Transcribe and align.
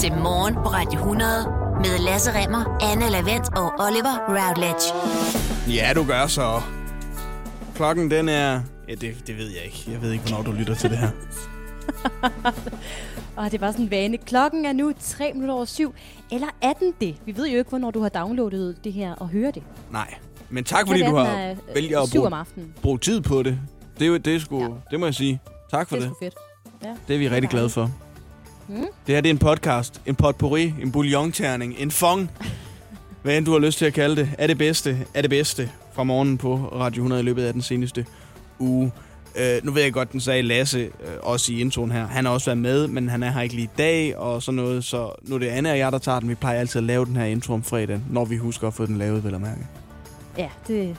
til 0.00 0.12
Morgen 0.12 0.54
på 0.54 0.60
Radio 0.60 0.98
100 1.00 1.28
med 1.76 1.98
Lasse 2.04 2.30
Remmer, 2.34 2.78
Anne 2.92 3.10
Lavendt 3.10 3.48
og 3.56 3.72
Oliver 3.78 4.16
Routledge. 4.28 4.94
Ja, 5.78 5.92
du 5.94 6.04
gør 6.04 6.26
så. 6.26 6.60
Klokken 7.74 8.10
den 8.10 8.28
er... 8.28 8.60
Ja, 8.88 8.94
det, 8.94 9.14
det 9.26 9.36
ved 9.38 9.48
jeg 9.50 9.62
ikke. 9.64 9.84
Jeg 9.92 10.02
ved 10.02 10.12
ikke, 10.12 10.24
hvornår 10.28 10.42
du 10.42 10.52
lytter 10.52 10.74
til 10.74 10.90
det 10.90 10.98
her. 10.98 11.10
Og 13.36 13.52
det 13.52 13.60
var 13.60 13.70
sådan 13.70 13.84
en 13.84 13.90
vane. 13.90 14.16
Klokken 14.18 14.64
er 14.66 14.72
nu 14.72 14.92
3 15.00 15.32
minutter 15.32 15.54
over 15.54 15.64
syv. 15.64 15.94
Eller 16.32 16.46
18 16.62 16.92
det. 17.00 17.16
Vi 17.26 17.36
ved 17.36 17.48
jo 17.48 17.58
ikke, 17.58 17.68
hvornår 17.70 17.90
du 17.90 18.02
har 18.02 18.08
downloadet 18.08 18.84
det 18.84 18.92
her 18.92 19.14
og 19.14 19.28
hører 19.28 19.50
det. 19.50 19.62
Nej. 19.92 20.14
Men 20.50 20.64
tak, 20.64 20.86
fordi 20.86 21.02
du 21.02 21.16
har 21.16 21.26
den 21.30 21.38
er, 21.38 21.50
øh, 21.50 21.56
vælget 21.74 21.96
at 21.96 22.08
bruge, 22.16 22.30
bruge 22.82 22.98
tid 22.98 23.20
på 23.20 23.42
det. 23.42 23.58
Det, 23.98 24.04
er 24.04 24.08
jo- 24.08 24.16
det, 24.16 24.34
er 24.36 24.40
sgu, 24.40 24.60
Ja. 24.62 24.68
det 24.90 25.00
må 25.00 25.06
jeg 25.06 25.14
sige. 25.14 25.40
Tak 25.70 25.88
for 25.88 25.96
Det 25.96 26.02
det. 26.02 26.10
er 26.10 26.14
sgu 26.14 26.24
fedt. 26.24 26.34
Ja. 26.84 26.94
Det 27.08 27.14
er 27.14 27.18
vi 27.18 27.28
rigtig 27.28 27.50
glade 27.50 27.70
for. 27.70 27.90
Mm. 28.68 28.74
Det 29.06 29.14
her 29.14 29.20
det 29.20 29.28
er 29.28 29.34
en 29.34 29.38
podcast, 29.38 30.00
en 30.06 30.14
potpourri, 30.14 30.74
en 30.82 30.92
bouillonterning, 30.92 31.74
en 31.78 31.90
fong. 31.90 32.30
Hvad 33.22 33.36
end 33.36 33.46
du 33.46 33.52
har 33.52 33.58
lyst 33.58 33.78
til 33.78 33.84
at 33.84 33.92
kalde 33.94 34.16
det, 34.16 34.30
er 34.38 34.46
det 34.46 34.58
bedste, 34.58 35.06
er 35.14 35.20
det 35.20 35.30
bedste 35.30 35.70
fra 35.92 36.04
morgenen 36.04 36.38
på 36.38 36.56
Radio 36.72 37.00
100 37.00 37.22
i 37.22 37.24
løbet 37.24 37.44
af 37.44 37.52
den 37.52 37.62
seneste 37.62 38.06
uge. 38.58 38.92
Uh, 39.34 39.66
nu 39.66 39.72
ved 39.72 39.82
jeg 39.82 39.92
godt, 39.92 40.12
den 40.12 40.20
sagde 40.20 40.42
Lasse 40.42 40.86
uh, 40.86 41.30
også 41.30 41.52
i 41.52 41.60
introen 41.60 41.92
her. 41.92 42.06
Han 42.06 42.24
har 42.24 42.32
også 42.32 42.46
været 42.46 42.58
med, 42.58 42.88
men 42.88 43.08
han 43.08 43.22
er 43.22 43.30
her 43.30 43.40
ikke 43.40 43.54
lige 43.54 43.64
i 43.64 43.76
dag 43.78 44.16
og 44.16 44.42
sådan 44.42 44.56
noget. 44.56 44.84
Så 44.84 45.12
nu 45.22 45.34
er 45.34 45.38
det 45.38 45.46
Anne 45.46 45.70
og 45.70 45.78
jeg, 45.78 45.92
der 45.92 45.98
tager 45.98 46.20
den. 46.20 46.28
Vi 46.28 46.34
plejer 46.34 46.60
altid 46.60 46.78
at 46.78 46.84
lave 46.84 47.04
den 47.04 47.16
her 47.16 47.24
intro 47.24 47.54
om 47.54 47.62
fredag, 47.62 48.00
når 48.10 48.24
vi 48.24 48.36
husker 48.36 48.66
at 48.66 48.74
få 48.74 48.86
den 48.86 48.98
lavet, 48.98 49.24
vel 49.24 49.34
at 49.34 49.40
mærke. 49.40 49.60
Ja, 50.38 50.48
det... 50.68 50.96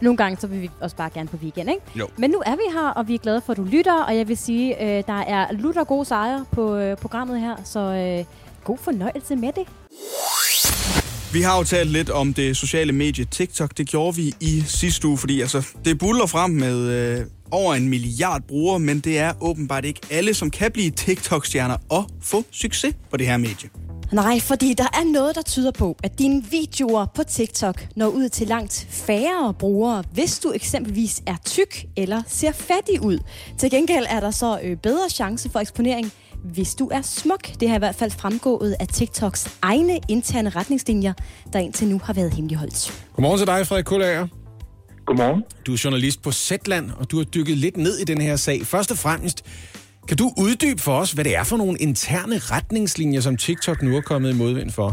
Nogle 0.00 0.16
gange 0.16 0.40
så 0.40 0.46
vil 0.46 0.62
vi 0.62 0.70
også 0.80 0.96
bare 0.96 1.10
gerne 1.14 1.28
på 1.28 1.36
weekend, 1.36 1.70
ikke? 1.70 1.82
Jo. 1.94 2.08
Men 2.16 2.30
nu 2.30 2.42
er 2.46 2.56
vi 2.56 2.62
her, 2.72 2.88
og 2.88 3.08
vi 3.08 3.14
er 3.14 3.18
glade 3.18 3.40
for, 3.46 3.52
at 3.52 3.56
du 3.56 3.64
lytter. 3.64 4.02
Og 4.02 4.16
jeg 4.16 4.28
vil 4.28 4.36
sige, 4.36 4.82
øh, 4.82 5.04
der 5.06 5.20
er 5.20 5.52
lutter 5.52 5.84
gode 5.84 6.04
sejre 6.04 6.44
på 6.52 6.76
øh, 6.76 6.96
programmet 6.96 7.40
her. 7.40 7.56
Så 7.64 7.80
øh, 7.80 8.24
god 8.64 8.78
fornøjelse 8.78 9.36
med 9.36 9.52
det. 9.52 9.66
Vi 11.32 11.40
har 11.40 11.58
jo 11.58 11.64
talt 11.64 11.90
lidt 11.90 12.10
om 12.10 12.34
det 12.34 12.56
sociale 12.56 12.92
medie 12.92 13.24
TikTok. 13.24 13.78
Det 13.78 13.88
gjorde 13.88 14.16
vi 14.16 14.34
i 14.40 14.62
sidste 14.66 15.08
uge, 15.08 15.18
fordi 15.18 15.40
altså, 15.40 15.66
det 15.84 15.98
buller 15.98 16.26
frem 16.26 16.50
med 16.50 16.78
øh, 16.78 17.26
over 17.50 17.74
en 17.74 17.88
milliard 17.88 18.42
brugere, 18.42 18.78
men 18.78 19.00
det 19.00 19.18
er 19.18 19.32
åbenbart 19.40 19.84
ikke 19.84 20.00
alle, 20.10 20.34
som 20.34 20.50
kan 20.50 20.72
blive 20.72 20.90
TikTok-stjerner 20.90 21.76
og 21.88 22.04
få 22.22 22.44
succes 22.50 22.94
på 23.10 23.16
det 23.16 23.26
her 23.26 23.36
medie. 23.36 23.85
Nej, 24.12 24.40
fordi 24.40 24.74
der 24.74 24.84
er 24.84 25.12
noget, 25.12 25.36
der 25.36 25.42
tyder 25.42 25.70
på, 25.70 25.96
at 26.02 26.18
dine 26.18 26.44
videoer 26.50 27.06
på 27.14 27.22
TikTok 27.22 27.86
når 27.96 28.06
ud 28.08 28.28
til 28.28 28.46
langt 28.46 28.86
færre 28.90 29.54
brugere, 29.54 30.04
hvis 30.12 30.38
du 30.38 30.52
eksempelvis 30.52 31.22
er 31.26 31.36
tyk 31.44 31.86
eller 31.96 32.22
ser 32.26 32.52
fattig 32.52 33.02
ud. 33.02 33.18
Til 33.58 33.70
gengæld 33.70 34.06
er 34.08 34.20
der 34.20 34.30
så 34.30 34.60
øh, 34.62 34.76
bedre 34.76 35.10
chance 35.10 35.50
for 35.50 35.60
eksponering, 35.60 36.12
hvis 36.44 36.74
du 36.74 36.88
er 36.92 37.02
smuk. 37.02 37.60
Det 37.60 37.68
har 37.68 37.76
i 37.76 37.78
hvert 37.78 37.94
fald 37.94 38.10
fremgået 38.10 38.76
af 38.80 38.88
TikToks 38.88 39.58
egne 39.62 40.00
interne 40.08 40.50
retningslinjer, 40.50 41.12
der 41.52 41.58
indtil 41.58 41.88
nu 41.88 42.00
har 42.04 42.12
været 42.12 42.34
hemmeligholdt. 42.34 43.04
Godmorgen 43.14 43.38
til 43.38 43.46
dig, 43.46 43.66
Frederik 43.66 43.84
Kullager. 43.84 44.26
Godmorgen. 45.06 45.42
Du 45.66 45.72
er 45.72 45.80
journalist 45.84 46.22
på 46.22 46.32
Zetland, 46.32 46.90
og 46.90 47.10
du 47.10 47.16
har 47.16 47.24
dykket 47.24 47.58
lidt 47.58 47.76
ned 47.76 47.98
i 47.98 48.04
den 48.04 48.20
her 48.20 48.36
sag. 48.36 48.66
Først 48.66 48.90
og 48.90 48.98
fremmest, 48.98 49.44
kan 50.08 50.16
du 50.16 50.26
uddybe 50.44 50.80
for 50.80 50.92
os, 50.92 51.12
hvad 51.12 51.24
det 51.24 51.36
er 51.36 51.44
for 51.44 51.56
nogle 51.56 51.76
interne 51.78 52.36
retningslinjer, 52.38 53.20
som 53.20 53.36
TikTok 53.36 53.82
nu 53.82 53.96
er 53.96 54.00
kommet 54.00 54.34
i 54.34 54.38
modvind 54.38 54.70
for? 54.70 54.90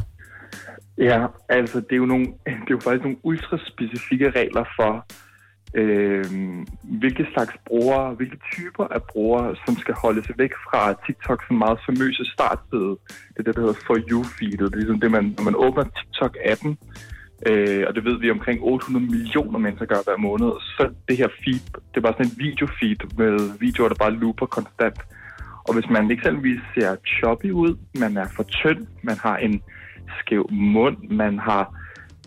Ja, 0.97 1.25
altså 1.50 1.78
det 1.80 1.92
er 1.92 1.95
jo, 1.95 2.06
nogle, 2.06 2.25
det 2.64 2.69
er 2.72 2.78
jo 2.78 2.80
faktisk 2.80 3.03
nogle 3.03 3.17
ultraspecifikke 3.23 4.30
regler 4.30 4.66
for, 4.78 5.06
øh, 5.73 6.25
hvilke 6.84 7.25
slags 7.34 7.53
brugere, 7.67 8.14
hvilke 8.14 8.38
typer 8.53 8.84
af 8.84 9.03
brugere, 9.03 9.56
som 9.66 9.78
skal 9.78 9.94
holdes 9.94 10.31
væk 10.38 10.53
fra 10.67 10.94
TikToks 11.06 11.45
meget 11.52 11.80
famøse 11.86 12.25
startside. 12.25 12.91
Det 13.34 13.38
er 13.39 13.44
det, 13.44 13.56
der 13.56 13.61
hedder 13.61 13.81
For 13.88 13.97
You-feedet. 14.11 14.66
Det 14.66 14.73
er 14.73 14.81
ligesom 14.84 15.00
det, 15.00 15.11
man, 15.11 15.36
når 15.38 15.44
man 15.44 15.56
åbner 15.56 15.84
TikTok-appen, 15.84 16.72
øh, 17.47 17.83
og 17.87 17.95
det 17.95 18.05
ved 18.05 18.19
vi 18.19 18.31
omkring 18.31 18.59
800 18.61 19.05
millioner 19.05 19.59
mennesker 19.59 19.85
gør 19.85 20.01
hver 20.05 20.17
måned, 20.17 20.51
så 20.77 20.89
det 21.07 21.17
her 21.17 21.27
feed, 21.43 21.65
det 21.91 21.97
er 21.97 22.01
bare 22.01 22.13
sådan 22.17 22.31
en 22.31 22.37
videofeed 22.37 23.01
med 23.17 23.59
videoer, 23.59 23.89
der 23.89 23.95
bare 23.95 24.13
looper 24.13 24.45
konstant. 24.45 24.99
Og 25.67 25.73
hvis 25.73 25.89
man 25.89 26.11
eksempelvis 26.11 26.61
ser 26.73 26.95
choppy 27.17 27.51
ud, 27.51 27.77
man 27.99 28.17
er 28.17 28.27
for 28.35 28.43
tynd, 28.43 28.87
man 29.03 29.17
har 29.17 29.37
en 29.37 29.61
skæv 30.19 30.49
mund, 30.51 30.97
man 31.09 31.39
har 31.39 31.63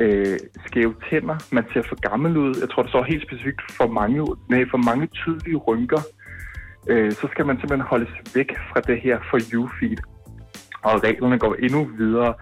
øh, 0.00 0.38
skæve 0.66 0.94
tænder, 1.10 1.36
man 1.52 1.64
ser 1.72 1.82
for 1.88 2.08
gammel 2.10 2.36
ud. 2.36 2.54
Jeg 2.60 2.70
tror, 2.70 2.82
det 2.82 2.90
står 2.90 3.02
helt 3.02 3.26
specifikt 3.26 3.62
for 3.72 3.86
mange, 3.86 4.26
nej, 4.48 4.64
for 4.70 4.78
mange 4.90 5.06
tydelige 5.06 5.56
rynker. 5.56 6.02
Øh, 6.90 7.12
så 7.12 7.28
skal 7.32 7.46
man 7.46 7.56
simpelthen 7.56 7.88
holdes 7.90 8.12
væk 8.34 8.50
fra 8.70 8.80
det 8.80 9.00
her 9.00 9.18
for 9.30 9.38
you-feed. 9.38 10.00
Og 10.82 11.04
reglerne 11.04 11.38
går 11.38 11.54
endnu 11.54 11.84
videre. 11.84 12.34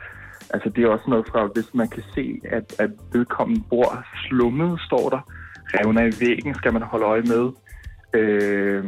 Altså 0.50 0.69
det 0.69 0.84
er 0.84 0.88
også 0.88 1.05
noget 1.09 1.27
fra, 1.27 1.47
hvis 1.55 1.75
man 1.75 1.88
kan 1.88 2.03
se, 2.15 2.41
at, 2.44 2.75
at 2.78 2.91
vedkommende 3.12 3.62
bor 3.71 4.05
slummet, 4.28 4.81
står 4.81 5.09
der. 5.09 5.21
Revner 5.75 6.03
i 6.03 6.12
væggen 6.21 6.55
skal 6.55 6.72
man 6.72 6.82
holde 6.82 7.05
øje 7.05 7.22
med. 7.22 7.50
Øh, 8.15 8.84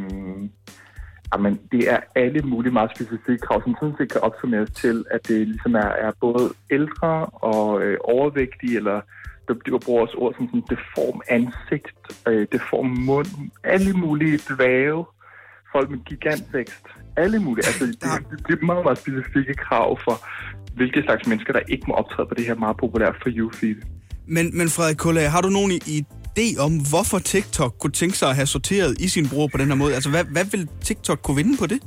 Jamen, 1.34 1.60
det 1.72 1.92
er 1.92 2.00
alle 2.14 2.42
mulige 2.42 2.72
meget 2.72 2.90
specifikke 2.96 3.46
krav, 3.46 3.62
som 3.62 3.76
sådan 3.80 3.94
set 3.98 4.12
kan 4.12 4.20
opsummeres 4.20 4.70
til, 4.70 5.04
at 5.10 5.28
det 5.28 5.48
ligesom 5.48 5.74
er, 5.74 5.90
er 6.06 6.12
både 6.20 6.44
ældre 6.70 7.26
og 7.26 7.82
øh, 7.82 7.98
overvægtige, 8.04 8.76
eller 8.76 9.00
der 9.48 9.78
bruger 9.84 10.02
også 10.02 10.16
ord 10.18 10.34
som 10.34 10.46
sådan 10.46 10.62
deform 10.70 11.20
ansigt, 11.28 11.98
øh, 12.28 12.46
deform 12.52 12.86
mund, 12.86 13.26
alle 13.64 13.92
mulige 13.92 14.38
dvæve, 14.50 15.04
folk 15.76 15.88
med 15.94 16.00
gigantvækst, 16.10 16.84
alle 17.22 17.38
mulige. 17.46 17.66
Altså, 17.68 17.84
det, 17.86 17.94
det, 18.46 18.52
er 18.60 18.66
meget, 18.72 18.84
meget 18.88 18.98
specifikke 19.04 19.54
krav 19.66 19.88
for, 20.04 20.14
hvilke 20.78 21.02
slags 21.06 21.22
mennesker, 21.30 21.52
der 21.52 21.62
ikke 21.68 21.84
må 21.88 21.94
optræde 21.94 22.26
på 22.30 22.34
det 22.38 22.44
her 22.48 22.54
meget 22.64 22.76
populære 22.84 23.12
For 23.22 23.30
You-feed. 23.38 23.78
Men, 24.36 24.46
men 24.58 24.66
Frederik 24.68 24.96
Kullager, 24.96 25.28
har 25.36 25.42
du 25.46 25.50
nogen 25.58 25.72
idé 25.98 26.46
om, 26.66 26.72
hvorfor 26.90 27.18
TikTok 27.18 27.72
kunne 27.80 27.96
tænke 28.02 28.16
sig 28.20 28.28
at 28.32 28.36
have 28.40 28.46
sorteret 28.56 29.00
i 29.04 29.08
sin 29.08 29.26
bruger 29.32 29.48
på 29.52 29.58
den 29.60 29.66
her 29.66 29.78
måde? 29.82 29.94
Altså, 29.94 30.10
hvad, 30.10 30.24
hvad 30.34 30.44
vil 30.52 30.68
TikTok 30.88 31.18
kunne 31.22 31.36
vinde 31.36 31.56
på 31.62 31.66
det? 31.66 31.80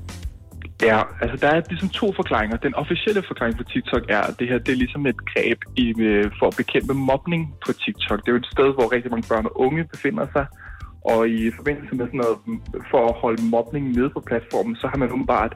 Ja, 0.82 1.00
altså 1.22 1.38
der 1.44 1.50
er 1.56 1.62
ligesom 1.70 1.90
to 1.90 2.14
forklaringer. 2.20 2.58
Den 2.58 2.76
officielle 2.76 3.24
forklaring 3.28 3.58
for 3.58 3.64
TikTok 3.64 4.04
er, 4.10 4.22
at 4.30 4.40
det 4.40 4.48
her 4.48 4.58
det 4.58 4.72
er 4.72 4.76
ligesom 4.76 5.06
et 5.06 5.20
greb 5.32 5.60
i, 5.76 5.86
øh, 6.00 6.32
for 6.40 6.48
at 6.48 6.56
bekæmpe 6.58 6.94
mobning 6.94 7.42
på 7.66 7.72
TikTok. 7.74 8.20
Det 8.20 8.28
er 8.28 8.32
jo 8.32 8.38
et 8.46 8.52
sted, 8.56 8.74
hvor 8.74 8.94
rigtig 8.96 9.12
mange 9.12 9.28
børn 9.30 9.46
og 9.46 9.60
unge 9.66 9.84
befinder 9.94 10.26
sig. 10.36 10.46
Og 11.06 11.30
i 11.30 11.52
forbindelse 11.52 11.96
med 11.96 12.06
sådan 12.06 12.22
noget, 12.24 12.38
for 12.92 13.08
at 13.08 13.16
holde 13.16 13.44
mobning 13.44 13.92
nede 13.98 14.10
på 14.10 14.20
platformen, 14.20 14.76
så 14.76 14.88
har 14.88 14.98
man 14.98 15.12
umiddelbart 15.12 15.54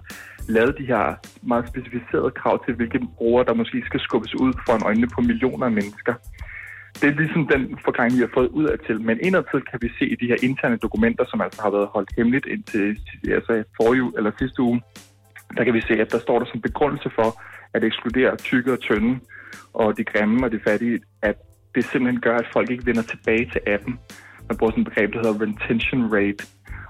lavet 0.50 0.78
de 0.78 0.86
her 0.86 1.16
meget 1.42 1.68
specificerede 1.68 2.32
krav 2.32 2.66
til, 2.66 2.74
hvilke 2.76 3.00
brugere, 3.18 3.46
der 3.46 3.54
måske 3.54 3.84
skal 3.86 4.00
skubbes 4.00 4.36
ud 4.36 4.54
foran 4.66 4.84
øjnene 4.86 5.08
på 5.16 5.22
millioner 5.22 5.66
af 5.66 5.72
mennesker. 5.72 6.14
Det 7.02 7.10
er 7.10 7.16
ligesom 7.16 7.48
den 7.48 7.78
forklaring, 7.86 8.16
vi 8.16 8.20
har 8.20 8.34
fået 8.34 8.48
ud 8.48 8.66
af 8.66 8.78
til. 8.88 9.02
Men 9.02 9.18
indadtil 9.22 9.62
kan 9.72 9.80
vi 9.82 9.90
se 10.00 10.06
i 10.06 10.16
de 10.16 10.28
her 10.28 10.38
interne 10.44 10.78
dokumenter, 10.78 11.26
som 11.28 11.42
altså 11.42 11.62
har 11.62 11.72
været 11.72 11.88
holdt 11.88 12.12
hemmeligt 12.18 12.46
indtil 12.46 12.98
altså 13.38 13.64
forrige, 13.78 14.12
eller 14.18 14.32
sidste 14.40 14.62
uge, 14.62 14.82
der 15.58 15.64
kan 15.64 15.74
vi 15.74 15.82
se, 15.82 15.94
at 15.94 16.12
der 16.12 16.20
står 16.20 16.40
der 16.40 16.46
som 16.46 16.62
begrundelse 16.62 17.10
for 17.16 17.42
at 17.74 17.84
ekskludere 17.84 18.36
tykke 18.36 18.74
og 18.74 18.80
tynde, 18.80 19.20
og 19.74 19.98
de 19.98 20.04
grimme 20.04 20.46
og 20.46 20.52
de 20.52 20.60
fattige, 20.68 21.00
at 21.22 21.36
det 21.76 21.86
simpelthen 21.86 22.22
gør, 22.22 22.38
at 22.38 22.48
folk 22.54 22.70
ikke 22.72 22.86
vender 22.86 23.02
tilbage 23.02 23.50
til 23.52 23.62
appen. 23.68 24.00
Man 24.50 24.58
bruger 24.58 24.72
sådan 24.72 24.82
et 24.82 24.90
begreb, 24.90 25.14
der 25.14 25.20
hedder 25.24 25.42
retention 25.46 26.04
rate. 26.16 26.44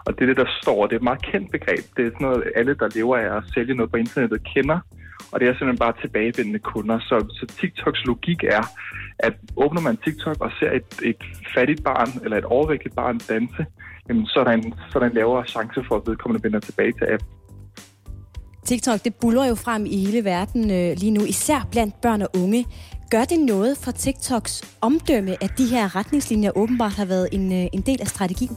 Og 0.06 0.10
det 0.14 0.22
er 0.22 0.30
det, 0.32 0.38
der 0.38 0.50
står. 0.62 0.88
Det 0.88 0.94
er 0.94 1.02
et 1.04 1.10
meget 1.10 1.22
kendt 1.32 1.52
begreb. 1.52 1.84
Det 1.96 2.02
er 2.06 2.10
sådan 2.10 2.28
noget, 2.28 2.44
alle, 2.56 2.74
der 2.82 2.88
lever 2.96 3.18
af 3.18 3.38
at 3.38 3.44
sælge 3.54 3.76
noget 3.76 3.92
på 3.92 3.98
internettet, 3.98 4.44
kender. 4.54 4.80
Og 5.32 5.40
det 5.40 5.46
er 5.48 5.54
simpelthen 5.54 5.86
bare 5.86 5.94
tilbagevendende 6.02 6.60
kunder. 6.60 7.00
Så, 7.00 7.16
så 7.38 7.46
TikToks 7.60 8.06
logik 8.06 8.44
er, 8.44 8.64
at 9.20 9.34
åbner 9.56 9.82
man 9.82 9.98
TikTok 9.98 10.38
og 10.46 10.52
ser 10.60 10.72
et, 10.72 10.92
et 11.04 11.22
fattigt 11.56 11.84
barn 11.84 12.10
eller 12.24 12.38
et 12.38 12.46
overvægtigt 12.46 12.96
barn 12.96 13.18
danse, 13.18 13.66
jamen, 14.10 14.26
så, 14.26 14.40
er 14.40 14.44
der 14.44 14.52
en, 14.52 14.74
så 14.90 14.94
er 14.96 15.00
der 15.00 15.10
en 15.10 15.16
lavere 15.16 15.46
chance 15.48 15.84
for, 15.88 15.96
at 15.96 16.02
vedkommende 16.08 16.44
vender 16.44 16.60
tilbage 16.60 16.92
til 16.92 17.06
appen. 17.14 17.28
TikTok, 18.66 19.04
det 19.04 19.16
buller 19.16 19.46
jo 19.46 19.56
frem 19.56 19.86
i 19.86 19.98
hele 20.06 20.26
verden 20.26 20.72
øh, 20.72 20.98
lige 20.98 21.12
nu, 21.12 21.22
især 21.24 21.68
blandt 21.72 22.02
børn 22.02 22.22
og 22.22 22.30
unge. 22.44 22.66
Gør 23.14 23.26
det 23.34 23.40
noget 23.40 23.78
for 23.84 23.92
TikToks 23.92 24.78
omdømme, 24.82 25.44
at 25.44 25.52
de 25.58 25.66
her 25.74 25.96
retningslinjer 25.96 26.52
åbenbart 26.56 26.96
har 26.96 27.06
været 27.06 27.30
en, 27.32 27.46
øh, 27.60 27.66
en 27.74 27.82
del 27.82 28.02
af 28.02 28.08
strategien? 28.08 28.56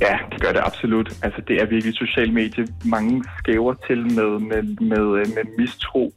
Ja, 0.00 0.18
det 0.32 0.40
gør 0.42 0.52
det 0.52 0.62
absolut. 0.64 1.08
Altså, 1.22 1.40
det 1.48 1.56
er 1.62 1.66
virkelig 1.66 1.94
social 1.94 2.32
medie. 2.32 2.66
Mange 2.84 3.24
skæver 3.38 3.74
til 3.86 4.00
med, 4.18 4.30
med, 4.50 4.62
med, 4.92 5.04
øh, 5.18 5.26
med 5.36 5.44
mistro. 5.58 6.12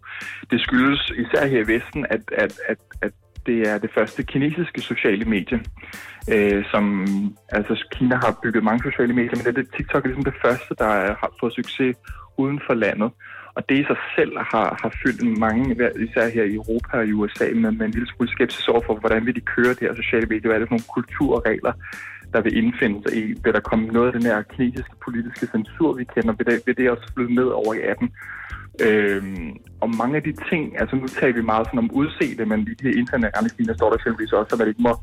Det 0.51 0.61
skyldes 0.61 1.11
især 1.23 1.47
her 1.47 1.59
i 1.59 1.67
Vesten, 1.73 2.05
at, 2.09 2.21
at, 2.37 2.53
at, 2.67 2.77
at 3.01 3.11
det 3.45 3.59
er 3.69 3.77
det 3.77 3.91
første 3.97 4.23
kinesiske 4.23 4.81
sociale 4.81 5.25
medie, 5.25 5.59
øh, 6.33 6.65
som 6.71 6.83
altså 7.49 7.73
Kina 7.91 8.15
har 8.15 8.39
bygget 8.43 8.63
mange 8.63 8.91
sociale 8.91 9.13
medier, 9.13 9.35
men 9.35 9.45
det, 9.45 9.55
det 9.55 9.67
TikTok 9.77 10.03
er 10.03 10.07
ligesom 10.07 10.23
det 10.31 10.41
første, 10.45 10.75
der 10.77 10.91
har 11.21 11.31
fået 11.39 11.53
succes 11.53 11.95
uden 12.37 12.59
for 12.67 12.73
landet. 12.73 13.11
Og 13.59 13.65
det 13.69 13.77
i 13.79 13.83
sig 13.91 13.99
selv 14.15 14.33
har, 14.51 14.67
har 14.81 14.91
fyldt 15.03 15.39
mange, 15.45 15.63
især 16.07 16.29
her 16.35 16.43
i 16.43 16.53
Europa 16.53 16.97
og 16.97 17.07
i 17.07 17.11
USA, 17.11 17.47
med, 17.55 17.71
med 17.71 17.85
en 17.85 17.91
lille 17.91 18.09
smule 18.11 18.31
skepsis 18.31 18.67
over 18.67 18.81
for, 18.85 18.95
hvordan 18.95 19.25
vil 19.25 19.35
de 19.35 19.49
køre 19.55 19.73
det 19.77 19.85
her 19.87 19.95
sociale 19.95 20.27
medier, 20.31 20.47
hvad 20.47 20.55
er 20.55 20.59
det 20.59 20.69
for 20.69 20.77
nogle 20.77 20.93
kulturregler, 20.97 21.73
der 22.33 22.41
vil 22.41 22.57
indfinde 22.57 22.97
sig 23.03 23.13
i, 23.21 23.25
vil 23.43 23.53
der 23.53 23.59
komme 23.69 23.85
noget 23.87 24.07
af 24.07 24.13
den 24.17 24.25
her 24.29 24.41
kinesiske 24.41 24.95
politiske 25.05 25.45
censur, 25.53 25.93
vi 25.93 26.03
kender, 26.03 26.33
vil 26.37 26.45
det, 26.45 26.61
vil 26.65 26.77
det 26.77 26.91
også 26.93 27.07
flyde 27.13 27.35
ned 27.35 27.49
over 27.61 27.73
i 27.73 27.81
appen. 27.91 28.09
Øhm, 28.85 29.57
og 29.81 29.89
mange 30.01 30.15
af 30.15 30.23
de 30.23 30.33
ting, 30.49 30.79
altså 30.79 30.95
nu 30.95 31.07
taler 31.07 31.35
vi 31.35 31.41
meget 31.41 31.67
sådan 31.67 31.79
om 31.79 31.91
udseende, 31.93 32.45
men 32.45 32.59
i 32.59 32.73
de 32.79 32.87
her 32.87 32.99
interne 32.99 33.31
retningslinjer 33.35 33.73
står 33.73 33.89
der 33.89 33.95
eksempelvis 33.95 34.33
også, 34.33 34.55
at 34.55 34.59
man 34.59 34.67
ikke 34.67 34.81
må 34.81 34.93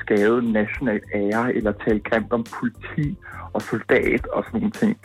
skade 0.00 0.52
national 0.52 1.00
ære 1.14 1.54
eller 1.54 1.72
tale 1.72 2.00
grimt 2.00 2.32
om 2.32 2.44
politi 2.58 3.16
og 3.52 3.62
soldat 3.62 4.26
og 4.26 4.44
sådan 4.44 4.60
nogle 4.60 4.70
ting. 4.70 4.96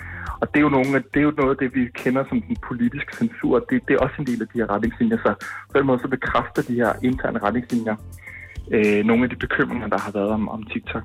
Og 0.42 0.48
det 0.52 0.58
er 0.60 0.66
jo, 0.68 0.70
nogle, 0.70 1.04
det 1.14 1.20
er 1.20 1.28
jo 1.30 1.34
noget 1.38 1.52
af 1.56 1.58
det, 1.58 1.76
vi 1.76 1.84
kender 2.04 2.24
som 2.30 2.42
den 2.42 2.58
politiske 2.70 3.16
censur. 3.16 3.60
Det, 3.70 3.88
det 3.88 3.94
er 3.94 4.00
også 4.00 4.16
en 4.20 4.28
del 4.28 4.42
af 4.42 4.48
de 4.48 4.60
her 4.60 4.70
retningslinjer. 4.74 5.18
Så 5.18 5.34
på 5.72 5.78
den 5.78 5.86
måde 5.88 6.00
så 6.00 6.08
bekræfter 6.08 6.62
de 6.62 6.76
her 6.76 6.92
interne 7.04 7.40
retningslinjer 7.40 7.96
øh, 8.72 9.06
nogle 9.06 9.24
af 9.24 9.30
de 9.30 9.36
bekymringer, 9.36 9.88
der 9.88 10.00
har 10.00 10.12
været 10.12 10.30
om, 10.30 10.50
om 10.50 10.64
TikTok. 10.64 11.04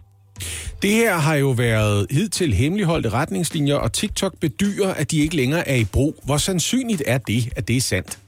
Det 0.82 0.90
her 0.90 1.14
har 1.14 1.36
jo 1.36 1.50
været 1.50 2.06
hidtil 2.10 2.52
hemmeligholdte 2.54 3.08
retningslinjer, 3.08 3.74
og 3.74 3.92
TikTok 3.92 4.32
bedyrer, 4.40 4.94
at 5.00 5.10
de 5.10 5.18
ikke 5.18 5.36
længere 5.36 5.68
er 5.68 5.76
i 5.76 5.86
brug. 5.92 6.14
Hvor 6.24 6.36
sandsynligt 6.36 7.02
er 7.06 7.18
det, 7.18 7.42
at 7.56 7.68
det 7.68 7.76
er 7.76 7.80
sandt? 7.80 8.18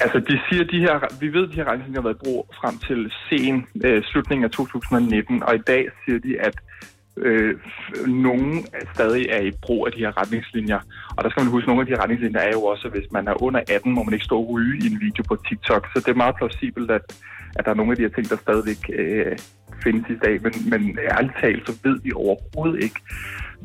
Altså, 0.00 0.18
de 0.28 0.40
siger, 0.48 0.64
de 0.64 0.78
her, 0.86 0.94
vi 1.20 1.28
ved, 1.32 1.44
at 1.48 1.50
de 1.50 1.56
her 1.60 1.64
retningslinjer 1.64 2.00
har 2.00 2.08
været 2.08 2.20
i 2.20 2.24
brug 2.24 2.48
frem 2.60 2.78
til 2.78 3.12
sen 3.28 3.66
øh, 3.84 4.02
slutningen 4.04 4.44
af 4.44 4.50
2019, 4.50 5.42
og 5.42 5.54
i 5.54 5.62
dag 5.66 5.84
siger 6.04 6.18
de, 6.18 6.40
at 6.40 6.56
øh, 7.16 7.54
nogen 8.06 8.66
stadig 8.94 9.26
er 9.30 9.40
i 9.40 9.52
brug 9.62 9.86
af 9.86 9.92
de 9.92 9.98
her 9.98 10.20
retningslinjer. 10.20 10.80
Og 11.16 11.24
der 11.24 11.30
skal 11.30 11.42
man 11.42 11.52
huske, 11.52 11.64
at 11.64 11.68
nogle 11.68 11.82
af 11.82 11.86
de 11.86 11.92
her 11.92 12.02
retningslinjer 12.02 12.40
er 12.40 12.52
jo 12.52 12.62
også, 12.72 12.88
at 12.88 12.94
hvis 12.94 13.10
man 13.12 13.28
er 13.28 13.42
under 13.42 13.60
18, 13.68 13.92
må 13.92 14.02
man 14.02 14.14
ikke 14.14 14.30
stå 14.30 14.38
og 14.38 14.48
ryge 14.50 14.74
i 14.82 14.86
en 14.92 15.00
video 15.00 15.22
på 15.28 15.36
TikTok. 15.48 15.82
Så 15.92 15.96
det 16.00 16.08
er 16.08 16.22
meget 16.24 16.36
plausibelt, 16.36 16.90
at, 16.90 17.06
at 17.58 17.64
der 17.64 17.70
er 17.70 17.78
nogle 17.80 17.92
af 17.92 17.96
de 17.96 18.02
her 18.02 18.14
ting, 18.16 18.26
der 18.32 18.36
stadigvæk 18.46 18.82
øh, 19.02 19.32
findes 19.84 20.04
i 20.16 20.18
dag. 20.24 20.34
Men, 20.44 20.52
men 20.70 20.98
ærligt 21.14 21.36
talt, 21.42 21.62
så 21.66 21.72
ved 21.84 21.96
vi 22.04 22.10
overhovedet 22.14 22.82
ikke, 22.86 23.00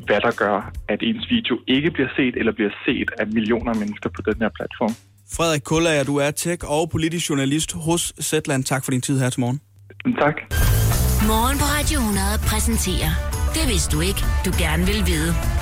hvad 0.06 0.20
der 0.26 0.32
gør, 0.44 0.72
at 0.88 0.98
ens 1.02 1.24
video 1.30 1.54
ikke 1.66 1.90
bliver 1.90 2.08
set 2.16 2.34
eller 2.40 2.52
bliver 2.52 2.74
set 2.86 3.08
af 3.20 3.26
millioner 3.26 3.70
af 3.74 3.78
mennesker 3.82 4.10
på 4.16 4.22
den 4.28 4.36
her 4.42 4.50
platform. 4.58 4.94
Frederik 5.36 5.62
Kullager, 5.70 6.04
du 6.04 6.16
er 6.16 6.30
tech- 6.30 6.68
og 6.76 6.90
politisk 6.90 7.30
journalist 7.30 7.70
hos 7.86 8.12
Zetland. 8.20 8.64
Tak 8.64 8.84
for 8.84 8.90
din 8.90 9.00
tid 9.00 9.18
her 9.20 9.30
til 9.30 9.40
morgen. 9.40 9.60
Tak. 10.24 10.36
Morgen 11.32 11.56
på 11.62 11.66
Radio 11.76 11.98
100 11.98 12.26
præsenterer 12.50 13.12
Det 13.56 13.64
vidste 13.72 13.96
du 13.96 14.00
ikke, 14.00 14.22
du 14.46 14.50
gerne 14.64 14.82
vil 14.90 15.00
vide. 15.12 15.61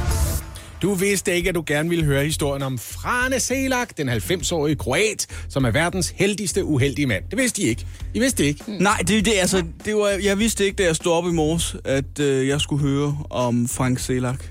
Du 0.82 0.94
vidste 0.94 1.34
ikke, 1.34 1.48
at 1.48 1.54
du 1.54 1.62
gerne 1.66 1.88
ville 1.88 2.04
høre 2.04 2.24
historien 2.24 2.62
om 2.62 2.78
Frane 2.78 3.40
Selak, 3.40 3.96
den 3.96 4.08
90-årige 4.08 4.76
kroat, 4.76 5.26
som 5.48 5.64
er 5.64 5.70
verdens 5.70 6.12
heldigste 6.16 6.64
uheldige 6.64 7.06
mand. 7.06 7.24
Det 7.30 7.38
vidste 7.38 7.62
I 7.62 7.68
ikke. 7.68 7.86
I 8.14 8.18
vidste 8.18 8.44
ikke. 8.44 8.64
Mm. 8.66 8.72
Nej, 8.80 8.98
det, 9.08 9.24
det, 9.24 9.32
altså, 9.40 9.64
det 9.84 9.96
var, 9.96 10.08
jeg 10.08 10.38
vidste 10.38 10.64
ikke, 10.64 10.76
da 10.76 10.82
jeg 10.82 10.96
stod 10.96 11.12
op 11.12 11.26
i 11.26 11.30
morges, 11.30 11.76
at 11.84 12.20
øh, 12.20 12.48
jeg 12.48 12.60
skulle 12.60 12.82
høre 12.88 13.18
om 13.30 13.68
Frank 13.68 13.98
Selak. 13.98 14.44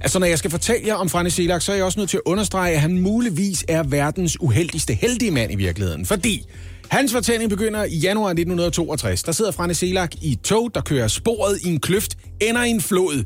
Altså, 0.00 0.18
når 0.18 0.26
jeg 0.26 0.38
skal 0.38 0.50
fortælle 0.50 0.86
jer 0.86 0.94
om 0.94 1.08
Frane 1.08 1.30
Selak, 1.30 1.62
så 1.62 1.72
er 1.72 1.76
jeg 1.76 1.84
også 1.84 2.00
nødt 2.00 2.10
til 2.10 2.16
at 2.16 2.22
understrege, 2.26 2.74
at 2.74 2.80
han 2.80 3.00
muligvis 3.00 3.64
er 3.68 3.82
verdens 3.82 4.40
uheldigste 4.40 4.94
heldige 4.94 5.30
mand 5.30 5.52
i 5.52 5.56
virkeligheden. 5.56 6.06
Fordi 6.06 6.42
Hans 6.88 7.12
fortælling 7.12 7.50
begynder 7.50 7.84
i 7.84 7.96
januar 7.96 8.28
1962. 8.28 9.22
Der 9.22 9.32
sidder 9.32 9.50
Frane 9.50 9.74
Selak 9.74 10.14
i 10.22 10.32
et 10.32 10.40
tog, 10.40 10.70
der 10.74 10.80
kører 10.80 11.08
sporet 11.08 11.58
i 11.62 11.68
en 11.68 11.80
kløft, 11.80 12.18
ender 12.40 12.64
i 12.64 12.70
en 12.70 12.80
flod. 12.80 13.24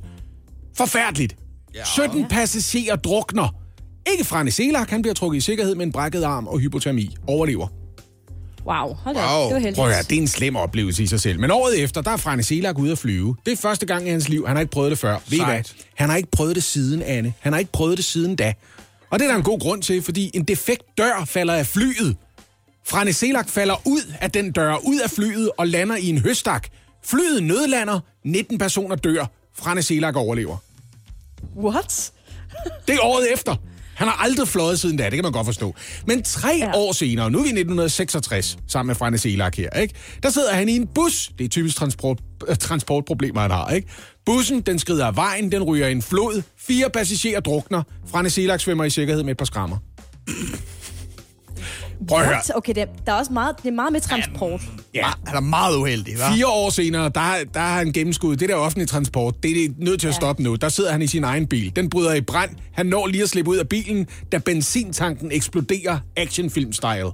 Forfærdeligt. 0.76 1.36
Ja. 1.78 1.84
17 1.84 2.26
passagerer 2.28 2.96
drukner. 2.96 3.54
Ikke 4.12 4.24
Frane 4.24 4.50
Selak, 4.50 4.90
han 4.90 5.02
bliver 5.02 5.14
trukket 5.14 5.38
i 5.38 5.40
sikkerhed 5.40 5.74
med 5.74 5.86
en 5.86 5.92
brækket 5.92 6.22
arm 6.22 6.46
og 6.46 6.58
hypotermi. 6.58 7.16
Overlever. 7.26 7.68
Wow, 8.66 8.94
hold 8.94 9.14
da, 9.16 9.34
wow. 9.34 9.44
det 9.44 9.54
var 9.54 9.58
heldigt. 9.58 9.76
Prøv 9.76 9.86
at 9.86 9.94
høre, 9.94 10.02
det 10.02 10.16
er 10.16 10.20
en 10.22 10.28
slem 10.28 10.56
oplevelse 10.56 11.02
i 11.02 11.06
sig 11.06 11.20
selv. 11.20 11.40
Men 11.40 11.50
året 11.50 11.82
efter, 11.82 12.00
der 12.00 12.10
er 12.10 12.16
Frane 12.16 12.42
Selak 12.42 12.78
ude 12.78 12.92
at 12.92 12.98
flyve. 12.98 13.36
Det 13.46 13.52
er 13.52 13.56
første 13.56 13.86
gang 13.86 14.06
i 14.06 14.10
hans 14.10 14.28
liv. 14.28 14.46
Han 14.46 14.56
har 14.56 14.60
ikke 14.60 14.70
prøvet 14.70 14.90
det 14.90 14.98
før. 14.98 15.18
Ved 15.28 15.38
I 15.38 15.44
hvad? 15.44 15.60
Han 15.94 16.08
har 16.08 16.16
ikke 16.16 16.30
prøvet 16.30 16.54
det 16.54 16.62
siden, 16.62 17.02
Anne. 17.02 17.32
Han 17.40 17.52
har 17.52 17.58
ikke 17.60 17.72
prøvet 17.72 17.96
det 17.96 18.04
siden 18.04 18.36
da. 18.36 18.54
Og 19.10 19.18
det 19.18 19.24
er 19.24 19.30
der 19.30 19.36
en 19.36 19.42
god 19.42 19.60
grund 19.60 19.82
til, 19.82 20.02
fordi 20.02 20.30
en 20.34 20.44
defekt 20.44 20.82
dør 20.98 21.24
falder 21.26 21.54
af 21.54 21.66
flyet. 21.66 22.16
Frane 22.86 23.12
Selak 23.12 23.48
falder 23.48 23.82
ud 23.86 24.14
af 24.20 24.30
den 24.30 24.52
dør, 24.52 24.76
ud 24.76 24.98
af 24.98 25.10
flyet 25.10 25.50
og 25.58 25.68
lander 25.68 25.96
i 25.96 26.08
en 26.08 26.18
høstak. 26.18 26.68
Flyet 27.04 27.42
nødlander, 27.42 28.00
19 28.24 28.58
personer 28.58 28.96
dør. 28.96 29.26
Frane 29.58 29.82
Selak 29.82 30.16
overlever. 30.16 30.56
What? 31.56 32.12
Det 32.86 32.94
er 32.94 33.00
året 33.04 33.32
efter. 33.32 33.56
Han 33.94 34.08
har 34.08 34.14
aldrig 34.14 34.48
fløjet 34.48 34.80
siden 34.80 34.96
da, 34.96 35.04
det 35.04 35.12
kan 35.12 35.22
man 35.22 35.32
godt 35.32 35.46
forstå. 35.46 35.74
Men 36.06 36.22
tre 36.22 36.56
ja. 36.58 36.70
år 36.74 36.92
senere, 36.92 37.30
nu 37.30 37.38
er 37.38 37.42
vi 37.42 37.48
i 37.48 37.52
1966, 37.52 38.58
sammen 38.68 38.86
med 38.86 38.94
Frane 38.94 39.18
Selak 39.18 39.56
her, 39.56 39.70
ikke? 39.70 39.94
der 40.22 40.30
sidder 40.30 40.52
han 40.52 40.68
i 40.68 40.76
en 40.76 40.86
bus. 40.86 41.30
Det 41.38 41.44
er 41.44 41.48
typisk 41.48 41.76
transport, 41.76 42.18
øh, 42.48 42.56
transportproblemer, 42.56 43.40
han 43.40 43.50
har. 43.50 43.70
Ikke? 43.70 43.88
Bussen, 44.26 44.60
den 44.60 44.78
skrider 44.78 45.06
af 45.06 45.16
vejen, 45.16 45.52
den 45.52 45.62
ryger 45.62 45.86
i 45.86 45.92
en 45.92 46.02
flod. 46.02 46.42
Fire 46.58 46.90
passagerer 46.90 47.40
drukner. 47.40 47.82
Frane 48.06 48.30
Selak 48.30 48.60
svømmer 48.60 48.84
i 48.84 48.90
sikkerhed 48.90 49.22
med 49.22 49.30
et 49.30 49.38
par 49.38 49.44
skrammer. 49.44 49.76
Prøv 52.08 52.18
at 52.20 52.26
høre. 52.26 52.40
Okay, 52.54 52.74
det 52.74 52.82
er, 52.82 52.86
der 53.06 53.12
er 53.12 53.16
også 53.16 53.32
meget, 53.32 53.56
det 53.62 53.68
er 53.68 53.72
meget 53.72 53.92
med 53.92 54.00
transport. 54.00 54.60
Ja, 54.94 55.06
han 55.26 55.36
er 55.36 55.40
meget 55.40 55.76
uheldig, 55.76 56.14
hva'? 56.14 56.34
Fire 56.34 56.46
år 56.46 56.70
senere, 56.70 57.04
der, 57.04 57.34
der 57.54 57.60
har 57.60 57.78
han 57.78 57.92
gennemskuddet 57.92 58.40
det 58.40 58.48
der 58.48 58.54
offentlige 58.54 58.86
transport. 58.86 59.42
Det 59.42 59.64
er 59.64 59.68
nødt 59.78 60.00
til 60.00 60.08
at 60.08 60.14
stoppe 60.14 60.42
nu. 60.42 60.54
Der 60.54 60.68
sidder 60.68 60.92
han 60.92 61.02
i 61.02 61.06
sin 61.06 61.24
egen 61.24 61.46
bil. 61.46 61.76
Den 61.76 61.90
bryder 61.90 62.14
i 62.14 62.20
brand. 62.20 62.50
Han 62.72 62.86
når 62.86 63.06
lige 63.06 63.22
at 63.22 63.28
slippe 63.28 63.50
ud 63.50 63.56
af 63.56 63.68
bilen, 63.68 64.06
da 64.32 64.38
benzintanken 64.38 65.32
eksploderer 65.32 65.98
actionfilm-style. 66.16 67.12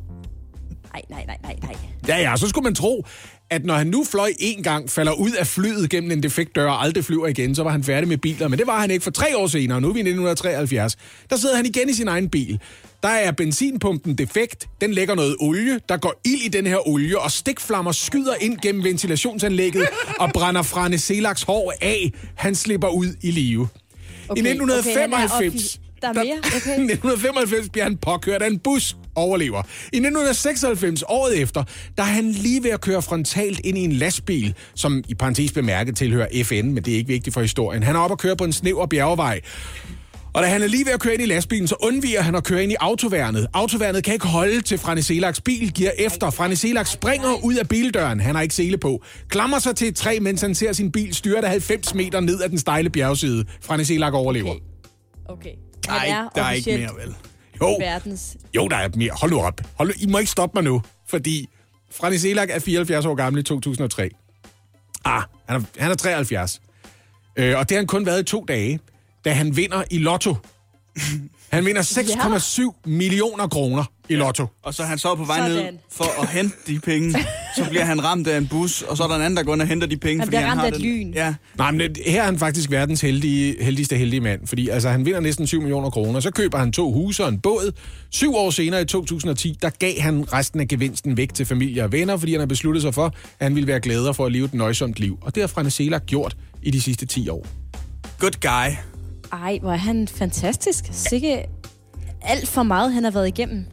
Nej, 0.92 1.02
nej, 1.10 1.24
nej, 1.26 1.36
nej, 1.42 1.56
nej. 1.62 1.76
Ja, 2.08 2.30
ja, 2.30 2.36
så 2.36 2.48
skulle 2.48 2.64
man 2.64 2.74
tro, 2.74 3.06
at 3.50 3.64
når 3.64 3.74
han 3.74 3.86
nu 3.86 4.04
fløj 4.10 4.32
en 4.38 4.62
gang, 4.62 4.90
falder 4.90 5.12
ud 5.12 5.30
af 5.30 5.46
flyet 5.46 5.90
gennem 5.90 6.10
en 6.10 6.22
defekt 6.22 6.56
dør 6.56 6.70
og 6.70 6.84
aldrig 6.84 7.04
flyver 7.04 7.26
igen, 7.26 7.54
så 7.54 7.62
var 7.62 7.70
han 7.70 7.84
færdig 7.84 8.08
med 8.08 8.16
biler. 8.18 8.48
Men 8.48 8.58
det 8.58 8.66
var 8.66 8.80
han 8.80 8.90
ikke 8.90 9.04
for 9.04 9.10
tre 9.10 9.36
år 9.36 9.46
senere. 9.46 9.80
Nu 9.80 9.88
er 9.88 9.92
vi 9.92 9.98
i 9.98 10.02
1973. 10.02 10.96
Der 11.30 11.36
sidder 11.36 11.56
han 11.56 11.66
igen 11.66 11.88
i 11.88 11.92
sin 11.92 12.08
egen 12.08 12.28
bil. 12.28 12.60
Der 13.02 13.08
er 13.08 13.32
benzinpumpen 13.32 14.18
defekt. 14.18 14.68
Den 14.80 14.92
lægger 14.92 15.14
noget 15.14 15.36
olie. 15.40 15.80
Der 15.88 15.96
går 15.96 16.20
ild 16.24 16.42
i 16.42 16.48
den 16.48 16.66
her 16.66 16.88
olie, 16.88 17.18
og 17.18 17.30
stikflammer 17.30 17.92
skyder 17.92 18.34
ind 18.40 18.58
gennem 18.58 18.84
ventilationsanlægget 18.84 19.88
og 20.20 20.30
brænder 20.32 20.62
Frane 20.62 20.98
Selaks 20.98 21.42
hår 21.42 21.74
af. 21.82 22.12
Han 22.34 22.54
slipper 22.54 22.88
ud 22.88 23.06
i 23.22 23.30
live. 23.30 23.68
Okay, 24.28 24.42
I 24.42 24.48
1995... 24.48 25.74
Okay, 25.74 25.83
der 26.12 26.20
er 26.20 26.24
mere? 26.24 26.38
Okay. 26.38 26.56
1995 26.56 27.68
bliver 27.68 27.84
han 27.84 27.96
påkørt 27.96 28.42
af 28.42 28.46
en 28.46 28.58
bus, 28.58 28.96
overlever. 29.14 29.62
I 29.92 29.96
1996, 29.96 31.02
året 31.08 31.38
efter, 31.38 31.64
der 31.96 32.02
er 32.02 32.06
han 32.06 32.30
lige 32.30 32.62
ved 32.62 32.70
at 32.70 32.80
køre 32.80 33.02
frontalt 33.02 33.60
ind 33.64 33.78
i 33.78 33.84
en 33.84 33.92
lastbil, 33.92 34.54
som 34.74 35.04
i 35.08 35.14
parentes 35.14 35.52
bemærket 35.52 35.96
tilhører 35.96 36.44
FN, 36.44 36.54
men 36.54 36.76
det 36.76 36.92
er 36.92 36.96
ikke 36.96 37.08
vigtigt 37.08 37.34
for 37.34 37.40
historien. 37.40 37.82
Han 37.82 37.96
er 37.96 38.00
oppe 38.00 38.12
at 38.12 38.18
køre 38.18 38.36
på 38.36 38.44
en 38.44 38.52
snæver 38.52 38.86
bjergevej. 38.86 39.40
Og 40.34 40.42
da 40.42 40.48
han 40.48 40.62
er 40.62 40.66
lige 40.66 40.86
ved 40.86 40.92
at 40.92 41.00
køre 41.00 41.14
ind 41.14 41.22
i 41.22 41.26
lastbilen, 41.26 41.68
så 41.68 41.76
undviger 41.80 42.22
han 42.22 42.34
at 42.34 42.44
køre 42.44 42.62
ind 42.62 42.72
i 42.72 42.76
autoværnet. 42.80 43.46
Autoværnet 43.52 44.04
kan 44.04 44.14
ikke 44.14 44.26
holde 44.26 44.60
til 44.60 44.78
Frane 44.78 45.02
Selaks 45.02 45.40
bil, 45.40 45.72
giver 45.72 45.90
efter. 45.98 46.30
Frane 46.30 46.56
Selak 46.56 46.86
springer 46.86 47.44
ud 47.44 47.54
af 47.54 47.68
bildøren. 47.68 48.20
Han 48.20 48.34
har 48.34 48.42
ikke 48.42 48.54
sele 48.54 48.78
på. 48.78 49.02
Klammer 49.28 49.58
sig 49.58 49.76
til 49.76 49.88
et 49.88 49.96
træ, 49.96 50.18
mens 50.20 50.40
han 50.40 50.54
ser 50.54 50.72
sin 50.72 50.92
bil 50.92 51.14
styrte 51.14 51.48
90 51.48 51.94
meter 51.94 52.20
ned 52.20 52.42
ad 52.42 52.48
den 52.48 52.58
stejle 52.58 52.90
bjergside. 52.90 53.44
Frane 53.60 53.84
Selak 53.84 54.14
overlever. 54.14 54.50
Okay. 54.50 54.60
okay. 55.28 55.50
Nej, 55.86 56.08
Han 56.08 56.24
er 56.24 56.28
der 56.34 56.42
er 56.42 56.50
ikke 56.50 56.78
mere, 56.78 56.90
vel? 57.04 57.14
Jo, 57.60 57.76
verdens... 57.76 58.36
jo, 58.54 58.68
der 58.68 58.76
er 58.76 58.88
mere. 58.96 59.10
Hold 59.20 59.30
nu 59.30 59.40
op. 59.40 59.60
Hold 59.74 59.88
nu. 59.88 59.94
I 59.98 60.06
må 60.06 60.18
ikke 60.18 60.30
stoppe 60.30 60.56
mig 60.56 60.64
nu, 60.64 60.82
fordi 61.08 61.48
Frane 61.92 62.18
Selak 62.18 62.50
er 62.50 62.58
74 62.58 63.06
år 63.06 63.14
gammel 63.14 63.40
i 63.40 63.42
2003. 63.42 64.10
Ah, 65.04 65.22
han 65.48 65.60
er, 65.60 65.64
han 65.82 65.90
er 65.90 65.94
73. 65.94 66.60
Øh, 67.36 67.58
og 67.58 67.68
det 67.68 67.74
har 67.74 67.80
han 67.80 67.86
kun 67.86 68.06
været 68.06 68.20
i 68.20 68.24
to 68.24 68.44
dage, 68.48 68.80
da 69.24 69.32
han 69.32 69.56
vinder 69.56 69.84
i 69.90 69.98
lotto. 69.98 70.36
Han 71.50 71.64
vinder 71.64 71.82
6,7 72.82 72.90
millioner 72.90 73.48
kroner 73.48 73.84
i 74.08 74.14
lotto. 74.14 74.46
Og 74.62 74.74
så 74.74 74.82
er 74.82 74.86
han 74.86 74.98
så 74.98 75.14
på 75.14 75.24
vej 75.24 75.48
ned 75.48 75.56
Sådan. 75.56 75.78
for 75.92 76.22
at 76.22 76.28
hente 76.28 76.56
de 76.66 76.80
penge. 76.80 77.12
Så 77.56 77.64
bliver 77.68 77.84
han 77.84 78.04
ramt 78.04 78.26
af 78.28 78.38
en 78.38 78.46
bus, 78.48 78.82
og 78.82 78.96
så 78.96 79.02
er 79.02 79.08
der 79.08 79.14
en 79.16 79.22
anden, 79.22 79.36
der 79.36 79.42
går 79.42 79.52
ind 79.54 79.62
og 79.62 79.68
henter 79.68 79.86
de 79.86 79.96
penge. 79.96 80.20
Han 80.20 80.26
fordi 80.26 80.36
bliver 80.36 80.48
ramt 80.48 80.58
har 80.60 80.66
af 80.66 80.72
den. 80.72 80.82
lyn. 80.82 81.12
Ja. 81.12 81.34
Nej, 81.58 81.70
men 81.70 81.80
det- 81.80 82.02
her 82.06 82.20
er 82.20 82.24
han 82.24 82.38
faktisk 82.38 82.70
verdens 82.70 83.00
heldige, 83.00 83.56
heldigste 83.64 83.96
heldige 83.96 84.20
mand, 84.20 84.46
fordi 84.46 84.68
altså, 84.68 84.88
han 84.90 85.06
vinder 85.06 85.20
næsten 85.20 85.46
7 85.46 85.60
millioner 85.60 85.90
kroner, 85.90 86.20
så 86.20 86.30
køber 86.30 86.58
han 86.58 86.72
to 86.72 86.92
huse 86.92 87.22
og 87.24 87.28
en 87.28 87.38
båd. 87.38 87.72
Syv 88.10 88.34
år 88.34 88.50
senere 88.50 88.82
i 88.82 88.84
2010, 88.84 89.58
der 89.62 89.70
gav 89.70 90.00
han 90.00 90.32
resten 90.32 90.60
af 90.60 90.68
gevinsten 90.68 91.16
væk 91.16 91.34
til 91.34 91.46
familie 91.46 91.84
og 91.84 91.92
venner, 91.92 92.16
fordi 92.16 92.32
han 92.32 92.40
har 92.40 92.46
besluttet 92.46 92.82
sig 92.82 92.94
for, 92.94 93.04
at 93.06 93.12
han 93.40 93.54
ville 93.54 93.66
være 93.66 93.80
glæder 93.80 94.12
for 94.12 94.26
at 94.26 94.32
leve 94.32 94.44
et 94.44 94.54
nøjsomt 94.54 94.96
liv. 95.00 95.18
Og 95.22 95.34
det 95.34 95.42
har 95.42 95.48
Frane 95.48 95.70
Selak 95.70 96.06
gjort 96.06 96.36
i 96.62 96.70
de 96.70 96.80
sidste 96.80 97.06
10 97.06 97.28
år. 97.28 97.46
Good 98.18 98.40
guy. 98.40 98.74
Ej, 99.32 99.58
hvor 99.62 99.72
er 99.72 99.76
han 99.76 100.08
fantastisk. 100.08 100.84
Sikke 100.92 101.44
alt 102.22 102.48
for 102.48 102.62
meget, 102.62 102.92
han 102.92 103.04
har 103.04 103.10
været 103.10 103.28
igennem. 103.28 103.64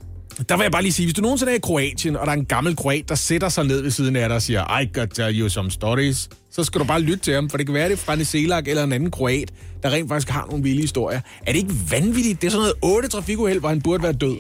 Der 0.50 0.58
vil 0.58 0.64
jeg 0.64 0.72
bare 0.72 0.82
lige 0.82 0.94
sige, 0.94 1.06
hvis 1.06 1.14
du 1.14 1.22
nogensinde 1.22 1.52
er 1.52 1.56
i 1.56 1.60
Kroatien, 1.60 2.16
og 2.16 2.26
der 2.26 2.34
er 2.34 2.38
en 2.38 2.46
gammel 2.46 2.76
kroat, 2.76 3.10
der 3.10 3.16
sætter 3.16 3.50
sig 3.50 3.66
ned 3.66 3.82
ved 3.82 3.92
siden 3.92 4.16
af 4.16 4.30
dig 4.30 4.36
og 4.36 4.42
siger, 4.42 4.80
I 4.80 4.90
got 4.94 5.10
tell 5.10 5.40
you 5.40 5.50
some 5.50 5.72
stories, 5.72 6.30
så 6.52 6.64
skal 6.64 6.82
du 6.82 6.86
bare 6.86 7.02
lytte 7.02 7.24
til 7.24 7.34
ham, 7.34 7.50
for 7.50 7.58
det 7.58 7.66
kan 7.66 7.74
være, 7.74 7.90
det 7.90 7.94
er 7.94 7.98
Frane 7.98 8.26
Selak 8.26 8.68
eller 8.68 8.84
en 8.84 8.94
anden 8.94 9.12
kroat, 9.12 9.52
der 9.84 9.90
rent 9.90 10.10
faktisk 10.10 10.30
har 10.30 10.46
nogle 10.50 10.64
vilde 10.64 10.82
historier. 10.82 11.22
Er 11.48 11.52
det 11.52 11.60
ikke 11.60 11.74
vanvittigt? 11.90 12.42
Det 12.42 12.48
er 12.48 12.52
sådan 12.52 12.62
noget 12.62 12.96
otte 12.96 13.10
trafikuheld, 13.10 13.60
hvor 13.60 13.70
han 13.70 13.82
burde 13.82 14.04
være 14.04 14.14
død. 14.14 14.38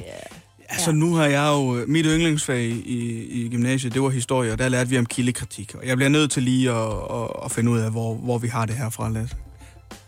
Altså, 0.70 0.91
nu 0.91 1.13
har 1.13 1.25
jeg 1.25 1.48
jo... 1.48 1.77
Øh, 1.77 1.89
mit 1.89 2.05
yndlingsfag 2.05 2.63
i, 2.65 3.25
i 3.31 3.50
gymnasiet, 3.50 3.93
det 3.93 4.01
var 4.01 4.10
historie, 4.10 4.51
og 4.51 4.60
der 4.60 4.70
lærte 4.70 4.89
vi 4.89 4.98
om 4.98 5.05
kildekritik. 5.05 5.75
Og 5.75 5.88
jeg 5.88 5.98
bliver 5.98 6.10
nødt 6.10 6.31
til 6.31 6.43
lige 6.43 6.72
at, 6.72 6.88
at, 6.88 7.27
at 7.46 7.51
finde 7.51 7.72
ud 7.72 7.79
af, 7.79 7.91
hvor, 7.91 8.15
hvor 8.15 8.38
vi 8.38 8.48
har 8.48 8.65
det 8.65 8.75
her 8.75 8.89
fra. 8.89 9.12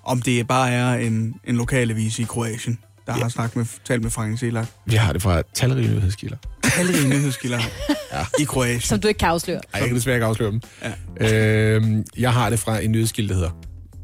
Om 0.04 0.22
det 0.22 0.48
bare 0.48 0.72
er 0.72 0.94
en, 0.94 1.36
en 1.44 1.56
lokalavis 1.56 2.20
i 2.20 2.24
Kroatien 2.24 2.80
der 3.06 3.14
har 3.14 3.30
snakket 3.30 3.56
med, 3.56 3.66
talt 3.86 4.02
med 4.04 4.12
Frank 4.12 4.40
Selak. 4.40 4.68
Vi 4.86 4.96
har 4.96 5.14
det 5.14 5.22
fra 5.22 5.42
talrige 5.54 5.96
nyhedskilder. 5.96 6.38
Alle 6.78 7.10
nyhedskilder 7.10 7.60
ja. 8.14 8.26
i 8.40 8.44
Kroatien. 8.44 8.82
Som 8.82 9.00
du 9.00 9.08
ikke 9.08 9.18
kan 9.18 9.30
afsløre. 9.30 9.62
Ej, 9.74 9.80
jeg 9.80 9.88
kan 9.88 9.96
desværre 9.96 10.16
ikke 10.16 10.26
afsløre 10.26 10.52
dem. 10.52 10.62
Ja. 11.22 11.76
Øhm, 11.76 12.06
jeg 12.18 12.34
har 12.34 12.50
det 12.50 12.60
fra 12.60 12.80
en 12.80 12.92
nyhedskilde, 12.92 13.30
der 13.30 13.36
hedder 13.36 13.52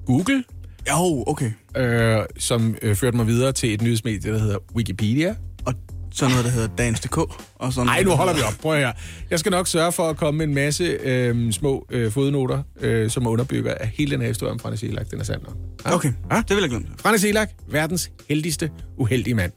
Google, 0.06 0.44
Jo, 0.90 1.24
okay. 1.28 1.52
øh, 1.78 2.18
som 2.38 2.76
øh, 2.82 2.96
førte 2.96 3.18
mig 3.18 3.28
videre 3.28 3.52
til 3.52 3.74
et 3.74 3.82
nyhedsmedie, 3.82 4.34
der 4.34 4.40
hedder 4.40 4.58
Wikipedia. 4.76 5.36
Sådan 6.14 6.32
noget, 6.32 6.46
der 6.46 6.52
hedder 6.52 6.68
Dagens.dk. 6.78 7.18
Og 7.56 7.74
sådan 7.74 7.86
Nej, 7.86 8.04
nu 8.04 8.10
der 8.10 8.16
holder 8.16 8.34
vi 8.34 8.42
op. 8.42 8.54
Prøv 8.62 8.78
her. 8.80 8.92
Jeg 9.30 9.40
skal 9.40 9.52
nok 9.52 9.68
sørge 9.68 9.92
for 9.92 10.10
at 10.10 10.18
komme 10.18 10.38
med 10.38 10.48
en 10.48 10.54
masse 10.54 10.84
øh, 10.84 11.52
små 11.54 11.86
øh, 11.92 12.12
fodnoter, 12.12 12.64
øh, 12.82 13.10
som 13.12 13.28
underbygger, 13.28 13.74
at 13.74 13.88
hele 13.98 14.12
den 14.12 14.22
her 14.22 14.28
historie 14.28 14.52
om 14.52 14.60
Frane 14.60 14.78
Selak, 14.78 15.12
den 15.12 15.20
er 15.20 15.24
sand 15.24 15.42
nok. 15.42 15.56
Ja? 15.86 15.96
Okay, 15.96 16.12
Ja? 16.32 16.42
det 16.48 16.56
vil 16.56 16.62
jeg 16.62 16.70
glemme. 16.70 16.88
Frane 17.02 17.20
Selak, 17.20 17.50
verdens 17.72 18.10
heldigste 18.30 18.72
uheldige 18.98 19.34
mand. 19.34 19.52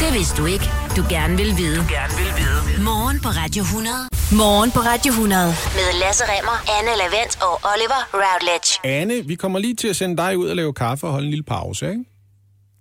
Det 0.00 0.14
vidste 0.18 0.36
du 0.36 0.46
ikke, 0.46 0.70
du 0.96 1.04
gerne 1.08 1.36
vil 1.36 1.56
vide. 1.56 1.76
Du 1.76 1.82
gerne 1.88 2.14
vil 2.16 2.26
vide. 2.38 2.84
Morgen 2.84 3.20
på 3.20 3.28
Radio 3.28 3.62
100. 3.62 3.94
Morgen 4.32 4.70
på 4.70 4.80
Radio 4.80 5.10
100. 5.10 5.46
Med 5.46 6.00
Lasse 6.00 6.24
Remmer, 6.24 6.64
Anne 6.78 6.90
Lavendt 6.98 7.38
og 7.42 7.60
Oliver 7.72 8.00
Routledge. 8.14 8.68
Anne, 8.84 9.26
vi 9.28 9.34
kommer 9.34 9.58
lige 9.58 9.74
til 9.76 9.88
at 9.88 9.96
sende 9.96 10.16
dig 10.16 10.38
ud 10.38 10.48
og 10.48 10.56
lave 10.56 10.72
kaffe 10.72 11.06
og 11.06 11.12
holde 11.12 11.24
en 11.24 11.30
lille 11.30 11.42
pause, 11.44 11.90
ikke? 11.90 12.04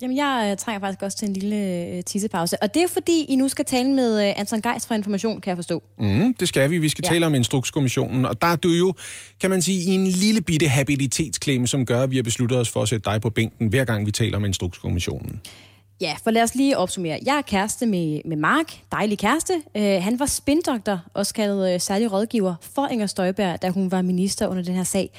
Jamen, 0.02 0.18
jeg 0.18 0.48
øh, 0.52 0.58
trænger 0.58 0.80
faktisk 0.80 1.02
også 1.02 1.18
til 1.18 1.28
en 1.28 1.34
lille 1.34 1.56
øh, 1.56 2.04
tissepause. 2.04 2.64
Og 2.64 2.74
det 2.74 2.84
er 2.84 2.88
fordi, 2.88 3.26
I 3.30 3.36
nu 3.36 3.48
skal 3.48 3.66
tale 3.66 3.90
med 3.92 4.28
øh, 4.28 4.34
Anton 4.38 4.62
Geis 4.62 4.88
fra 4.88 4.96
Information, 4.96 5.42
kan 5.42 5.50
jeg 5.50 5.58
forstå. 5.58 5.84
Mm, 6.00 6.34
det 6.34 6.48
skal 6.48 6.70
vi. 6.70 6.78
Vi 6.78 6.90
skal 6.90 7.04
ja. 7.06 7.10
Tale 7.10 7.26
om 7.26 7.36
Instrukskommissionen, 7.36 8.26
og 8.26 8.42
der 8.42 8.48
er 8.48 8.56
du 8.56 8.70
jo, 8.70 8.94
kan 9.42 9.50
man 9.50 9.62
sige, 9.62 9.92
i 9.92 9.96
en 9.96 10.08
lille 10.08 10.42
bitte 10.42 10.68
habilitetsklemme, 10.68 11.68
som 11.68 11.86
gør, 11.86 12.04
at 12.04 12.12
vi 12.12 12.16
har 12.16 12.24
besluttet 12.24 12.60
os 12.60 12.70
for 12.70 12.82
at 12.82 12.90
sætte 12.90 13.12
dig 13.12 13.22
på 13.22 13.30
bænken, 13.30 13.68
hver 13.68 13.86
gang 13.86 14.06
vi 14.06 14.12
taler 14.12 14.38
om 14.38 14.46
Instrukskommissionen. 14.46 15.42
Ja, 16.02 16.16
for 16.24 16.32
lad 16.32 16.44
os 16.44 16.56
lige 16.56 16.78
opsummere. 16.78 17.20
Jeg 17.26 17.38
er 17.38 17.42
kæreste 17.42 17.86
med, 17.86 18.22
med 18.26 18.38
Mark, 18.38 18.80
dejlig 18.92 19.18
kæreste. 19.18 19.54
Uh, 19.76 19.82
han 19.82 20.20
var 20.20 20.26
spindoktor, 20.26 21.02
også 21.14 21.34
kaldet 21.34 21.76
uh, 21.76 21.82
særlig 21.82 22.12
rådgiver 22.12 22.56
for 22.76 22.88
Inger 22.88 23.08
Støjberg, 23.08 23.62
da 23.62 23.70
hun 23.70 23.92
var 23.92 24.02
minister 24.02 24.48
under 24.48 24.64
den 24.64 24.76
her 24.76 24.84
sag. 24.84 25.10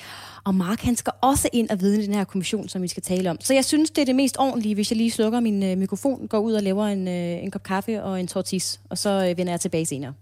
Og 0.45 0.55
Mark, 0.55 0.81
han 0.81 0.97
skal 0.97 1.13
også 1.23 1.49
ind 1.53 1.71
og 1.71 1.81
vidne 1.81 2.07
den 2.07 2.15
her 2.15 2.25
kommission, 2.25 2.69
som 2.69 2.83
vi 2.83 2.89
skal 2.89 3.03
tale 3.03 3.31
om. 3.31 3.37
Så 3.41 3.55
jeg 3.55 3.65
synes, 3.65 3.91
det 3.91 4.03
er 4.03 4.07
det 4.07 4.15
mest 4.15 4.37
ordentlige, 4.39 4.75
hvis 4.75 4.91
jeg 4.91 4.97
lige 4.97 5.11
slukker 5.11 5.41
min 5.41 5.63
øh, 5.63 5.79
mikrofon, 5.79 6.27
går 6.29 6.39
ud 6.39 6.53
og 6.53 6.63
laver 6.63 6.87
en, 6.87 7.09
øh, 7.09 7.45
en 7.45 7.51
kop 7.51 7.63
kaffe 7.63 8.03
og 8.03 8.21
en 8.21 8.27
tortis, 8.27 8.81
og 8.91 8.99
så 8.99 9.11
øh, 9.11 9.39
vender 9.39 9.53
jeg 9.53 9.61
tilbage 9.61 9.87
senere. 9.87 10.13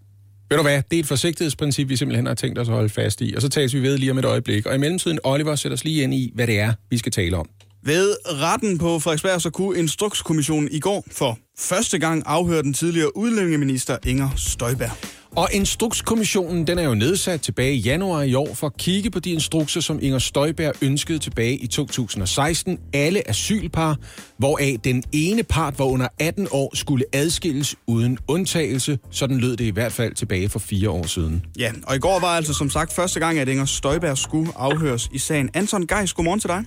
Ved 0.51 0.57
du 0.57 0.63
hvad, 0.63 0.83
det 0.91 0.97
er 0.97 1.01
et 1.01 1.07
forsigtighedsprincip, 1.07 1.89
vi 1.89 1.97
simpelthen 1.97 2.27
har 2.27 2.35
tænkt 2.35 2.59
os 2.59 2.69
at 2.69 2.75
holde 2.75 2.89
fast 2.89 3.21
i, 3.21 3.35
og 3.37 3.43
så 3.43 3.49
tages 3.49 3.75
vi 3.75 3.83
ved 3.83 3.99
lige 3.99 4.11
om 4.11 4.19
et 4.19 4.25
øjeblik. 4.25 4.67
Og 4.67 4.75
i 4.75 4.79
mellemtiden, 4.79 5.19
Oliver, 5.25 5.57
sætter 5.57 5.77
os 5.77 5.85
lige 5.85 6.03
ind 6.03 6.15
i, 6.15 6.33
hvad 6.35 6.47
det 6.47 6.61
er, 6.61 6.73
vi 6.91 6.99
skal 6.99 7.13
tale 7.13 7.37
om. 7.37 7.49
Ved 7.83 8.17
retten 8.27 8.79
på 8.79 8.99
Frederiksberg 8.99 9.43
så 9.43 9.51
kunne 9.51 9.79
Instrukskommissionen 9.79 10.69
i 10.73 10.81
går 10.81 11.05
for 11.13 11.39
første 11.59 11.99
gang 11.99 12.23
afhøre 12.27 12.63
den 12.63 12.75
tidligere 12.75 13.17
udlændingeminister 13.17 13.99
Inger 14.07 14.29
Støjberg. 14.37 14.91
Og 15.37 15.49
Instrukskommissionen, 15.53 16.67
den 16.67 16.79
er 16.79 16.83
jo 16.83 16.95
nedsat 16.95 17.41
tilbage 17.41 17.75
i 17.75 17.79
januar 17.79 18.23
i 18.23 18.35
år 18.35 18.55
for 18.55 18.67
at 18.67 18.77
kigge 18.77 19.11
på 19.11 19.21
de 19.21 19.31
instrukser, 19.31 19.81
som 19.81 19.99
Inger 20.03 20.19
Støjberg 20.19 20.73
ønskede 20.83 21.19
tilbage 21.19 21.57
i 21.57 21.67
2016. 21.67 22.79
Alle 22.93 23.29
asylpar, 23.31 23.97
hvoraf 24.39 24.77
den 24.85 25.03
ene 25.13 25.43
part 25.43 25.79
var 25.79 25.85
under 25.85 26.09
18 26.19 26.49
år, 26.51 26.77
skulle 26.77 27.05
adskilles 27.13 27.77
uden 27.87 28.19
undtagelse. 28.29 28.99
Sådan 29.11 29.39
lød 29.39 29.57
det 29.57 29.65
i 29.65 29.71
hvert 29.71 29.93
fald 29.93 30.15
tilbage 30.15 30.49
for 30.49 30.59
fire 30.59 30.91
år 30.91 31.07
siden. 31.07 31.45
Ja, 31.59 31.73
og 31.87 31.97
i 31.97 31.99
går 31.99 32.21
var 32.21 32.29
altså 32.37 32.55
som 32.55 32.71
sagt 32.71 32.93
første 32.93 33.21
gang, 33.21 33.39
at 33.39 33.49
Inger 33.49 33.65
Støjberg 33.65 34.19
skulle 34.19 34.53
afhøres 34.57 35.09
i 35.13 35.19
sagen. 35.19 35.51
Anton 35.55 35.87
Geis, 35.87 36.13
godmorgen 36.13 36.41
til 36.41 36.49
dig. 36.49 36.65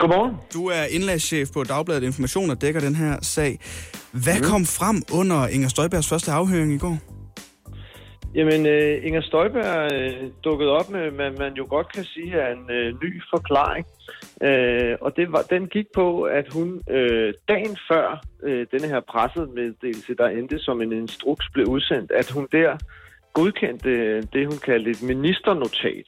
Godmorgen. 0.00 0.36
Du 0.54 0.62
er 0.66 0.84
indlagschef 0.96 1.48
på 1.54 1.64
Dagbladet 1.64 2.02
Information 2.02 2.50
og 2.50 2.62
dækker 2.62 2.80
den 2.80 2.94
her 2.94 3.18
sag. 3.22 3.58
Hvad 4.24 4.38
kom 4.50 4.64
frem 4.78 4.96
under 5.18 5.48
Inger 5.54 5.68
Støjbergs 5.68 6.08
første 6.08 6.30
afhøring 6.30 6.72
i 6.72 6.78
går? 6.78 6.96
Jamen, 8.34 8.66
øh, 8.66 9.06
Inger 9.06 9.20
Støjberg 9.20 9.92
øh, 9.92 10.30
dukkede 10.44 10.70
op 10.70 10.90
med, 10.90 11.10
hvad 11.10 11.30
man 11.30 11.52
jo 11.54 11.66
godt 11.68 11.92
kan 11.94 12.04
sige 12.04 12.32
er 12.32 12.52
en 12.52 12.70
øh, 12.70 12.94
ny 13.02 13.22
forklaring. 13.32 13.86
Øh, 14.42 14.96
og 15.00 15.16
det 15.16 15.32
var, 15.32 15.42
den 15.42 15.66
gik 15.66 15.86
på, 15.94 16.22
at 16.22 16.46
hun 16.52 16.80
øh, 16.90 17.34
dagen 17.48 17.76
før 17.90 18.24
øh, 18.42 18.66
denne 18.72 18.88
her 18.88 19.00
pressemeddelelse, 19.00 20.14
der 20.14 20.28
endte 20.28 20.58
som 20.58 20.82
en 20.82 20.92
instruks, 20.92 21.46
blev 21.54 21.66
udsendt, 21.66 22.10
at 22.10 22.30
hun 22.30 22.48
der 22.52 22.76
godkendte 23.32 23.90
øh, 23.90 24.22
det, 24.32 24.46
hun 24.46 24.58
kaldte 24.58 24.90
et 24.90 25.02
ministernotat. 25.02 26.06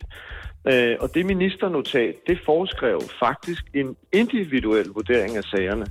Øh, 0.68 0.96
og 1.00 1.14
det 1.14 1.26
ministernotat, 1.26 2.14
det 2.26 2.38
foreskrev 2.44 3.00
faktisk 3.18 3.64
en 3.74 3.96
individuel 4.12 4.86
vurdering 4.86 5.36
af 5.36 5.44
sagerne. 5.44 5.86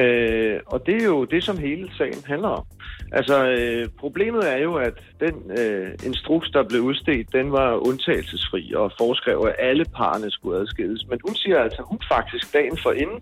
Øh, 0.00 0.60
og 0.66 0.86
det 0.86 1.02
er 1.02 1.04
jo 1.04 1.24
det, 1.24 1.44
som 1.44 1.58
hele 1.58 1.90
sagen 1.98 2.24
handler 2.26 2.48
om. 2.48 2.64
Altså, 3.12 3.48
øh, 3.48 3.88
problemet 3.98 4.52
er 4.52 4.56
jo, 4.56 4.74
at 4.74 4.94
den 5.20 5.34
øh, 5.58 5.88
instruks, 6.06 6.50
der 6.50 6.62
blev 6.62 6.80
udstedt, 6.80 7.32
den 7.32 7.52
var 7.52 7.86
undtagelsesfri 7.88 8.72
og 8.76 8.92
foreskrev, 8.98 9.46
at 9.48 9.56
alle 9.58 9.84
parerne 9.84 10.30
skulle 10.30 10.60
adskilles. 10.60 11.06
Men 11.10 11.18
hun 11.26 11.34
siger 11.34 11.58
altså, 11.58 11.82
at 11.82 11.88
hun 11.88 12.00
faktisk 12.12 12.52
dagen 12.52 12.78
forinden 12.82 13.20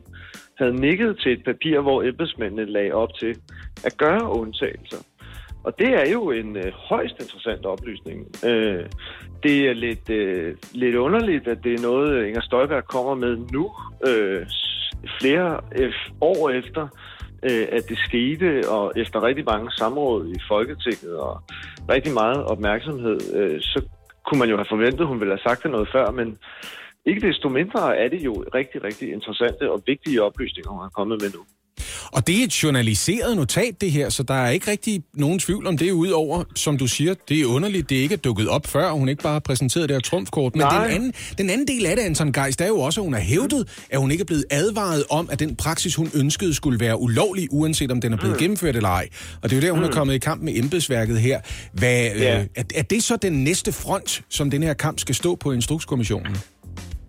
havde 0.58 0.80
nikket 0.80 1.18
til 1.22 1.32
et 1.32 1.44
papir, 1.44 1.80
hvor 1.80 2.02
embedsmændene 2.02 2.64
lagde 2.64 2.92
op 2.92 3.14
til 3.20 3.36
at 3.84 3.96
gøre 3.96 4.30
undtagelser. 4.30 4.96
Og 5.64 5.78
det 5.78 5.88
er 5.88 6.10
jo 6.10 6.30
en 6.30 6.56
øh, 6.56 6.72
højst 6.74 7.14
interessant 7.20 7.66
oplysning. 7.66 8.26
Øh, 8.44 8.86
det 9.42 9.68
er 9.68 9.72
lidt, 9.72 10.10
øh, 10.10 10.56
lidt 10.72 10.96
underligt, 10.96 11.48
at 11.48 11.64
det 11.64 11.74
er 11.74 11.82
noget, 11.82 12.26
Inger 12.26 12.40
Støjberg 12.40 12.84
kommer 12.84 13.14
med 13.14 13.36
nu, 13.52 13.70
øh, 14.06 14.46
flere 15.20 15.60
f- 15.74 16.12
år 16.20 16.50
efter, 16.50 16.88
øh, 17.42 17.66
at 17.72 17.88
det 17.88 17.98
skete, 17.98 18.68
og 18.68 18.92
efter 18.96 19.22
rigtig 19.22 19.44
mange 19.44 19.70
samråd 19.72 20.28
i 20.28 20.38
Folketinget 20.48 21.16
og 21.16 21.42
rigtig 21.88 22.12
meget 22.14 22.44
opmærksomhed, 22.44 23.18
øh, 23.34 23.60
så 23.60 23.82
kunne 24.26 24.38
man 24.38 24.48
jo 24.48 24.56
have 24.56 24.66
forventet, 24.68 25.00
at 25.00 25.06
hun 25.06 25.20
ville 25.20 25.32
have 25.32 25.48
sagt 25.48 25.62
det 25.62 25.70
noget 25.70 25.88
før, 25.92 26.10
men 26.10 26.38
ikke 27.06 27.28
desto 27.28 27.48
mindre 27.48 27.96
er 27.96 28.08
det 28.08 28.24
jo 28.24 28.44
rigtig, 28.54 28.84
rigtig 28.84 29.12
interessante 29.12 29.70
og 29.72 29.82
vigtige 29.86 30.22
oplysninger, 30.22 30.70
hun 30.70 30.80
har 30.80 30.88
kommet 30.88 31.22
med 31.22 31.30
nu. 31.34 31.42
Og 32.12 32.26
det 32.26 32.40
er 32.40 32.44
et 32.44 32.62
journaliseret 32.62 33.36
notat, 33.36 33.80
det 33.80 33.90
her, 33.92 34.08
så 34.08 34.22
der 34.22 34.34
er 34.34 34.50
ikke 34.50 34.70
rigtig 34.70 35.02
nogen 35.14 35.38
tvivl 35.38 35.66
om 35.66 35.78
det, 35.78 35.90
udover, 35.90 36.44
som 36.54 36.78
du 36.78 36.86
siger, 36.86 37.14
det 37.28 37.40
er 37.40 37.46
underligt, 37.46 37.90
det 37.90 37.96
ikke 37.96 38.12
er 38.12 38.16
dukket 38.18 38.48
op 38.48 38.66
før, 38.66 38.84
og 38.84 38.98
hun 38.98 39.08
ikke 39.08 39.22
bare 39.22 39.32
har 39.32 39.38
præsenteret 39.40 39.88
det 39.88 39.94
her 39.96 40.00
trumfkort. 40.00 40.54
Men 40.56 40.60
Nej. 40.60 40.84
den 40.86 40.94
anden, 40.94 41.12
den 41.38 41.50
anden 41.50 41.66
del 41.68 41.86
af 41.86 41.96
det, 41.96 42.02
Anton 42.02 42.32
Geist, 42.32 42.60
er 42.60 42.66
jo 42.66 42.80
også, 42.80 43.00
at 43.00 43.04
hun 43.04 43.12
har 43.14 43.20
hævdet, 43.20 43.84
at 43.90 43.98
hun 43.98 44.10
ikke 44.10 44.22
er 44.22 44.26
blevet 44.26 44.44
advaret 44.50 45.04
om, 45.10 45.28
at 45.32 45.38
den 45.38 45.56
praksis, 45.56 45.94
hun 45.94 46.10
ønskede, 46.14 46.54
skulle 46.54 46.80
være 46.80 47.00
ulovlig, 47.00 47.48
uanset 47.50 47.90
om 47.90 48.00
den 48.00 48.12
er 48.12 48.16
blevet 48.16 48.38
gennemført 48.38 48.76
eller 48.76 48.88
ej. 48.88 49.08
Og 49.42 49.50
det 49.50 49.56
er 49.56 49.60
jo 49.60 49.66
der, 49.66 49.72
hun 49.72 49.84
er 49.84 49.90
kommet 49.92 50.14
i 50.14 50.18
kamp 50.18 50.42
med 50.42 50.56
embedsværket 50.56 51.20
her. 51.20 51.40
Hvad, 51.72 51.92
Ja. 52.16 52.40
øh, 52.40 52.46
er, 52.56 52.62
er 52.74 52.82
det 52.82 53.02
så 53.02 53.16
den 53.16 53.32
næste 53.44 53.72
front, 53.72 54.22
som 54.28 54.50
den 54.50 54.62
her 54.62 54.74
kamp 54.74 54.98
skal 55.00 55.14
stå 55.14 55.34
på 55.34 55.52
Instrukskommissionen? 55.52 56.36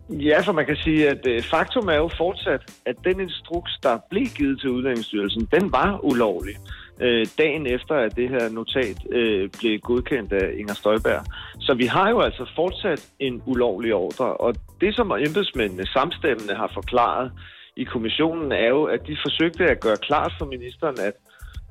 Ja, 0.10 0.42
for 0.42 0.52
man 0.52 0.66
kan 0.66 0.76
sige, 0.76 1.10
at 1.10 1.28
øh, 1.28 1.44
faktum 1.44 1.88
er 1.88 1.96
jo 1.96 2.10
fortsat, 2.18 2.62
at 2.86 2.96
den 3.04 3.20
instruks, 3.20 3.72
der 3.84 4.00
blev 4.10 4.26
givet 4.26 4.60
til 4.60 4.70
Udlændingsstyrelsen, 4.70 5.48
den 5.52 5.72
var 5.72 6.00
ulovlig. 6.04 6.56
Øh, 7.02 7.28
dagen 7.38 7.68
efter, 7.68 7.96
at 7.96 8.16
det 8.16 8.30
her 8.30 8.50
notat 8.50 8.98
øh, 9.12 9.50
blev 9.60 9.80
godkendt 9.80 10.34
af 10.34 10.54
Inger 10.58 10.74
Støjberg. 10.74 11.24
Så 11.60 11.74
vi 11.74 11.86
har 11.86 12.10
jo 12.10 12.22
altså 12.22 12.52
fortsat 12.56 13.10
en 13.20 13.42
ulovlig 13.46 13.94
ordre, 13.94 14.38
og 14.38 14.56
det 14.82 14.96
som 14.96 15.12
embedsmændene 15.12 15.86
samstemmende 15.86 16.56
har 16.56 16.72
forklaret 16.74 17.32
i 17.78 17.84
kommissionen, 17.84 18.52
er 18.52 18.68
jo, 18.68 18.84
at 18.84 19.08
de 19.08 19.18
forsøgte 19.26 19.64
at 19.66 19.80
gøre 19.80 19.98
klart 19.98 20.34
for 20.40 20.46
ministeren, 20.46 21.00
at 21.00 21.14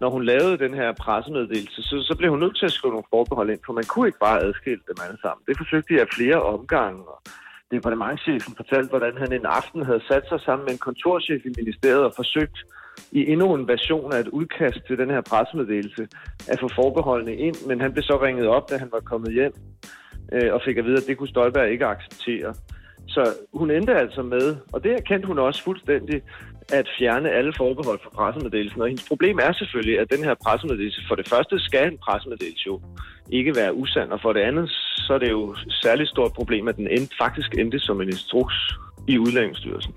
når 0.01 0.11
hun 0.11 0.25
lavede 0.25 0.59
den 0.59 0.75
her 0.75 0.93
pressemeddelelse, 0.93 1.83
så, 1.83 1.97
så 2.09 2.15
blev 2.19 2.31
hun 2.31 2.41
nødt 2.41 2.57
til 2.59 2.67
at 2.67 2.73
skrive 2.73 2.93
nogle 2.93 3.11
forbehold 3.11 3.51
ind, 3.51 3.61
for 3.67 3.73
man 3.73 3.85
kunne 3.85 4.09
ikke 4.09 4.25
bare 4.29 4.43
adskille 4.43 4.83
dem 4.89 4.97
alle 5.07 5.19
sammen. 5.25 5.43
Det 5.49 5.57
forsøgte 5.57 5.95
de 5.95 6.01
af 6.01 6.07
flere 6.17 6.43
omgange, 6.43 7.01
og 7.13 7.19
departementchefen 7.73 8.55
fortalte, 8.57 8.89
hvordan 8.89 9.15
han 9.23 9.33
en 9.33 9.47
aften 9.61 9.83
havde 9.89 10.03
sat 10.11 10.25
sig 10.29 10.41
sammen 10.41 10.65
med 10.65 10.73
en 10.73 10.85
kontorchef 10.87 11.43
i 11.45 11.53
ministeriet 11.61 12.05
og 12.09 12.13
forsøgt 12.17 12.59
i 13.13 13.21
endnu 13.33 13.55
en 13.55 13.69
version 13.69 14.13
af 14.13 14.21
et 14.21 14.29
udkast 14.29 14.81
til 14.87 14.99
den 14.99 15.11
her 15.11 15.21
pressemeddelelse 15.21 16.09
at 16.49 16.61
få 16.61 16.69
forbeholdene 16.75 17.37
ind, 17.37 17.57
men 17.69 17.81
han 17.81 17.93
blev 17.93 18.03
så 18.03 18.17
ringet 18.23 18.47
op, 18.47 18.71
da 18.71 18.77
han 18.77 18.93
var 18.93 19.01
kommet 19.01 19.33
hjem 19.33 19.53
øh, 20.33 20.55
og 20.55 20.61
fik 20.65 20.77
at 20.77 20.85
vide, 20.85 20.97
at 20.97 21.07
det 21.09 21.19
kunne 21.19 21.29
Støjberg 21.29 21.71
ikke 21.71 21.87
acceptere. 21.87 22.55
Så 23.09 23.23
hun 23.55 23.71
endte 23.71 23.95
altså 23.95 24.23
med, 24.23 24.57
og 24.73 24.85
det 24.85 24.93
erkendte 24.93 25.27
hun 25.27 25.39
også 25.39 25.63
fuldstændig, 25.63 26.23
at 26.73 26.87
fjerne 26.99 27.31
alle 27.31 27.53
forbehold 27.57 28.01
for 28.03 28.11
pressemeddelelsen. 28.11 28.81
Og 28.81 28.89
hendes 28.89 29.09
problem 29.09 29.39
er 29.39 29.53
selvfølgelig, 29.53 30.01
at 30.01 30.11
den 30.15 30.25
her 30.25 30.35
pressemeddelelse, 30.45 31.01
for 31.09 31.15
det 31.15 31.29
første 31.29 31.59
skal 31.59 31.93
en 31.93 31.99
pressemeddelelse 32.07 32.67
jo 32.67 32.81
ikke 33.31 33.53
være 33.57 33.75
usand, 33.75 34.11
og 34.11 34.21
for 34.23 34.33
det 34.33 34.41
andet, 34.41 34.71
så 35.05 35.15
er 35.15 35.19
det 35.19 35.31
jo 35.31 35.51
et 35.51 35.59
særligt 35.83 36.11
stort 36.11 36.33
problem, 36.33 36.69
at 36.69 36.77
den 36.77 36.89
endte, 36.89 37.17
faktisk 37.21 37.51
endte 37.59 37.79
som 37.79 38.01
en 38.01 38.09
instruks 38.09 38.55
i 39.09 39.19
Udlændingsstyrelsen. 39.19 39.95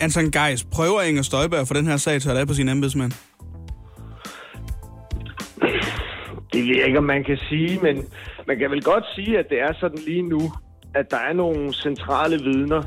Anton 0.00 0.30
Geis, 0.30 0.64
prøver 0.64 1.00
Inger 1.00 1.22
Støjberg 1.22 1.66
for 1.66 1.74
den 1.74 1.86
her 1.86 1.96
sag 1.96 2.20
til 2.20 2.28
at 2.28 2.34
lade 2.34 2.46
på 2.46 2.54
sine 2.54 2.70
embedsmænd? 2.70 3.12
Det 6.52 6.60
ved 6.68 6.76
jeg 6.76 6.86
ikke, 6.86 6.98
om 6.98 7.04
man 7.04 7.24
kan 7.24 7.38
sige, 7.48 7.80
men 7.82 8.04
man 8.46 8.58
kan 8.58 8.70
vel 8.70 8.82
godt 8.82 9.04
sige, 9.14 9.38
at 9.38 9.46
det 9.50 9.60
er 9.60 9.72
sådan 9.80 9.98
lige 10.06 10.22
nu, 10.22 10.40
at 10.94 11.10
der 11.10 11.16
er 11.16 11.32
nogle 11.32 11.72
centrale 11.74 12.38
vidner, 12.38 12.82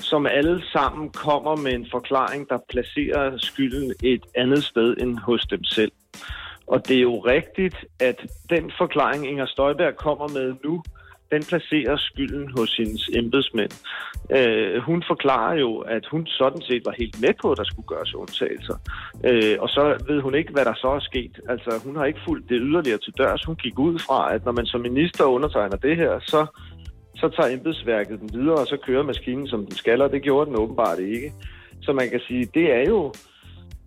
som 0.00 0.26
alle 0.26 0.62
sammen 0.72 1.10
kommer 1.10 1.56
med 1.56 1.72
en 1.72 1.86
forklaring, 1.90 2.48
der 2.48 2.58
placerer 2.68 3.38
skylden 3.38 3.94
et 4.02 4.22
andet 4.34 4.64
sted 4.64 4.96
end 5.00 5.18
hos 5.18 5.46
dem 5.46 5.64
selv. 5.64 5.92
Og 6.66 6.88
det 6.88 6.96
er 6.96 7.00
jo 7.00 7.18
rigtigt, 7.18 7.76
at 8.00 8.26
den 8.50 8.72
forklaring, 8.78 9.28
Inger 9.28 9.46
Støjberg 9.46 9.96
kommer 9.96 10.28
med 10.28 10.54
nu, 10.64 10.82
den 11.32 11.42
placerer 11.44 11.96
skylden 11.96 12.50
hos 12.58 12.76
hendes 12.76 13.10
embedsmænd. 13.14 13.72
Øh, 14.36 14.82
hun 14.82 15.02
forklarer 15.06 15.54
jo, 15.54 15.78
at 15.78 16.06
hun 16.06 16.26
sådan 16.26 16.62
set 16.62 16.82
var 16.84 16.94
helt 16.98 17.20
med 17.20 17.34
på, 17.42 17.52
at 17.52 17.58
der 17.58 17.64
skulle 17.64 17.86
gøres 17.86 18.14
undtagelser. 18.14 18.76
Øh, 19.24 19.56
og 19.60 19.68
så 19.68 19.82
ved 20.08 20.20
hun 20.20 20.34
ikke, 20.34 20.52
hvad 20.52 20.64
der 20.64 20.74
så 20.74 20.88
er 20.88 21.00
sket. 21.00 21.40
Altså, 21.48 21.80
hun 21.84 21.96
har 21.96 22.04
ikke 22.04 22.20
fulgt 22.28 22.48
det 22.48 22.58
yderligere 22.62 22.98
til 22.98 23.12
dørs. 23.18 23.44
Hun 23.44 23.56
gik 23.56 23.78
ud 23.78 23.98
fra, 23.98 24.34
at 24.34 24.44
når 24.44 24.52
man 24.52 24.66
som 24.66 24.80
minister 24.80 25.24
undertegner 25.24 25.76
det 25.76 25.96
her, 25.96 26.20
så, 26.20 26.46
så 27.20 27.28
tager 27.28 27.54
embedsværket 27.56 28.20
den 28.20 28.30
videre, 28.32 28.58
og 28.62 28.66
så 28.66 28.76
kører 28.86 29.02
maskinen, 29.02 29.46
som 29.46 29.66
den 29.66 29.76
skal, 29.76 30.02
og 30.02 30.10
det 30.12 30.22
gjorde 30.22 30.46
den 30.50 30.58
åbenbart 30.58 30.98
ikke. 30.98 31.32
Så 31.82 31.92
man 31.92 32.10
kan 32.10 32.20
sige, 32.28 32.44
det 32.54 32.72
er 32.72 32.84
jo 32.88 33.12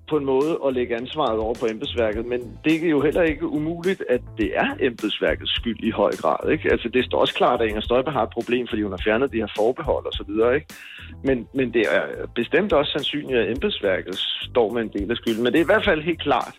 på 0.10 0.18
en 0.18 0.26
måde 0.26 0.60
at 0.66 0.74
lægge 0.74 0.96
ansvaret 0.96 1.40
over 1.40 1.54
på 1.54 1.66
embedsværket, 1.66 2.26
men 2.26 2.40
det 2.66 2.86
er 2.86 2.90
jo 2.90 3.02
heller 3.02 3.22
ikke 3.22 3.48
umuligt, 3.48 4.04
at 4.10 4.22
det 4.38 4.52
er 4.56 4.70
embedsværkets 4.80 5.56
skyld 5.56 5.80
i 5.84 5.90
høj 5.90 6.12
grad. 6.12 6.50
Ikke? 6.52 6.72
Altså, 6.72 6.90
det 6.90 7.06
står 7.06 7.20
også 7.20 7.34
klart, 7.34 7.62
at 7.62 7.68
Inger 7.68 7.82
Støjberg 7.82 8.14
har 8.14 8.24
et 8.24 8.30
problem, 8.30 8.68
fordi 8.68 8.82
hun 8.82 8.92
har 8.92 9.02
fjernet 9.04 9.32
de 9.32 9.38
her 9.38 9.52
forbehold 9.58 10.06
og 10.06 10.14
så 10.14 10.24
videre. 10.28 10.56
Ikke? 10.56 10.68
Men, 11.24 11.48
men 11.54 11.74
det 11.74 11.82
er 11.92 12.28
bestemt 12.36 12.74
også 12.74 12.92
sandsynligt, 12.92 13.40
at 13.40 13.52
embedsværket 13.52 14.16
står 14.50 14.74
med 14.74 14.82
en 14.82 14.94
del 14.98 15.12
af 15.12 15.18
skylden. 15.18 15.44
Men 15.44 15.54
det 15.54 15.60
er 15.60 15.64
i 15.64 15.72
hvert 15.74 15.86
fald 15.86 16.02
helt 16.02 16.22
klart, 16.22 16.56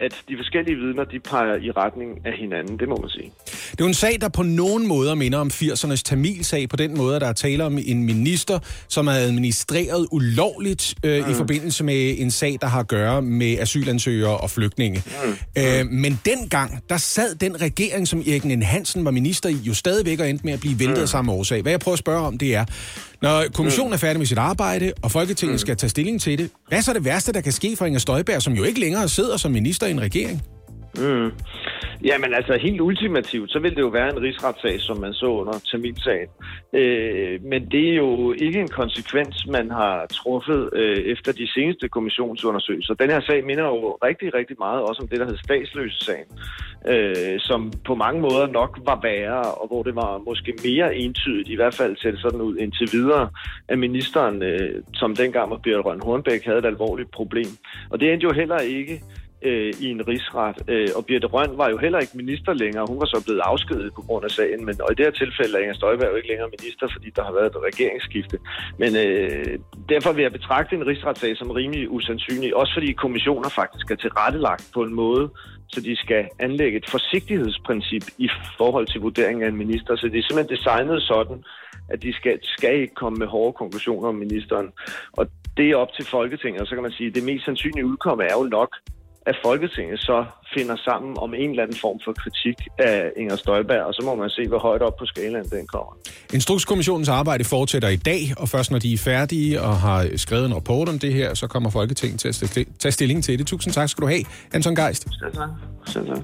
at 0.00 0.22
de 0.28 0.36
forskellige 0.36 0.76
vidner, 0.76 1.04
de 1.04 1.20
peger 1.20 1.56
i 1.56 1.70
retning 1.70 2.26
af 2.26 2.32
hinanden, 2.32 2.78
det 2.78 2.88
må 2.88 2.96
man 2.96 3.10
sige. 3.10 3.32
Det 3.46 3.80
er 3.80 3.84
jo 3.84 3.86
en 3.86 3.94
sag, 3.94 4.16
der 4.20 4.28
på 4.28 4.42
nogen 4.42 4.86
måder 4.86 5.14
minder 5.14 5.38
om 5.38 5.48
80'ernes 5.48 6.02
Tamil-sag, 6.04 6.68
på 6.68 6.76
den 6.76 6.96
måde, 6.96 7.16
at 7.16 7.20
der 7.20 7.28
er 7.28 7.32
tale 7.32 7.64
om 7.64 7.78
en 7.86 8.04
minister, 8.04 8.58
som 8.88 9.06
er 9.06 9.12
administreret 9.12 10.06
ulovligt 10.12 10.94
øh, 11.04 11.24
mm. 11.24 11.30
i 11.30 11.34
forbindelse 11.34 11.84
med 11.84 12.14
en 12.18 12.30
sag, 12.30 12.58
der 12.60 12.66
har 12.66 12.80
at 12.80 12.88
gøre 12.88 13.22
med 13.22 13.58
asylansøgere 13.58 14.36
og 14.36 14.50
flygtninge. 14.50 15.02
Mm. 15.24 15.62
Øh, 15.62 15.86
men 15.90 16.20
dengang, 16.24 16.82
der 16.88 16.96
sad 16.96 17.34
den 17.34 17.60
regering, 17.60 18.08
som 18.08 18.18
Erik 18.18 18.44
N. 18.44 18.62
Hansen 18.62 19.04
var 19.04 19.10
minister 19.10 19.48
i, 19.48 19.52
jo 19.54 19.74
stadigvæk 19.74 20.20
og 20.20 20.30
endte 20.30 20.44
med 20.44 20.52
at 20.52 20.60
blive 20.60 20.78
væltet 20.78 20.96
mm. 20.96 21.02
af 21.02 21.08
samme 21.08 21.32
årsag. 21.32 21.62
Hvad 21.62 21.72
jeg 21.72 21.80
prøver 21.80 21.92
at 21.94 21.98
spørge 21.98 22.26
om, 22.26 22.38
det 22.38 22.54
er, 22.54 22.64
når 23.22 23.44
kommissionen 23.54 23.92
er 23.92 23.96
færdig 23.96 24.18
med 24.18 24.26
sit 24.26 24.38
arbejde, 24.38 24.92
og 25.02 25.10
Folketinget 25.10 25.54
mm. 25.54 25.58
skal 25.58 25.76
tage 25.76 25.90
stilling 25.90 26.20
til 26.20 26.38
det, 26.38 26.50
hvad 26.68 26.78
er 26.78 26.82
så 26.82 26.92
det 26.92 27.04
værste, 27.04 27.32
der 27.32 27.40
kan 27.40 27.52
ske 27.52 27.76
for 27.76 27.86
Inger 27.86 28.00
Støjberg, 28.00 28.42
som 28.42 28.52
jo 28.52 28.64
ikke 28.64 28.80
længere 28.80 29.08
sidder 29.08 29.36
som 29.36 29.52
minister 29.52 29.86
i 29.86 29.90
en 29.90 30.00
regering? 30.00 30.42
Mm. 31.02 31.32
Jamen 32.04 32.34
altså 32.34 32.58
helt 32.60 32.80
ultimativt, 32.80 33.50
så 33.50 33.58
vil 33.58 33.76
det 33.76 33.80
jo 33.80 33.88
være 33.88 34.08
en 34.16 34.22
rigsretssag, 34.22 34.80
som 34.80 34.96
man 35.00 35.12
så 35.12 35.26
under 35.26 35.52
Tamilsagen. 35.70 36.28
Øh, 36.72 37.44
men 37.44 37.70
det 37.70 37.90
er 37.90 37.94
jo 37.94 38.32
ikke 38.32 38.60
en 38.60 38.68
konsekvens, 38.68 39.46
man 39.46 39.70
har 39.70 40.06
truffet 40.06 40.70
øh, 40.72 40.96
efter 40.96 41.32
de 41.32 41.52
seneste 41.52 41.88
kommissionsundersøgelser. 41.88 42.94
Den 42.94 43.10
her 43.10 43.20
sag 43.20 43.44
minder 43.44 43.64
jo 43.64 43.98
rigtig, 44.04 44.34
rigtig 44.34 44.56
meget 44.58 44.82
også 44.82 45.02
om 45.02 45.08
det, 45.08 45.20
der 45.20 45.26
hed 45.26 45.38
statsløse-sagen, 45.44 46.26
øh, 46.88 47.40
som 47.40 47.72
på 47.84 47.94
mange 47.94 48.20
måder 48.20 48.46
nok 48.46 48.78
var 48.84 49.00
værre, 49.02 49.42
og 49.42 49.66
hvor 49.66 49.82
det 49.82 49.94
var 49.94 50.18
måske 50.18 50.54
mere 50.64 50.96
entydigt, 50.96 51.48
i 51.48 51.54
hvert 51.54 51.74
fald 51.74 51.96
ser 51.96 52.10
det 52.10 52.20
sådan 52.20 52.40
ud 52.40 52.56
indtil 52.56 52.88
videre, 52.92 53.30
at 53.68 53.78
ministeren, 53.78 54.42
øh, 54.42 54.82
som 54.94 55.16
dengang 55.16 55.50
var 55.50 55.60
Bjørn 55.64 55.80
Røn 55.80 56.00
Hornbæk, 56.02 56.44
havde 56.44 56.58
et 56.58 56.64
alvorligt 56.64 57.10
problem. 57.10 57.50
Og 57.90 58.00
det 58.00 58.12
endte 58.12 58.24
jo 58.24 58.32
heller 58.32 58.58
ikke 58.58 59.02
øh, 59.42 59.72
i 59.80 59.86
en 59.90 60.08
rigsret. 60.08 60.56
Øh, 60.68 60.88
og 60.96 61.06
Birte 61.06 61.26
Røn 61.26 61.58
var 61.58 61.68
jo 61.70 61.76
heller 61.76 61.98
ikke 61.98 62.16
minister 62.16 62.52
længere. 62.52 62.84
Hun 62.88 63.00
var 63.00 63.06
så 63.06 63.22
blevet 63.26 63.40
afskedet 63.40 63.94
på 63.94 64.02
grund 64.02 64.24
af 64.24 64.30
sagen. 64.30 64.64
Men, 64.64 64.74
og 64.82 64.88
i 64.92 64.94
det 64.94 65.04
her 65.06 65.12
tilfælde 65.12 65.54
er 65.56 65.62
Inger 65.62 65.74
Støjberg 65.74 66.10
jo 66.10 66.16
ikke 66.16 66.28
længere 66.28 66.50
minister, 66.58 66.88
fordi 66.92 67.10
der 67.16 67.24
har 67.24 67.32
været 67.32 67.46
et 67.46 67.62
regeringsskifte. 67.70 68.38
Men 68.78 68.96
øh, 68.96 69.58
derfor 69.88 70.12
vil 70.12 70.22
jeg 70.22 70.32
betragte 70.32 70.76
en 70.76 70.86
rigsretssag 70.86 71.36
som 71.36 71.50
rimelig 71.50 71.90
usandsynlig. 71.90 72.56
Også 72.56 72.72
fordi 72.74 72.92
kommissioner 72.92 73.48
faktisk 73.48 73.90
er 73.90 73.96
tilrettelagt 73.96 74.70
på 74.74 74.82
en 74.82 74.94
måde, 74.94 75.30
så 75.68 75.80
de 75.80 75.96
skal 75.96 76.28
anlægge 76.38 76.78
et 76.78 76.90
forsigtighedsprincip 76.90 78.04
i 78.18 78.28
forhold 78.58 78.86
til 78.86 79.00
vurderingen 79.00 79.42
af 79.44 79.48
en 79.48 79.56
minister. 79.56 79.96
Så 79.96 80.08
det 80.08 80.18
er 80.18 80.22
simpelthen 80.22 80.56
designet 80.56 81.02
sådan, 81.02 81.44
at 81.88 82.02
de 82.02 82.12
skal, 82.12 82.38
skal 82.42 82.80
ikke 82.80 82.94
komme 82.94 83.16
med 83.18 83.26
hårde 83.26 83.52
konklusioner 83.52 84.08
om 84.08 84.14
ministeren. 84.14 84.72
Og 85.12 85.26
det 85.56 85.70
er 85.70 85.76
op 85.76 85.92
til 85.92 86.06
Folketinget, 86.06 86.60
og 86.60 86.66
så 86.66 86.74
kan 86.74 86.82
man 86.82 86.92
sige, 86.92 87.08
at 87.08 87.14
det 87.14 87.24
mest 87.24 87.44
sandsynlige 87.44 87.86
udkomme 87.86 88.24
er 88.24 88.34
jo 88.38 88.42
nok, 88.42 88.76
at 89.28 89.36
Folketinget 89.42 90.00
så 90.00 90.24
finder 90.56 90.76
sammen 90.84 91.18
om 91.18 91.34
en 91.34 91.50
eller 91.50 91.62
anden 91.62 91.78
form 91.80 91.98
for 92.04 92.12
kritik 92.12 92.58
af 92.78 93.10
Inger 93.16 93.36
Støjberg, 93.36 93.82
og 93.82 93.94
så 93.94 94.02
må 94.04 94.14
man 94.14 94.30
se, 94.30 94.48
hvor 94.48 94.58
højt 94.58 94.82
op 94.82 94.96
på 94.98 95.06
skalaen 95.06 95.44
den 95.44 95.66
kommer. 95.66 95.92
Instrukskommissionens 96.32 97.08
arbejde 97.08 97.44
fortsætter 97.44 97.88
i 97.88 97.96
dag, 97.96 98.34
og 98.36 98.48
først 98.48 98.70
når 98.70 98.78
de 98.78 98.92
er 98.92 98.98
færdige 98.98 99.60
og 99.62 99.76
har 99.76 100.08
skrevet 100.16 100.46
en 100.46 100.54
rapport 100.54 100.88
om 100.88 100.98
det 100.98 101.14
her, 101.14 101.34
så 101.34 101.46
kommer 101.46 101.70
Folketinget 101.70 102.20
til 102.20 102.28
at 102.28 102.66
tage 102.78 102.92
stilling 102.92 103.24
til 103.24 103.38
det. 103.38 103.46
Tusind 103.46 103.72
tak 103.74 103.88
skal 103.88 104.02
du 104.02 104.08
have, 104.08 104.24
Anton 104.52 104.74
Geist. 104.74 105.02
Selv 105.02 105.34
tak. 105.34 105.48
Selv 105.86 106.06
tak. 106.06 106.22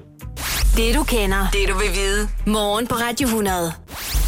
Det 0.77 0.95
du 0.95 1.03
kender, 1.03 1.47
det 1.53 1.69
du 1.69 1.77
vil 1.77 1.91
vide. 1.95 2.27
Morgen 2.47 2.87
på 2.87 2.95
Radio 2.95 3.27
100. 3.27 3.71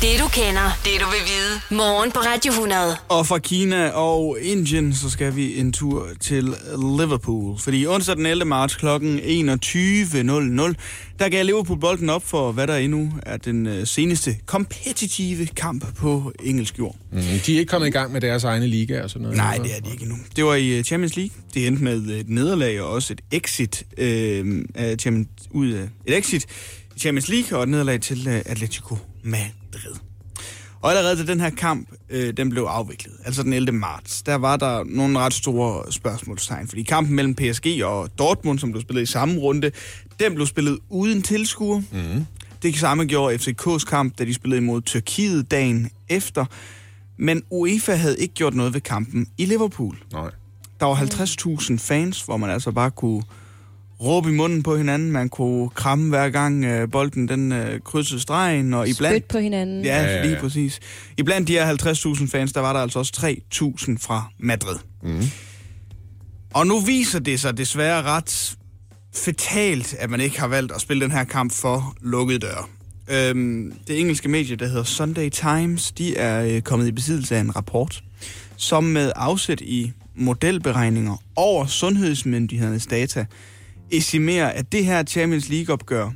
Det 0.02 0.16
du 0.22 0.28
kender, 0.28 0.68
det 0.84 0.96
du 1.02 1.08
vil 1.16 1.24
vide. 1.34 1.78
Morgen 1.82 2.12
på 2.12 2.20
Radio 2.20 2.52
100. 2.52 2.96
Og 3.10 3.26
fra 3.26 3.40
Kina 3.40 3.90
og 3.90 4.38
Indien, 4.42 4.94
så 4.94 5.10
skal 5.10 5.36
vi 5.36 5.60
en 5.60 5.74
tur 5.74 6.08
til 6.22 6.44
Liverpool. 7.00 7.60
Fordi 7.60 7.88
onsdag 7.88 8.16
den 8.16 8.26
11. 8.26 8.46
marts 8.46 8.76
kl. 8.76 8.86
21.00, 8.86 8.92
der 11.20 11.30
gav 11.30 11.46
Liverpool 11.46 11.80
bolden 11.80 12.10
op 12.10 12.24
for, 12.24 12.52
hvad 12.52 12.68
der 12.68 12.76
endnu 12.76 13.14
er 13.24 13.38
den 13.38 13.68
øh, 13.68 13.88
seneste 13.88 14.36
kompetitive 14.46 15.46
kamp 15.46 15.96
på 15.96 16.34
engelsk 16.44 16.80
jord. 16.80 16.96
Mm, 17.12 17.22
de 17.46 17.56
er 17.56 17.60
ikke 17.60 17.70
kommet 17.70 17.88
i 17.88 17.92
gang 17.92 18.12
med 18.12 18.22
deres 18.22 18.44
egne 18.44 18.68
liga 18.68 19.02
og 19.02 19.10
sådan 19.10 19.22
noget? 19.22 19.38
Nej, 19.38 19.58
det 19.58 19.78
er 19.78 19.82
de 19.82 19.92
ikke 19.92 20.04
endnu. 20.04 20.18
Det 20.36 20.46
var 20.46 20.56
i 20.56 20.78
øh, 20.78 20.84
Champions 20.84 21.16
League. 21.16 21.36
Det 21.54 21.68
endte 21.68 21.84
med 21.84 21.96
et 21.98 22.30
nederlag 22.30 22.82
og 22.82 22.90
også 22.90 23.14
et 23.14 23.22
exit, 23.32 23.84
øh, 23.98 24.66
af 24.76 24.96
Champions, 25.00 25.30
ud 25.52 25.72
af, 25.72 25.90
et 26.06 26.18
exit 26.18 26.46
i 26.96 27.00
Champions 27.00 27.30
League 27.30 27.58
og 27.58 27.64
et 27.64 27.70
nederlag 27.70 28.02
til 28.02 28.28
øh, 28.28 28.42
Atletico 28.46 28.98
Madrid. 29.24 30.07
Og 30.88 30.94
allerede 30.94 31.18
da 31.18 31.32
den 31.32 31.40
her 31.40 31.50
kamp 31.50 31.90
øh, 32.10 32.34
den 32.38 32.50
blev 32.50 32.64
afviklet, 32.64 33.14
altså 33.26 33.44
den 33.44 33.54
11. 33.54 33.72
marts, 33.72 34.22
der 34.22 34.36
var 34.36 34.58
der 34.58 34.84
nogle 34.84 35.20
ret 35.20 35.34
store 35.34 35.92
spørgsmålstegn. 35.92 36.68
Fordi 36.68 36.84
kampen 36.84 37.16
mellem 37.16 37.36
PSG 37.36 37.82
og 37.84 38.10
Dortmund, 38.20 38.60
som 38.60 38.72
blev 38.72 38.82
spillet 38.82 39.04
i 39.04 39.06
samme 39.06 39.40
runde, 39.40 39.72
den 40.20 40.36
blev 40.36 40.48
spillet 40.48 40.80
uden 40.90 41.22
tilskuer. 41.22 41.82
Mm. 41.92 42.26
Det 42.64 42.76
samme 42.76 43.06
gjorde 43.06 43.36
FCK's 43.36 43.86
kamp, 43.86 44.20
da 44.20 44.26
de 44.26 44.34
spillede 44.34 44.62
imod 44.62 44.82
Tyrkiet 44.82 45.52
dagen 45.52 45.92
efter. 46.10 46.46
Men 47.18 47.44
UEFA 47.50 47.96
havde 47.96 48.20
ikke 48.20 48.34
gjort 48.34 48.54
noget 48.54 48.74
ved 48.74 48.82
kampen 48.82 49.28
i 49.38 49.46
Liverpool. 49.46 49.98
Nej. 50.14 50.32
Der 50.80 50.86
var 50.86 50.96
50.000 50.96 51.78
fans, 51.78 52.22
hvor 52.22 52.38
man 52.38 52.50
altså 52.50 52.72
bare 52.72 52.92
kunne 52.92 53.24
råbe 54.02 54.30
i 54.30 54.32
munden 54.34 54.64
på 54.64 54.78
hinanden. 54.78 55.12
Man 55.12 55.30
kunne 55.30 55.70
kramme 55.70 56.10
hver 56.10 56.30
gang 56.30 56.66
øh, 56.66 56.92
bolden 56.92 57.28
den 57.28 57.52
øh, 57.52 57.80
krydsede 57.82 58.20
stregen. 58.20 58.74
Og 58.74 58.90
iblandt, 58.90 59.18
Spyt 59.18 59.26
på 59.30 59.38
hinanden. 59.40 59.86
Ja, 59.86 60.02
Ja, 60.04 60.12
ja, 60.16 60.22
lige 60.22 60.34
ja. 60.36 60.42
præcis. 60.42 60.80
Iblandt 61.18 61.48
de 61.48 61.54
her 61.54 61.76
50.000 61.76 62.30
fans, 62.32 62.54
der 62.54 62.60
var 62.62 62.74
der 62.74 62.80
altså 62.80 63.00
også 63.00 63.36
3.000 63.54 63.98
fra 64.00 64.32
Madrid. 64.40 64.76
Mm. 65.04 65.22
Og 66.54 66.68
nu 66.68 66.80
viser 66.80 67.20
det 67.20 67.40
sig 67.40 67.58
desværre 67.58 68.02
ret 68.04 68.58
fatalt, 69.16 69.96
at 70.00 70.10
man 70.10 70.22
ikke 70.22 70.40
har 70.40 70.48
valgt 70.48 70.72
at 70.72 70.82
spille 70.82 71.04
den 71.04 71.12
her 71.12 71.24
kamp 71.24 71.54
for 71.54 71.96
lukkede 72.02 72.40
døre. 72.40 72.64
Øhm, 73.10 73.74
det 73.88 74.00
engelske 74.00 74.30
medie, 74.30 74.56
der 74.56 74.68
hedder 74.68 74.84
Sunday 74.84 75.30
Times, 75.30 75.92
de 75.92 76.18
er 76.18 76.44
øh, 76.44 76.62
kommet 76.62 76.88
i 76.88 76.92
besiddelse 76.92 77.36
af 77.36 77.40
en 77.40 77.56
rapport, 77.56 78.04
som 78.58 78.84
med 78.84 79.12
afsæt 79.16 79.62
i 79.62 79.92
modelberegninger 80.16 81.24
over 81.36 81.66
sundhedsmyndighedernes 81.66 82.86
data, 82.88 83.26
estimerer, 83.92 84.48
at 84.50 84.72
det 84.72 84.86
her 84.86 85.04
Champions 85.04 85.50
League-opgør 85.50 86.10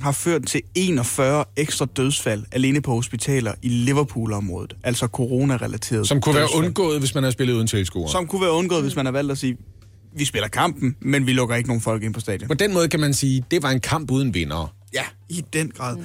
har 0.00 0.12
ført 0.12 0.46
til 0.46 0.60
41 0.74 1.44
ekstra 1.56 1.86
dødsfald 1.96 2.44
alene 2.52 2.80
på 2.80 2.90
hospitaler 2.94 3.54
i 3.62 3.68
Liverpool-området, 3.68 4.76
altså 4.84 5.06
corona-relateret 5.06 6.08
Som 6.08 6.20
kunne 6.20 6.34
være 6.34 6.42
dødsfald. 6.44 6.64
undgået, 6.64 6.98
hvis 6.98 7.14
man 7.14 7.22
havde 7.22 7.32
spillet 7.32 7.54
uden 7.54 7.66
tilskuere. 7.66 8.10
Som 8.10 8.26
kunne 8.26 8.40
være 8.42 8.52
undgået, 8.52 8.82
hvis 8.82 8.96
man 8.96 9.04
har 9.04 9.12
valgt 9.12 9.32
at 9.32 9.38
sige, 9.38 9.56
vi 10.16 10.24
spiller 10.24 10.48
kampen, 10.48 10.96
men 11.00 11.26
vi 11.26 11.32
lukker 11.32 11.56
ikke 11.56 11.68
nogen 11.68 11.80
folk 11.80 12.02
ind 12.02 12.14
på 12.14 12.20
stadion. 12.20 12.48
På 12.48 12.54
den 12.54 12.74
måde 12.74 12.88
kan 12.88 13.00
man 13.00 13.14
sige, 13.14 13.44
det 13.50 13.62
var 13.62 13.70
en 13.70 13.80
kamp 13.80 14.10
uden 14.10 14.34
vinder. 14.34 14.74
Ja, 14.94 15.04
i 15.28 15.44
den 15.52 15.70
grad. 15.76 15.96
Mm. 15.96 16.02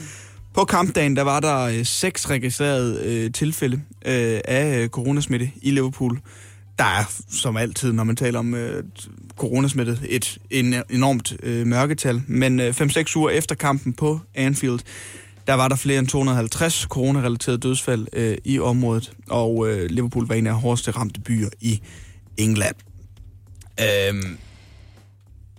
På 0.53 0.65
kampdagen, 0.65 1.15
der 1.15 1.21
var 1.21 1.39
der 1.39 1.59
øh, 1.59 1.85
seks 1.85 2.29
registrerede 2.29 3.01
øh, 3.05 3.31
tilfælde 3.31 3.75
øh, 4.05 4.39
af 4.45 4.79
øh, 4.79 4.89
coronasmitte 4.89 5.51
i 5.61 5.71
Liverpool. 5.71 6.19
Der 6.77 6.83
er, 6.83 7.11
som 7.29 7.57
altid, 7.57 7.91
når 7.93 8.03
man 8.03 8.15
taler 8.15 8.39
om 8.39 8.53
øh, 8.53 8.83
coronasmittet, 9.37 9.99
et 10.09 10.37
en, 10.49 10.75
enormt 10.89 11.33
øh, 11.43 11.67
mørketal. 11.67 12.21
Men 12.27 12.59
øh, 12.59 12.69
5-6 12.69 13.17
uger 13.17 13.29
efter 13.29 13.55
kampen 13.55 13.93
på 13.93 14.19
Anfield, 14.35 14.79
der 15.47 15.53
var 15.53 15.67
der 15.67 15.75
flere 15.75 15.99
end 15.99 16.07
250 16.07 16.73
coronarelaterede 16.73 17.57
dødsfald 17.57 18.07
øh, 18.13 18.37
i 18.43 18.59
området. 18.59 19.11
Og 19.29 19.69
øh, 19.69 19.89
Liverpool 19.89 20.27
var 20.27 20.35
en 20.35 20.47
af 20.47 20.53
hårdeste 20.53 20.91
ramte 20.91 21.21
byer 21.21 21.49
i 21.61 21.81
England. 22.37 22.75
Øhm, 23.79 24.37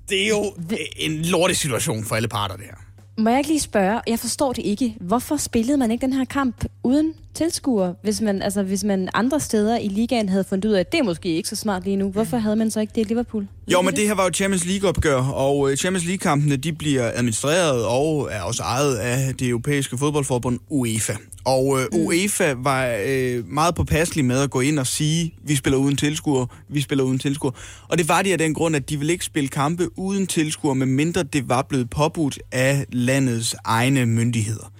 det 0.08 0.24
er 0.24 0.28
jo 0.28 0.54
en 0.96 1.22
lortig 1.22 1.56
situation 1.56 2.04
for 2.04 2.16
alle 2.16 2.28
parter, 2.28 2.56
det 2.56 2.64
her. 2.64 2.84
Må 3.18 3.30
jeg 3.30 3.38
ikke 3.38 3.50
lige 3.50 3.60
spørge, 3.60 4.00
jeg 4.06 4.18
forstår 4.18 4.52
det 4.52 4.64
ikke, 4.64 4.96
hvorfor 5.00 5.36
spillede 5.36 5.78
man 5.78 5.90
ikke 5.90 6.06
den 6.06 6.12
her 6.12 6.24
kamp 6.24 6.64
uden 6.82 7.14
tilskuer, 7.34 7.94
hvis 8.02 8.20
man, 8.20 8.42
altså, 8.42 8.62
hvis 8.62 8.84
man 8.84 9.08
andre 9.14 9.40
steder 9.40 9.78
i 9.78 9.88
ligaen 9.88 10.28
havde 10.28 10.44
fundet 10.44 10.68
ud 10.68 10.74
af, 10.74 10.80
at 10.80 10.92
det 10.92 10.98
er 10.98 11.04
måske 11.04 11.28
ikke 11.28 11.48
så 11.48 11.56
smart 11.56 11.84
lige 11.84 11.96
nu. 11.96 12.10
Hvorfor 12.10 12.36
havde 12.36 12.56
man 12.56 12.70
så 12.70 12.80
ikke 12.80 12.92
det 12.94 13.00
i 13.00 13.04
Liverpool? 13.04 13.46
Jo, 13.72 13.82
men 13.82 13.96
det 13.96 14.06
her 14.06 14.14
var 14.14 14.24
jo 14.24 14.30
Champions 14.34 14.64
League-opgør, 14.64 15.16
og 15.16 15.70
øh, 15.70 15.76
Champions 15.76 16.04
League-kampene 16.04 16.56
de 16.56 16.72
bliver 16.72 17.10
administreret 17.14 17.86
og 17.86 18.28
er 18.32 18.42
også 18.42 18.62
ejet 18.62 18.96
af 18.96 19.34
det 19.34 19.48
europæiske 19.48 19.98
fodboldforbund 19.98 20.58
UEFA. 20.70 21.12
Og 21.44 21.80
øh, 21.80 21.86
mm. 21.92 21.98
UEFA 21.98 22.54
var 22.58 22.96
øh, 23.06 23.48
meget 23.48 23.74
påpasselig 23.74 24.24
med 24.24 24.40
at 24.40 24.50
gå 24.50 24.60
ind 24.60 24.78
og 24.78 24.86
sige, 24.86 25.34
vi 25.46 25.56
spiller 25.56 25.78
uden 25.78 25.96
tilskuer, 25.96 26.46
vi 26.68 26.80
spiller 26.80 27.04
uden 27.04 27.18
tilskuer. 27.18 27.52
Og 27.88 27.98
det 27.98 28.08
var 28.08 28.22
de 28.22 28.32
af 28.32 28.38
den 28.38 28.54
grund, 28.54 28.76
at 28.76 28.90
de 28.90 28.96
ville 28.96 29.12
ikke 29.12 29.24
spille 29.24 29.48
kampe 29.48 29.98
uden 29.98 30.26
tilskuer, 30.26 30.74
medmindre 30.74 31.22
det 31.22 31.48
var 31.48 31.62
blevet 31.62 31.90
påbudt 31.90 32.38
af 32.52 32.86
landets 32.92 33.56
egne 33.64 34.06
myndigheder. 34.06 34.73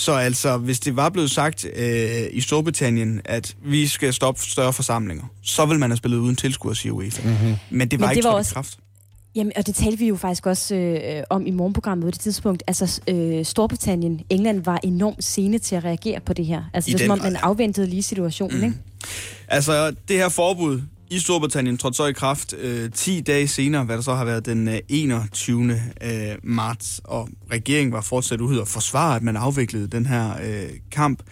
Så 0.00 0.12
altså, 0.12 0.56
hvis 0.56 0.80
det 0.80 0.96
var 0.96 1.08
blevet 1.08 1.30
sagt 1.30 1.66
øh, 1.76 2.20
i 2.30 2.40
Storbritannien, 2.40 3.20
at 3.24 3.56
vi 3.64 3.86
skal 3.86 4.12
stoppe 4.14 4.42
større 4.42 4.72
forsamlinger, 4.72 5.24
så 5.42 5.66
vil 5.66 5.78
man 5.78 5.90
have 5.90 5.96
spillet 5.96 6.18
uden 6.18 6.36
tilskuer, 6.36 6.74
siger 6.74 6.92
UEFA. 6.92 7.28
Mm-hmm. 7.28 7.54
Men 7.70 7.88
det 7.88 8.00
var 8.00 8.06
Men 8.06 8.12
ikke 8.12 8.22
det 8.22 8.24
var 8.24 8.30
trådt 8.32 8.38
også- 8.40 8.54
kraft. 8.54 8.78
Jamen, 9.34 9.52
og 9.56 9.66
det 9.66 9.74
talte 9.74 9.98
vi 9.98 10.08
jo 10.08 10.16
faktisk 10.16 10.46
også 10.46 10.74
øh, 10.74 11.22
om 11.30 11.46
i 11.46 11.50
morgenprogrammet 11.50 12.04
på 12.04 12.10
det 12.10 12.20
tidspunkt. 12.20 12.62
Altså, 12.66 13.00
øh, 13.08 13.44
Storbritannien, 13.44 14.20
England 14.30 14.64
var 14.64 14.80
enormt 14.82 15.24
sene 15.24 15.58
til 15.58 15.76
at 15.76 15.84
reagere 15.84 16.20
på 16.20 16.32
det 16.32 16.46
her. 16.46 16.62
Altså, 16.74 16.90
I 16.90 16.92
det 16.92 17.00
er 17.00 17.04
som 17.06 17.10
om, 17.12 17.18
man 17.18 17.36
afventede 17.36 17.86
lige 17.86 18.02
situationen, 18.02 18.58
mm. 18.58 18.64
ikke? 18.64 18.76
Altså, 19.48 19.90
det 20.08 20.16
her 20.16 20.28
forbud 20.28 20.80
i 21.10 21.18
Storbritannien 21.18 21.78
trådte 21.78 21.96
så 21.96 22.06
i 22.06 22.12
kraft 22.12 22.54
øh, 22.58 22.90
10 22.90 23.20
dage 23.20 23.48
senere, 23.48 23.84
hvad 23.84 23.96
der 23.96 24.02
så 24.02 24.14
har 24.14 24.24
været 24.24 24.46
den 24.46 24.68
øh, 24.68 24.78
21. 24.88 25.80
Øh, 26.02 26.36
marts, 26.42 27.00
og 27.04 27.28
regeringen 27.52 27.92
var 27.92 28.00
fortsat 28.00 28.40
ude 28.40 28.60
og 28.60 28.68
forsvare, 28.68 29.16
at 29.16 29.22
man 29.22 29.36
afviklede 29.36 29.88
den 29.88 30.06
her 30.06 30.34
øh, 30.42 30.70
kamp. 30.92 31.22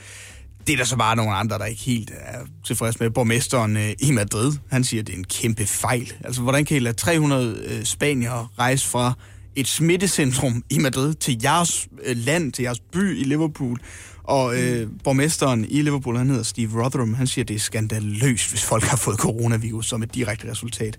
Det 0.66 0.72
er 0.72 0.76
der 0.76 0.84
så 0.84 0.96
bare 0.96 1.16
nogle 1.16 1.34
andre, 1.34 1.58
der 1.58 1.64
ikke 1.64 1.82
helt 1.82 2.10
er 2.14 2.38
tilfredse 2.64 2.98
med. 3.00 3.10
Borgmesteren 3.10 3.76
øh, 3.76 3.92
i 3.98 4.10
Madrid, 4.10 4.52
han 4.70 4.84
siger, 4.84 5.02
at 5.02 5.06
det 5.06 5.12
er 5.14 5.18
en 5.18 5.24
kæmpe 5.24 5.66
fejl. 5.66 6.12
Altså, 6.24 6.42
hvordan 6.42 6.64
kan 6.64 6.76
I 6.76 6.80
lade 6.80 6.96
300 6.96 7.64
øh, 7.66 7.84
spanier 7.84 8.52
rejse 8.58 8.88
fra 8.88 9.12
et 9.56 9.68
smittecentrum 9.68 10.64
i 10.70 10.78
Madrid 10.78 11.14
til 11.14 11.42
jeres 11.42 11.88
øh, 12.04 12.16
land, 12.16 12.52
til 12.52 12.62
jeres 12.62 12.80
by 12.80 13.20
i 13.20 13.24
Liverpool? 13.24 13.80
Og 14.22 14.62
øh, 14.62 14.88
borgmesteren 15.04 15.66
i 15.68 15.82
Liverpool, 15.82 16.16
han 16.16 16.28
hedder 16.28 16.42
Steve 16.42 16.84
Rotherham, 16.84 17.14
han 17.14 17.26
siger, 17.26 17.44
at 17.44 17.48
det 17.48 17.54
er 17.54 17.60
skandaløst, 17.60 18.50
hvis 18.50 18.64
folk 18.64 18.84
har 18.84 18.96
fået 18.96 19.18
coronavirus 19.18 19.88
som 19.88 20.02
et 20.02 20.14
direkte 20.14 20.50
resultat 20.50 20.98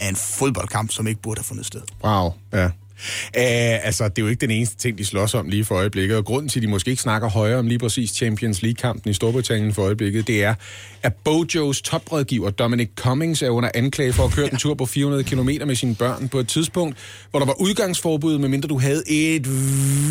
af 0.00 0.08
en 0.08 0.16
fodboldkamp, 0.16 0.90
som 0.90 1.06
ikke 1.06 1.22
burde 1.22 1.38
have 1.38 1.44
fundet 1.44 1.66
sted. 1.66 1.80
Wow, 2.04 2.32
ja. 2.52 2.70
Æh, 3.36 3.86
altså, 3.86 4.08
det 4.08 4.18
er 4.18 4.22
jo 4.22 4.28
ikke 4.28 4.40
den 4.40 4.50
eneste 4.50 4.76
ting, 4.76 4.98
de 4.98 5.04
slås 5.04 5.34
om 5.34 5.48
lige 5.48 5.64
for 5.64 5.74
øjeblikket, 5.74 6.16
og 6.16 6.24
grunden 6.24 6.48
til, 6.48 6.58
at 6.58 6.62
de 6.62 6.68
måske 6.68 6.90
ikke 6.90 7.02
snakker 7.02 7.28
højere 7.28 7.58
om 7.58 7.66
lige 7.66 7.78
præcis 7.78 8.10
Champions 8.10 8.62
League-kampen 8.62 9.10
i 9.10 9.14
Storbritannien 9.14 9.74
for 9.74 9.82
øjeblikket, 9.82 10.26
det 10.26 10.44
er, 10.44 10.54
at 11.02 11.14
Bojos 11.24 11.82
toprådgiver 11.82 12.50
Dominic 12.50 12.88
Cummings 12.96 13.42
er 13.42 13.50
under 13.50 13.70
anklage 13.74 14.12
for 14.12 14.24
at 14.24 14.32
køre 14.32 14.50
en 14.52 14.58
tur 14.58 14.74
på 14.74 14.86
400 14.86 15.24
km 15.24 15.66
med 15.66 15.74
sine 15.74 15.94
børn 15.94 16.28
på 16.28 16.38
et 16.38 16.48
tidspunkt, 16.48 16.96
hvor 17.30 17.38
der 17.38 17.46
var 17.46 17.60
udgangsforbud, 17.60 18.38
medmindre 18.38 18.68
du 18.68 18.78
havde 18.78 19.02
et 19.06 19.46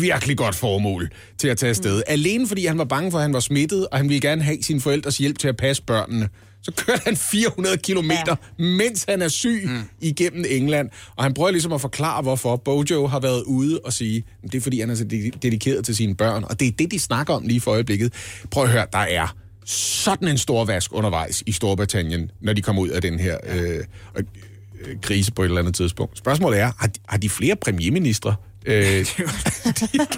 virkelig 0.00 0.36
godt 0.36 0.54
formål 0.54 1.10
til 1.38 1.48
at 1.48 1.56
tage 1.56 1.70
afsted. 1.70 1.96
Mm. 1.96 2.02
Alene 2.06 2.48
fordi 2.48 2.66
han 2.66 2.78
var 2.78 2.84
bange 2.84 3.10
for, 3.10 3.18
at 3.18 3.22
han 3.22 3.32
var 3.32 3.40
smittet, 3.40 3.86
og 3.88 3.98
han 3.98 4.08
ville 4.08 4.20
gerne 4.20 4.42
have 4.42 4.58
sine 4.62 4.80
forældres 4.80 5.18
hjælp 5.18 5.38
til 5.38 5.48
at 5.48 5.56
passe 5.56 5.82
børnene. 5.82 6.28
Så 6.62 6.72
kørte 6.76 7.02
han 7.04 7.16
400 7.16 7.76
kilometer, 7.76 8.36
ja. 8.58 8.64
mens 8.64 9.04
han 9.08 9.22
er 9.22 9.28
syg 9.28 9.62
mm. 9.64 9.80
igennem 10.00 10.44
England. 10.48 10.90
Og 11.16 11.24
han 11.24 11.34
prøver 11.34 11.50
ligesom 11.50 11.72
at 11.72 11.80
forklare, 11.80 12.22
hvorfor 12.22 12.56
Bojo 12.56 13.06
har 13.06 13.20
været 13.20 13.42
ude 13.42 13.80
og 13.84 13.92
sige, 13.92 14.24
at 14.44 14.52
det 14.52 14.58
er 14.58 14.62
fordi, 14.62 14.80
han 14.80 14.90
er 14.90 14.94
så 14.94 15.04
de- 15.04 15.30
dedikeret 15.42 15.84
til 15.84 15.96
sine 15.96 16.14
børn. 16.14 16.44
Og 16.44 16.60
det 16.60 16.68
er 16.68 16.72
det, 16.72 16.90
de 16.90 16.98
snakker 16.98 17.34
om 17.34 17.42
lige 17.46 17.60
for 17.60 17.70
øjeblikket. 17.70 18.12
Prøv 18.50 18.64
at 18.64 18.70
høre, 18.70 18.86
der 18.92 18.98
er 18.98 19.36
sådan 19.64 20.28
en 20.28 20.38
stor 20.38 20.64
vask 20.64 20.92
undervejs 20.94 21.42
i 21.46 21.52
Storbritannien, 21.52 22.30
når 22.40 22.52
de 22.52 22.62
kommer 22.62 22.82
ud 22.82 22.88
af 22.88 23.02
den 23.02 23.18
her 23.20 23.36
øh, 23.48 23.84
øh, 24.16 24.24
krise 25.02 25.32
på 25.32 25.42
et 25.42 25.46
eller 25.46 25.60
andet 25.60 25.74
tidspunkt. 25.74 26.18
Spørgsmålet 26.18 26.60
er, 26.60 26.72
har 26.78 26.86
de, 26.86 27.00
har 27.08 27.18
de 27.18 27.28
flere 27.28 27.56
premierministre? 27.56 28.34
Øh, 28.66 28.74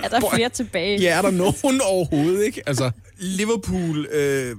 Er 0.05 0.09
der 0.11 0.21
flere 0.35 0.49
tilbage? 0.49 1.01
ja, 1.01 1.19
er 1.19 1.23
der 1.23 1.31
nogen 1.31 1.81
overhovedet, 1.85 2.45
ikke? 2.45 2.63
Altså, 2.67 2.91
Liverpool, 3.19 4.07
øh, 4.13 4.57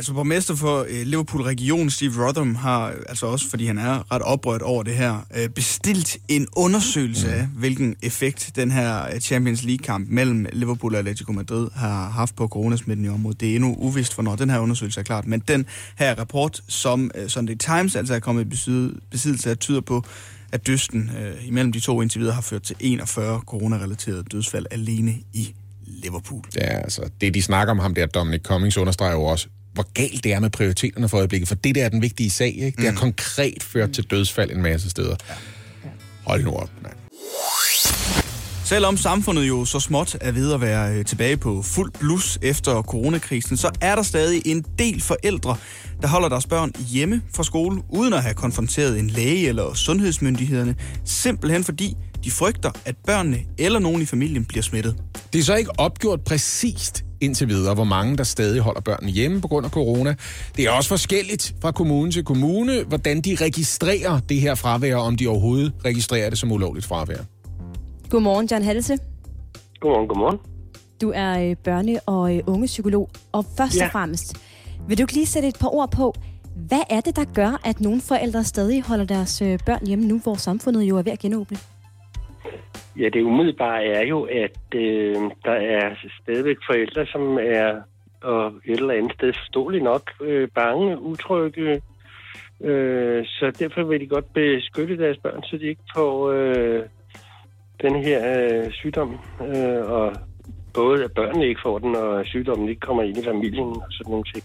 altså 0.00 0.12
borgmester 0.12 0.54
for 0.54 0.86
øh, 0.88 1.06
Liverpool 1.06 1.42
Region, 1.42 1.90
Steve 1.90 2.26
Rotherham, 2.26 2.54
har 2.54 2.88
øh, 2.88 2.94
altså 3.08 3.26
også, 3.26 3.50
fordi 3.50 3.66
han 3.66 3.78
er 3.78 4.12
ret 4.12 4.22
oprørt 4.22 4.62
over 4.62 4.82
det 4.82 4.94
her, 4.94 5.26
øh, 5.36 5.48
bestilt 5.48 6.18
en 6.28 6.46
undersøgelse 6.56 7.32
af, 7.32 7.46
hvilken 7.46 7.96
effekt 8.02 8.52
den 8.56 8.70
her 8.70 9.06
øh, 9.14 9.20
Champions 9.20 9.62
League-kamp 9.62 10.08
mellem 10.10 10.46
Liverpool 10.52 10.94
og 10.94 10.98
Atletico 10.98 11.32
Madrid 11.32 11.68
har 11.74 12.08
haft 12.08 12.36
på 12.36 12.48
coronasmitten 12.48 13.04
i 13.04 13.08
området. 13.08 13.40
Det 13.40 13.50
er 13.50 13.56
endnu 13.56 13.74
uvist, 13.78 14.14
hvornår 14.14 14.36
den 14.36 14.50
her 14.50 14.58
undersøgelse 14.58 15.00
er 15.00 15.04
klart, 15.04 15.26
men 15.26 15.42
den 15.48 15.66
her 15.96 16.14
rapport, 16.14 16.60
som 16.68 17.10
øh, 17.14 17.28
Sunday 17.28 17.54
Times 17.54 17.96
altså 17.96 18.14
er 18.14 18.18
kommet 18.18 18.44
i 18.44 18.48
besid- 18.48 19.00
besiddelse 19.10 19.50
af, 19.50 19.58
tyder 19.58 19.80
på, 19.80 20.04
at 20.52 20.66
dysten 20.66 21.10
øh, 21.20 21.48
imellem 21.48 21.72
de 21.72 21.80
to 21.80 22.02
indtil 22.02 22.20
videre 22.20 22.34
har 22.34 22.42
ført 22.42 22.62
til 22.62 22.76
41 22.80 23.40
coronarelaterede 23.46 24.22
dødsfald 24.22 24.66
alene 24.70 25.14
i 25.32 25.54
Liverpool. 25.86 26.42
Ja, 26.56 26.78
altså, 26.78 27.02
det 27.20 27.34
de 27.34 27.42
snakker 27.42 27.70
om 27.70 27.78
ham 27.78 27.94
der, 27.94 28.06
Dominic 28.06 28.42
Cummings, 28.42 28.76
understreger 28.76 29.12
jo 29.12 29.22
også, 29.24 29.48
hvor 29.72 29.92
galt 29.92 30.24
det 30.24 30.32
er 30.32 30.40
med 30.40 30.50
prioriteterne 30.50 31.08
for 31.08 31.18
øjeblikket, 31.18 31.48
for 31.48 31.54
det 31.54 31.74
der 31.74 31.84
er 31.84 31.88
den 31.88 32.02
vigtige 32.02 32.30
sag, 32.30 32.54
ikke? 32.58 32.76
Det 32.76 32.84
har 32.84 33.00
konkret 33.00 33.62
ført 33.62 33.92
til 33.92 34.04
dødsfald 34.04 34.50
en 34.50 34.62
masse 34.62 34.90
steder. 34.90 35.16
Hold 36.26 36.44
nu 36.44 36.50
op, 36.50 36.70
mand. 36.82 36.94
Selvom 38.70 38.96
samfundet 38.96 39.48
jo 39.48 39.64
så 39.64 39.80
småt 39.80 40.16
er 40.20 40.32
ved 40.32 40.52
at 40.52 40.60
være 40.60 40.94
øh, 40.94 41.04
tilbage 41.04 41.36
på 41.36 41.62
fuld 41.62 41.92
blus 42.00 42.38
efter 42.42 42.82
coronakrisen, 42.82 43.56
så 43.56 43.70
er 43.80 43.94
der 43.94 44.02
stadig 44.02 44.42
en 44.46 44.64
del 44.78 45.00
forældre, 45.00 45.56
der 46.02 46.08
holder 46.08 46.28
deres 46.28 46.46
børn 46.46 46.72
hjemme 46.92 47.22
fra 47.34 47.42
skole, 47.42 47.82
uden 47.88 48.12
at 48.12 48.22
have 48.22 48.34
konfronteret 48.34 48.98
en 48.98 49.10
læge 49.10 49.48
eller 49.48 49.74
sundhedsmyndighederne, 49.74 50.74
simpelthen 51.04 51.64
fordi 51.64 51.96
de 52.24 52.30
frygter, 52.30 52.70
at 52.84 52.96
børnene 53.06 53.38
eller 53.58 53.78
nogen 53.78 54.02
i 54.02 54.04
familien 54.04 54.44
bliver 54.44 54.62
smittet. 54.62 54.96
Det 55.32 55.38
er 55.38 55.42
så 55.42 55.54
ikke 55.54 55.70
opgjort 55.78 56.20
præcist 56.20 57.04
indtil 57.20 57.48
videre, 57.48 57.74
hvor 57.74 57.84
mange 57.84 58.16
der 58.16 58.24
stadig 58.24 58.60
holder 58.60 58.80
børnene 58.80 59.12
hjemme 59.12 59.40
på 59.40 59.48
grund 59.48 59.66
af 59.66 59.72
corona. 59.72 60.14
Det 60.56 60.64
er 60.64 60.70
også 60.70 60.88
forskelligt 60.88 61.54
fra 61.62 61.72
kommune 61.72 62.12
til 62.12 62.24
kommune, 62.24 62.84
hvordan 62.84 63.20
de 63.20 63.36
registrerer 63.40 64.20
det 64.28 64.40
her 64.40 64.54
fravær, 64.54 64.96
om 64.96 65.16
de 65.16 65.26
overhovedet 65.26 65.72
registrerer 65.84 66.30
det 66.30 66.38
som 66.38 66.52
ulovligt 66.52 66.86
fravær. 66.86 67.18
Godmorgen, 68.10 68.48
John 68.50 68.64
Hallese. 68.64 68.98
Godmorgen, 69.80 70.08
godmorgen. 70.08 70.38
Du 71.00 71.12
er 71.14 71.50
øh, 71.50 71.56
børne- 71.68 72.00
og 72.06 72.36
øh, 72.36 72.42
ungepsykolog. 72.46 73.10
Og 73.32 73.44
først 73.56 73.76
ja. 73.76 73.84
Og 73.84 73.92
fremmest, 73.92 74.36
vil 74.88 74.98
du 74.98 75.02
ikke 75.02 75.14
lige 75.14 75.26
sætte 75.26 75.48
et 75.48 75.56
par 75.60 75.74
ord 75.74 75.90
på, 75.90 76.14
hvad 76.56 76.82
er 76.90 77.00
det, 77.00 77.16
der 77.16 77.24
gør, 77.24 77.60
at 77.64 77.80
nogle 77.80 78.00
forældre 78.00 78.44
stadig 78.44 78.82
holder 78.82 79.04
deres 79.04 79.42
øh, 79.42 79.58
børn 79.66 79.86
hjemme 79.86 80.06
nu, 80.06 80.18
hvor 80.18 80.34
samfundet 80.34 80.82
jo 80.82 80.98
er 80.98 81.02
ved 81.02 81.12
at 81.12 81.18
genåbne? 81.18 81.58
Ja, 82.98 83.08
det 83.08 83.22
umiddelbare 83.22 83.84
er 83.84 84.06
jo, 84.06 84.22
at 84.22 84.74
øh, 84.74 85.16
der 85.44 85.52
er 85.52 85.94
stadigvæk 86.22 86.56
forældre, 86.66 87.06
som 87.06 87.38
er 87.38 87.82
og 88.22 88.46
et 88.64 88.80
eller 88.80 88.94
andet 88.94 89.12
sted 89.12 89.32
forståeligt 89.32 89.84
nok 89.84 90.10
øh, 90.20 90.48
bange, 90.54 91.00
utrygge. 91.00 91.82
Øh, 92.60 93.26
så 93.26 93.52
derfor 93.58 93.82
vil 93.82 94.00
de 94.00 94.06
godt 94.06 94.32
beskytte 94.32 94.98
deres 94.98 95.18
børn, 95.18 95.42
så 95.42 95.56
de 95.56 95.66
ikke 95.66 95.82
får 95.96 96.30
øh, 96.30 96.82
den 97.82 97.94
her 98.02 98.20
øh, 98.40 98.72
sygdom. 98.72 99.18
Øh, 99.40 99.90
og 99.90 100.12
både 100.74 101.04
at 101.04 101.12
børnene 101.12 101.46
ikke 101.46 101.60
får 101.62 101.78
den, 101.78 101.96
og 101.96 102.26
sygdommen 102.26 102.68
ikke 102.68 102.80
kommer 102.80 103.02
ind 103.02 103.18
i 103.18 103.24
familien 103.24 103.68
og 103.68 103.86
sådan 103.90 104.10
nogle 104.10 104.24
ting. 104.34 104.44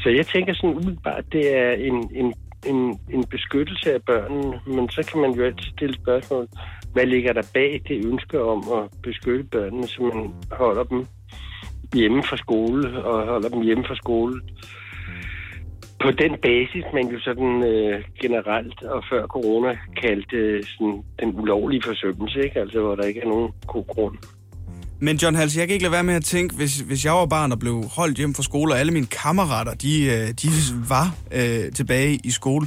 Så 0.00 0.08
jeg 0.08 0.26
tænker 0.26 0.54
sådan 0.54 0.76
umiddelbart, 0.76 1.24
det 1.32 1.56
er 1.56 1.70
en, 1.72 2.10
en, 2.14 2.34
en, 2.68 3.00
en 3.10 3.24
beskyttelse 3.24 3.94
af 3.94 4.02
børnene, 4.02 4.60
men 4.66 4.88
så 4.88 5.10
kan 5.12 5.20
man 5.20 5.30
jo 5.30 5.44
altid 5.44 5.72
stille 5.72 5.94
spørgsmål, 5.94 6.48
hvad 6.92 7.06
ligger 7.06 7.32
der 7.32 7.50
bag 7.54 7.80
det 7.88 8.06
ønske 8.06 8.42
om 8.42 8.58
at 8.78 8.90
beskytte 9.02 9.44
børnene, 9.44 9.86
så 9.86 10.02
man 10.02 10.34
holder 10.50 10.84
dem 10.84 11.06
hjemme 11.94 12.22
fra 12.22 12.36
skole 12.36 13.04
og 13.04 13.26
holder 13.26 13.48
dem 13.48 13.62
hjemme 13.62 13.84
fra 13.84 13.96
skole 13.96 14.40
på 16.00 16.10
den 16.10 16.36
basis, 16.42 16.84
man 16.94 17.06
jo 17.08 17.20
sådan 17.20 17.62
øh, 17.64 18.04
generelt 18.22 18.82
og 18.82 19.04
før 19.10 19.26
corona 19.26 19.78
kaldte 20.02 20.36
øh, 20.36 20.64
sådan, 20.64 21.02
den 21.20 21.40
ulovlige 21.40 21.82
forsømmelse, 21.82 22.44
ikke? 22.44 22.60
Altså, 22.60 22.80
hvor 22.80 22.94
der 22.94 23.04
ikke 23.04 23.20
er 23.20 23.28
nogen 23.28 23.52
god 23.66 23.86
grund. 23.86 24.16
Men 25.00 25.16
John 25.16 25.36
Hals, 25.36 25.56
jeg 25.56 25.66
kan 25.66 25.74
ikke 25.74 25.84
lade 25.84 25.92
være 25.92 26.04
med 26.04 26.14
at 26.14 26.24
tænke, 26.24 26.56
hvis, 26.56 26.80
hvis 26.80 27.04
jeg 27.04 27.12
var 27.12 27.26
barn 27.26 27.52
og 27.52 27.58
blev 27.58 27.84
holdt 27.96 28.16
hjem 28.18 28.34
fra 28.34 28.42
skole, 28.42 28.74
og 28.74 28.78
alle 28.80 28.92
mine 28.92 29.06
kammerater, 29.06 29.74
de, 29.74 29.92
øh, 30.14 30.28
de 30.42 30.48
var 30.88 31.06
øh, 31.38 31.72
tilbage 31.72 32.18
i 32.24 32.30
skole, 32.30 32.66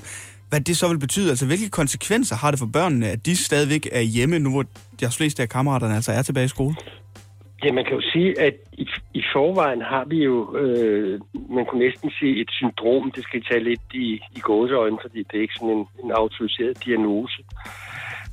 hvad 0.50 0.62
det 0.62 0.78
så 0.78 0.88
vil 0.88 1.00
betyde, 1.00 1.30
altså 1.30 1.46
hvilke 1.46 1.70
konsekvenser 1.70 2.36
har 2.36 2.52
det 2.52 2.60
for 2.60 2.70
børnene, 2.74 3.08
at 3.10 3.26
de 3.26 3.36
stadigvæk 3.36 3.88
er 3.91 4.02
hjemme, 4.02 4.39
nu 4.39 4.50
hvor 4.52 4.65
de 5.00 5.06
fleste 5.17 5.44
af 5.44 5.50
kammeraterne 5.50 5.96
altså 5.96 6.12
er 6.12 6.22
tilbage 6.22 6.46
i 6.46 6.56
skole? 6.58 6.76
Ja, 7.63 7.72
man 7.72 7.86
kan 7.86 7.94
jo 7.94 8.02
sige, 8.13 8.41
at 8.41 8.54
i, 8.74 8.88
i 9.13 9.24
forvejen 9.34 9.82
har 9.82 10.06
vi 10.06 10.24
jo, 10.24 10.58
øh, 10.58 11.20
man 11.50 11.65
kunne 11.65 11.84
næsten 11.86 12.12
sige 12.20 12.41
et 12.41 12.52
syndrom, 12.52 13.12
det 13.12 13.24
skal 13.24 13.38
jeg 13.38 13.48
tage 13.52 13.63
lidt 13.70 13.88
i, 13.94 14.08
i 14.38 14.39
gåseøjne, 14.39 14.98
fordi 15.02 15.20
det 15.20 15.38
er 15.38 15.41
ikke 15.41 15.54
sådan 15.60 15.78
en, 15.78 15.86
en 16.04 16.12
autoriseret 16.12 16.86
diagnose. 16.86 17.44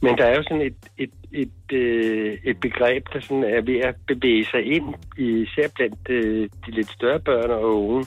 Men 0.03 0.19
der 0.19 0.25
er 0.25 0.37
jo 0.37 0.43
sådan 0.43 0.67
et, 0.67 0.77
et, 0.99 1.11
et, 1.33 1.73
øh, 1.73 2.39
et 2.45 2.61
begreb, 2.61 3.03
der 3.13 3.21
sådan 3.21 3.45
er 3.45 3.61
ved 3.61 3.79
at 3.81 3.95
bevæge 4.07 4.45
sig 4.45 4.65
ind, 4.65 4.95
især 5.19 5.69
blandt 5.77 6.09
øh, 6.09 6.49
de 6.67 6.71
lidt 6.71 6.91
større 6.91 7.21
børn 7.21 7.51
og 7.51 7.89
unge. 7.89 8.07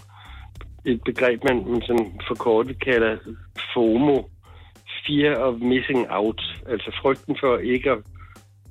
Et 0.85 1.01
begreb, 1.05 1.43
man, 1.43 1.71
man 1.71 1.81
sådan 1.81 2.11
forkortet 2.27 2.83
kalder 2.83 3.17
FOMO, 3.73 4.21
Fear 5.07 5.35
of 5.35 5.59
Missing 5.59 6.05
Out, 6.09 6.41
altså 6.69 6.99
frygten 7.01 7.37
for 7.39 7.57
ikke 7.57 7.91
at, 7.91 7.97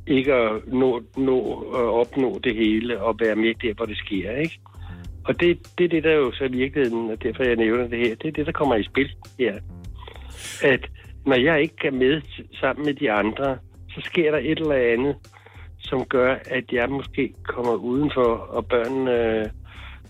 ikke 0.07 0.35
at 0.35 0.67
nå, 0.67 1.03
nå 1.17 1.39
at 1.75 1.85
opnå 1.85 2.41
det 2.45 2.55
hele 2.55 3.03
og 3.03 3.17
være 3.21 3.37
med 3.37 3.55
der, 3.55 3.75
hvor 3.75 3.87
det 3.87 3.97
sker, 3.97 4.37
ikke? 4.37 4.61
Og 5.25 5.41
det, 5.41 5.59
det 5.79 5.85
er 5.85 5.89
det, 5.89 6.05
der 6.05 6.13
jo 6.13 6.33
så 6.33 6.45
i 6.45 6.53
virkeligheden, 6.53 7.11
og 7.11 7.23
derfor 7.23 7.45
jeg 7.45 7.57
nævner 7.57 7.89
det 7.89 7.99
her, 7.99 8.15
det 8.15 8.29
er 8.29 8.33
det, 8.33 8.47
der 8.47 8.53
kommer 8.53 8.75
i 8.75 8.85
spil 8.85 9.11
her. 9.39 9.55
At 10.63 10.81
når 11.27 11.37
jeg 11.37 11.63
ikke 11.63 11.87
er 11.87 11.91
med 11.91 12.23
sammen 12.61 12.87
med 12.87 12.95
de 12.95 13.13
andre, 13.13 13.59
så 13.89 14.01
sker 14.05 14.31
der 14.31 14.39
et 14.39 14.59
eller 14.59 14.93
andet, 14.93 15.17
som 15.79 16.05
gør, 16.05 16.37
at 16.47 16.65
jeg 16.73 16.91
måske 16.91 17.35
kommer 17.45 17.75
udenfor, 17.75 18.31
og 18.57 18.67
børnene 18.67 19.11
øh, 19.11 19.47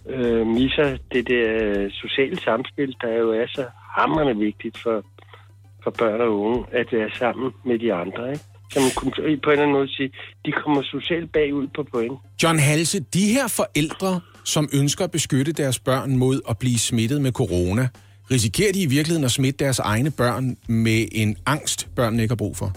øh, 0.06 0.46
misser 0.46 0.96
det 1.12 1.28
der 1.28 1.48
øh, 1.62 1.90
sociale 1.90 2.40
samspil, 2.40 2.96
der 3.00 3.12
jo 3.18 3.30
er 3.32 3.46
så 3.46 3.64
hammerende 3.98 4.36
vigtigt 4.36 4.78
for, 4.78 5.04
for 5.84 5.90
børn 5.90 6.20
og 6.20 6.40
unge, 6.40 6.64
at 6.72 6.86
være 6.92 7.10
sammen 7.18 7.52
med 7.64 7.78
de 7.78 7.92
andre. 7.92 8.32
Ikke? 8.32 8.44
man 8.76 8.90
kunne 8.96 9.12
på 9.12 9.22
en 9.22 9.30
eller 9.30 9.62
anden 9.62 9.72
måde 9.72 9.88
sige, 9.88 10.10
de 10.46 10.52
kommer 10.52 10.82
socialt 10.82 11.32
bagud 11.32 11.66
på 11.76 11.82
point. 11.92 12.18
John 12.42 12.58
Halse, 12.58 13.00
de 13.00 13.24
her 13.34 13.48
forældre, 13.48 14.20
som 14.44 14.68
ønsker 14.74 15.04
at 15.04 15.10
beskytte 15.10 15.52
deres 15.52 15.78
børn 15.78 16.16
mod 16.16 16.40
at 16.48 16.58
blive 16.58 16.78
smittet 16.78 17.20
med 17.20 17.32
corona, 17.32 17.88
risikerer 18.30 18.72
de 18.72 18.82
i 18.82 18.86
virkeligheden 18.86 19.24
at 19.24 19.30
smitte 19.30 19.64
deres 19.64 19.78
egne 19.78 20.10
børn 20.10 20.56
med 20.68 21.08
en 21.12 21.36
angst, 21.46 21.88
børnene 21.96 22.22
ikke 22.22 22.32
har 22.32 22.36
brug 22.36 22.56
for? 22.56 22.72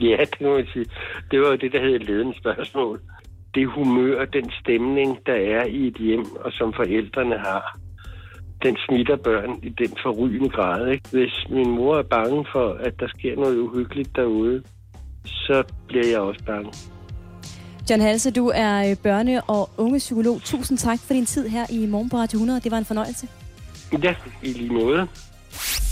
Ja, 0.00 0.16
det 0.32 0.40
må 0.40 0.56
jeg 0.56 0.66
sige. 0.72 0.86
Det 1.30 1.40
var 1.40 1.48
jo 1.48 1.56
det, 1.56 1.72
der 1.72 1.80
hedder 1.80 1.98
ledende 1.98 2.34
spørgsmål. 2.38 3.00
Det 3.54 3.68
humør, 3.68 4.24
den 4.24 4.50
stemning, 4.60 5.18
der 5.26 5.38
er 5.56 5.64
i 5.64 5.86
et 5.86 5.96
hjem, 5.96 6.24
og 6.44 6.52
som 6.52 6.72
forældrene 6.76 7.38
har, 7.38 7.78
den 8.62 8.76
smitter 8.86 9.16
børn 9.16 9.50
i 9.62 9.68
den 9.68 9.92
forrygende 10.02 10.48
grad. 10.48 10.88
Ikke? 10.88 11.08
Hvis 11.10 11.46
min 11.50 11.70
mor 11.70 11.98
er 11.98 12.02
bange 12.02 12.46
for, 12.52 12.72
at 12.72 12.94
der 13.00 13.08
sker 13.08 13.36
noget 13.36 13.58
uhyggeligt 13.58 14.16
derude, 14.16 14.62
så 15.24 15.62
bliver 15.88 16.06
jeg 16.06 16.20
også 16.20 16.44
bange. 16.44 16.72
John 17.90 18.02
Halse, 18.02 18.30
du 18.30 18.52
er 18.54 18.90
øh, 18.90 18.96
børne- 19.06 19.44
og 19.46 19.70
ungepsykolog. 19.76 20.42
Tusind 20.42 20.78
tak 20.78 20.98
for 20.98 21.14
din 21.14 21.26
tid 21.26 21.48
her 21.48 21.66
i 21.70 21.86
Morgen 21.86 22.10
på 22.10 22.16
Radio 22.16 22.36
100. 22.36 22.60
Det 22.60 22.70
var 22.70 22.78
en 22.78 22.84
fornøjelse. 22.84 23.28
Ja, 23.92 24.14
i 24.42 24.52
lige 24.52 24.72
måde. 24.72 25.08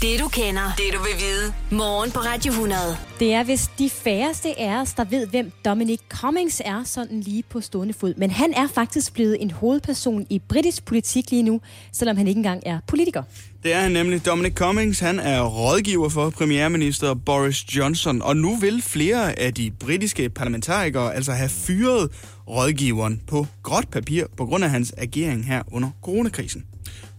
Det 0.01 0.19
du 0.19 0.27
kender, 0.27 0.61
det 0.77 0.93
du 0.93 0.99
vil 0.99 1.13
vide. 1.19 1.53
Morgen 1.71 2.11
på 2.11 2.19
Radio 2.19 2.51
100. 2.51 2.81
Det 3.19 3.33
er 3.33 3.43
hvis 3.43 3.69
de 3.79 3.89
færreste 3.89 4.59
af 4.59 4.81
os, 4.81 4.93
der 4.93 5.03
ved, 5.03 5.27
hvem 5.27 5.51
Dominic 5.65 5.99
Cummings 6.09 6.61
er, 6.65 6.83
sådan 6.83 7.19
lige 7.19 7.43
på 7.49 7.61
stående 7.61 7.93
fod. 7.93 8.13
Men 8.17 8.31
han 8.31 8.53
er 8.53 8.67
faktisk 8.67 9.13
blevet 9.13 9.37
en 9.41 9.51
hovedperson 9.51 10.25
i 10.29 10.39
britisk 10.39 10.85
politik 10.85 11.31
lige 11.31 11.43
nu, 11.43 11.61
selvom 11.93 12.17
han 12.17 12.27
ikke 12.27 12.37
engang 12.39 12.63
er 12.65 12.79
politiker. 12.87 13.23
Det 13.63 13.73
er 13.73 13.79
han 13.79 13.91
nemlig. 13.91 14.25
Dominic 14.25 14.53
Cummings, 14.53 14.99
han 14.99 15.19
er 15.19 15.41
rådgiver 15.41 16.09
for 16.09 16.29
premierminister 16.29 17.13
Boris 17.13 17.75
Johnson, 17.75 18.21
og 18.21 18.37
nu 18.37 18.55
vil 18.55 18.81
flere 18.81 19.39
af 19.39 19.53
de 19.53 19.71
britiske 19.79 20.29
parlamentarikere 20.29 21.15
altså 21.15 21.31
have 21.31 21.49
fyret 21.49 22.11
rådgiveren 22.49 23.21
på 23.27 23.47
gråt 23.63 23.87
papir 23.91 24.23
på 24.37 24.45
grund 24.45 24.63
af 24.63 24.69
hans 24.69 24.93
agering 24.97 25.45
her 25.45 25.63
under 25.71 25.89
coronakrisen. 26.03 26.65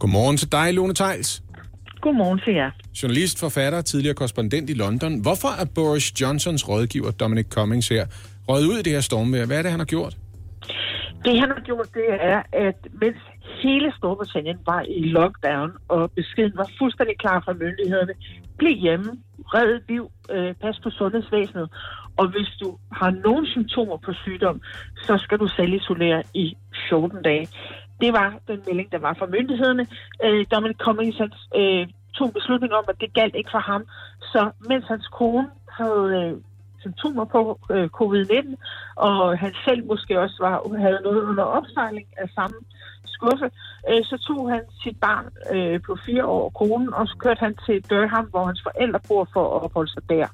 Godmorgen 0.00 0.36
til 0.36 0.52
dig, 0.52 0.74
Lone 0.74 0.94
Tejls. 0.94 1.42
Godmorgen 2.00 2.40
til 2.44 2.54
jer. 2.54 2.70
Journalist, 3.02 3.40
forfatter, 3.40 3.80
tidligere 3.80 4.14
korrespondent 4.14 4.70
i 4.70 4.74
London. 4.74 5.22
Hvorfor 5.22 5.48
er 5.62 5.66
Boris 5.74 6.20
Johnsons 6.20 6.68
rådgiver, 6.68 7.10
Dominic 7.10 7.46
Cummings 7.54 7.88
her, 7.88 8.06
røget 8.48 8.66
ud 8.66 8.78
i 8.78 8.82
det 8.82 8.92
her 8.92 9.00
stormvejr? 9.00 9.46
Hvad 9.46 9.58
er 9.58 9.62
det, 9.62 9.70
han 9.70 9.80
har 9.80 9.86
gjort? 9.86 10.16
Det 11.24 11.40
han 11.40 11.48
har 11.56 11.62
gjort, 11.64 11.88
det 11.94 12.06
er, 12.20 12.42
at 12.52 12.78
mens 13.00 13.20
hele 13.62 13.92
Storbritannien 13.98 14.58
var 14.66 14.80
i 14.88 15.02
lockdown, 15.16 15.70
og 15.88 16.10
beskeden 16.10 16.52
var 16.56 16.68
fuldstændig 16.78 17.18
klar 17.18 17.42
fra 17.44 17.52
myndighederne, 17.52 18.12
bliv 18.58 18.76
hjemme, 18.76 19.10
red 19.54 19.80
liv, 19.88 20.10
øh, 20.30 20.54
pas 20.54 20.80
på 20.82 20.90
sundhedsvæsenet, 20.90 21.68
og 22.16 22.26
hvis 22.28 22.50
du 22.60 22.78
har 22.92 23.10
nogle 23.10 23.50
symptomer 23.50 23.96
på 23.96 24.12
sygdom, 24.12 24.60
så 25.06 25.18
skal 25.18 25.38
du 25.38 25.46
selv 25.48 25.72
isolere 25.72 26.22
i 26.34 26.56
14 26.88 27.22
dage. 27.22 27.48
Det 28.00 28.12
var 28.12 28.38
den 28.48 28.60
melding, 28.66 28.92
der 28.92 28.98
var 28.98 29.14
fra 29.14 29.26
myndighederne. 29.26 29.86
Øh, 30.24 30.46
Dominic 30.52 30.76
Cummings 30.76 31.20
øh, 31.56 31.86
tog 32.14 32.26
en 32.26 32.32
beslutning 32.32 32.72
om, 32.72 32.84
at 32.88 33.00
det 33.00 33.14
galt 33.14 33.34
ikke 33.34 33.50
for 33.50 33.58
ham. 33.58 33.82
Så 34.20 34.50
mens 34.68 34.84
hans 34.88 35.06
kone 35.08 35.50
havde 35.78 36.04
øh, 36.18 36.32
symptomer 36.80 37.24
på 37.24 37.58
øh, 37.70 37.88
covid-19, 37.98 38.54
og 38.96 39.38
han 39.38 39.54
selv 39.64 39.86
måske 39.86 40.20
også 40.20 40.36
var, 40.40 40.78
havde 40.78 41.00
noget 41.04 41.22
under 41.22 41.44
opsejling 41.44 42.06
af 42.16 42.28
samme 42.28 42.56
skuffe, 43.06 43.50
øh, 43.90 44.04
så 44.04 44.16
tog 44.26 44.50
han 44.50 44.62
sit 44.82 45.00
barn 45.00 45.26
øh, 45.54 45.80
på 45.86 45.96
fire 46.06 46.24
år, 46.26 46.50
konen, 46.50 46.94
og 46.94 47.08
så 47.08 47.16
kørte 47.18 47.40
han 47.40 47.54
til 47.66 47.90
Durham, 47.90 48.26
hvor 48.30 48.44
hans 48.44 48.62
forældre 48.62 49.00
bor 49.08 49.28
for 49.32 49.44
at 49.56 49.62
opholde 49.62 49.92
sig 49.92 50.02
der. 50.08 50.28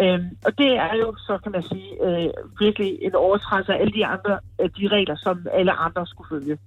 Øhm, 0.00 0.28
og 0.46 0.58
det 0.58 0.70
er 0.76 0.94
jo, 1.02 1.14
så 1.26 1.38
kan 1.42 1.52
man 1.52 1.62
sige, 1.62 1.90
øh, 2.06 2.30
virkelig 2.60 2.98
en 3.02 3.14
overtrædelse 3.14 3.72
af 3.72 3.80
alle 3.80 3.92
de 3.92 4.06
andre 4.06 4.38
af 4.58 4.70
de 4.70 4.88
regler, 4.88 5.16
som 5.16 5.46
alle 5.52 5.72
andre 5.72 6.06
skulle 6.06 6.28
følge. 6.28 6.58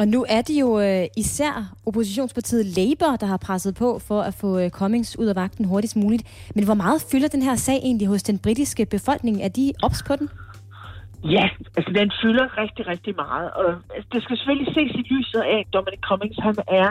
Og 0.00 0.08
nu 0.08 0.20
er 0.28 0.42
det 0.48 0.60
jo 0.60 0.80
øh, 0.80 1.04
især 1.16 1.54
oppositionspartiet 1.86 2.66
Labour, 2.78 3.16
der 3.16 3.26
har 3.26 3.36
presset 3.36 3.74
på 3.74 3.98
for 4.08 4.20
at 4.28 4.34
få 4.34 4.58
øh, 4.58 4.70
Cummings 4.70 5.18
ud 5.18 5.26
af 5.26 5.36
vagten 5.36 5.64
hurtigst 5.64 5.96
muligt. 5.96 6.50
Men 6.54 6.64
hvor 6.64 6.74
meget 6.74 7.06
fylder 7.12 7.28
den 7.28 7.42
her 7.42 7.54
sag 7.54 7.76
egentlig 7.76 8.08
hos 8.08 8.22
den 8.22 8.38
britiske 8.38 8.86
befolkning? 8.86 9.42
Er 9.42 9.48
de 9.48 9.72
ops 9.82 10.02
på 10.08 10.16
den? 10.16 10.28
Ja, 11.24 11.48
altså 11.76 11.92
den 12.00 12.12
fylder 12.22 12.58
rigtig, 12.62 12.86
rigtig 12.86 13.14
meget. 13.16 13.50
Og 13.50 13.68
altså, 13.94 14.08
det 14.12 14.22
skal 14.22 14.36
selvfølgelig 14.36 14.74
ses 14.74 14.92
i 15.00 15.04
lyset 15.14 15.40
af, 15.40 15.58
at 15.58 15.72
Dominic 15.72 16.00
Cummings, 16.08 16.38
han 16.48 16.56
er, 16.80 16.88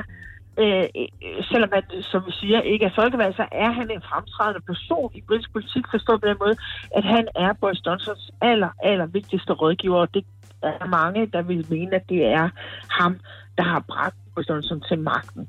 øh, 0.61 0.83
øh 0.99 1.43
selvom 1.51 1.69
han, 1.73 1.83
som 2.11 2.21
vi 2.27 2.31
siger, 2.41 2.61
ikke 2.61 2.85
er 2.85 2.97
folkevalg, 2.99 3.35
så 3.35 3.45
er 3.51 3.71
han 3.79 3.87
en 3.91 4.03
fremtrædende 4.09 4.61
person 4.71 5.11
i 5.15 5.21
britisk 5.27 5.51
politik, 5.53 5.85
forstået 5.91 6.21
på 6.21 6.27
den 6.27 6.37
måde, 6.43 6.55
at 6.97 7.03
han 7.03 7.27
er 7.35 7.53
Boris 7.61 7.85
Johnsons 7.85 8.31
aller, 8.41 8.71
aller 8.83 9.05
vigtigste 9.05 9.53
rådgiver, 9.53 9.99
og 10.05 10.13
det 10.13 10.23
er 10.61 10.87
mange, 10.87 11.25
der 11.25 11.41
vil 11.41 11.65
mene, 11.69 11.95
at 11.95 12.09
det 12.09 12.25
er 12.25 12.49
ham, 12.89 13.19
der 13.57 13.63
har 13.63 13.79
bragt 13.87 14.15
sådan, 14.43 14.49
Johnson 14.49 14.81
til 14.81 14.99
magten. 14.99 15.47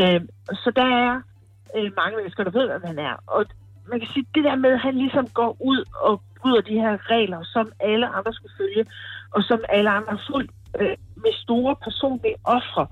Øh, 0.00 0.20
så 0.52 0.72
der 0.76 0.88
er 1.04 1.20
øh, 1.76 1.90
mange 1.96 2.16
mennesker, 2.16 2.44
der 2.44 2.50
ved, 2.50 2.66
hvem 2.68 2.82
han 2.84 2.98
er. 2.98 3.14
Og 3.26 3.44
man 3.90 4.00
kan 4.00 4.08
sige, 4.08 4.26
det 4.34 4.44
der 4.44 4.56
med, 4.56 4.70
at 4.70 4.80
han 4.80 4.94
ligesom 4.94 5.26
går 5.28 5.56
ud 5.60 5.84
og 5.94 6.22
bryder 6.40 6.60
de 6.60 6.74
her 6.74 7.10
regler, 7.10 7.40
som 7.42 7.72
alle 7.80 8.06
andre 8.06 8.32
skulle 8.32 8.56
følge, 8.58 8.86
og 9.30 9.42
som 9.42 9.60
alle 9.68 9.90
andre 9.90 10.10
har 10.10 10.24
fulgt 10.30 10.50
øh, 10.80 10.96
med 11.16 11.32
store 11.32 11.76
personlige 11.84 12.36
ofre, 12.44 12.86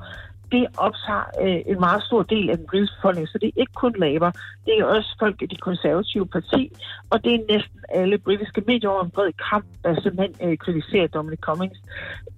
det 0.52 0.66
optager 0.76 1.24
øh, 1.42 1.60
en 1.72 1.80
meget 1.80 2.02
stor 2.02 2.22
del 2.22 2.50
af 2.50 2.56
den 2.56 2.66
britiske 2.66 2.96
befolkning, 2.96 3.28
så 3.28 3.38
det 3.38 3.46
er 3.48 3.60
ikke 3.60 3.72
kun 3.72 3.94
Labour, 3.98 4.32
det 4.66 4.74
er 4.78 4.84
også 4.84 5.16
folk 5.18 5.42
i 5.42 5.46
det 5.46 5.60
konservative 5.60 6.26
parti, 6.26 6.72
og 7.10 7.24
det 7.24 7.34
er 7.34 7.52
næsten 7.52 7.80
alle 7.88 8.18
britiske 8.18 8.62
medier 8.66 8.90
over 8.90 9.04
en 9.04 9.10
bred 9.10 9.32
kamp, 9.50 9.66
der 9.84 10.00
simpelthen 10.02 10.34
øh, 10.48 10.58
kritiserer 10.58 11.06
Dominic 11.06 11.38
Cummings. 11.38 11.78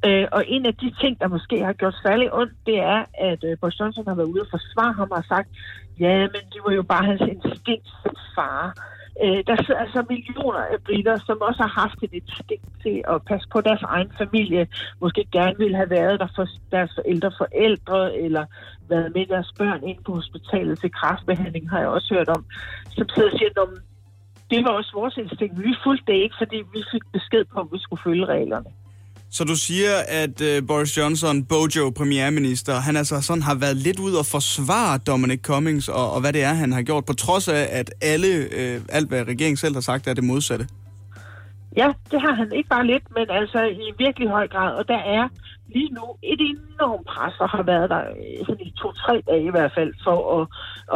Øh, 0.06 0.26
og 0.32 0.44
en 0.46 0.66
af 0.66 0.74
de 0.74 0.94
ting, 1.00 1.20
der 1.20 1.28
måske 1.28 1.64
har 1.64 1.72
gjort 1.72 1.96
særlig 2.02 2.34
ondt, 2.34 2.52
det 2.66 2.78
er, 2.78 3.04
at 3.14 3.44
øh, 3.44 3.58
Boris 3.60 3.80
Johnson 3.80 4.06
har 4.06 4.14
været 4.14 4.32
ude 4.32 4.40
og 4.40 4.50
forsvare 4.50 4.92
ham 4.92 5.10
og 5.10 5.16
har 5.16 5.26
sagt, 5.34 5.48
ja, 6.00 6.18
men 6.18 6.42
det 6.52 6.60
var 6.66 6.72
jo 6.72 6.82
bare 6.82 7.04
hans 7.04 7.20
instinkt 7.20 7.88
som 8.02 8.14
far. 8.34 8.74
Øh, 9.24 9.44
der 9.46 9.56
sidder 9.64 9.80
altså 9.80 10.04
millioner 10.08 10.58
af 10.58 10.78
britter, 10.84 11.16
som 11.26 11.38
også 11.40 11.62
har 11.62 11.80
haft 11.82 11.98
et 12.02 12.12
instinkt 12.12 12.64
til 12.82 13.02
at 13.08 13.22
passe 13.24 13.48
på 13.52 13.60
deres 13.60 13.82
egen 13.82 14.12
familie. 14.18 14.68
Måske 15.00 15.24
gerne 15.32 15.56
ville 15.58 15.76
have 15.76 15.90
været 15.90 16.20
der 16.20 16.28
for 16.36 16.46
deres 16.70 16.92
forældre 16.94 17.32
forældre, 17.38 18.16
eller 18.16 18.44
været 18.88 19.14
med 19.14 19.26
deres 19.26 19.52
børn 19.58 19.82
ind 19.84 20.04
på 20.04 20.12
hospitalet 20.14 20.78
til 20.78 20.92
kraftbehandling, 20.92 21.70
har 21.70 21.78
jeg 21.78 21.88
også 21.88 22.14
hørt 22.14 22.28
om. 22.28 22.44
Som 22.90 23.08
sidder 23.08 23.30
og 23.32 23.38
siger, 23.38 23.50
det 24.50 24.64
var 24.64 24.70
også 24.70 24.92
vores 24.94 25.16
instinkt. 25.16 25.62
Vi 25.62 25.74
fulgte 25.84 26.12
det 26.12 26.18
ikke, 26.18 26.34
fordi 26.38 26.56
vi 26.56 26.82
fik 26.92 27.02
besked 27.12 27.44
på, 27.44 27.60
at 27.60 27.66
vi 27.72 27.78
skulle 27.78 28.02
følge 28.02 28.24
reglerne. 28.24 28.70
Så 29.36 29.44
du 29.44 29.56
siger, 29.56 29.94
at 30.08 30.40
øh, 30.40 30.66
Boris 30.66 30.98
Johnson, 30.98 31.44
Bojo, 31.44 31.90
premierminister, 31.98 32.74
han 32.74 32.96
altså 32.96 33.20
sådan 33.20 33.42
har 33.42 33.54
været 33.54 33.76
lidt 33.76 33.98
ud 34.06 34.14
og 34.14 34.26
forsvare 34.26 34.98
Dominic 34.98 35.40
Cummings 35.40 35.88
og, 35.88 36.12
og 36.14 36.20
hvad 36.20 36.32
det 36.32 36.42
er, 36.42 36.54
han 36.62 36.72
har 36.72 36.82
gjort, 36.82 37.04
på 37.04 37.12
trods 37.12 37.48
af, 37.48 37.68
at 37.70 37.88
alle, 38.02 38.28
øh, 38.58 38.80
alt 38.88 39.08
hvad 39.08 39.22
regeringen 39.32 39.56
selv 39.56 39.74
har 39.74 39.80
sagt, 39.80 40.08
er 40.08 40.14
det 40.14 40.24
modsatte. 40.24 40.66
Ja, 41.76 41.88
det 42.10 42.20
har 42.20 42.34
han 42.34 42.52
ikke 42.52 42.68
bare 42.68 42.86
lidt, 42.86 43.04
men 43.16 43.26
altså 43.30 43.60
i 43.64 43.86
virkelig 43.98 44.28
høj 44.28 44.48
grad. 44.48 44.70
Og 44.78 44.88
der 44.88 45.00
er 45.18 45.28
lige 45.74 45.92
nu 45.98 46.06
et 46.22 46.40
enormt 46.40 47.06
pres, 47.06 47.34
der 47.38 47.46
har 47.46 47.62
været 47.62 47.90
der 47.90 48.00
øh, 48.00 48.46
sådan 48.46 48.66
i 48.68 48.72
to-tre 48.80 49.22
dage 49.28 49.44
i 49.50 49.54
hvert 49.56 49.72
fald, 49.76 49.92
for 50.04 50.16
at, 50.36 50.42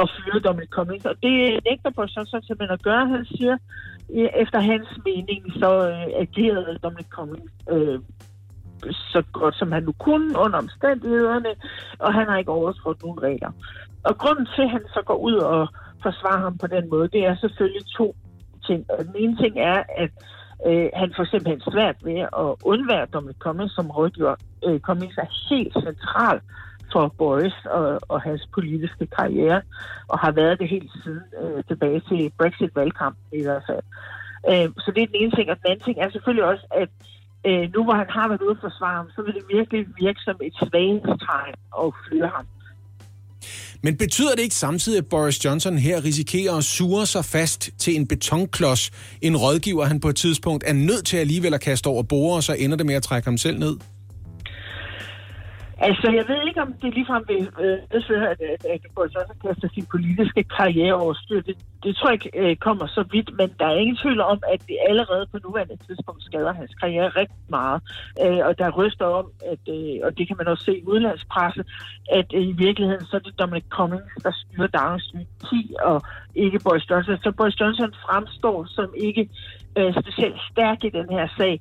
at 0.00 0.10
fyre 0.14 0.40
Dominic 0.46 0.70
Cummings. 0.76 1.04
Og 1.10 1.14
det 1.22 1.34
nægter 1.68 1.90
Boris 1.96 2.16
Johnson 2.16 2.42
simpelthen 2.42 2.78
at 2.78 2.86
gøre. 2.88 3.08
Han 3.08 3.24
siger, 3.36 3.56
efter 4.14 4.60
hans 4.60 4.88
mening, 5.04 5.52
så 5.52 5.88
øh, 5.88 6.06
agerede 6.24 6.78
Dominic 6.82 7.08
Cummings 7.08 7.52
øh, 7.70 8.00
så 8.92 9.22
godt 9.32 9.56
som 9.56 9.72
han 9.72 9.82
nu 9.82 9.92
kunne 9.92 10.38
under 10.38 10.58
omstændighederne, 10.58 11.48
og 11.98 12.14
han 12.14 12.26
har 12.28 12.36
ikke 12.38 12.50
overtrådt 12.50 13.02
nogen 13.02 13.22
regler. 13.22 13.50
Og 14.04 14.18
grunden 14.18 14.46
til, 14.54 14.62
at 14.62 14.70
han 14.70 14.84
så 14.94 15.02
går 15.06 15.16
ud 15.16 15.34
og 15.34 15.68
forsvarer 16.02 16.40
ham 16.40 16.58
på 16.58 16.66
den 16.66 16.90
måde, 16.90 17.08
det 17.08 17.26
er 17.26 17.36
selvfølgelig 17.36 17.86
to 17.96 18.16
ting. 18.66 18.86
Den 18.98 19.14
ene 19.16 19.36
ting 19.36 19.58
er, 19.58 19.82
at 19.96 20.12
øh, 20.66 20.88
han 20.94 21.12
får 21.16 21.24
simpelthen 21.24 21.72
svært 21.72 21.96
ved 22.04 22.18
at 22.42 22.48
undvære 22.72 23.06
Dominic 23.06 23.36
Cummings 23.38 23.74
som 23.74 23.90
rådgiver. 23.90 24.34
Øh, 24.66 24.80
Cummings 24.80 25.18
er 25.18 25.54
helt 25.54 25.74
central 25.74 26.40
for 26.92 27.14
Boris 27.18 27.58
og, 27.64 28.00
og 28.08 28.22
hans 28.22 28.48
politiske 28.54 29.06
karriere, 29.06 29.60
og 30.08 30.18
har 30.18 30.32
været 30.32 30.58
det 30.60 30.68
helt 30.68 30.90
siden 31.04 31.28
øh, 31.42 31.64
tilbage 31.68 32.00
til 32.08 32.32
Brexit-valgkampen 32.38 33.24
i 33.40 33.42
hvert 33.42 33.62
fald. 33.68 33.84
Øh, 34.50 34.68
så 34.82 34.92
det 34.94 35.02
er 35.02 35.06
den 35.06 35.20
ene 35.22 35.32
ting, 35.36 35.50
og 35.50 35.56
den 35.56 35.70
anden 35.70 35.84
ting 35.84 35.98
er 35.98 36.10
selvfølgelig 36.10 36.44
også, 36.52 36.66
at 36.82 36.90
øh, 37.48 37.72
nu 37.74 37.84
hvor 37.84 37.94
han 38.02 38.10
har 38.10 38.28
været 38.28 38.42
ude 38.48 38.56
for 38.60 38.68
forsvare 38.68 38.96
ham, 38.96 39.08
så 39.14 39.22
vil 39.22 39.34
det 39.34 39.44
virkelig 39.56 39.86
virke 40.04 40.20
som 40.20 40.36
et 40.48 40.54
svaghedstegn 40.62 41.54
at 41.82 41.88
fyre 42.04 42.30
ham. 42.36 42.46
Men 43.82 43.96
betyder 43.96 44.34
det 44.34 44.42
ikke 44.42 44.54
samtidig, 44.54 44.98
at 44.98 45.06
Boris 45.06 45.44
Johnson 45.44 45.78
her 45.78 46.04
risikerer 46.04 46.54
at 46.56 46.64
sure 46.64 47.06
sig 47.06 47.24
fast 47.24 47.70
til 47.78 47.96
en 47.96 48.06
betonklods, 48.08 48.90
en 49.22 49.36
rådgiver, 49.36 49.84
han 49.84 50.00
på 50.00 50.08
et 50.08 50.16
tidspunkt 50.16 50.64
er 50.66 50.72
nødt 50.72 51.06
til 51.06 51.16
alligevel 51.16 51.54
at 51.54 51.60
kaste 51.60 51.86
over 51.86 52.02
bord, 52.02 52.36
og 52.36 52.42
så 52.42 52.52
ender 52.52 52.76
det 52.76 52.86
med 52.86 52.94
at 52.94 53.02
trække 53.02 53.26
ham 53.26 53.38
selv 53.38 53.58
ned? 53.58 53.76
Altså, 55.78 56.10
jeg 56.18 56.24
ved 56.28 56.46
ikke, 56.48 56.62
om 56.62 56.72
det 56.72 56.94
ligefrem 56.94 57.24
vil 57.28 57.48
øh, 57.60 57.78
medføre, 57.92 58.30
at, 58.30 58.40
at, 58.40 58.64
at 58.64 58.80
Boris 58.94 59.14
Johnson 59.14 59.36
kaster 59.44 59.68
sin 59.74 59.86
politiske 59.86 60.44
karriere 60.44 60.94
over 60.94 61.14
styr. 61.14 61.40
Det, 61.40 61.56
det 61.82 61.96
tror 61.96 62.08
jeg 62.10 62.26
ikke 62.26 62.38
øh, 62.42 62.56
kommer 62.56 62.86
så 62.86 63.04
vidt, 63.12 63.30
men 63.38 63.48
der 63.58 63.66
er 63.66 63.76
ingen 63.82 63.98
tvivl 64.02 64.20
om, 64.20 64.38
at 64.52 64.60
det 64.68 64.76
allerede 64.88 65.26
på 65.32 65.38
nuværende 65.44 65.76
tidspunkt 65.86 66.22
skader 66.24 66.52
hans 66.52 66.74
karriere 66.74 67.08
rigtig 67.08 67.44
meget. 67.48 67.82
Øh, 68.24 68.46
og 68.46 68.58
der 68.58 68.70
ryster 68.70 69.04
om, 69.04 69.26
at, 69.52 69.62
øh, 69.74 69.96
og 70.04 70.18
det 70.18 70.26
kan 70.28 70.36
man 70.38 70.48
også 70.48 70.64
se 70.64 70.78
i 70.78 70.86
udlandspresse, 70.86 71.64
at 72.12 72.28
øh, 72.34 72.42
i 72.42 72.52
virkeligheden 72.52 73.06
så 73.06 73.16
er 73.16 73.20
det 73.20 73.38
Dominic 73.38 73.64
Cummings, 73.68 74.22
der 74.22 74.32
styrer 74.32 74.66
Downs 74.66 75.14
10, 75.50 75.74
og 75.82 76.02
ikke 76.34 76.58
Boris 76.64 76.90
Johnson. 76.90 77.16
Så 77.22 77.32
Boris 77.32 77.60
Johnson 77.60 77.94
fremstår 78.06 78.66
som 78.68 78.88
ikke 78.96 79.28
øh, 79.78 79.92
specielt 80.00 80.40
stærk 80.52 80.84
i 80.84 80.90
den 80.90 81.08
her 81.10 81.28
sag. 81.38 81.60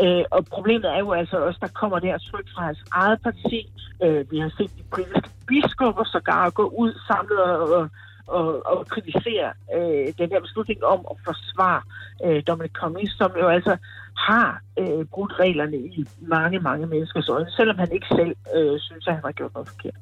Øh, 0.00 0.24
og 0.30 0.46
problemet 0.46 0.90
er 0.90 0.98
jo 0.98 1.12
altså 1.12 1.36
også, 1.36 1.58
der 1.62 1.68
kommer 1.68 1.98
det 1.98 2.10
her 2.10 2.18
tryk 2.18 2.48
fra 2.54 2.64
hans 2.64 2.84
eget 2.92 3.22
parti. 3.22 3.72
Øh, 4.02 4.30
vi 4.30 4.38
har 4.38 4.50
set 4.58 4.70
de 4.78 4.82
britiske 4.90 5.30
biskopper 5.48 6.04
sågar 6.04 6.50
gå 6.50 6.64
ud 6.66 6.92
samlet 7.06 7.40
og, 7.40 7.88
og, 8.26 8.66
og 8.66 8.86
kritisere 8.86 9.52
øh, 9.76 10.06
den 10.18 10.28
her 10.32 10.40
beslutning 10.40 10.84
om 10.84 11.06
at 11.10 11.16
forsvare 11.24 11.82
øh, 12.24 12.42
Dominic 12.46 12.72
Cummings, 12.72 13.12
som 13.16 13.30
jo 13.40 13.48
altså 13.48 13.76
har 14.16 14.60
øh, 14.78 15.04
brudt 15.04 15.32
reglerne 15.40 15.76
i 15.76 16.04
mange, 16.20 16.58
mange 16.58 16.86
menneskers 16.86 17.28
øjne, 17.28 17.50
selvom 17.50 17.78
han 17.78 17.92
ikke 17.92 18.06
selv 18.16 18.36
øh, 18.56 18.80
synes, 18.80 19.06
at 19.06 19.14
han 19.14 19.22
har 19.24 19.32
gjort 19.32 19.54
noget 19.54 19.68
forkert. 19.68 19.94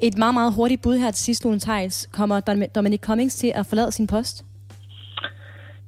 Et 0.00 0.18
meget, 0.18 0.34
meget 0.34 0.54
hurtigt 0.54 0.82
bud 0.82 0.96
her 0.96 1.10
til 1.10 1.24
sidst, 1.24 1.44
Lone 1.44 1.60
Kommer 2.12 2.40
Dominic 2.74 3.00
Cummings 3.00 3.36
til 3.36 3.52
at 3.54 3.66
forlade 3.66 3.92
sin 3.92 4.06
post? 4.06 4.44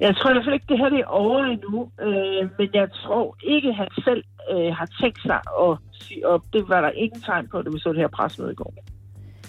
Jeg 0.01 0.17
tror 0.17 0.31
i 0.31 0.33
hvert 0.33 0.45
fald 0.45 0.55
ikke, 0.55 0.67
det 0.69 0.79
her 0.79 0.89
det 0.89 1.01
er 1.01 1.11
over 1.23 1.45
endnu, 1.45 1.91
øh, 2.07 2.43
men 2.59 2.69
jeg 2.75 2.89
tror 3.03 3.37
ikke, 3.55 3.73
han 3.73 3.89
selv 4.05 4.23
øh, 4.53 4.71
har 4.79 4.89
tænkt 5.01 5.23
sig 5.23 5.41
at 5.65 5.73
sige 6.01 6.27
op. 6.27 6.43
Det 6.53 6.69
var 6.69 6.81
der 6.81 6.91
ingen 6.91 7.21
tegn 7.21 7.49
på, 7.51 7.63
da 7.63 7.71
vi 7.71 7.79
så 7.79 7.89
det 7.89 7.99
her 7.99 8.09
presmøde 8.09 8.53
i 8.53 8.55
går. 8.55 8.75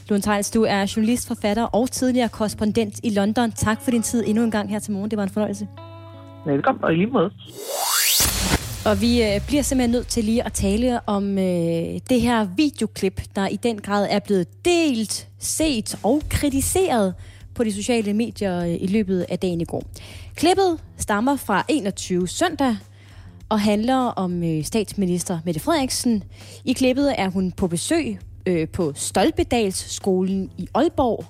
Lund 0.09 0.21
Theils, 0.21 0.51
du 0.51 0.63
er 0.63 0.93
journalist, 0.95 1.27
forfatter 1.27 1.63
og 1.63 1.91
tidligere 1.91 2.29
korrespondent 2.29 2.99
i 3.03 3.09
London. 3.09 3.51
Tak 3.51 3.81
for 3.81 3.91
din 3.91 4.01
tid 4.01 4.23
endnu 4.27 4.43
en 4.43 4.51
gang 4.51 4.69
her 4.69 4.79
til 4.79 4.93
morgen. 4.93 5.11
Det 5.11 5.17
var 5.17 5.23
en 5.23 5.29
fornøjelse. 5.29 5.67
Velkommen, 6.45 6.83
og 6.83 6.93
i 6.93 6.95
lige 6.95 7.07
måde. 7.07 7.31
Og 8.85 9.01
vi 9.01 9.23
øh, 9.23 9.47
bliver 9.47 9.61
simpelthen 9.61 9.91
nødt 9.91 10.07
til 10.07 10.23
lige 10.23 10.45
at 10.45 10.53
tale 10.53 10.99
om 11.07 11.37
øh, 11.37 11.99
det 12.09 12.21
her 12.21 12.47
videoklip, 12.57 13.21
der 13.35 13.47
i 13.47 13.55
den 13.55 13.81
grad 13.81 14.07
er 14.09 14.19
blevet 14.19 14.47
delt, 14.65 15.27
set 15.39 15.99
og 16.03 16.21
kritiseret 16.29 17.13
på 17.59 17.63
de 17.63 17.73
sociale 17.73 18.13
medier 18.13 18.59
øh, 18.59 18.75
i 18.79 18.87
løbet 18.87 19.25
af 19.29 19.39
dagen 19.39 19.61
i 19.61 19.65
går. 19.65 19.83
Klippet 20.35 20.79
stammer 20.97 21.35
fra 21.35 21.65
21 21.67 22.27
søndag 22.27 22.77
og 23.49 23.61
handler 23.61 23.95
om 23.95 24.43
øh, 24.43 24.63
statsminister 24.63 25.39
Mette 25.45 25.59
Frederiksen. 25.59 26.23
I 26.65 26.73
klippet 26.73 27.13
er 27.17 27.29
hun 27.29 27.51
på 27.51 27.67
besøg 27.67 28.19
øh, 28.45 28.67
på 28.67 28.93
Stolpedalsskolen 28.95 30.51
i 30.57 30.67
Aalborg, 30.75 31.25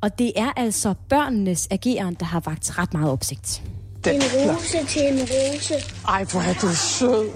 og 0.00 0.18
det 0.18 0.32
er 0.36 0.52
altså 0.56 0.94
børnenes 1.08 1.68
ageren, 1.70 2.16
der 2.20 2.26
har 2.26 2.40
vagt 2.40 2.78
ret 2.78 2.94
meget 2.94 3.10
opsigt. 3.10 3.62
En 4.06 4.22
rose 4.22 4.86
til 4.86 5.02
en 5.02 5.18
rose. 5.20 5.74
Ej, 6.08 6.24
hvor 6.24 6.40
er 6.40 6.54
du 6.54 6.68
sød. 6.74 7.28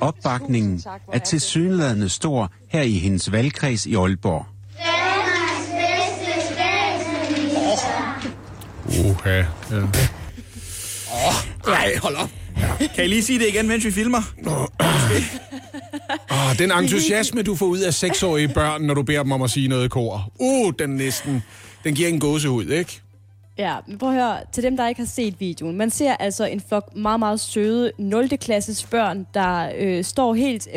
Opbakningen 0.00 0.82
er 1.12 1.18
til 1.18 1.40
synlædende 1.40 2.08
stor 2.08 2.52
her 2.68 2.82
i 2.82 2.92
hendes 2.92 3.32
valgkreds 3.32 3.86
i 3.86 3.94
Aalborg. 3.94 4.46
Danmarks 4.78 5.70
bedste 5.70 6.54
statsminister. 6.54 8.12
Uha. 9.00 9.36
Ja. 9.36 9.44
Oh, 11.12 11.72
ej, 11.72 11.96
hold 12.02 12.16
op. 12.16 12.30
Kan 12.94 13.04
I 13.04 13.08
lige 13.08 13.22
sige 13.22 13.38
det 13.38 13.48
igen, 13.48 13.68
mens 13.68 13.84
vi 13.84 13.90
filmer? 13.90 14.22
Oh, 16.30 16.58
den 16.58 16.72
entusiasme, 16.72 17.42
du 17.42 17.54
får 17.54 17.66
ud 17.66 17.78
af 17.78 17.94
seksårige 17.94 18.48
børn, 18.48 18.82
når 18.82 18.94
du 18.94 19.02
beder 19.02 19.22
dem 19.22 19.32
om 19.32 19.42
at 19.42 19.50
sige 19.50 19.68
noget 19.68 19.84
i 19.84 19.88
kor. 19.88 20.32
Uh, 20.38 20.72
den 20.78 20.90
næsten, 20.90 21.42
den 21.84 21.94
giver 21.94 22.08
en 22.08 22.20
gåsehud, 22.20 22.66
ikke? 22.66 23.00
Ja, 23.58 23.76
men 23.86 23.98
prøv 23.98 24.08
at 24.08 24.14
høre, 24.14 24.36
til 24.52 24.62
dem, 24.62 24.76
der 24.76 24.88
ikke 24.88 25.00
har 25.00 25.06
set 25.06 25.40
videoen. 25.40 25.76
Man 25.76 25.90
ser 25.90 26.14
altså 26.14 26.44
en 26.44 26.62
flok 26.68 26.96
meget, 26.96 27.18
meget 27.18 27.40
søde 27.40 27.92
0. 27.98 28.28
klasses 28.28 28.84
børn, 28.84 29.26
der 29.34 29.72
øh, 29.78 30.04
står 30.04 30.34
helt 30.34 30.68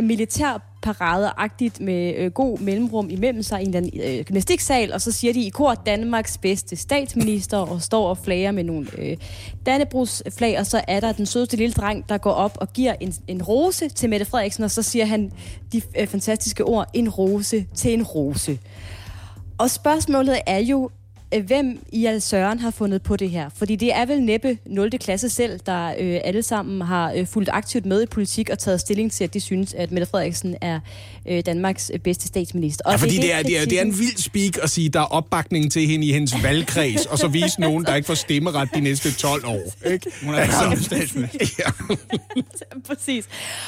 paradeagtigt 0.86 1.80
med 1.80 2.16
øh, 2.18 2.32
god 2.32 2.60
mellemrum 2.60 3.10
imellem 3.10 3.44
sig 3.44 3.64
i 3.64 3.66
en 3.66 3.90
øh, 4.04 4.26
gymnastiksal, 4.26 4.94
og 4.94 5.02
så 5.02 5.12
siger 5.12 5.34
de 5.34 5.42
i 5.42 5.50
kor 5.50 5.74
Danmarks 5.74 6.38
bedste 6.38 6.76
statsminister, 6.76 7.58
og 7.58 7.82
står 7.82 8.10
og 8.10 8.18
flager 8.18 8.52
med 8.52 8.64
nogle 8.64 8.88
øh, 8.98 9.18
Dannebrugsflag, 9.66 10.60
og 10.60 10.66
så 10.66 10.82
er 10.88 11.00
der 11.00 11.12
den 11.12 11.26
sødeste 11.26 11.58
lille 11.58 11.74
dreng, 11.74 12.10
der 12.10 12.18
går 12.18 12.32
op 12.32 12.58
og 12.62 12.74
giver 12.74 12.96
en, 13.00 13.14
en 13.28 13.44
rose 13.44 13.90
til 13.90 14.10
Mette 14.10 14.26
Frederiksen, 14.26 14.64
og 14.64 14.72
så 14.72 14.82
siger 14.82 15.06
han 15.06 15.32
de 15.74 15.82
øh, 16.00 16.08
fantastiske 16.08 16.64
ord, 16.64 16.90
en 16.94 17.10
rose 17.10 17.66
til 17.76 17.94
en 17.94 18.04
rose. 18.04 18.60
Og 19.58 19.70
spørgsmålet 19.70 20.40
er 20.48 20.60
jo, 20.60 20.90
hvem 21.48 21.80
i 21.92 22.06
al 22.06 22.22
Søren 22.22 22.60
har 22.60 22.72
fundet 22.72 23.02
på 23.02 23.16
det 23.16 23.30
her. 23.30 23.50
Fordi 23.56 23.76
det 23.76 23.96
er 23.96 24.06
vel 24.06 24.22
næppe 24.22 24.58
0. 24.66 24.92
klasse 24.92 25.30
selv, 25.30 25.60
der 25.66 25.88
øh, 26.00 26.20
alle 26.24 26.44
sammen 26.44 26.82
har 26.82 27.14
øh, 27.16 27.28
fulgt 27.28 27.50
aktivt 27.54 27.86
med 27.86 28.04
i 28.04 28.06
politik 28.06 28.50
og 28.50 28.60
taget 28.60 28.80
stilling 28.80 29.12
til, 29.12 29.24
at 29.24 29.34
de 29.34 29.40
synes, 29.40 29.74
at 29.74 29.92
Mette 29.92 30.06
Frederiksen 30.06 30.56
er 30.62 30.80
øh, 31.26 31.44
Danmarks 31.46 31.92
øh, 31.94 32.00
bedste 32.00 32.28
statsminister. 32.28 32.86
Og 32.86 32.92
Ja, 32.92 32.98
fordi 32.98 33.16
det, 33.16 33.22
det 33.22 33.34
er, 33.34 33.44
det, 33.44 33.62
er, 33.62 33.66
det 33.66 33.78
er 33.78 33.82
en 33.82 34.00
vild 34.00 34.18
speak 34.18 34.64
at 34.64 34.70
sige, 34.70 34.90
der 34.90 35.00
er 35.00 35.04
opbakning 35.04 35.72
til 35.72 35.88
hende 35.88 36.08
i 36.08 36.12
hendes 36.12 36.44
valgkreds, 36.44 37.06
og 37.06 37.18
så 37.18 37.28
vise 37.28 37.62
nogen, 37.62 37.86
der 37.86 37.96
ikke 37.96 38.06
får 38.06 38.14
stemmeret 38.14 38.70
de 38.76 38.80
næste 38.80 39.14
12 39.14 39.46
år. 39.46 39.90
Ikke? 39.92 40.12
Hun 40.24 40.34
er 40.34 40.40
altså 40.40 40.84
statsminister. 40.84 41.46
Ja. 41.60 41.96
Præcis. 42.88 43.26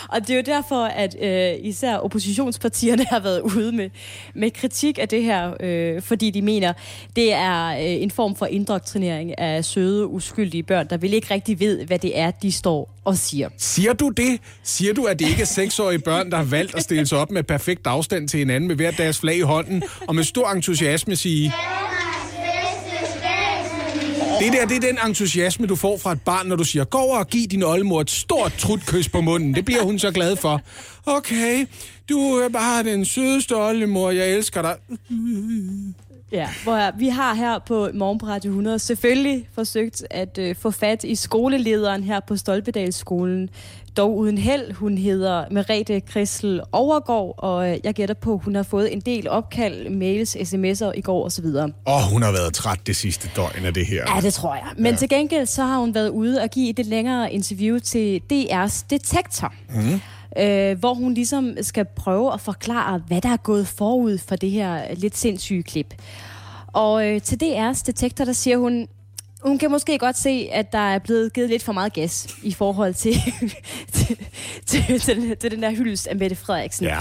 Og 0.10 0.22
det 0.22 0.30
er 0.30 0.36
jo 0.36 0.43
derfor, 0.46 0.86
at 0.86 1.15
øh, 1.22 1.54
især 1.62 1.96
oppositionspartierne 1.96 3.06
har 3.06 3.20
været 3.20 3.41
ude 3.41 3.72
med, 3.72 3.89
med 4.36 4.52
kritik 4.52 5.00
af 5.00 5.08
det 5.08 5.24
her, 5.24 5.54
øh, 5.60 6.02
fordi 6.02 6.32
de 6.32 6.41
mener, 6.41 6.74
det 7.15 7.34
er 7.34 7.47
øh, 7.54 8.04
en 8.04 8.12
form 8.12 8.36
for 8.36 8.46
indoktrinering 8.46 9.40
af 9.40 9.66
søde, 9.66 10.08
uskyldige 10.08 10.64
børn, 10.64 10.88
der 10.90 10.98
vil 10.98 11.14
ikke 11.14 11.34
rigtig 11.34 11.60
ved, 11.60 11.86
hvad 11.86 12.00
det 12.00 12.20
er, 12.20 12.32
de 12.32 12.52
står 12.52 12.90
og 13.06 13.18
siger. 13.18 13.50
Siger 13.58 13.94
du 13.94 14.10
det? 14.10 14.40
Siger 14.64 14.94
du, 14.94 15.04
at 15.04 15.20
det 15.20 15.30
ikke 15.30 15.42
er 15.42 15.46
seksårige 15.46 16.00
børn, 16.00 16.32
der 16.32 16.38
har 16.38 16.44
valgt 16.44 16.76
at 16.76 16.84
stille 16.84 17.06
sig 17.06 17.18
op 17.18 17.32
med 17.32 17.44
perfekt 17.44 17.88
afstand 17.88 18.28
til 18.28 18.38
hinanden 18.38 18.68
med 18.68 18.76
hver 18.76 18.92
deres 18.92 19.20
flag 19.20 19.38
i 19.38 19.42
hånden, 19.42 19.84
og 20.08 20.16
med 20.16 20.24
stor 20.24 20.50
entusiasme 20.50 21.16
sige, 21.16 21.54
det 24.40 24.54
der, 24.54 24.66
det 24.66 24.76
er 24.76 24.88
den 24.88 24.98
entusiasme, 25.08 25.68
du 25.68 25.76
får 25.76 25.98
fra 25.98 26.12
et 26.12 26.22
barn, 26.22 26.48
når 26.48 26.56
du 26.56 26.64
siger, 26.64 26.84
gå 26.86 26.98
over 26.98 27.18
og 27.18 27.28
giv 27.28 27.48
din 27.48 27.64
oldemor 27.64 28.02
et 28.02 28.12
stort 28.12 28.54
trutkys 28.54 29.10
på 29.10 29.22
munden. 29.22 29.56
Det 29.56 29.66
bliver 29.66 29.84
hun 29.84 30.00
så 30.00 30.12
glad 30.12 30.36
for. 30.36 30.62
Okay, 31.06 31.66
du 32.10 32.20
er 32.20 32.50
bare 32.50 32.84
den 32.84 33.06
sødeste 33.06 33.56
oldemor, 33.56 34.12
jeg 34.12 34.30
elsker 34.30 34.62
dig. 34.62 34.76
Ja, 36.32 36.50
hvor 36.63 36.98
vi 36.98 37.08
har 37.08 37.34
her 37.34 37.60
på 37.60 37.90
Morgen 37.94 38.20
på 38.20 38.26
Radio 38.26 38.52
100 38.52 38.80
selvfølgelig 38.80 39.50
forsøgt 39.56 40.04
at 40.10 40.38
øh, 40.38 40.56
få 40.56 40.72
fat 40.72 41.04
i 41.04 41.16
skolelederen 41.16 42.04
her 42.04 42.20
på 42.20 42.36
Stolpedalsskolen. 42.38 43.50
Dog 43.98 44.18
uden 44.18 44.38
held. 44.38 44.72
Hun 44.74 44.98
hedder 44.98 45.45
Merete 45.51 45.99
Krissel 45.99 46.62
Overgaard, 46.72 47.36
og 47.38 47.72
øh, 47.72 47.78
jeg 47.84 47.93
gætter 47.93 48.16
på, 48.16 48.34
at 48.34 48.39
hun 48.43 48.56
har 48.56 48.64
fået 48.64 48.93
en 48.93 49.01
del 49.01 49.30
opkald, 49.30 49.89
mails, 49.89 50.36
sms'er 50.36 50.91
i 50.95 51.01
går 51.01 51.26
osv. 51.26 51.45
Åh, 51.45 51.64
oh, 51.86 52.01
hun 52.12 52.22
har 52.22 52.32
været 52.32 52.54
træt 52.54 52.80
det 52.88 52.95
sidste 52.95 53.30
døgn 53.36 53.66
af 53.66 53.74
det 53.74 53.86
her. 53.86 54.16
Ja, 54.16 54.22
det 54.22 54.34
tror 54.34 54.56
jeg. 54.56 54.68
Men 54.78 54.91
ja. 54.91 54.97
til 54.97 55.10
gengæld 55.10 55.45
så 55.45 55.64
har 55.64 55.80
hun 55.80 55.95
været 55.95 56.10
ude 56.10 56.41
og 56.41 56.49
give 56.49 56.70
et 56.70 56.78
lidt 56.78 56.88
længere 56.88 57.34
interview 57.34 57.80
til 57.80 58.22
DR's 58.34 58.86
Detektor. 58.89 59.54
Mm. 59.70 60.01
Øh, 60.40 60.80
hvor 60.80 60.94
hun 60.94 61.14
ligesom 61.14 61.56
skal 61.62 61.86
prøve 61.96 62.34
at 62.34 62.42
forklare, 62.42 63.02
hvad 63.08 63.22
der 63.22 63.30
er 63.30 63.38
gået 63.38 63.68
forud 63.68 64.18
for 64.18 64.36
det 64.36 64.52
her 64.52 64.96
lidt 64.96 65.18
sindssyge 65.18 65.64
klip. 65.64 65.94
Og 66.68 67.08
øh, 67.08 67.22
til 67.22 67.40
DR's 67.44 67.84
Detektor, 67.86 68.26
der 68.26 68.34
siger 68.34 68.58
hun, 68.58 68.88
hun 69.44 69.58
kan 69.58 69.72
måske 69.72 69.98
godt 69.98 70.18
se, 70.18 70.50
at 70.52 70.72
der 70.72 70.80
er 70.80 71.00
blevet 71.00 71.34
givet 71.34 71.50
lidt 71.50 71.64
for 71.64 71.74
meget 71.74 71.94
gas 71.94 72.36
i 72.44 72.54
forhold 72.54 72.94
til, 72.94 73.14
til, 73.94 74.18
til, 74.66 75.00
til, 75.00 75.38
til 75.38 75.52
den 75.52 75.64
der 75.64 75.72
hyldest 75.72 76.08
af 76.08 76.16
Mette 76.16 76.36
Frederiksen. 76.36 76.86
Ja. 76.86 77.00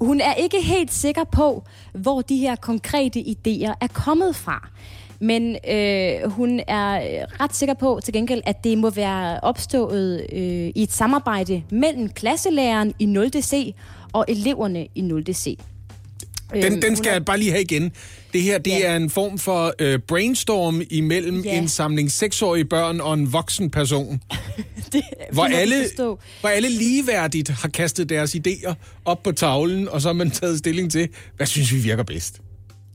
hun 0.00 0.20
er 0.20 0.34
ikke 0.34 0.62
helt 0.62 0.92
sikker 0.92 1.24
på, 1.24 1.64
hvor 1.94 2.20
de 2.20 2.36
her 2.36 2.56
konkrete 2.56 3.20
idéer 3.20 3.74
er 3.80 3.88
kommet 3.92 4.36
fra. 4.36 4.68
Men 5.20 5.56
øh, 5.70 6.30
hun 6.30 6.60
er 6.68 6.92
øh, 6.94 7.26
ret 7.40 7.56
sikker 7.56 7.74
på 7.74 8.00
til 8.04 8.12
gengæld, 8.14 8.42
at 8.46 8.64
det 8.64 8.78
må 8.78 8.90
være 8.90 9.40
opstået 9.40 10.26
øh, 10.32 10.40
i 10.74 10.82
et 10.82 10.92
samarbejde 10.92 11.62
mellem 11.70 12.08
klasselæreren 12.08 12.94
i 12.98 13.06
0. 13.06 13.30
C 13.42 13.74
og 14.12 14.24
eleverne 14.28 14.86
i 14.94 15.00
0. 15.00 15.24
C. 15.34 15.58
Den, 16.54 16.64
Øhm, 16.72 16.80
den 16.80 16.96
skal 16.96 17.12
jeg 17.12 17.24
bare 17.24 17.38
lige 17.38 17.50
have 17.50 17.62
igen. 17.62 17.92
Det 18.32 18.42
her, 18.42 18.58
det 18.58 18.70
Ja. 18.70 18.80
er 18.92 18.96
en 18.96 19.10
form 19.10 19.38
for 19.38 19.74
øh, 19.78 19.98
brainstorm 19.98 20.82
imellem 20.90 21.40
Ja. 21.40 21.58
en 21.58 21.68
samling 21.68 22.10
seksårige 22.12 22.64
børn 22.64 23.00
og 23.00 23.14
en 23.14 23.32
voksen 23.32 23.70
person. 23.70 24.20
det, 24.92 25.02
Hvor 25.32 25.44
alle, 25.44 25.74
hvor 26.40 26.48
alle 26.48 26.68
ligeværdigt 26.68 27.48
har 27.48 27.68
kastet 27.68 28.08
deres 28.08 28.34
idéer 28.34 28.74
op 29.04 29.22
på 29.22 29.32
tavlen, 29.32 29.88
og 29.88 30.00
så 30.02 30.08
har 30.08 30.12
man 30.12 30.30
taget 30.30 30.58
stilling 30.58 30.92
til, 30.92 31.08
hvad 31.36 31.46
synes 31.46 31.72
vi 31.72 31.78
virker 31.78 32.02
bedst. 32.02 32.40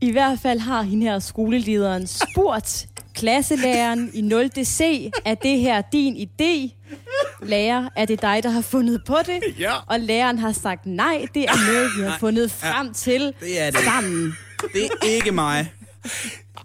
I 0.04 0.12
hvert 0.12 0.40
fald 0.40 0.60
har 0.60 0.82
hende 0.82 1.06
her 1.06 1.20
skolelederen 1.20 2.08
spurgt 2.08 2.86
klasselæreren 3.16 4.10
i 4.14 4.22
0. 4.22 4.50
C, 4.66 5.12
er 5.26 5.36
det 5.36 5.60
her 5.60 5.82
din 5.94 6.16
idé? 6.16 6.72
Lærer, 7.44 7.90
er 7.96 8.06
det 8.06 8.22
dig, 8.22 8.40
der 8.44 8.50
har 8.50 8.62
fundet 8.62 9.02
på 9.08 9.18
det? 9.26 9.40
Ja. 9.60 9.72
Og 9.88 10.00
læreren 10.00 10.40
har 10.40 10.52
sagt, 10.52 10.86
nej, 10.86 11.26
det 11.34 11.44
er 11.44 11.72
noget, 11.74 11.90
vi 11.98 12.04
har 12.04 12.18
fundet 12.20 12.52
frem 12.52 12.94
til 12.94 13.34
Det 13.40 13.62
er 13.62 13.72
det. 13.72 13.80
sammen. 13.80 14.34
Det 14.74 14.84
er 15.02 15.06
ikke 15.08 15.32
mig. 15.32 15.72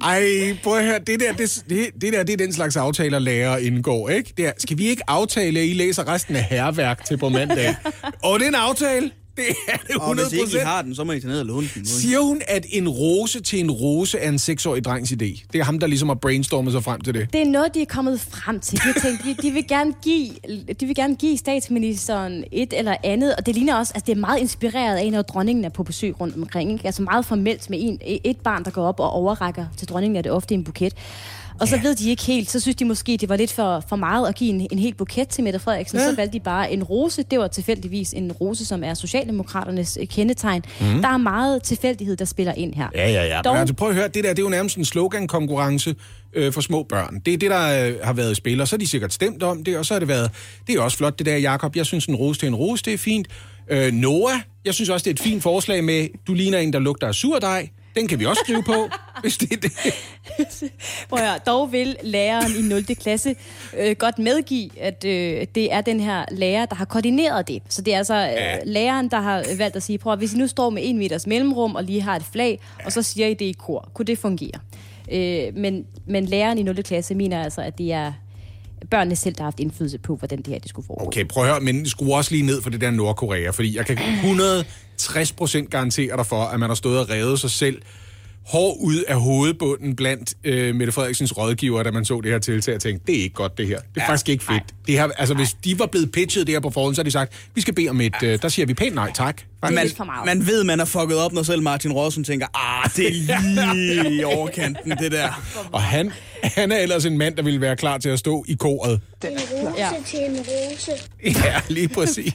Ej, 0.02 0.22
prøv 0.62 0.78
at 0.78 0.84
høre, 0.84 0.98
det 0.98 1.20
der, 1.20 1.32
det, 1.32 1.64
det, 1.68 1.90
det 2.00 2.12
der, 2.12 2.22
det 2.22 2.32
er 2.32 2.36
den 2.36 2.52
slags 2.52 2.76
aftaler, 2.76 3.18
lærer 3.18 3.56
indgår, 3.56 4.08
ikke? 4.08 4.32
Det 4.36 4.46
er, 4.46 4.52
skal 4.58 4.78
vi 4.78 4.86
ikke 4.88 5.02
aftale, 5.10 5.60
at 5.60 5.66
I 5.66 5.72
læser 5.72 6.08
resten 6.08 6.36
af 6.36 6.44
herværk 6.44 7.04
til 7.04 7.16
på 7.16 7.28
mandag? 7.28 7.74
og 8.24 8.38
det 8.38 8.44
er 8.44 8.48
en 8.48 8.54
aftale. 8.54 9.10
Det 9.38 9.56
er 9.68 9.76
det 9.76 9.90
100 9.90 10.26
Og 10.26 10.30
hvis 10.30 10.40
ikke 10.40 10.62
I 10.62 10.66
har 10.66 10.82
den, 10.82 10.94
så 10.94 11.04
må 11.04 11.12
I 11.12 11.20
tage 11.20 11.30
ned 11.30 11.40
og 11.40 11.46
låne 11.46 11.68
den. 11.74 11.86
Siger 11.86 12.20
hun, 12.20 12.42
at 12.48 12.66
en 12.70 12.88
rose 12.88 13.40
til 13.40 13.60
en 13.60 13.70
rose 13.70 14.18
er 14.18 14.28
en 14.28 14.38
seksårig 14.38 14.84
drengs 14.84 15.12
idé? 15.12 15.46
Det 15.52 15.54
er 15.60 15.64
ham, 15.64 15.78
der 15.78 15.86
ligesom 15.86 16.08
har 16.08 16.14
brainstormet 16.14 16.72
sig 16.72 16.84
frem 16.84 17.00
til 17.00 17.14
det. 17.14 17.32
Det 17.32 17.40
er 17.42 17.50
noget, 17.50 17.74
de 17.74 17.82
er 17.82 17.86
kommet 17.86 18.20
frem 18.20 18.60
til. 18.60 18.78
De, 18.78 18.82
har 18.82 19.00
tænkt, 19.02 19.24
de, 19.24 19.34
de, 19.42 19.50
vil 19.50 19.66
gerne 19.68 19.94
give, 20.02 20.28
de 20.80 20.86
vil 20.86 20.94
gerne 20.94 21.16
give 21.16 21.38
statsministeren 21.38 22.44
et 22.52 22.72
eller 22.72 22.96
andet, 23.04 23.34
og 23.36 23.46
det 23.46 23.54
ligner 23.54 23.76
også, 23.76 23.92
at 23.96 24.06
det 24.06 24.12
er 24.12 24.20
meget 24.20 24.40
inspireret 24.40 24.96
af, 24.96 25.12
når 25.12 25.22
dronningen 25.22 25.64
er 25.64 25.68
på 25.68 25.82
besøg 25.82 26.20
rundt 26.20 26.36
omkring. 26.36 26.72
Ikke? 26.72 26.86
Altså 26.86 27.02
meget 27.02 27.26
formelt 27.26 27.70
med 27.70 27.78
en, 27.82 27.98
et 28.24 28.36
barn, 28.36 28.64
der 28.64 28.70
går 28.70 28.82
op 28.82 29.00
og 29.00 29.10
overrækker 29.10 29.66
til 29.76 29.88
dronningen, 29.88 30.16
er 30.16 30.22
det 30.22 30.32
ofte 30.32 30.54
en 30.54 30.64
buket. 30.64 30.94
Og 31.60 31.68
så 31.68 31.78
ved 31.82 31.94
de 31.96 32.10
ikke 32.10 32.22
helt, 32.22 32.50
så 32.50 32.60
synes 32.60 32.76
de 32.76 32.84
måske, 32.84 33.16
det 33.20 33.28
var 33.28 33.36
lidt 33.36 33.52
for, 33.52 33.84
for 33.88 33.96
meget 33.96 34.28
at 34.28 34.34
give 34.34 34.50
en, 34.50 34.66
en 34.72 34.78
hel 34.78 34.94
buket 34.94 35.28
til 35.28 35.44
Mette 35.44 35.58
Frederiksen. 35.58 35.98
Ja. 35.98 36.10
Så 36.10 36.16
valgte 36.16 36.38
de 36.38 36.40
bare 36.44 36.72
en 36.72 36.82
rose. 36.82 37.22
Det 37.30 37.38
var 37.38 37.48
tilfældigvis 37.48 38.12
en 38.12 38.32
rose, 38.32 38.66
som 38.66 38.84
er 38.84 38.94
Socialdemokraternes 38.94 39.98
øh, 40.00 40.06
kendetegn. 40.06 40.62
Mm. 40.80 40.86
Der 41.02 41.08
er 41.08 41.16
meget 41.16 41.62
tilfældighed, 41.62 42.16
der 42.16 42.24
spiller 42.24 42.52
ind 42.52 42.74
her. 42.74 42.88
Ja, 42.94 43.10
ja, 43.10 43.24
ja. 43.36 43.40
Dog- 43.44 43.54
Men 43.54 43.60
altså, 43.60 43.74
prøv 43.74 43.88
at 43.88 43.94
høre, 43.94 44.08
det 44.08 44.24
der, 44.24 44.30
det 44.30 44.38
er 44.38 44.42
jo 44.42 44.48
nærmest 44.48 44.76
en 44.76 44.84
slogan-konkurrence 44.84 45.94
øh, 46.32 46.52
for 46.52 46.60
små 46.60 46.82
børn. 46.82 47.20
Det 47.26 47.34
er 47.34 47.38
det, 47.38 47.50
der 47.50 47.86
øh, 47.88 47.94
har 48.02 48.12
været 48.12 48.32
i 48.32 48.34
spil, 48.34 48.60
og 48.60 48.68
så 48.68 48.76
har 48.76 48.78
de 48.78 48.86
sikkert 48.86 49.12
stemt 49.12 49.42
om 49.42 49.64
det, 49.64 49.78
og 49.78 49.86
så 49.86 49.94
har 49.94 49.98
det 49.98 50.08
været, 50.08 50.30
det 50.66 50.74
er 50.76 50.80
også 50.80 50.96
flot 50.96 51.18
det 51.18 51.26
der, 51.26 51.36
Jakob. 51.36 51.76
Jeg 51.76 51.86
synes, 51.86 52.06
en 52.06 52.14
rose 52.16 52.40
til 52.40 52.46
en 52.46 52.54
rose, 52.54 52.84
det 52.84 52.92
er 52.94 52.98
fint. 52.98 53.28
Øh, 53.70 53.92
Noah, 53.92 54.40
jeg 54.64 54.74
synes 54.74 54.88
også, 54.88 55.04
det 55.04 55.10
er 55.10 55.14
et 55.14 55.20
fint 55.20 55.42
forslag 55.42 55.84
med, 55.84 56.08
du 56.26 56.34
ligner 56.34 56.58
en, 56.58 56.72
der 56.72 56.78
lugter 56.78 57.06
af 57.08 57.14
surdej. 57.14 57.68
Den 57.98 58.08
kan 58.08 58.18
vi 58.20 58.24
også 58.26 58.40
skrive 58.44 58.62
på, 58.62 58.88
hvis 59.22 59.36
det 59.38 59.52
er 59.52 59.56
det. 59.56 59.72
Prøv 61.08 61.18
at 61.22 61.46
dog 61.46 61.72
vil 61.72 61.96
læreren 62.02 62.52
i 62.58 62.62
0. 62.68 62.84
klasse 62.84 63.34
øh, 63.78 63.96
godt 63.96 64.18
medgive, 64.18 64.70
at 64.80 65.04
øh, 65.04 65.46
det 65.54 65.72
er 65.72 65.80
den 65.80 66.00
her 66.00 66.24
lærer, 66.30 66.66
der 66.66 66.74
har 66.76 66.84
koordineret 66.84 67.48
det. 67.48 67.62
Så 67.68 67.82
det 67.82 67.94
er 67.94 67.98
altså 67.98 68.14
øh, 68.14 68.32
Ja. 68.32 68.58
læreren, 68.64 69.08
der 69.10 69.20
har 69.20 69.44
valgt 69.58 69.76
at 69.76 69.82
sige, 69.82 69.98
prøv 69.98 70.12
at 70.12 70.18
hvis 70.18 70.34
I 70.34 70.36
nu 70.36 70.46
står 70.46 70.70
med 70.70 70.82
en 70.84 70.98
meters 70.98 71.26
mellemrum 71.26 71.74
og 71.74 71.84
lige 71.84 72.00
har 72.02 72.16
et 72.16 72.24
flag, 72.32 72.60
og 72.84 72.92
så 72.92 73.02
siger 73.02 73.26
I 73.26 73.34
det 73.34 73.44
i 73.44 73.52
kor, 73.58 73.90
kunne 73.94 74.06
det 74.06 74.18
fungere? 74.18 74.60
Øh, 75.12 75.56
men, 75.56 75.84
men 76.06 76.24
læreren 76.26 76.58
i 76.58 76.62
0. 76.62 76.82
klasse 76.82 77.14
mener 77.14 77.42
altså, 77.44 77.60
at 77.60 77.78
det 77.78 77.92
er 77.92 78.12
børnene 78.90 79.16
selv, 79.16 79.34
der 79.34 79.42
har 79.42 79.46
haft 79.46 79.60
indflydelse 79.60 79.98
på, 79.98 80.16
hvordan 80.16 80.38
det 80.38 80.46
her 80.46 80.58
det 80.58 80.68
skulle 80.68 80.86
foregå. 80.86 81.06
Okay, 81.06 81.24
prøv 81.24 81.44
at 81.44 81.50
høre, 81.50 81.60
men 81.60 81.86
skru 81.88 82.14
også 82.14 82.30
lige 82.30 82.46
ned 82.46 82.62
for 82.62 82.70
det 82.70 82.80
der 82.80 82.90
Nordkorea, 82.90 83.50
fordi 83.50 83.76
jeg 83.76 83.86
kan 83.86 83.98
160% 85.02 85.68
garantere 85.70 86.16
dig 86.16 86.26
for, 86.26 86.42
at 86.44 86.60
man 86.60 86.70
har 86.70 86.74
stået 86.74 86.98
og 86.98 87.10
revet 87.10 87.40
sig 87.40 87.50
selv 87.50 87.82
hår 88.46 88.76
ud 88.80 89.02
af 89.08 89.20
hovedbunden 89.20 89.96
blandt 89.96 90.34
øh, 90.44 90.74
Mette 90.74 90.92
Frederiksens 90.92 91.36
rådgiver, 91.38 91.82
da 91.82 91.90
man 91.90 92.04
så 92.04 92.20
det 92.20 92.30
her 92.32 92.38
tiltag 92.38 92.74
og 92.74 92.80
tænkte, 92.80 93.06
det 93.12 93.18
er 93.18 93.22
ikke 93.22 93.34
godt 93.34 93.58
det 93.58 93.66
her. 93.66 93.76
Det 93.78 93.86
er 93.96 94.00
ja, 94.02 94.08
faktisk 94.08 94.28
ikke 94.28 94.44
fedt. 94.44 94.62
Det 94.86 94.94
her, 94.94 95.08
altså, 95.18 95.34
hvis 95.34 95.56
de 95.64 95.78
var 95.78 95.86
blevet 95.86 96.12
pitchet 96.12 96.46
det 96.46 96.54
her 96.54 96.60
på 96.60 96.70
forhånd, 96.70 96.94
så 96.94 97.00
har 97.00 97.04
de 97.04 97.10
sagt, 97.10 97.32
vi 97.54 97.60
skal 97.60 97.74
bede 97.74 97.88
om 97.88 98.00
et, 98.00 98.14
øh, 98.22 98.42
der 98.42 98.48
siger 98.48 98.66
vi 98.66 98.74
pænt 98.74 98.94
nej 98.94 99.12
tak. 99.14 99.42
er 99.62 99.70
Man, 99.70 99.84
lidt 99.84 99.96
for 99.96 100.04
meget. 100.04 100.26
man 100.26 100.46
ved, 100.46 100.64
man 100.64 100.78
har 100.78 100.86
fucket 100.86 101.16
op, 101.18 101.32
når 101.32 101.42
selv 101.42 101.62
Martin 101.62 101.92
Rossen 101.92 102.24
tænker, 102.24 102.46
ah, 102.54 102.90
det 102.96 103.06
er 103.06 103.42
lige 103.74 104.14
i 104.20 104.24
overkanten, 104.24 104.90
det 104.90 105.12
der. 105.12 105.42
Og 105.72 105.82
han, 105.82 106.12
han 106.42 106.72
er 106.72 106.76
ellers 106.78 107.04
en 107.04 107.18
mand, 107.18 107.36
der 107.36 107.42
ville 107.42 107.60
være 107.60 107.76
klar 107.76 107.98
til 107.98 108.08
at 108.08 108.18
stå 108.18 108.44
i 108.48 108.54
koret. 108.54 109.00
En 109.24 109.30
rose 109.52 109.72
Ja. 109.78 109.90
til 110.06 110.18
en 110.18 110.36
rose. 110.38 110.90
Ja, 111.44 111.60
lige 111.68 111.88
præcis. 111.88 112.34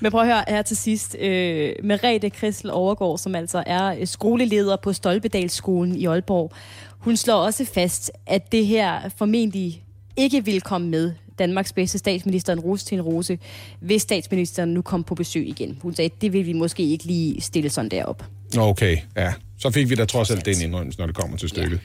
Men 0.00 0.10
prøv 0.10 0.20
at 0.20 0.26
høre 0.26 0.44
her 0.48 0.62
til 0.62 0.76
sidst. 0.76 1.16
Øh, 1.20 1.72
Merete 1.84 2.30
Kristel 2.30 2.70
Overgaard, 2.70 3.18
som 3.18 3.34
altså 3.34 3.62
er 3.66 3.96
øh, 4.00 4.06
skoleleder 4.06 4.76
på 4.76 4.92
Stolpedalsskolen 4.92 5.96
i 5.96 6.06
Aalborg, 6.06 6.52
hun 6.98 7.16
slår 7.16 7.34
også 7.34 7.64
fast, 7.74 8.10
at 8.26 8.52
det 8.52 8.66
her 8.66 9.00
formentlig 9.16 9.82
ikke 10.16 10.44
vil 10.44 10.60
komme 10.60 10.88
med 10.88 11.12
Danmarks 11.38 11.72
bedste 11.72 11.98
statsminister 11.98 12.52
en 12.52 12.60
rose 12.60 12.84
til 12.84 12.94
en 12.94 13.02
rose, 13.02 13.38
hvis 13.80 14.02
statsministeren 14.02 14.74
nu 14.74 14.82
kom 14.82 15.04
på 15.04 15.14
besøg 15.14 15.48
igen. 15.48 15.78
Hun 15.82 15.94
sagde, 15.94 16.10
at 16.16 16.22
det 16.22 16.32
vil 16.32 16.46
vi 16.46 16.52
måske 16.52 16.82
ikke 16.82 17.04
lige 17.04 17.40
stille 17.40 17.70
sådan 17.70 17.90
derop. 17.90 18.24
Okay, 18.58 18.96
ja. 19.16 19.32
Så 19.58 19.70
fik 19.70 19.90
vi 19.90 19.94
da 19.94 20.04
trods 20.04 20.30
alt 20.30 20.46
den 20.46 20.62
indrømmelse, 20.62 20.98
når 20.98 21.06
det 21.06 21.14
kommer 21.14 21.36
til 21.36 21.48
stykket. 21.48 21.80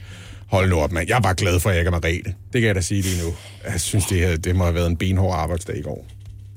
Hold 0.47 0.70
nu 0.70 0.76
op, 0.76 0.91
mand. 0.91 1.10
Jeg 1.10 1.18
er 1.18 1.22
bare 1.22 1.36
glad 1.36 1.60
for, 1.60 1.70
at 1.70 1.76
jeg 1.76 1.82
ikke 1.82 1.88
er 1.88 1.91
Merete. 1.91 2.34
Det 2.53 2.62
kan 2.62 2.64
jeg 2.64 2.76
da 2.76 2.82
sige 2.82 3.01
lige 3.01 3.24
nu. 3.24 3.34
Jeg 3.72 3.82
synes, 3.82 4.05
det, 4.05 4.18
her, 4.18 4.38
det 4.38 4.55
må 4.55 4.64
have 4.64 4.76
været 4.76 4.88
en 4.88 4.97
benhård 4.97 5.36
arbejdsdag 5.36 5.78
i 5.78 5.82
går. 5.82 6.05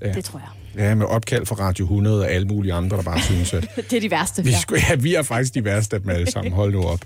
Ja. 0.03 0.12
Det 0.12 0.24
tror 0.24 0.38
jeg. 0.38 0.48
Ja, 0.77 0.95
med 0.95 1.07
opkald 1.07 1.47
fra 1.47 1.55
Radio 1.55 1.85
100 1.85 2.20
og 2.20 2.31
alle 2.31 2.47
mulige 2.49 2.73
andre, 2.75 2.97
der 2.97 3.03
bare 3.03 3.20
synes, 3.20 3.55
at 3.55 3.68
Det 3.91 3.93
er 3.93 4.01
de 4.01 4.11
værste. 4.11 4.45
vi, 4.45 4.51
Ja. 4.51 4.59
skulle, 4.61 4.83
ja, 4.91 4.95
vi 4.95 5.14
er 5.14 5.23
faktisk 5.23 5.55
de 5.55 5.64
værste 5.64 5.97
af 5.97 6.03
dem 6.03 6.11
alle 6.11 6.31
sammen. 6.31 6.53
Hold 6.53 6.73
nu 6.73 6.83
op. 6.83 7.01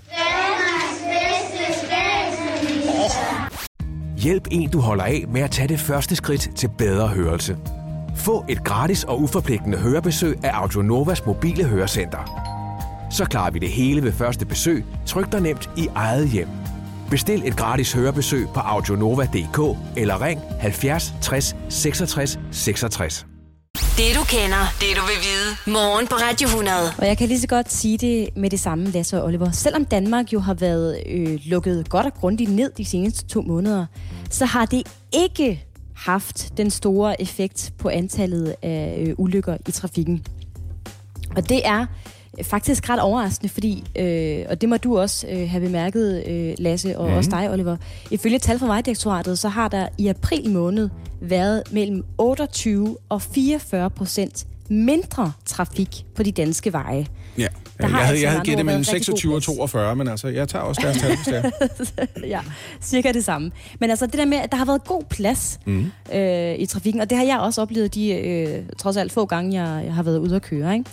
Hjælp 4.17 4.47
en, 4.51 4.69
du 4.69 4.79
holder 4.79 5.03
af 5.03 5.25
med 5.33 5.41
at 5.41 5.51
tage 5.51 5.67
det 5.67 5.79
første 5.79 6.15
skridt 6.15 6.49
til 6.55 6.69
bedre 6.77 7.07
hørelse. 7.07 7.57
Få 8.15 8.45
et 8.49 8.63
gratis 8.63 9.03
og 9.03 9.21
uforpligtende 9.21 9.77
hørebesøg 9.77 10.37
af 10.43 10.49
Audionovas 10.53 11.25
mobile 11.25 11.63
hørecenter. 11.63 12.43
Så 13.11 13.25
klarer 13.25 13.51
vi 13.51 13.59
det 13.59 13.69
hele 13.69 14.03
ved 14.03 14.11
første 14.11 14.45
besøg, 14.45 14.85
tryk 15.05 15.31
dig 15.31 15.41
nemt 15.41 15.69
i 15.77 15.87
eget 15.95 16.29
hjem. 16.29 16.47
Bestil 17.09 17.41
et 17.45 17.55
gratis 17.57 17.93
hørebesøg 17.93 18.47
på 18.53 18.59
audionova.dk 18.59 19.77
eller 19.97 20.21
ring 20.21 20.41
70 20.59 21.13
60 21.21 21.55
66 21.69 22.39
66. 22.51 23.25
Det 23.77 24.15
du 24.15 24.23
kender, 24.23 24.63
det 24.79 24.87
du 24.97 25.01
vil 25.01 25.19
vide. 25.27 25.73
Morgen 25.73 26.07
på 26.07 26.15
Radio 26.15 26.47
100. 26.47 26.77
Og 26.97 27.07
jeg 27.07 27.17
kan 27.17 27.27
lige 27.27 27.39
så 27.39 27.47
godt 27.47 27.71
sige 27.71 27.97
det 27.97 28.29
med 28.35 28.49
det 28.49 28.59
samme, 28.59 28.85
Lasse 28.91 29.21
og 29.21 29.25
Oliver. 29.25 29.51
Selvom 29.51 29.85
Danmark 29.85 30.33
jo 30.33 30.39
har 30.39 30.53
været 30.53 31.03
øh, 31.05 31.39
lukket 31.45 31.89
godt 31.89 32.05
og 32.05 32.13
grundigt 32.13 32.51
ned 32.51 32.71
de 32.77 32.85
seneste 32.85 33.25
to 33.27 33.41
måneder, 33.41 33.85
så 34.29 34.45
har 34.45 34.65
det 34.65 34.83
ikke 35.13 35.63
haft 35.95 36.57
den 36.57 36.69
store 36.71 37.21
effekt 37.21 37.73
på 37.77 37.89
antallet 37.89 38.55
af 38.61 39.03
øh, 39.07 39.13
ulykker 39.17 39.57
i 39.67 39.71
trafikken. 39.71 40.25
Og 41.35 41.49
det 41.49 41.67
er 41.67 41.85
faktisk 42.43 42.89
ret 42.89 42.99
overraskende, 42.99 43.53
fordi, 43.53 43.83
øh, 43.95 44.45
og 44.49 44.61
det 44.61 44.69
må 44.69 44.77
du 44.77 44.99
også 44.99 45.27
øh, 45.27 45.49
have 45.49 45.65
bemærket, 45.65 46.23
øh, 46.27 46.53
Lasse, 46.57 46.99
og 46.99 47.09
mm. 47.09 47.15
også 47.15 47.29
dig, 47.29 47.51
Oliver. 47.51 47.77
Ifølge 48.11 48.39
tal 48.39 48.59
fra 48.59 48.65
Vejdirektoratet, 48.65 49.39
så 49.39 49.49
har 49.49 49.67
der 49.67 49.87
i 49.97 50.07
april 50.07 50.49
måned 50.49 50.89
været 51.21 51.63
mellem 51.71 52.03
28 52.17 52.97
og 53.09 53.21
44 53.21 53.89
procent 53.89 54.47
mindre 54.69 55.31
trafik 55.45 56.05
på 56.15 56.23
de 56.23 56.31
danske 56.31 56.73
veje. 56.73 57.07
Ja. 57.37 57.47
Der 57.81 57.87
har 57.87 57.97
jeg 57.97 58.07
havde, 58.07 58.09
altså 58.09 58.25
jeg 58.25 58.31
havde 58.31 58.43
gættet 58.43 58.59
ord 58.59 58.65
mellem 58.65 58.79
været 58.79 58.93
rigtig 58.93 59.05
26 59.05 59.31
og 59.31 59.33
god 59.33 59.41
plads. 59.41 59.55
42, 59.55 59.95
men 59.95 60.07
altså, 60.07 60.27
jeg 60.27 60.47
tager 60.47 60.63
også 60.63 60.81
deres 60.81 60.97
tal, 60.97 61.15
hvis 61.15 61.25
det 61.25 62.05
er. 62.05 62.27
ja, 62.35 62.39
cirka 62.81 63.11
det 63.11 63.25
samme. 63.25 63.51
Men 63.79 63.89
altså 63.89 64.05
det 64.05 64.13
der 64.13 64.25
med, 64.25 64.37
at 64.37 64.51
der 64.51 64.57
har 64.57 64.65
været 64.65 64.83
god 64.83 65.03
plads 65.09 65.59
mm. 65.65 65.91
øh, 66.13 66.55
i 66.59 66.65
trafikken, 66.65 67.01
og 67.01 67.09
det 67.09 67.17
har 67.17 67.25
jeg 67.25 67.39
også 67.39 67.61
oplevet 67.61 67.95
de 67.95 68.13
øh, 68.13 68.63
trods 68.77 68.97
alt 68.97 69.11
få 69.11 69.25
gange, 69.25 69.63
jeg, 69.63 69.85
jeg 69.85 69.93
har 69.93 70.03
været 70.03 70.17
ude 70.17 70.35
at 70.35 70.41
køre. 70.41 70.73
Ikke? 70.73 70.89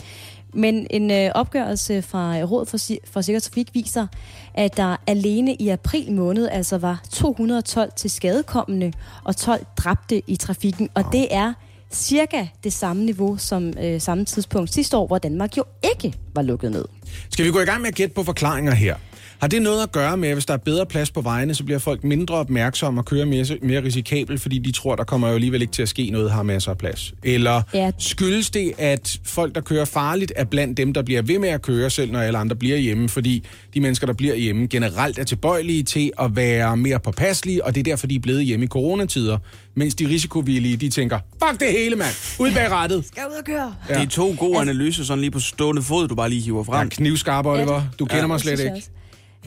Men 0.54 0.86
en 0.90 1.10
øh, 1.10 1.30
opgørelse 1.34 2.02
fra 2.02 2.34
Råd 2.42 2.66
for, 2.66 2.76
Si- 2.76 2.98
for 3.12 3.20
Sikker 3.20 3.40
Trafik 3.40 3.68
viser, 3.74 4.06
at 4.54 4.76
der 4.76 4.96
alene 5.06 5.54
i 5.54 5.68
april 5.68 6.12
måned 6.12 6.48
altså 6.48 6.78
var 6.78 7.00
212 7.12 7.92
til 7.96 8.10
skadekommende 8.10 8.92
og 9.24 9.36
12 9.36 9.66
dræbte 9.76 10.22
i 10.26 10.36
trafikken. 10.36 10.88
Og 10.94 11.04
det 11.12 11.26
er 11.30 11.52
cirka 11.92 12.46
det 12.64 12.72
samme 12.72 13.04
niveau 13.04 13.36
som 13.36 13.72
øh, 13.82 14.00
samme 14.00 14.24
tidspunkt 14.24 14.74
sidste 14.74 14.96
år, 14.96 15.06
hvor 15.06 15.18
Danmark 15.18 15.56
jo 15.56 15.64
ikke 15.94 16.14
var 16.34 16.42
lukket 16.42 16.70
ned. 16.72 16.84
Skal 17.30 17.44
vi 17.44 17.50
gå 17.50 17.60
i 17.60 17.64
gang 17.64 17.80
med 17.80 17.88
at 17.88 17.94
gætte 17.94 18.14
på 18.14 18.22
forklaringer 18.22 18.74
her? 18.74 18.96
Har 19.44 19.48
det 19.48 19.62
noget 19.62 19.82
at 19.82 19.92
gøre 19.92 20.16
med, 20.16 20.28
at 20.28 20.34
hvis 20.34 20.46
der 20.46 20.54
er 20.54 20.58
bedre 20.58 20.86
plads 20.86 21.10
på 21.10 21.20
vejene, 21.20 21.54
så 21.54 21.64
bliver 21.64 21.78
folk 21.78 22.04
mindre 22.04 22.34
opmærksomme 22.34 23.00
og 23.00 23.04
kører 23.04 23.24
mere, 23.24 23.46
mere 23.62 23.82
risikabelt, 23.84 24.40
fordi 24.40 24.58
de 24.58 24.72
tror, 24.72 24.96
der 24.96 25.04
kommer 25.04 25.28
jo 25.28 25.34
alligevel 25.34 25.62
ikke 25.62 25.72
til 25.72 25.82
at 25.82 25.88
ske 25.88 26.10
noget, 26.10 26.30
har 26.30 26.42
masser 26.42 26.70
af 26.70 26.78
plads? 26.78 27.14
Eller 27.22 27.62
Ja. 27.74 27.90
skyldes 27.98 28.50
det, 28.50 28.72
at 28.78 29.18
folk, 29.24 29.54
der 29.54 29.60
kører 29.60 29.84
farligt, 29.84 30.32
er 30.36 30.44
blandt 30.44 30.76
dem, 30.76 30.92
der 30.92 31.02
bliver 31.02 31.22
ved 31.22 31.38
med 31.38 31.48
at 31.48 31.62
køre, 31.62 31.90
selv 31.90 32.12
når 32.12 32.20
alle 32.20 32.38
andre 32.38 32.56
bliver 32.56 32.76
hjemme, 32.76 33.08
fordi 33.08 33.44
de 33.74 33.80
mennesker, 33.80 34.06
der 34.06 34.14
bliver 34.14 34.34
hjemme, 34.34 34.66
generelt 34.66 35.18
er 35.18 35.24
tilbøjelige 35.24 35.82
til 35.82 36.12
at 36.20 36.36
være 36.36 36.76
mere 36.76 37.00
påpasselige, 37.00 37.64
og 37.64 37.74
det 37.74 37.80
er 37.80 37.84
derfor, 37.84 38.06
de 38.06 38.14
er 38.14 38.20
blevet 38.20 38.44
hjemme 38.44 38.64
i 38.64 38.68
coronatider, 38.68 39.38
mens 39.76 39.94
de 39.94 40.08
risikovillige, 40.08 40.76
de 40.76 40.88
tænker, 40.88 41.18
fuck 41.48 41.60
det 41.60 41.68
hele, 41.72 41.96
mand! 41.96 42.14
Ud 42.40 42.52
bag 42.54 42.70
rattet! 42.70 43.04
Skal 43.12 43.22
ud 43.32 43.38
og 43.38 43.44
køre. 43.44 43.74
Ja. 43.88 43.94
Det 43.94 44.02
er 44.02 44.08
to 44.08 44.34
gode 44.38 44.58
analyser, 44.60 45.04
sådan 45.04 45.20
lige 45.20 45.30
på 45.30 45.40
stående 45.40 45.82
fod, 45.82 46.08
du 46.08 46.14
bare 46.14 46.28
lige 46.30 46.42
hiver 46.42 46.64
frem. 46.64 46.88
Ja, 46.88 46.94
knivskarp, 46.94 47.46
Oliver. 47.46 47.82
Du 47.98 48.04
kender 48.04 48.20
Ja. 48.22 48.26
mig 48.26 48.40
slet 48.40 48.60
ikke. 48.60 48.82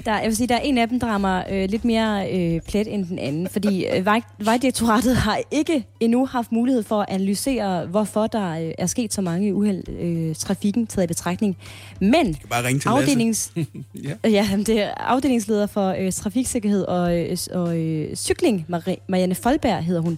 Der, 0.06 0.20
jeg 0.20 0.26
vil 0.28 0.36
sige, 0.36 0.48
der 0.48 0.56
er 0.56 0.60
en 0.60 0.78
af 0.78 0.88
dem, 0.90 1.00
der 1.00 1.08
rammer 1.08 1.44
øh, 1.52 1.70
lidt 1.70 1.86
mere 1.86 2.32
øh, 2.32 2.62
plet 2.62 2.94
end 2.94 3.06
den 3.06 3.20
anden, 3.20 3.48
fordi 3.50 3.86
øh, 3.86 4.06
vej, 4.06 4.22
Vejdirektoratet 4.40 5.16
har 5.28 5.40
ikke 5.52 5.86
endnu 6.00 6.26
haft 6.26 6.52
mulighed 6.52 6.84
for 6.84 7.02
at 7.02 7.06
analysere, 7.10 7.86
hvorfor 7.86 8.28
der 8.28 8.52
øh, 8.52 8.72
er 8.78 8.86
sket 8.86 9.14
så 9.14 9.22
mange 9.22 9.54
uheld 9.56 9.90
øh, 9.90 10.36
trafikken 10.36 10.88
taget 10.88 11.04
i 11.04 11.08
betragtning. 11.08 11.58
Men 12.00 12.38
Bare 12.50 12.64
ringe 12.68 12.80
til 12.80 12.90
afdelings, 12.90 13.52
ja. 14.04 14.14
Ja, 14.24 14.30
jamen, 14.30 14.66
det 14.66 14.82
er 14.82 14.90
afdelingsleder 14.98 15.68
for 15.68 15.96
øh, 16.00 16.12
trafiksikkerhed 16.12 16.84
og, 16.86 17.18
øh, 17.20 17.38
og 17.54 17.78
øh, 17.78 18.16
cykling, 18.16 18.66
Mari- 18.70 19.02
Marianne 19.08 19.36
Folberg 19.36 19.84
hedder 19.84 20.02
hun. 20.02 20.18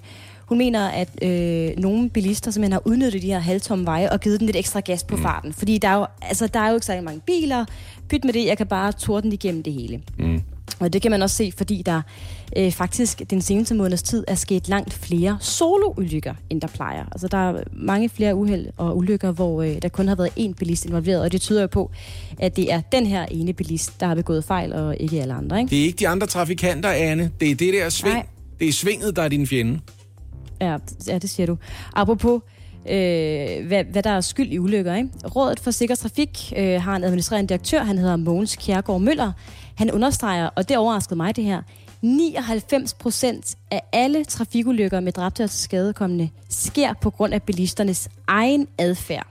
Hun 0.50 0.58
mener, 0.58 0.88
at 0.88 1.10
øh, 1.22 1.78
nogle 1.78 2.10
bilister 2.10 2.52
simpelthen 2.52 2.72
har 2.72 2.82
udnyttet 2.86 3.22
de 3.22 3.28
her 3.28 3.40
halvtomme 3.40 3.86
veje 3.86 4.12
og 4.12 4.20
givet 4.20 4.40
den 4.40 4.46
lidt 4.46 4.58
ekstra 4.58 4.80
gas 4.80 5.04
på 5.04 5.16
mm. 5.16 5.22
farten. 5.22 5.54
Fordi 5.54 5.78
der 5.78 5.88
er, 5.88 5.96
jo, 5.96 6.06
altså, 6.22 6.48
der 6.48 6.60
er 6.60 6.70
jo 6.70 6.76
ikke 6.76 6.86
særlig 6.86 7.04
mange 7.04 7.22
biler. 7.26 7.66
Pyt 8.10 8.24
med 8.26 8.34
det, 8.34 8.46
jeg 8.46 8.58
kan 8.58 8.68
bare 8.68 8.92
torden 8.92 9.34
igennem 9.34 9.64
det 9.64 9.74
hele. 9.74 10.02
Mm. 10.20 10.42
Og 10.80 10.94
det 10.94 11.02
kan 11.02 11.12
man 11.12 11.22
også 11.22 11.36
se, 11.36 11.54
fordi 11.58 11.82
der 11.86 12.02
øh, 12.58 12.72
faktisk 12.72 13.22
den 13.30 13.42
seneste 13.42 13.76
måneds 13.76 14.04
tid 14.04 14.24
er 14.28 14.36
sket 14.36 14.68
langt 14.68 14.94
flere 14.94 15.38
soloulykker, 15.42 16.34
end 16.50 16.62
der 16.62 16.68
plejer. 16.68 17.06
Altså 17.12 17.28
der 17.28 17.38
er 17.38 17.64
mange 17.72 18.10
flere 18.10 18.36
uheld 18.36 18.68
og 18.78 18.98
ulykker, 18.98 19.32
hvor 19.32 19.62
øh, 19.62 19.82
der 19.82 19.90
kun 19.90 20.08
har 20.08 20.16
været 20.16 20.30
én 20.40 20.54
bilist 20.54 20.86
involveret, 20.86 21.22
og 21.22 21.32
det 21.32 21.42
tyder 21.42 21.62
jo 21.62 21.68
på, 21.68 21.92
at 22.40 22.56
det 22.56 22.74
er 22.74 22.82
den 22.92 23.06
her 23.06 23.26
ene 23.26 23.54
bilist, 23.54 24.00
der 24.00 24.08
har 24.08 24.16
begået 24.16 24.44
fejl, 24.44 24.74
og 24.74 24.98
ikke 25.00 25.22
alle 25.22 25.34
andre. 25.34 25.60
Ikke? 25.60 25.70
Det 25.70 25.80
er 25.80 25.84
ikke 25.84 26.00
de 26.00 26.08
andre 26.08 26.28
trafikanter, 26.28 26.90
Anne. 26.90 27.32
Det 27.40 27.52
er 27.52 27.56
det 27.56 27.74
der 27.74 27.90
sving. 27.90 28.16
Nej. 28.16 28.26
Det 28.60 28.68
er 28.68 28.74
svinget, 28.74 29.16
der 29.16 29.22
er 29.22 29.28
din 29.28 29.48
fjende. 29.48 29.80
Ja, 30.62 30.78
ja, 31.08 31.18
det 31.18 31.30
siger 31.30 31.48
du. 31.48 31.58
Apropos, 31.94 32.42
øh, 32.86 33.68
hvad, 33.68 33.84
hvad 33.84 34.04
der 34.04 34.10
er 34.10 34.22
skyld 34.22 34.52
i 34.52 34.60
ulykker. 34.60 34.96
Ikke? 34.96 35.10
Rådet 35.36 35.60
for 35.60 35.72
Sikker 35.72 35.96
Trafik 35.96 36.54
øh, 36.58 36.82
har 36.82 36.96
en 36.96 37.04
administrerende 37.04 37.50
direktør, 37.50 37.84
han 37.84 37.98
hedder 37.98 38.16
Mogens 38.16 38.56
Kjærgaard 38.56 39.02
Møller. 39.02 39.32
Han 39.76 39.92
understreger, 39.92 40.50
og 40.56 40.70
det 40.70 40.78
overraskede 40.78 41.16
mig 41.16 41.36
det 41.36 41.44
her, 41.44 41.62
99 42.02 42.94
procent 42.94 43.56
af 43.72 43.82
alle 43.92 44.26
trafikulykker 44.26 45.00
med 45.00 45.12
dræbte 45.12 45.44
og 45.44 45.50
skadekommende 45.50 46.30
sker 46.50 46.94
på 47.02 47.10
grund 47.10 47.34
af 47.34 47.44
bilisternes 47.44 48.10
egen 48.28 48.68
adfærd. 48.78 49.28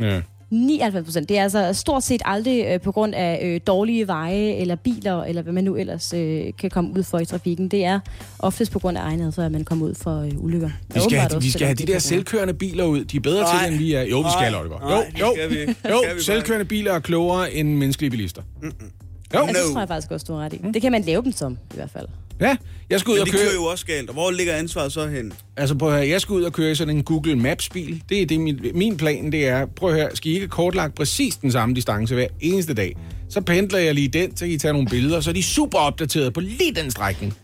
Ja. 0.00 0.20
99 0.52 1.04
procent. 1.04 1.28
Det 1.28 1.38
er 1.38 1.42
altså 1.42 1.72
stort 1.72 2.02
set 2.02 2.22
aldrig 2.24 2.64
øh, 2.66 2.80
på 2.80 2.92
grund 2.92 3.14
af 3.14 3.40
øh, 3.44 3.60
dårlige 3.66 4.06
veje 4.08 4.52
eller 4.54 4.74
biler, 4.76 5.22
eller 5.24 5.42
hvad 5.42 5.52
man 5.52 5.64
nu 5.64 5.76
ellers 5.76 6.12
øh, 6.12 6.44
kan 6.58 6.70
komme 6.70 6.90
ud 6.98 7.02
for 7.02 7.18
i 7.18 7.24
trafikken. 7.24 7.68
Det 7.68 7.84
er 7.84 8.00
oftest 8.38 8.72
på 8.72 8.78
grund 8.78 8.98
af 8.98 9.02
egen 9.02 9.20
adfærd, 9.20 9.46
at 9.46 9.52
man 9.52 9.64
kommer 9.64 9.86
ud 9.86 9.94
for 9.94 10.20
øh, 10.20 10.44
ulykker. 10.44 10.70
Vi 10.94 11.00
skal, 11.00 11.18
have, 11.18 11.42
vi 11.42 11.50
skal 11.50 11.66
have 11.66 11.74
de 11.74 11.86
der 11.86 11.98
selvkørende 11.98 12.54
biler 12.54 12.84
ud. 12.84 13.04
De 13.04 13.16
er 13.16 13.20
bedre 13.20 13.42
Nej. 13.42 13.64
til, 13.64 13.72
end 13.72 13.78
vi 13.82 13.92
er. 13.94 14.02
Jo, 14.02 14.20
vi 14.20 14.28
skal. 14.38 14.54
Oliver. 14.54 14.78
Nej, 14.80 14.90
Jo, 14.90 14.96
det 15.14 15.20
jo, 15.20 15.26
skal 15.34 15.50
vi. 15.50 15.74
Jo. 15.90 16.02
skal 16.04 16.16
vi 16.16 16.22
selvkørende 16.22 16.64
biler 16.64 16.92
er 16.92 17.00
klogere 17.00 17.52
end 17.54 17.74
menneskelige 17.74 18.10
bilister. 18.10 18.42
Jo. 18.62 18.70
Ja, 19.34 19.46
det 19.46 19.56
tror 19.72 19.80
jeg 19.80 19.88
faktisk 19.88 20.10
også, 20.12 20.24
du 20.28 20.32
har 20.32 20.40
ret 20.44 20.52
i. 20.52 20.60
Det 20.74 20.82
kan 20.82 20.92
man 20.92 21.02
lave 21.02 21.22
dem 21.22 21.32
som, 21.32 21.52
i 21.52 21.74
hvert 21.74 21.90
fald. 21.90 22.06
Ja, 22.40 22.56
jeg 22.90 23.00
skal 23.00 23.10
ud 23.10 23.16
Men 23.16 23.20
og 23.20 23.26
det 23.26 23.34
køre... 23.34 23.42
kører 23.44 23.54
jo 23.54 23.64
også 23.64 23.86
galt. 23.86 24.08
Og 24.08 24.12
hvor 24.14 24.30
ligger 24.30 24.54
ansvaret 24.54 24.92
så 24.92 25.06
hen? 25.08 25.32
Altså 25.56 25.74
prøv 25.74 25.88
at 25.88 25.94
høre, 25.98 26.08
jeg 26.08 26.20
skal 26.20 26.32
ud 26.32 26.42
og 26.42 26.52
køre 26.52 26.70
i 26.70 26.74
sådan 26.74 26.96
en 26.96 27.02
Google 27.04 27.36
Maps-bil. 27.36 28.02
Det 28.08 28.22
er 28.22 28.26
det, 28.26 28.40
min, 28.40 28.60
min 28.74 28.96
plan 28.96 29.32
det 29.32 29.48
er. 29.48 29.66
Prøv 29.66 29.88
at 29.90 29.94
høre, 29.94 30.08
skal 30.16 30.30
I 30.30 30.34
ikke 30.34 30.48
kortlagt 30.48 30.94
præcis 30.94 31.36
den 31.36 31.52
samme 31.52 31.74
distance 31.74 32.14
hver 32.14 32.26
eneste 32.40 32.74
dag? 32.74 32.96
Så 33.28 33.40
pendler 33.40 33.78
jeg 33.78 33.94
lige 33.94 34.08
den, 34.08 34.36
så 34.36 34.44
kan 34.44 34.54
I 34.54 34.58
tage 34.58 34.72
nogle 34.72 34.88
billeder, 34.88 35.20
så 35.20 35.30
er 35.30 35.34
de 35.34 35.42
super 35.42 35.78
opdateret 35.78 36.32
på 36.32 36.40
lige 36.40 36.74
den 36.74 36.90
strækning. 36.90 37.34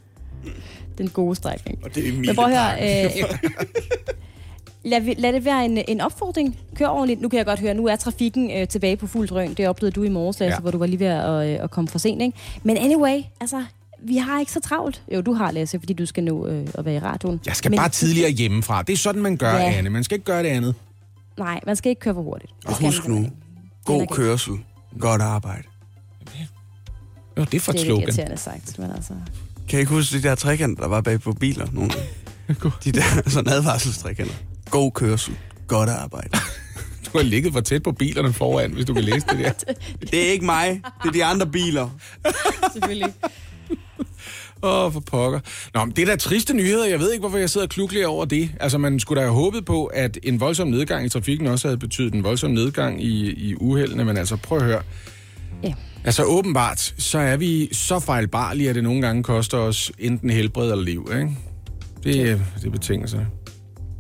Den 0.99 1.09
gode 1.09 1.37
strækning. 1.37 1.79
Og 1.85 1.95
det 1.95 2.09
er 2.09 2.13
Men 2.13 2.35
prøv 2.37 2.45
at 2.45 2.51
høre, 2.79 3.05
øh, 3.05 3.11
lad, 4.85 5.15
lad 5.19 5.33
det 5.33 5.45
være 5.45 5.65
en, 5.65 5.79
en 5.89 6.01
opfordring. 6.01 6.59
Kør 6.77 6.87
ordentligt. 6.87 7.21
Nu 7.21 7.29
kan 7.29 7.37
jeg 7.37 7.47
godt 7.47 7.61
høre, 7.61 7.75
nu 7.75 7.87
er 7.87 7.97
trafikken 7.97 8.51
øh, 8.51 8.69
tilbage 8.69 8.97
på 8.97 9.07
fuld 9.07 9.29
drøn. 9.29 9.55
Det 9.55 9.69
oplevede 9.69 9.95
du 9.95 10.03
i 10.03 10.09
morges, 10.09 10.41
Lasse, 10.41 10.51
Ja. 10.51 10.55
ja. 10.57 10.61
hvor 10.61 10.71
du 10.71 10.79
var 10.79 10.87
lige 10.87 11.01
ved 11.01 11.07
at, 11.07 11.49
øh, 11.49 11.65
at 11.65 11.71
komme 11.71 11.89
for 11.89 11.99
sent. 11.99 12.23
Ikke? 12.23 12.39
Men 12.63 12.77
anyway, 12.77 13.21
altså, 13.41 13.65
vi 14.03 14.17
har 14.17 14.41
ikke 14.41 14.53
så 14.53 14.61
travlt. 14.61 15.03
Jo, 15.15 15.21
du 15.21 15.33
har, 15.33 15.51
Lasse, 15.51 15.79
fordi 15.81 15.93
du 15.93 16.07
skal 16.07 16.25
nå 16.25 16.47
øh, 16.47 16.67
at 16.75 16.85
være 16.85 16.95
i 16.95 16.99
radioen. 16.99 17.41
Jeg 17.47 17.57
skal 17.57 17.71
Men- 17.71 17.77
bare 17.79 17.89
tidligere 17.89 18.31
hjemmefra. 18.31 18.83
Det 18.83 18.93
er 18.93 18.97
sådan, 18.97 19.23
man 19.23 19.37
gør, 19.37 19.53
Ja. 19.55 19.73
Anne. 19.73 19.91
Man 19.91 20.05
skal 20.05 20.15
ikke 20.15 20.25
gøre 20.25 20.43
det 20.43 20.49
andet. 20.49 20.75
Nej, 21.39 21.61
man 21.67 21.77
skal 21.77 21.91
ikke 21.91 22.01
køre 22.01 22.15
for 22.15 22.23
hurtigt. 22.23 22.53
Det 22.63 22.69
Og 22.71 22.81
husk 22.81 23.09
nu, 23.09 23.27
god 23.85 24.07
kørsel, 24.07 24.55
godt 25.01 25.23
arbejde. 25.23 25.63
Jo, 27.39 27.45
det 27.45 27.55
er 27.55 27.61
for 27.61 27.73
Det 27.73 27.81
et 27.81 27.85
er 27.85 27.87
lidt 27.87 27.87
slogan. 27.87 28.03
irriterende 28.09 28.37
sagt, 28.37 28.79
men 28.79 28.91
altså... 28.91 29.13
Kan 29.69 29.79
I 29.79 29.81
ikke 29.81 29.93
huske 29.93 30.17
de 30.19 30.23
der 30.23 30.35
trekanter, 30.35 30.83
der 30.83 30.89
var 30.89 31.01
bag 31.01 31.21
på 31.21 31.33
biler? 31.33 31.67
Nogle 31.73 31.91
de 32.85 32.93
der 32.93 33.03
sådan 33.31 33.53
advarselstrekanter. 33.53 34.35
God 34.71 34.91
kørsel, 34.91 35.37
godt 35.67 35.91
arbejde. 35.91 36.31
Du 37.13 37.19
har 37.19 37.25
ligget 37.25 37.53
for 37.53 37.61
tæt 37.61 37.83
på 37.83 37.93
bilerne 37.93 38.33
foran, 38.33 38.73
hvis 38.73 38.85
du 38.85 38.95
kan 38.95 39.05
læse 39.05 39.27
det 39.31 39.39
der. 39.39 39.53
Det 40.01 40.27
er 40.29 40.33
ikke 40.33 40.45
mig, 40.45 40.81
det 41.03 41.09
er 41.09 41.13
de 41.13 41.25
andre 41.25 41.47
biler. 41.47 41.91
Selvfølgelig. 42.73 43.13
Åh, 44.63 44.93
for 44.93 45.01
pokker. 45.01 45.41
Nå, 45.75 45.85
men 45.85 45.97
det 45.97 46.03
er 46.03 46.07
da 46.07 46.17
triste 46.17 46.55
nyheder. 46.55 46.87
Jeg 46.87 47.01
ved 47.01 47.13
ikke, 47.13 47.21
hvorfor 47.21 47.39
jeg 47.39 47.51
sidder 47.51 47.67
kluklig 47.67 48.07
over 48.07 48.25
det. 48.25 48.51
Altså, 48.61 48.79
man 48.79 49.01
skulle 49.01 49.21
da 49.21 49.27
have 49.27 49.35
håbet 49.35 49.65
på, 49.65 49.85
at 49.85 50.19
en 50.23 50.41
voldsom 50.41 50.69
nedgang 50.69 51.07
i 51.07 51.09
trafikken 51.09 51.47
også 51.47 51.69
havde 51.69 51.79
betydet 51.79 52.15
en 52.15 52.25
voldsom 52.25 52.51
nedgang 52.51 53.03
i, 53.05 53.31
i 53.31 53.55
uheldene. 53.55 54.05
Men 54.05 54.17
altså, 54.17 54.37
prøv 54.37 54.59
at 54.59 54.65
høre. 54.65 54.83
Ja. 55.63 55.75
Altså, 56.05 56.25
åbenbart, 56.25 56.95
så 56.99 57.19
er 57.19 57.37
vi 57.37 57.69
så 57.73 57.99
fejlbarlige, 57.99 58.69
at 58.69 58.75
det 58.75 58.83
nogle 58.83 59.03
gange 59.03 59.23
koster 59.23 59.59
os 59.59 59.93
enten 59.99 60.31
helbred 60.31 60.71
eller 60.71 60.85
liv, 60.85 61.11
ikke? 61.13 61.31
Det, 62.05 62.43
det 62.63 62.73
betinger 62.73 63.07
sig. 63.07 63.27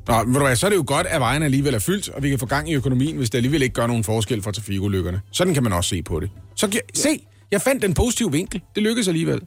Nå, 0.08 0.22
men 0.22 0.42
hvad, 0.42 0.56
så 0.56 0.66
er 0.66 0.70
det 0.70 0.76
jo 0.76 0.84
godt, 0.86 1.06
at 1.06 1.20
vejen 1.20 1.42
alligevel 1.42 1.74
er 1.74 1.78
fyldt, 1.78 2.08
og 2.08 2.22
vi 2.22 2.30
kan 2.30 2.38
få 2.38 2.46
gang 2.46 2.70
i 2.70 2.74
økonomien, 2.74 3.16
hvis 3.16 3.30
det 3.30 3.38
alligevel 3.38 3.62
ikke 3.62 3.74
gør 3.74 3.86
nogen 3.86 4.04
forskel 4.04 4.42
for 4.42 4.50
trafikulykkerne. 4.50 5.20
Sådan 5.32 5.54
kan 5.54 5.62
man 5.62 5.72
også 5.72 5.88
se 5.88 6.02
på 6.02 6.20
det. 6.20 6.30
Så 6.56 6.80
se, 6.94 7.08
jeg 7.50 7.60
fandt 7.60 7.82
den 7.82 7.94
positive 7.94 8.32
vinkel. 8.32 8.62
Det 8.74 8.82
lykkedes 8.82 9.08
alligevel. 9.08 9.40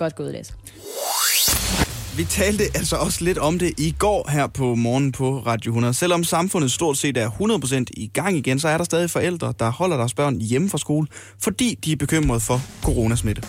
Godt 0.00 0.14
gået, 0.14 0.32
Lasse. 0.32 0.52
Vi 2.16 2.24
talte 2.24 2.64
altså 2.74 2.96
også 2.96 3.24
lidt 3.24 3.38
om 3.38 3.58
det 3.58 3.72
i 3.78 3.94
går 3.98 4.30
her 4.30 4.46
på 4.46 4.74
morgen 4.74 5.12
på 5.12 5.38
Radio 5.38 5.70
100. 5.70 5.94
Selvom 5.94 6.24
samfundet 6.24 6.72
stort 6.72 6.96
set 6.96 7.16
er 7.16 7.30
100% 7.30 7.84
i 7.96 8.06
gang 8.06 8.36
igen, 8.36 8.58
så 8.58 8.68
er 8.68 8.76
der 8.76 8.84
stadig 8.84 9.10
forældre, 9.10 9.54
der 9.58 9.70
holder 9.70 9.96
deres 9.96 10.14
børn 10.14 10.40
hjemme 10.40 10.70
fra 10.70 10.78
skole, 10.78 11.06
fordi 11.42 11.78
de 11.84 11.92
er 11.92 11.96
bekymrede 11.96 12.40
for 12.40 12.60
coronasmitte. 12.82 13.42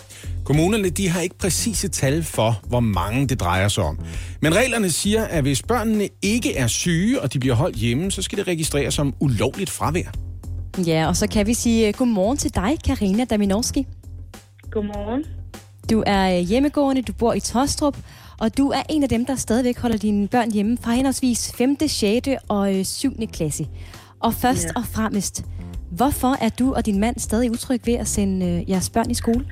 Kommunerne 0.44 0.90
de 0.90 1.10
har 1.10 1.22
ikke 1.22 1.38
præcise 1.38 1.88
tal 1.88 2.24
for, 2.24 2.62
hvor 2.68 2.80
mange 2.80 3.28
det 3.28 3.40
drejer 3.40 3.68
sig 3.68 3.84
om. 3.84 4.00
Men 4.42 4.56
reglerne 4.56 4.92
siger, 4.92 5.24
at 5.24 5.42
hvis 5.42 5.62
børnene 5.62 6.10
ikke 6.22 6.58
er 6.58 6.68
syge, 6.68 7.22
og 7.22 7.34
de 7.34 7.40
bliver 7.40 7.56
holdt 7.56 7.76
hjemme, 7.76 8.12
så 8.12 8.22
skal 8.22 8.38
det 8.38 8.48
registreres 8.48 8.94
som 8.94 9.14
ulovligt 9.20 9.70
fravær. 9.70 10.12
Ja, 10.88 11.08
og 11.08 11.18
så 11.18 11.28
kan 11.28 11.48
vi 11.48 11.54
sige 11.54 11.88
uh, 11.90 11.94
godmorgen 11.98 12.38
til 12.38 12.56
dig, 12.56 12.78
Karina 12.86 13.26
Daminowski. 13.26 13.88
Godmorgen. 14.72 15.41
Du 15.92 16.04
er 16.08 16.38
øh, 16.38 16.40
hjemmegående, 16.50 17.02
du 17.02 17.14
bor 17.14 17.34
i 17.34 17.40
Tostrup, 17.40 17.98
og 18.42 18.58
du 18.58 18.70
er 18.70 18.84
en 18.90 19.04
af 19.04 19.10
dem, 19.10 19.26
der 19.26 19.36
stadigvæk 19.36 19.78
holder 19.80 19.98
dine 19.98 20.28
børn 20.28 20.52
hjemme 20.52 20.78
fra 20.84 20.92
henholdsvis 20.92 21.54
5., 21.58 21.76
6. 21.88 22.28
og 22.50 22.78
øh, 22.78 22.86
7. 22.86 23.12
klasse. 23.34 23.64
Og 24.20 24.34
først 24.34 24.66
Ja. 24.68 24.80
og 24.80 24.84
fremmest, 24.96 25.46
hvorfor 25.98 26.44
er 26.46 26.50
du 26.60 26.74
og 26.74 26.86
din 26.86 27.00
mand 27.00 27.20
stadig 27.20 27.52
utryg 27.52 27.82
ved 27.86 27.94
at 27.94 28.08
sende 28.08 28.46
øh, 28.46 28.70
jeres 28.70 28.90
børn 28.90 29.12
i 29.12 29.14
skole? 29.14 29.46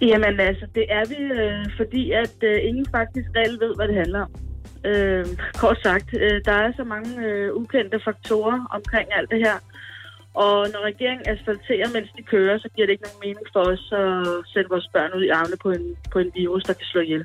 Jamen 0.00 0.40
altså, 0.40 0.66
det 0.74 0.84
er 0.90 1.04
vi, 1.08 1.18
øh, 1.40 1.66
fordi 1.76 2.10
at 2.10 2.36
øh, 2.42 2.56
ingen 2.68 2.86
faktisk 2.90 3.28
reelt 3.36 3.60
ved, 3.60 3.76
hvad 3.76 3.88
det 3.88 3.94
handler 3.94 4.20
om. 4.20 4.30
Øh, 4.84 5.26
kort 5.54 5.78
sagt, 5.82 6.08
øh, 6.20 6.40
der 6.44 6.52
er 6.52 6.72
så 6.76 6.84
mange 6.84 7.10
øh, 7.26 7.54
ukendte 7.54 8.00
faktorer 8.04 8.66
omkring 8.70 9.08
alt 9.18 9.30
det 9.30 9.38
her. 9.38 9.56
Og 10.34 10.56
når 10.72 10.80
regeringen 10.90 11.28
asfalterer, 11.32 11.88
mens 11.96 12.10
de 12.16 12.22
kører, 12.22 12.58
så 12.58 12.68
giver 12.74 12.86
det 12.86 12.92
ikke 12.92 13.06
nogen 13.08 13.24
mening 13.26 13.46
for 13.52 13.62
os 13.72 13.84
at 14.02 14.12
sætte 14.52 14.70
vores 14.74 14.88
børn 14.94 15.10
ud 15.18 15.22
i 15.24 15.34
armene 15.38 15.56
på 15.64 15.70
en, 15.70 15.96
på 16.12 16.18
en 16.18 16.30
virus, 16.34 16.62
der 16.64 16.72
kan 16.72 16.86
slå 16.92 17.00
ihjel. 17.00 17.24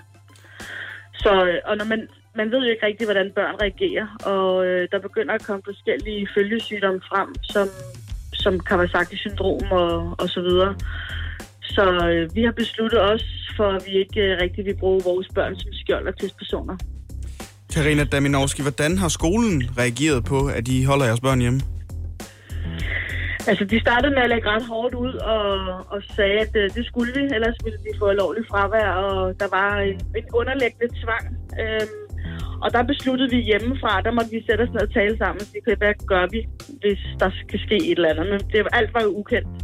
Så, 1.24 1.32
øh, 1.50 1.60
og 1.70 1.78
når 1.78 1.86
man, 1.86 2.08
man 2.36 2.52
ved 2.52 2.60
jo 2.66 2.72
ikke 2.72 2.86
rigtigt, 2.86 3.08
hvordan 3.08 3.32
børn 3.36 3.56
reagerer, 3.62 4.08
og 4.34 4.66
øh, 4.68 4.88
der 4.92 5.00
begynder 5.00 5.34
at 5.34 5.46
komme 5.48 5.62
forskellige 5.66 6.28
følgesygdomme 6.36 7.02
frem, 7.10 7.30
som, 7.44 7.68
som 8.34 8.60
Kawasaki-syndrom 8.60 9.72
og, 9.72 10.16
og 10.22 10.30
så 10.30 10.42
videre. 10.42 10.76
Så 11.62 11.86
øh, 12.12 12.36
vi 12.36 12.42
har 12.44 12.52
besluttet 12.52 13.02
os 13.02 13.26
for, 13.58 13.70
at 13.78 13.84
vi 13.88 13.92
ikke 14.04 14.22
øh, 14.22 14.38
rigtig 14.42 14.66
vil 14.66 14.78
bruge 14.80 15.02
vores 15.04 15.28
børn 15.36 15.56
som 15.56 15.74
skjold 15.74 16.08
og 16.08 16.20
testpersoner. 16.20 16.78
Karina 17.74 18.04
Daminovski, 18.04 18.62
hvordan 18.62 18.98
har 18.98 19.08
skolen 19.08 19.64
reageret 19.78 20.26
på, 20.26 20.48
at 20.48 20.68
I 20.68 20.84
holder 20.84 21.06
jeres 21.06 21.20
børn 21.20 21.40
hjemme? 21.40 21.62
Altså, 23.50 23.64
de 23.66 23.80
startede 23.80 24.14
med 24.16 24.24
at 24.24 24.30
lægge 24.30 24.50
ret 24.50 24.66
hårdt 24.72 24.96
ud 24.96 25.14
og, 25.14 25.50
og 25.94 26.00
sagde, 26.16 26.40
at 26.46 26.56
øh, 26.56 26.70
det 26.76 26.86
skulle 26.86 27.12
vi, 27.18 27.24
ellers 27.36 27.58
ville 27.64 27.80
vi 27.84 27.92
få 28.00 28.12
lovlig 28.12 28.44
fravær, 28.50 28.90
og 28.90 29.40
der 29.40 29.48
var 29.58 29.70
en, 29.78 30.00
en 30.20 30.28
underlæggende 30.34 30.90
tvang. 31.02 31.26
Øhm, 31.62 32.08
og 32.64 32.74
der 32.74 32.84
besluttede 32.84 33.30
vi 33.30 33.40
hjemmefra, 33.42 34.02
der 34.02 34.12
måtte 34.12 34.32
vi 34.32 34.46
sætte 34.50 34.62
os 34.62 34.74
ned 34.74 34.82
og 34.82 34.94
tale 34.94 35.18
sammen 35.18 35.42
og 35.42 35.48
sige, 35.48 35.76
hvad 35.78 35.94
gør 36.08 36.26
vi, 36.32 36.40
hvis 36.82 37.02
der 37.20 37.30
skal 37.42 37.60
ske 37.60 37.76
et 37.76 37.98
eller 37.98 38.10
andet. 38.10 38.28
Men 38.32 38.40
det, 38.52 38.68
alt 38.80 38.94
var 38.94 39.04
jo 39.04 39.12
ukendt. 39.22 39.58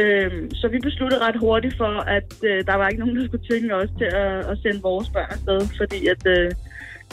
Øhm, 0.00 0.50
så 0.50 0.68
vi 0.68 0.78
besluttede 0.78 1.24
ret 1.26 1.38
hurtigt 1.44 1.76
for, 1.76 1.94
at 2.16 2.30
øh, 2.44 2.66
der 2.66 2.74
var 2.74 2.88
ikke 2.88 3.02
nogen, 3.02 3.16
der 3.16 3.26
skulle 3.26 3.46
tvinge 3.50 3.74
os 3.74 3.90
til 3.98 4.04
at, 4.04 4.38
at 4.50 4.58
sende 4.62 4.80
vores 4.82 5.08
børn 5.10 5.30
afsted, 5.30 5.60
fordi 5.80 6.00
at, 6.14 6.22
øh, 6.26 6.50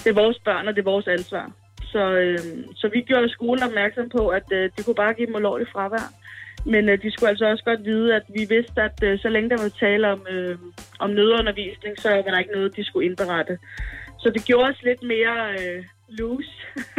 det 0.01 0.09
er 0.09 0.21
vores 0.23 0.39
børn, 0.45 0.67
og 0.67 0.75
det 0.75 0.81
er 0.81 0.91
vores 0.93 1.07
ansvar. 1.07 1.45
Så, 1.91 2.03
øh, 2.23 2.39
så 2.75 2.87
vi 2.93 3.01
gjorde 3.01 3.29
skolen 3.29 3.63
opmærksom 3.63 4.09
på, 4.09 4.27
at 4.27 4.47
øh, 4.51 4.69
de 4.77 4.83
kunne 4.83 4.95
bare 4.95 5.13
give 5.13 5.27
dem 5.27 5.35
ulovligt 5.35 5.71
fravær. 5.71 6.13
Men 6.65 6.89
øh, 6.89 7.01
de 7.01 7.11
skulle 7.11 7.29
altså 7.29 7.45
også 7.45 7.63
godt 7.63 7.85
vide, 7.85 8.15
at 8.15 8.23
vi 8.29 8.45
vidste, 8.49 8.81
at 8.81 9.03
øh, 9.03 9.19
så 9.19 9.29
længe 9.29 9.49
der 9.49 9.61
var 9.61 9.69
tale 9.69 10.11
om, 10.11 10.27
øh, 10.29 10.57
om 10.99 11.09
nødundervisning, 11.09 11.93
så 11.99 12.09
var 12.09 12.21
der 12.21 12.39
ikke 12.39 12.51
noget, 12.51 12.75
de 12.75 12.83
skulle 12.83 13.05
indberette. 13.09 13.57
Så 14.19 14.29
det 14.29 14.45
gjorde 14.45 14.69
os 14.69 14.83
lidt 14.83 15.03
mere 15.03 15.37
øh, 15.59 15.83
loose 16.09 16.51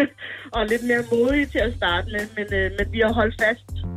og 0.56 0.66
lidt 0.66 0.82
mere 0.90 1.04
modige 1.12 1.46
til 1.46 1.58
at 1.58 1.74
starte 1.76 2.06
med, 2.12 2.24
men, 2.36 2.48
øh, 2.60 2.70
men 2.78 2.92
vi 2.92 3.00
har 3.00 3.12
holdt 3.12 3.36
fast. 3.42 3.95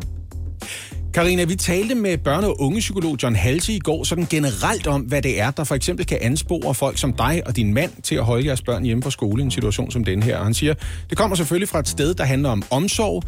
Karina, 1.14 1.44
vi 1.44 1.56
talte 1.56 1.96
med 1.96 2.18
børne- 2.28 2.46
og 2.46 2.62
ungepsykolog 2.62 3.18
John 3.24 3.36
Halsey 3.36 3.74
i 3.74 3.80
går 3.80 4.04
sådan 4.04 4.28
generelt 4.30 4.88
om, 4.88 5.02
hvad 5.02 5.22
det 5.22 5.42
er, 5.42 5.52
der 5.52 5.64
for 5.64 5.76
eksempel 5.76 6.06
kan 6.06 6.18
anspore 6.22 6.76
folk 6.76 6.98
som 6.98 7.14
dig 7.14 7.42
og 7.46 7.56
din 7.56 7.74
mand 7.74 7.92
til 8.04 8.16
at 8.16 8.26
holde 8.26 8.46
jeres 8.46 8.62
børn 8.62 8.84
hjemme 8.84 9.04
fra 9.04 9.12
skole 9.12 9.42
i 9.42 9.46
en 9.46 9.52
situation 9.52 9.92
som 9.92 10.04
den 10.04 10.24
her. 10.24 10.38
Og 10.38 10.44
han 10.44 10.54
siger, 10.54 10.74
det 11.10 11.18
kommer 11.18 11.36
selvfølgelig 11.36 11.70
fra 11.70 11.80
et 11.80 11.88
sted, 11.88 12.14
der 12.14 12.24
handler 12.24 12.50
om 12.50 12.64
omsorg, 12.72 13.24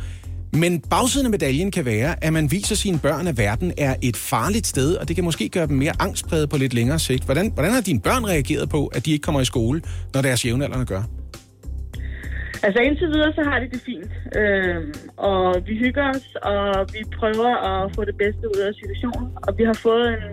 men 0.53 0.79
bagsiden 0.79 1.25
af 1.25 1.31
medaljen 1.31 1.71
kan 1.71 1.85
være, 1.85 2.23
at 2.23 2.33
man 2.33 2.51
viser 2.51 2.75
sine 2.75 2.99
børn, 2.99 3.27
at 3.27 3.37
verden 3.37 3.73
er 3.77 3.95
et 4.01 4.17
farligt 4.17 4.67
sted, 4.67 4.95
og 4.95 5.07
det 5.07 5.15
kan 5.15 5.25
måske 5.25 5.49
gøre 5.49 5.67
dem 5.67 5.77
mere 5.77 5.93
angstpræget 5.99 6.49
på 6.49 6.57
lidt 6.57 6.73
længere 6.73 6.99
sigt. 6.99 7.23
Hvordan, 7.23 7.51
hvordan 7.53 7.71
har 7.73 7.81
dine 7.81 7.99
børn 7.99 8.25
reageret 8.25 8.69
på, 8.69 8.87
at 8.87 9.05
de 9.05 9.11
ikke 9.11 9.23
kommer 9.23 9.41
i 9.41 9.45
skole, 9.45 9.81
når 10.13 10.21
deres 10.21 10.45
jævnaldrende 10.45 10.85
gør? 10.85 11.20
Altså 12.63 12.79
indtil 12.81 13.07
videre, 13.07 13.33
så 13.33 13.43
har 13.43 13.59
de 13.59 13.69
det 13.69 13.81
fint. 13.81 14.11
Øh, 14.35 14.93
og 15.17 15.67
vi 15.67 15.77
hygger 15.77 16.09
os, 16.09 16.35
og 16.35 16.87
vi 16.93 17.01
prøver 17.19 17.51
at 17.71 17.95
få 17.95 18.05
det 18.05 18.17
bedste 18.17 18.47
ud 18.47 18.59
af 18.67 18.73
situationen. 18.73 19.27
Og 19.47 19.57
vi 19.57 19.63
har 19.63 19.73
fået 19.73 20.07
en, 20.13 20.23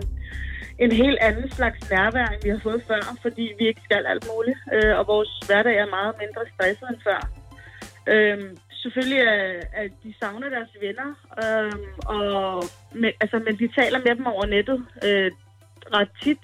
en 0.79 0.91
helt 0.91 1.19
anden 1.21 1.51
slags 1.51 1.89
nærvær, 1.89 2.25
end 2.25 2.41
vi 2.43 2.49
har 2.49 2.59
fået 2.63 2.83
før, 2.87 3.17
fordi 3.21 3.45
vi 3.59 3.67
ikke 3.67 3.81
skal 3.83 4.05
alt 4.05 4.25
muligt. 4.33 4.59
Øh, 4.75 4.97
og 4.99 5.07
vores 5.07 5.31
hverdag 5.47 5.75
er 5.77 5.95
meget 5.97 6.13
mindre 6.21 6.41
stresset 6.53 6.87
end 6.89 6.99
før. 7.07 7.19
Øhm, 8.07 8.43
øh, 8.43 8.57
selvfølgelig 8.83 9.19
er, 9.19 9.61
at 9.73 9.91
de 10.03 10.13
savner 10.19 10.49
deres 10.49 10.73
venner, 10.81 11.09
øh, 11.41 11.71
og, 12.15 12.63
men, 13.01 13.11
altså, 13.21 13.37
men 13.45 13.59
vi 13.59 13.67
taler 13.79 13.99
med 13.99 14.15
dem 14.15 14.25
over 14.25 14.45
nettet 14.45 14.79
øh, 15.05 15.31
ret 15.93 16.11
tit. 16.23 16.43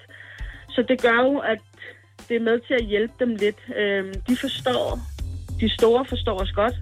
Så 0.68 0.82
det 0.88 1.02
gør 1.02 1.18
jo, 1.28 1.38
at 1.38 1.58
det 2.28 2.36
er 2.36 2.40
med 2.40 2.60
til 2.60 2.74
at 2.74 2.84
hjælpe 2.84 3.14
dem 3.18 3.30
lidt. 3.34 3.60
Øh, 3.76 4.14
de 4.28 4.36
forstår, 4.36 4.98
de 5.60 5.68
store 5.68 6.04
forstår 6.08 6.42
os 6.42 6.52
godt, 6.52 6.74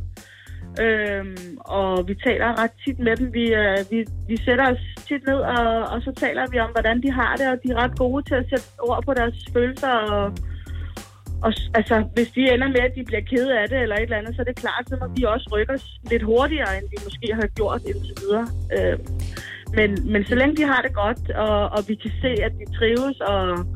øhm, 0.81 1.59
og 1.61 2.09
vi 2.09 2.15
taler 2.15 2.59
ret 2.63 2.75
tit 2.85 2.99
med 2.99 3.17
dem. 3.17 3.35
Vi, 3.35 3.45
øh, 3.63 3.79
vi, 3.91 4.07
vi 4.29 4.37
sætter 4.37 4.73
os 4.73 4.85
tit 5.09 5.27
ned, 5.27 5.41
og, 5.57 5.83
og 5.93 6.03
så 6.03 6.13
taler 6.17 6.45
vi 6.53 6.59
om, 6.59 6.71
hvordan 6.71 7.03
de 7.03 7.11
har 7.13 7.37
det, 7.37 7.47
og 7.53 7.59
de 7.63 7.69
er 7.71 7.83
ret 7.83 7.99
gode 7.99 8.23
til 8.29 8.35
at 8.35 8.47
sætte 8.51 8.67
ord 8.79 9.05
på 9.05 9.15
deres 9.15 9.37
følelser 9.53 9.89
og 9.89 10.33
og 11.47 11.53
altså, 11.75 11.97
hvis 12.15 12.29
de 12.37 12.41
ender 12.55 12.69
med, 12.69 12.83
at 12.89 12.95
de 12.97 13.05
bliver 13.05 13.21
kede 13.21 13.59
af 13.61 13.69
det 13.69 13.79
eller 13.83 13.97
et 13.97 14.03
eller 14.03 14.17
andet, 14.17 14.35
så 14.37 14.43
er 14.43 14.45
det 14.45 14.57
klart, 14.57 14.85
så 14.89 14.97
må 15.01 15.07
de 15.17 15.29
også 15.29 15.47
rykke 15.53 15.73
os 15.73 15.87
lidt 16.11 16.23
hurtigere, 16.23 16.79
end 16.79 16.87
de 16.93 17.05
måske 17.05 17.29
har 17.35 17.47
gjort 17.47 17.83
indtil 17.91 18.15
videre. 18.23 18.47
Øhm, 18.77 19.07
men, 19.79 20.13
men 20.13 20.25
så 20.25 20.35
længe 20.35 20.57
de 20.57 20.65
har 20.73 20.83
det 20.83 20.93
godt, 20.95 21.31
og, 21.31 21.61
og 21.77 21.81
vi 21.89 21.95
kan 21.95 22.13
se, 22.23 22.31
at 22.47 22.53
de 22.61 22.67
trives, 22.79 23.21
og 23.21 23.67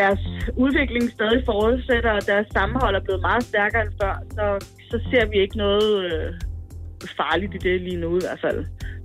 deres 0.00 0.22
udvikling 0.64 1.04
stadig 1.16 1.40
fortsætter, 1.50 2.12
og 2.18 2.26
deres 2.32 2.46
sammenhold 2.56 2.94
er 2.96 3.04
blevet 3.06 3.20
meget 3.28 3.42
stærkere 3.50 3.82
end 3.86 3.92
før, 4.02 4.14
så, 4.36 4.44
så 4.90 4.96
ser 5.10 5.24
vi 5.30 5.36
ikke 5.44 5.56
noget 5.56 5.88
øh, 6.08 6.28
farligt 7.20 7.54
i 7.54 7.58
det 7.58 7.80
lige 7.80 8.00
nu 8.04 8.10
i 8.18 8.22
hvert 8.26 8.40
fald. 8.46 8.60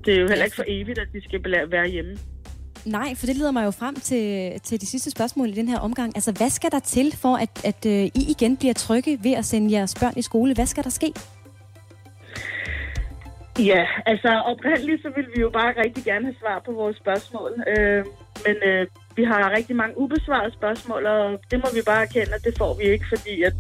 Det 0.05 0.11
er 0.13 0.19
jo 0.21 0.27
heller 0.27 0.45
ikke 0.45 0.55
for 0.55 0.67
evigt, 0.67 0.99
at 0.99 1.07
de 1.13 1.23
skal 1.27 1.39
være 1.71 1.87
hjemme. 1.87 2.13
Nej, 2.85 3.09
for 3.15 3.25
det 3.25 3.35
leder 3.35 3.51
mig 3.51 3.65
jo 3.65 3.71
frem 3.71 3.95
til, 3.95 4.25
til 4.61 4.81
de 4.81 4.85
sidste 4.85 5.11
spørgsmål 5.11 5.49
i 5.49 5.51
den 5.51 5.67
her 5.67 5.79
omgang. 5.79 6.11
Altså, 6.15 6.31
hvad 6.31 6.49
skal 6.49 6.71
der 6.71 6.79
til 6.79 7.07
for, 7.21 7.35
at, 7.35 7.65
at 7.65 7.85
uh, 7.85 8.05
I 8.19 8.21
igen 8.35 8.57
bliver 8.57 8.73
trygge 8.73 9.19
ved 9.23 9.33
at 9.33 9.45
sende 9.45 9.73
jeres 9.73 9.95
børn 9.99 10.13
i 10.17 10.21
skole? 10.21 10.53
Hvad 10.53 10.65
skal 10.65 10.83
der 10.83 10.89
ske? 10.89 11.13
Ja, 13.59 13.85
altså 14.05 14.29
oprindeligt 14.51 15.01
så 15.01 15.09
vil 15.15 15.27
vi 15.35 15.41
jo 15.41 15.49
bare 15.49 15.73
rigtig 15.85 16.03
gerne 16.03 16.25
have 16.25 16.35
svar 16.39 16.61
på 16.65 16.71
vores 16.71 16.97
spørgsmål. 16.97 17.51
Øh, 17.67 18.05
men 18.45 18.55
øh, 18.69 18.87
vi 19.15 19.23
har 19.23 19.55
rigtig 19.57 19.75
mange 19.75 19.97
ubesvarede 19.97 20.53
spørgsmål, 20.53 21.05
og 21.05 21.39
det 21.51 21.57
må 21.63 21.69
vi 21.73 21.81
bare 21.85 22.01
erkende, 22.01 22.33
at 22.35 22.43
det 22.43 22.57
får 22.57 22.77
vi 22.79 22.83
ikke, 22.83 23.05
fordi 23.09 23.43
at 23.43 23.53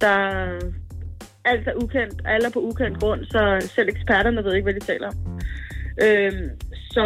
der 0.00 0.18
alt 1.44 1.68
er 1.68 1.74
ukendt, 1.82 2.22
alle 2.24 2.46
er 2.46 2.52
på 2.52 2.60
ukendt 2.60 3.00
grund, 3.00 3.24
så 3.24 3.70
selv 3.74 3.88
eksperterne 3.88 4.44
ved 4.44 4.54
ikke, 4.54 4.64
hvad 4.64 4.74
de 4.74 4.90
taler 4.90 5.08
om. 5.08 5.16
Øhm, 6.02 6.50
så 6.94 7.04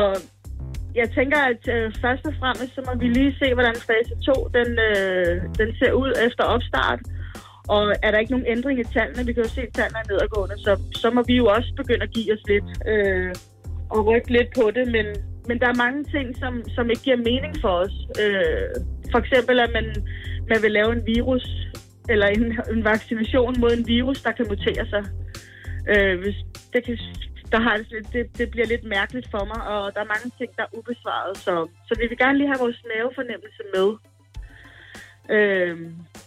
jeg 0.94 1.10
tænker, 1.10 1.38
at 1.52 1.62
øh, 1.74 1.92
først 2.00 2.26
og 2.26 2.34
fremmest, 2.40 2.74
så 2.74 2.80
må 2.86 2.92
vi 3.02 3.08
lige 3.08 3.36
se, 3.40 3.54
hvordan 3.54 3.74
fase 3.74 4.14
2 4.26 4.50
den, 4.58 4.70
øh, 4.88 5.42
den 5.60 5.68
ser 5.78 5.92
ud 5.92 6.12
efter 6.26 6.44
opstart. 6.44 7.00
Og 7.68 7.94
er 8.02 8.10
der 8.10 8.18
ikke 8.18 8.32
nogen 8.32 8.52
ændring 8.54 8.80
i 8.80 8.84
tallene, 8.84 9.26
vi 9.26 9.32
kan 9.32 9.42
jo 9.42 9.48
se, 9.48 9.62
at 9.62 9.72
tallene 9.74 9.98
er 9.98 10.08
nedadgående, 10.10 10.58
så, 10.58 10.72
så 11.02 11.10
må 11.10 11.22
vi 11.26 11.36
jo 11.36 11.46
også 11.46 11.72
begynde 11.76 12.02
at 12.02 12.10
give 12.10 12.32
os 12.34 12.44
lidt 12.48 12.68
øh, 12.92 13.34
og 13.90 14.06
rykke 14.06 14.32
lidt 14.32 14.50
på 14.58 14.70
det. 14.76 14.86
Men, 14.96 15.06
men 15.48 15.58
der 15.60 15.68
er 15.68 15.82
mange 15.84 16.04
ting, 16.04 16.36
som, 16.38 16.62
som 16.76 16.90
ikke 16.90 17.02
giver 17.02 17.16
mening 17.16 17.54
for 17.60 17.68
os. 17.84 17.96
Øh, 18.22 18.68
for 19.12 19.18
eksempel, 19.18 19.60
at 19.60 19.70
man, 19.72 19.86
man 20.50 20.58
vil 20.62 20.72
lave 20.72 20.92
en 20.92 21.06
virus 21.06 21.46
eller 22.08 22.26
en, 22.26 22.44
en 22.74 22.84
vaccination 22.84 23.54
mod 23.60 23.72
en 23.72 23.86
virus, 23.86 24.22
der 24.22 24.32
kan 24.32 24.46
mutere 24.48 24.86
sig. 24.86 25.04
Øh, 25.92 26.20
hvis, 26.22 26.36
det, 26.72 26.84
kan, 26.84 26.98
der 27.52 27.60
har 27.60 27.76
det, 27.76 27.86
lidt- 27.90 28.12
det, 28.12 28.38
det 28.38 28.50
bliver 28.50 28.66
lidt 28.66 28.84
mærkeligt 28.84 29.28
for 29.30 29.44
mig, 29.44 29.60
og 29.72 29.94
der 29.94 30.00
er 30.00 30.12
mange 30.14 30.30
ting, 30.38 30.50
der 30.56 30.62
er 30.62 30.76
ubesvaret. 30.78 31.36
Så, 31.36 31.68
så 31.88 31.92
vi 32.00 32.06
vil 32.08 32.18
gerne 32.18 32.38
lige 32.38 32.48
have 32.52 32.58
vores 32.64 32.82
mavefornemmelse 32.90 33.62
med. 33.74 33.88
Øh, 35.36 35.76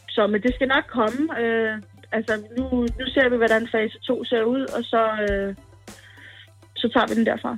så, 0.10 0.28
men 0.28 0.42
det 0.42 0.56
skal 0.56 0.68
nok 0.68 0.86
komme. 1.00 1.40
Øh, 1.42 1.74
altså, 2.12 2.34
nu, 2.58 2.64
nu 3.00 3.06
ser 3.14 3.30
vi, 3.30 3.38
hvordan 3.38 3.68
fase 3.72 4.00
2 4.00 4.24
ser 4.24 4.44
ud, 4.44 4.62
og 4.78 4.84
så, 4.84 5.04
øh, 5.30 5.56
så 6.76 6.90
tager 6.94 7.08
vi 7.08 7.16
den 7.16 7.26
derfra. 7.26 7.58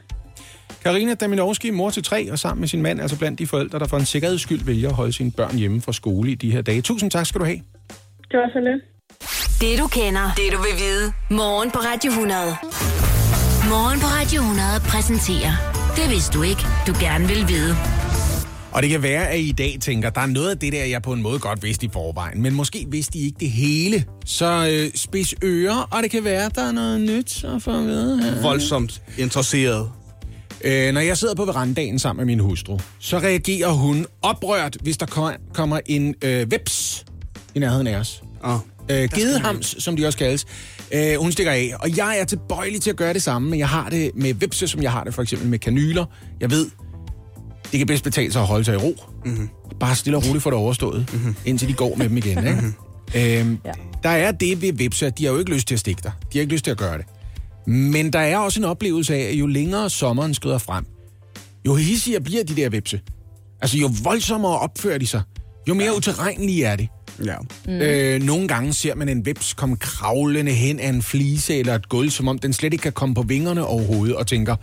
Karina 0.88 1.14
Daminovski, 1.14 1.70
mor 1.70 1.90
til 1.90 2.04
tre, 2.04 2.32
og 2.32 2.40
sammen 2.40 2.60
med 2.60 2.68
sin 2.68 2.82
mand, 2.82 3.02
altså 3.02 3.18
blandt 3.18 3.40
de 3.40 3.48
forældre, 3.48 3.80
der 3.80 3.88
for 3.88 3.98
en 3.98 4.06
sikkerheds 4.06 4.42
skyld 4.42 4.66
vælger 4.66 4.90
at 4.90 4.96
holde 4.96 5.14
sine 5.14 5.32
børn 5.32 5.56
hjemme 5.56 5.82
fra 5.82 5.94
skole 5.94 6.32
i 6.32 6.36
de 6.36 6.52
her 6.52 6.62
dage. 6.62 6.82
Tusind 6.82 7.12
tak 7.12 7.26
skal 7.26 7.42
du 7.42 7.46
have. 7.46 7.62
Det 8.32 8.40
var 8.40 8.50
så 8.54 8.60
lidt. 8.60 8.84
Det 9.62 9.80
du 9.80 9.88
kender, 9.88 10.32
det 10.38 10.48
du 10.52 10.58
vil 10.58 10.76
vide. 10.86 11.14
Morgen 11.30 11.72
på 11.72 11.80
Radio 11.80 12.10
100. 12.10 12.42
Morgen 13.74 14.00
på 14.00 14.08
Radio 14.18 14.42
100 14.42 14.68
præsenterer 14.92 15.54
Det 15.96 16.10
vidste 16.14 16.38
du 16.38 16.44
ikke, 16.44 16.64
du 16.88 16.94
gerne 17.00 17.28
vil 17.28 17.42
vide. 17.48 17.76
Og 18.72 18.82
det 18.84 18.90
kan 18.90 19.04
være, 19.04 19.28
at 19.28 19.40
I 19.40 19.50
i 19.50 19.52
dag 19.52 19.78
tænker, 19.82 20.10
der 20.10 20.22
er 20.22 20.26
noget 20.26 20.50
af 20.50 20.58
det 20.58 20.74
der, 20.74 20.86
jeg 20.86 21.02
på 21.02 21.14
en 21.14 21.22
måde 21.22 21.40
godt 21.40 21.64
vidste 21.64 21.86
i 21.86 21.90
forvejen, 21.94 22.42
men 22.42 22.54
måske 22.54 22.86
vidste 22.92 23.18
I 23.20 23.26
ikke 23.26 23.38
det 23.40 23.52
hele. 23.52 24.06
Så 24.26 24.70
øh, 24.72 24.92
spids 24.96 25.36
ører, 25.44 25.88
og 25.92 26.04
det 26.04 26.12
kan 26.12 26.24
være, 26.24 26.50
der 26.56 26.68
er 26.68 26.72
noget 26.72 27.02
nyt 27.02 27.44
at 27.44 27.62
få 27.62 27.72
at 27.72 27.84
vide 27.84 28.24
her. 28.24 28.42
Voldsomt 28.42 29.02
interesseret. 29.18 29.92
Øh, 30.64 30.94
når 30.94 31.02
jeg 31.02 31.18
sidder 31.18 31.36
på 31.36 31.46
verandaen 31.46 32.00
sammen 32.00 32.26
med 32.26 32.36
min 32.36 32.40
hustru, 32.40 32.80
så 33.00 33.18
reagerer 33.20 33.72
hun 33.72 34.06
oprørt, 34.22 34.78
hvis 34.82 34.98
der 34.98 35.06
ko- 35.06 35.32
kommer 35.54 35.80
en 35.86 36.16
øh, 36.22 36.52
veps 36.52 37.06
i 37.56 37.60
nærheden 37.60 37.88
af 37.88 37.96
os. 38.00 38.24
Oh. 38.44 38.60
Øh, 38.90 39.10
gedehams, 39.16 39.76
som 39.80 39.98
de 39.98 40.06
også 40.08 40.18
kaldes. 40.18 40.46
Øh, 40.92 41.16
hun 41.20 41.32
stikker 41.32 41.52
af, 41.52 41.72
og 41.80 41.98
jeg 41.98 42.20
er 42.20 42.26
tilbøjelig 42.26 42.82
til 42.82 42.90
at 42.90 42.96
gøre 42.96 43.14
det 43.14 43.24
samme, 43.24 43.50
men 43.50 43.60
jeg 43.60 43.70
har 43.70 43.90
det 43.90 44.12
med 44.16 44.34
vipse, 44.34 44.68
som 44.68 44.84
jeg 44.84 44.92
har 44.92 45.04
det 45.04 45.14
for 45.14 45.22
eksempel 45.22 45.48
med 45.50 45.60
kanyler. 45.60 46.06
Jeg 46.40 46.52
ved, 46.52 46.70
det 47.72 47.78
kan 47.78 47.88
bedst 47.88 48.04
betale 48.04 48.32
sig 48.34 48.42
at 48.42 48.48
holde 48.48 48.66
sig 48.66 48.74
i 48.74 48.78
ro. 48.78 48.96
Mm-hmm. 49.26 49.50
Bare 49.80 49.96
stille 49.96 50.18
og 50.18 50.28
roligt 50.28 50.44
få 50.44 50.50
det 50.50 50.58
overstået, 50.58 51.10
mm-hmm. 51.14 51.36
indtil 51.46 51.68
de 51.68 51.74
går 51.74 51.96
med 51.96 52.10
dem 52.10 52.18
igen. 52.18 52.38
Ikke? 52.38 53.40
Øhm, 53.40 53.60
ja. 53.66 53.72
Der 54.04 54.10
er 54.10 54.32
det 54.32 54.62
ved 54.62 54.74
vipse, 54.74 55.06
at 55.08 55.18
de 55.18 55.26
har 55.26 55.32
jo 55.32 55.40
ikke 55.40 55.54
lyst 55.54 55.68
til 55.68 55.76
at 55.76 55.80
stikke 55.80 56.02
dig. 56.04 56.12
De 56.34 56.38
har 56.38 56.42
ikke 56.42 56.54
lyst 56.54 56.64
til 56.64 56.72
at 56.72 56.78
gøre 56.78 56.98
det. 56.98 57.06
Men 57.68 58.14
der 58.14 58.20
er 58.20 58.38
også 58.38 58.60
en 58.60 58.64
oplevelse 58.64 59.16
af, 59.16 59.20
at 59.20 59.34
jo 59.34 59.48
længere 59.48 59.90
sommeren 59.90 60.34
skrider 60.34 60.58
frem, 60.58 60.86
jo 61.68 61.76
hissigere 61.76 62.22
bliver 62.22 62.44
de 62.44 62.56
der 62.56 62.70
vipse. 62.70 63.02
Altså, 63.62 63.78
jo 63.78 63.90
voldsommere 64.04 64.60
opfører 64.60 64.98
de 64.98 65.08
sig, 65.08 65.22
jo 65.68 65.74
mere 65.74 65.86
ja. 65.86 65.98
uterrenlige 65.98 66.66
er 66.66 66.76
de. 66.76 66.88
Ja. 67.26 67.36
Mm. 67.66 67.72
Øh, 67.72 68.24
nogle 68.24 68.48
gange 68.48 68.74
ser 68.74 68.96
man 68.96 69.10
en 69.10 69.26
vips 69.26 69.54
komme 69.54 69.76
kravlende 69.76 70.52
hen 70.52 70.80
af 70.80 70.90
en 70.90 71.02
flise 71.02 71.56
eller 71.56 71.76
et 71.76 71.90
gulv, 71.90 72.10
som 72.10 72.28
om 72.28 72.40
den 72.40 72.54
slet 72.54 72.74
ikke 72.74 72.84
kan 72.84 72.92
komme 72.92 73.16
på 73.16 73.22
vingerne 73.22 73.66
overhovedet, 73.66 74.16
og 74.16 74.28
tænker, 74.28 74.56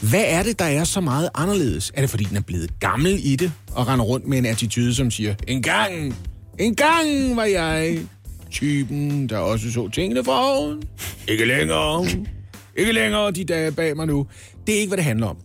hvad 0.00 0.24
er 0.26 0.42
det, 0.42 0.58
der 0.58 0.64
er 0.64 0.84
så 0.84 1.00
meget 1.00 1.28
anderledes? 1.34 1.92
Er 1.94 2.00
det, 2.00 2.10
fordi 2.10 2.24
den 2.24 2.36
er 2.36 2.40
blevet 2.40 2.80
gammel 2.80 3.20
i 3.22 3.36
det, 3.36 3.52
og 3.74 3.88
render 3.88 4.04
rundt 4.04 4.26
med 4.26 4.38
en 4.38 4.46
attitude, 4.46 4.94
som 4.94 5.10
siger, 5.10 5.34
en 5.48 5.62
gang, 5.62 6.16
en 6.58 6.74
gang 6.74 7.36
var 7.36 7.44
jeg 7.44 7.98
typen, 8.50 9.28
der 9.28 9.38
også 9.38 9.72
så 9.72 9.88
tingene 9.88 10.24
fra 10.24 10.56
oven. 10.56 10.82
Ikke 11.28 11.44
længere. 11.44 12.06
Ikke 12.76 12.92
længere 12.92 13.30
de 13.30 13.44
dage 13.44 13.72
bag 13.72 13.96
mig 13.96 14.06
nu. 14.06 14.26
Det 14.66 14.74
er 14.74 14.78
ikke, 14.78 14.88
hvad 14.90 14.96
det 14.96 15.04
handler 15.04 15.26
om. 15.26 15.36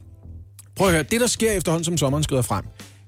Prøv 0.75 0.88
at 0.88 0.93
høre, 0.93 1.03
det 1.03 1.21
der 1.21 1.27
sker 1.27 1.51
efterhånden, 1.51 1.86
som 1.86 1.97
sommeren 1.97 2.23
skrider 2.23 2.41
frem, 2.41 2.65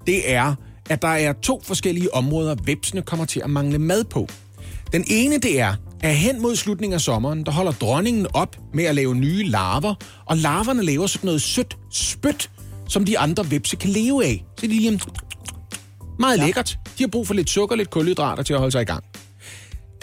det 0.08 0.34
er, 0.34 0.56
at 0.90 1.02
der 1.02 1.08
er 1.08 1.34
to 1.34 1.62
forskellige 1.64 2.14
områder, 2.14 2.56
vepsene 2.64 3.02
kommer 3.02 3.26
til 3.26 3.42
at 3.44 3.50
mangle 3.50 3.80
mad 3.80 4.04
på. 4.04 4.28
Den 4.92 5.04
ene, 5.08 5.38
det 5.38 5.60
er, 5.60 5.76
at 6.02 6.16
hen 6.16 6.42
mod 6.42 6.56
slutningen 6.56 6.94
af 6.94 7.02
sommeren, 7.02 7.46
der 7.46 7.52
holder 7.52 7.72
dronningen 7.72 8.28
op 8.34 8.58
med 8.74 8.84
at 8.84 8.96
lave 8.96 9.16
nye 9.16 9.44
larver, 9.44 9.96
og 10.26 10.38
larverne 10.38 10.84
laver 10.84 11.08
sådan 11.08 11.26
noget 11.26 11.42
sødt 11.42 11.78
spyt, 11.92 12.52
som 12.88 13.06
de 13.06 13.20
andre 13.20 13.52
vepse 13.52 13.76
kan 13.76 13.90
leve 13.90 14.26
af. 14.26 14.46
Så 14.58 14.62
det 14.62 14.68
er 14.68 14.76
lige 14.76 15.02
meget 16.20 16.38
ja. 16.38 16.46
lækkert. 16.46 16.78
De 16.98 17.04
har 17.04 17.08
brug 17.08 17.28
for 17.28 17.34
lidt 17.34 17.50
sukker, 17.50 17.76
lidt 17.76 17.90
kulhydrater 17.90 18.44
til 18.44 18.54
at 18.54 18.60
holde 18.60 18.72
sig 18.72 18.82
i 18.82 18.86
gang. 18.86 19.04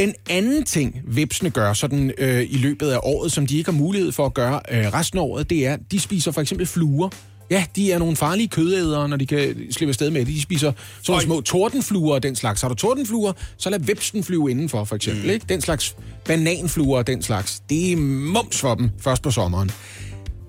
Den 0.00 0.14
anden 0.30 0.64
ting, 0.64 1.00
vipsene 1.06 1.50
gør 1.50 1.72
sådan 1.72 2.12
øh, 2.18 2.42
i 2.50 2.56
løbet 2.56 2.90
af 2.90 2.98
året, 3.02 3.32
som 3.32 3.46
de 3.46 3.58
ikke 3.58 3.70
har 3.70 3.78
mulighed 3.78 4.12
for 4.12 4.26
at 4.26 4.34
gøre 4.34 4.60
øh, 4.70 4.86
resten 4.86 5.18
af 5.18 5.22
året, 5.22 5.50
det 5.50 5.66
er, 5.66 5.76
de 5.90 6.00
spiser 6.00 6.32
for 6.32 6.40
eksempel 6.40 6.66
fluer. 6.66 7.08
Ja, 7.50 7.64
de 7.76 7.92
er 7.92 7.98
nogle 7.98 8.16
farlige 8.16 8.48
kødædere, 8.48 9.08
når 9.08 9.16
de 9.16 9.26
kan 9.26 9.56
slippe 9.70 9.90
afsted 9.90 10.10
med 10.10 10.20
det. 10.20 10.26
De 10.26 10.42
spiser 10.42 10.72
sådan 11.02 11.12
nogle 11.12 11.22
små 11.22 11.40
tordenfluer 11.40 12.14
og 12.14 12.22
den 12.22 12.36
slags. 12.36 12.62
Har 12.62 12.68
du 12.68 12.74
tordenfluer, 12.74 13.32
så 13.56 13.70
lad 13.70 13.78
vipsen 13.78 14.24
flyve 14.24 14.50
indenfor, 14.50 14.84
for 14.84 14.96
eksempel. 14.96 15.24
Mm. 15.24 15.30
Ikke? 15.30 15.46
Den 15.48 15.60
slags 15.60 15.96
bananfluer 16.24 16.98
og 16.98 17.06
den 17.06 17.22
slags. 17.22 17.62
Det 17.70 17.92
er 17.92 17.96
mums 17.96 18.60
for 18.60 18.74
dem 18.74 18.90
først 19.00 19.22
på 19.22 19.30
sommeren. 19.30 19.70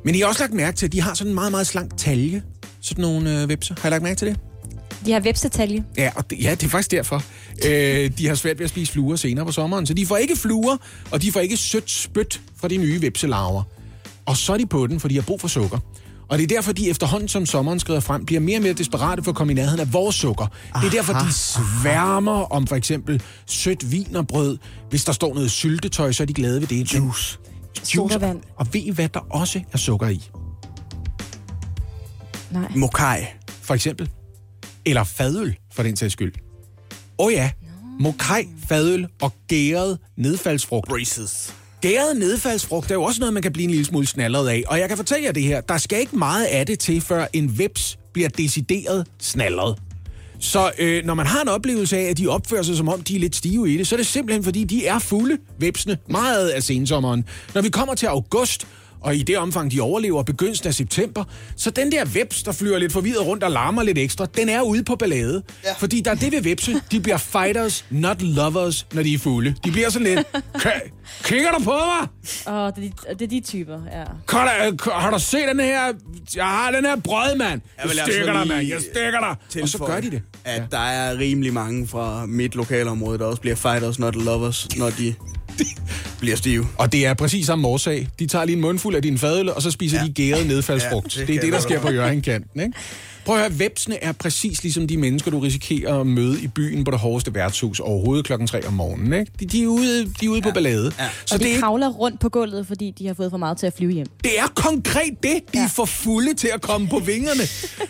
Men 0.06 0.16
I 0.16 0.20
har 0.20 0.28
også 0.28 0.43
lagt 0.43 0.54
mærke 0.54 0.78
til, 0.78 0.86
at 0.86 0.91
de 0.91 1.02
har 1.02 1.14
sådan 1.14 1.32
en 1.32 1.36
meget, 1.36 1.52
meget 1.52 1.68
slank 1.68 1.97
talje. 1.97 2.43
Sådan 2.82 3.02
nogle 3.02 3.41
øh, 3.41 3.49
vipser. 3.49 3.76
Har 3.82 3.89
I 3.89 3.91
lagt 3.91 4.04
mærke 4.04 4.16
til 4.16 4.28
det? 4.28 4.51
De 5.06 5.12
har 5.12 5.20
vepsetalje. 5.20 5.84
Ja, 5.97 6.12
og 6.16 6.30
det, 6.30 6.43
ja, 6.43 6.52
det 6.52 6.64
er 6.64 6.70
faktisk 6.70 6.91
derfor. 6.91 7.24
Øh, 7.66 8.12
de 8.18 8.28
har 8.28 8.36
svært 8.36 8.60
ved 8.60 8.64
at 8.64 8.70
spise 8.70 8.91
fluer 8.91 9.16
senere 9.16 9.45
på 9.45 9.52
sommeren. 9.52 9.86
Så 9.86 9.93
de 9.93 10.06
får 10.06 10.18
ikke 10.18 10.36
fluer, 10.36 10.78
og 11.12 11.22
de 11.22 11.32
får 11.32 11.39
ikke 11.39 11.58
sødt 11.58 11.91
spyt 11.91 12.41
fra 12.58 12.68
de 12.68 12.78
nye 12.78 13.02
vepselarver. 13.02 13.64
Og 14.26 14.38
så 14.38 14.54
er 14.54 14.58
de 14.58 14.66
på 14.66 14.88
den, 14.88 14.99
for 14.99 15.08
de 15.08 15.16
har 15.16 15.22
brug 15.22 15.41
for 15.41 15.47
sukker. 15.47 15.78
Og 16.30 16.38
det 16.38 16.43
er 16.43 16.47
derfor, 16.47 16.72
de 16.72 16.89
efterhånden 16.89 17.28
som 17.30 17.45
sommeren 17.45 17.80
skrider 17.80 17.99
frem, 17.99 18.26
bliver 18.26 18.41
mere 18.41 18.58
og 18.58 18.62
mere 18.62 18.74
desperate 18.74 19.24
for 19.24 19.32
at 19.32 19.36
komme 19.36 19.54
i 19.54 19.56
nærheden 19.56 19.80
af 19.80 19.93
vores 19.93 20.16
sukker. 20.16 20.45
Det 20.76 20.86
er 20.86 20.89
derfor, 20.91 21.14
de 21.14 21.34
sværmer 21.34 22.52
om 22.54 22.68
for 22.68 22.76
eksempel 22.76 23.22
sødt 23.45 23.91
vin 23.91 24.16
og 24.16 24.28
brød. 24.28 24.58
Hvis 24.89 25.04
der 25.04 25.12
står 25.12 25.34
noget 25.34 25.52
syltetøj, 25.52 26.12
så 26.12 26.24
er 26.24 26.28
de 26.28 26.34
glade 26.34 26.62
ved 26.62 26.68
det. 26.68 26.93
Juice. 26.93 26.99
Juice. 26.99 27.39
Sodavand. 27.84 28.41
Og 28.56 28.68
ved 28.74 28.82
I, 28.82 28.89
hvad 28.91 29.10
der 29.10 29.20
også 29.20 29.62
er 29.74 29.78
sukker 29.78 30.08
i? 30.08 30.30
Nej. 32.52 32.72
Mokai. 32.76 33.18
For 33.62 33.74
eksempel. 33.74 34.10
Eller 34.86 35.03
fadøl, 35.03 35.55
for 35.73 35.84
den 35.84 35.95
sags 35.95 36.13
skyld. 36.13 36.34
Åh 37.19 37.25
oh 37.25 37.34
ja, 37.34 37.51
mokai, 37.99 38.47
fadøl 38.67 39.07
og 39.21 39.34
gæret 39.47 39.97
nedfaldsfrugt. 40.17 40.88
Braces. 40.89 41.53
Gæret 41.82 42.17
nedfaldsfrugt 42.17 42.91
er 42.91 42.95
jo 42.95 43.03
også 43.03 43.19
noget, 43.19 43.34
man 43.34 43.43
kan 43.43 43.53
blive 43.53 43.63
en 43.63 43.69
lille 43.69 43.86
smule 43.86 44.07
snallet 44.07 44.47
af. 44.47 44.63
Og 44.67 44.79
jeg 44.79 44.88
kan 44.88 44.97
fortælle 44.97 45.25
jer 45.25 45.32
det 45.32 45.43
her. 45.43 45.61
Der 45.61 45.77
skal 45.77 45.99
ikke 45.99 46.15
meget 46.17 46.45
af 46.45 46.65
det 46.65 46.79
til, 46.79 47.01
før 47.01 47.27
en 47.34 47.57
veps 47.57 47.97
bliver 48.13 48.29
decideret 48.29 49.07
snallet. 49.19 49.75
Så 50.39 50.71
øh, 50.77 51.05
når 51.05 51.13
man 51.13 51.25
har 51.25 51.41
en 51.41 51.47
oplevelse 51.47 51.97
af, 51.97 52.03
at 52.03 52.17
de 52.17 52.27
opfører 52.27 52.63
sig, 52.63 52.77
som 52.77 52.89
om 52.89 53.01
de 53.01 53.15
er 53.15 53.19
lidt 53.19 53.36
stive 53.36 53.73
i 53.73 53.77
det, 53.77 53.88
så 53.88 53.95
er 53.95 53.97
det 53.97 54.07
simpelthen, 54.07 54.43
fordi 54.43 54.63
de 54.63 54.86
er 54.88 54.99
fulde, 54.99 55.38
vepsene, 55.57 55.97
meget 56.09 56.49
af 56.49 56.63
sensommeren. 56.63 57.25
Når 57.53 57.61
vi 57.61 57.69
kommer 57.69 57.95
til 57.95 58.07
august, 58.07 58.67
og 59.02 59.16
i 59.16 59.24
det 59.24 59.38
omfang, 59.38 59.72
de 59.72 59.82
overlever 59.82 60.24
begyndelsen 60.24 60.68
af 60.68 60.74
september, 60.74 61.24
så 61.56 61.70
den 61.70 61.91
der 61.91 62.06
veps, 62.06 62.43
der 62.43 62.52
flyver 62.52 62.78
lidt 62.78 62.91
forvirret 62.93 63.26
rundt 63.28 63.43
og 63.43 63.52
larmer 63.52 63.84
lidt 63.84 63.97
ekstra, 63.97 64.26
den 64.26 64.49
er 64.49 64.62
ude 64.62 64.84
på 64.84 64.95
ballade. 64.95 65.43
Ja. 65.64 65.74
Fordi 65.80 66.02
der 66.02 66.12
er 66.12 66.16
det 66.16 66.32
ved 66.32 66.41
vepse, 66.41 66.82
de 66.91 66.99
bliver 66.99 67.18
fighters, 67.18 67.86
not 67.89 68.22
lovers, 68.22 68.88
når 68.93 69.04
de 69.04 69.14
er 69.14 69.18
fulde. 69.20 69.56
De 69.66 69.72
bliver 69.72 69.89
sådan 69.89 70.08
lidt, 70.08 70.28
"K- 70.58 70.91
kigger 71.24 71.51
du 71.51 71.64
på 71.64 71.72
mig? 71.72 72.07
Og 72.45 72.76
det, 72.76 72.84
er 72.86 72.89
de- 72.89 73.14
det 73.20 73.22
er 73.22 73.28
de 73.30 73.39
typer, 73.39 73.80
ja. 73.91 74.03
Kan 74.28 74.39
der, 74.39 74.91
har 74.99 75.12
du 75.12 75.20
set 75.20 75.47
den 75.49 75.59
her, 75.59 75.93
jeg 76.36 76.45
har 76.45 76.72
den 76.72 76.86
her 76.86 76.95
brød, 76.95 77.36
mand. 77.38 77.49
Jeg, 77.51 77.62
jeg 77.78 77.84
altså 77.84 78.03
stikker 78.05 78.34
dig, 78.34 78.47
mand, 78.47 78.68
jeg 78.68 78.80
stikker 78.82 79.20
dig. 79.53 79.62
Og 79.64 79.70
så 79.70 79.78
gør 79.78 79.99
de 79.99 80.12
det. 80.12 80.22
At 80.45 80.62
ja. 80.62 80.64
der 80.72 80.78
er 80.80 81.18
rimelig 81.18 81.53
mange 81.53 81.88
fra 81.88 82.26
mit 82.26 82.55
lokalområde, 82.55 83.18
der 83.18 83.26
også 83.26 83.41
bliver 83.41 83.55
fighters, 83.55 83.99
not 83.99 84.16
lovers, 84.16 84.68
når 84.78 84.89
de 84.89 85.16
bliver 86.20 86.36
stive. 86.36 86.68
Og 86.78 86.91
det 86.91 87.05
er 87.05 87.14
præcis 87.14 87.45
samme 87.45 87.68
årsag. 87.68 88.07
De 88.20 88.28
tager 88.28 88.45
lige 88.45 88.55
en 88.55 88.62
mundfuld 88.62 88.95
af 88.95 89.01
din 89.01 89.18
fadøl, 89.18 89.49
og 89.49 89.62
så 89.62 89.72
spiser 89.72 89.97
ja. 89.99 90.05
de 90.05 90.14
gæret 90.14 90.47
nedfaldsfrugt. 90.47 91.16
Ja, 91.16 91.22
det 91.22 91.28
det, 91.28 91.36
det 91.36 91.38
er 91.38 91.41
det, 91.45 91.53
der 91.53 91.59
sker 91.59 91.80
på 91.82 91.89
Jørgenkanten, 91.91 92.62
ikke? 92.62 92.74
Prøv 93.26 93.36
at 93.36 93.41
høre, 93.41 93.59
vepsene 93.59 94.03
er 94.03 94.11
præcis 94.11 94.63
ligesom 94.63 94.88
de 94.88 94.97
mennesker, 94.97 95.32
du 95.32 95.39
risikerer 95.39 95.99
at 95.99 96.07
møde 96.07 96.41
i 96.41 96.47
byen 96.47 96.84
på 96.84 96.91
det 96.91 96.99
hårdeste 96.99 97.34
værtshus 97.34 97.80
overhovedet 97.80 98.26
klokken 98.26 98.47
3 98.47 98.67
om 98.67 98.74
morgenen. 98.74 99.13
Ikke? 99.13 99.32
De, 99.39 99.45
de 99.45 99.63
er 99.63 99.67
ude, 99.67 100.05
de 100.05 100.26
er 100.26 100.30
ude 100.30 100.39
ja. 100.39 100.49
på 100.49 100.53
ballade. 100.53 100.93
Ja. 100.99 101.09
Så 101.26 101.36
og 101.36 101.39
de 101.39 101.45
det, 101.45 101.55
er, 101.55 101.59
kravler 101.59 101.89
rundt 101.89 102.19
på 102.19 102.30
gulvet, 102.30 102.67
fordi 102.67 102.91
de 102.91 103.07
har 103.07 103.13
fået 103.13 103.30
for 103.30 103.38
meget 103.38 103.57
til 103.57 103.67
at 103.67 103.74
flyve 103.78 103.91
hjem. 103.91 104.07
det 104.24 104.39
er 104.39 104.47
konkret 104.55 105.24
det. 105.24 105.39
De 105.53 105.57
ja. 105.57 105.63
er 105.63 105.67
for 105.67 105.86
fulde 105.86 106.34
til 106.34 106.49
at 106.53 106.61
komme 106.61 106.88
på 106.88 106.99
vingerne. 106.99 107.43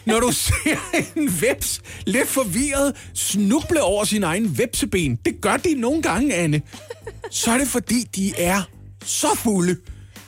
Når 0.06 0.20
du 0.20 0.32
ser 0.32 0.78
en 1.16 1.42
veps 1.42 1.82
lidt 2.06 2.28
forvirret 2.28 2.94
snuble 3.14 3.84
over 3.84 4.04
sin 4.04 4.24
egen 4.24 4.58
vepseben, 4.58 5.16
det 5.26 5.42
gør 5.42 5.58
de 5.58 5.74
nogle 5.74 6.02
gange, 6.02 6.34
Anne, 6.34 6.62
så 7.32 7.52
er 7.52 7.58
det 7.58 7.68
fordi, 7.68 8.04
de 8.16 8.34
er 8.38 8.62
så 9.06 9.28
fulde, 9.36 9.76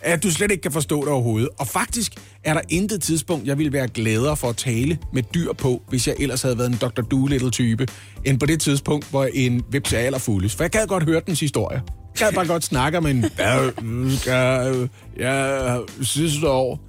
at 0.02 0.24
du 0.24 0.32
slet 0.32 0.52
ikke 0.52 0.62
kan 0.62 0.72
forstå 0.72 1.02
det 1.02 1.08
overhovedet. 1.08 1.50
Og 1.60 1.68
faktisk 1.68 2.14
er 2.44 2.54
der 2.54 2.62
intet 2.70 3.02
tidspunkt, 3.02 3.48
jeg 3.48 3.58
ville 3.58 3.74
være 3.74 3.88
gladere 3.88 4.38
for 4.38 4.50
at 4.50 4.58
tale 4.58 4.98
med 5.14 5.24
dyr 5.24 5.54
på, 5.54 5.82
hvis 5.90 6.08
jeg 6.08 6.16
ellers 6.20 6.42
havde 6.42 6.58
været 6.58 6.70
en 6.70 6.78
Dr. 6.82 7.02
Doolittle-type, 7.02 7.88
end 8.26 8.40
på 8.40 8.46
det 8.46 8.62
tidspunkt, 8.62 9.10
hvor 9.10 9.26
en 9.34 9.62
vips 9.72 9.94
er 9.94 9.98
allerfuldest. 10.00 10.58
For 10.58 10.64
jeg 10.64 10.72
gad 10.72 10.88
godt 10.88 11.04
høre 11.04 11.22
dens 11.28 11.40
historie. 11.40 11.82
Jeg 12.20 12.28
gad 12.28 12.34
bare 12.34 12.48
godt 12.48 12.64
snakke 12.64 12.98
om 12.98 13.06
en... 13.06 13.26
Ja, 13.40 13.70
skal- 14.18 14.90
Ja, 15.20 15.78
sidste 16.02 16.50
år... 16.50 16.80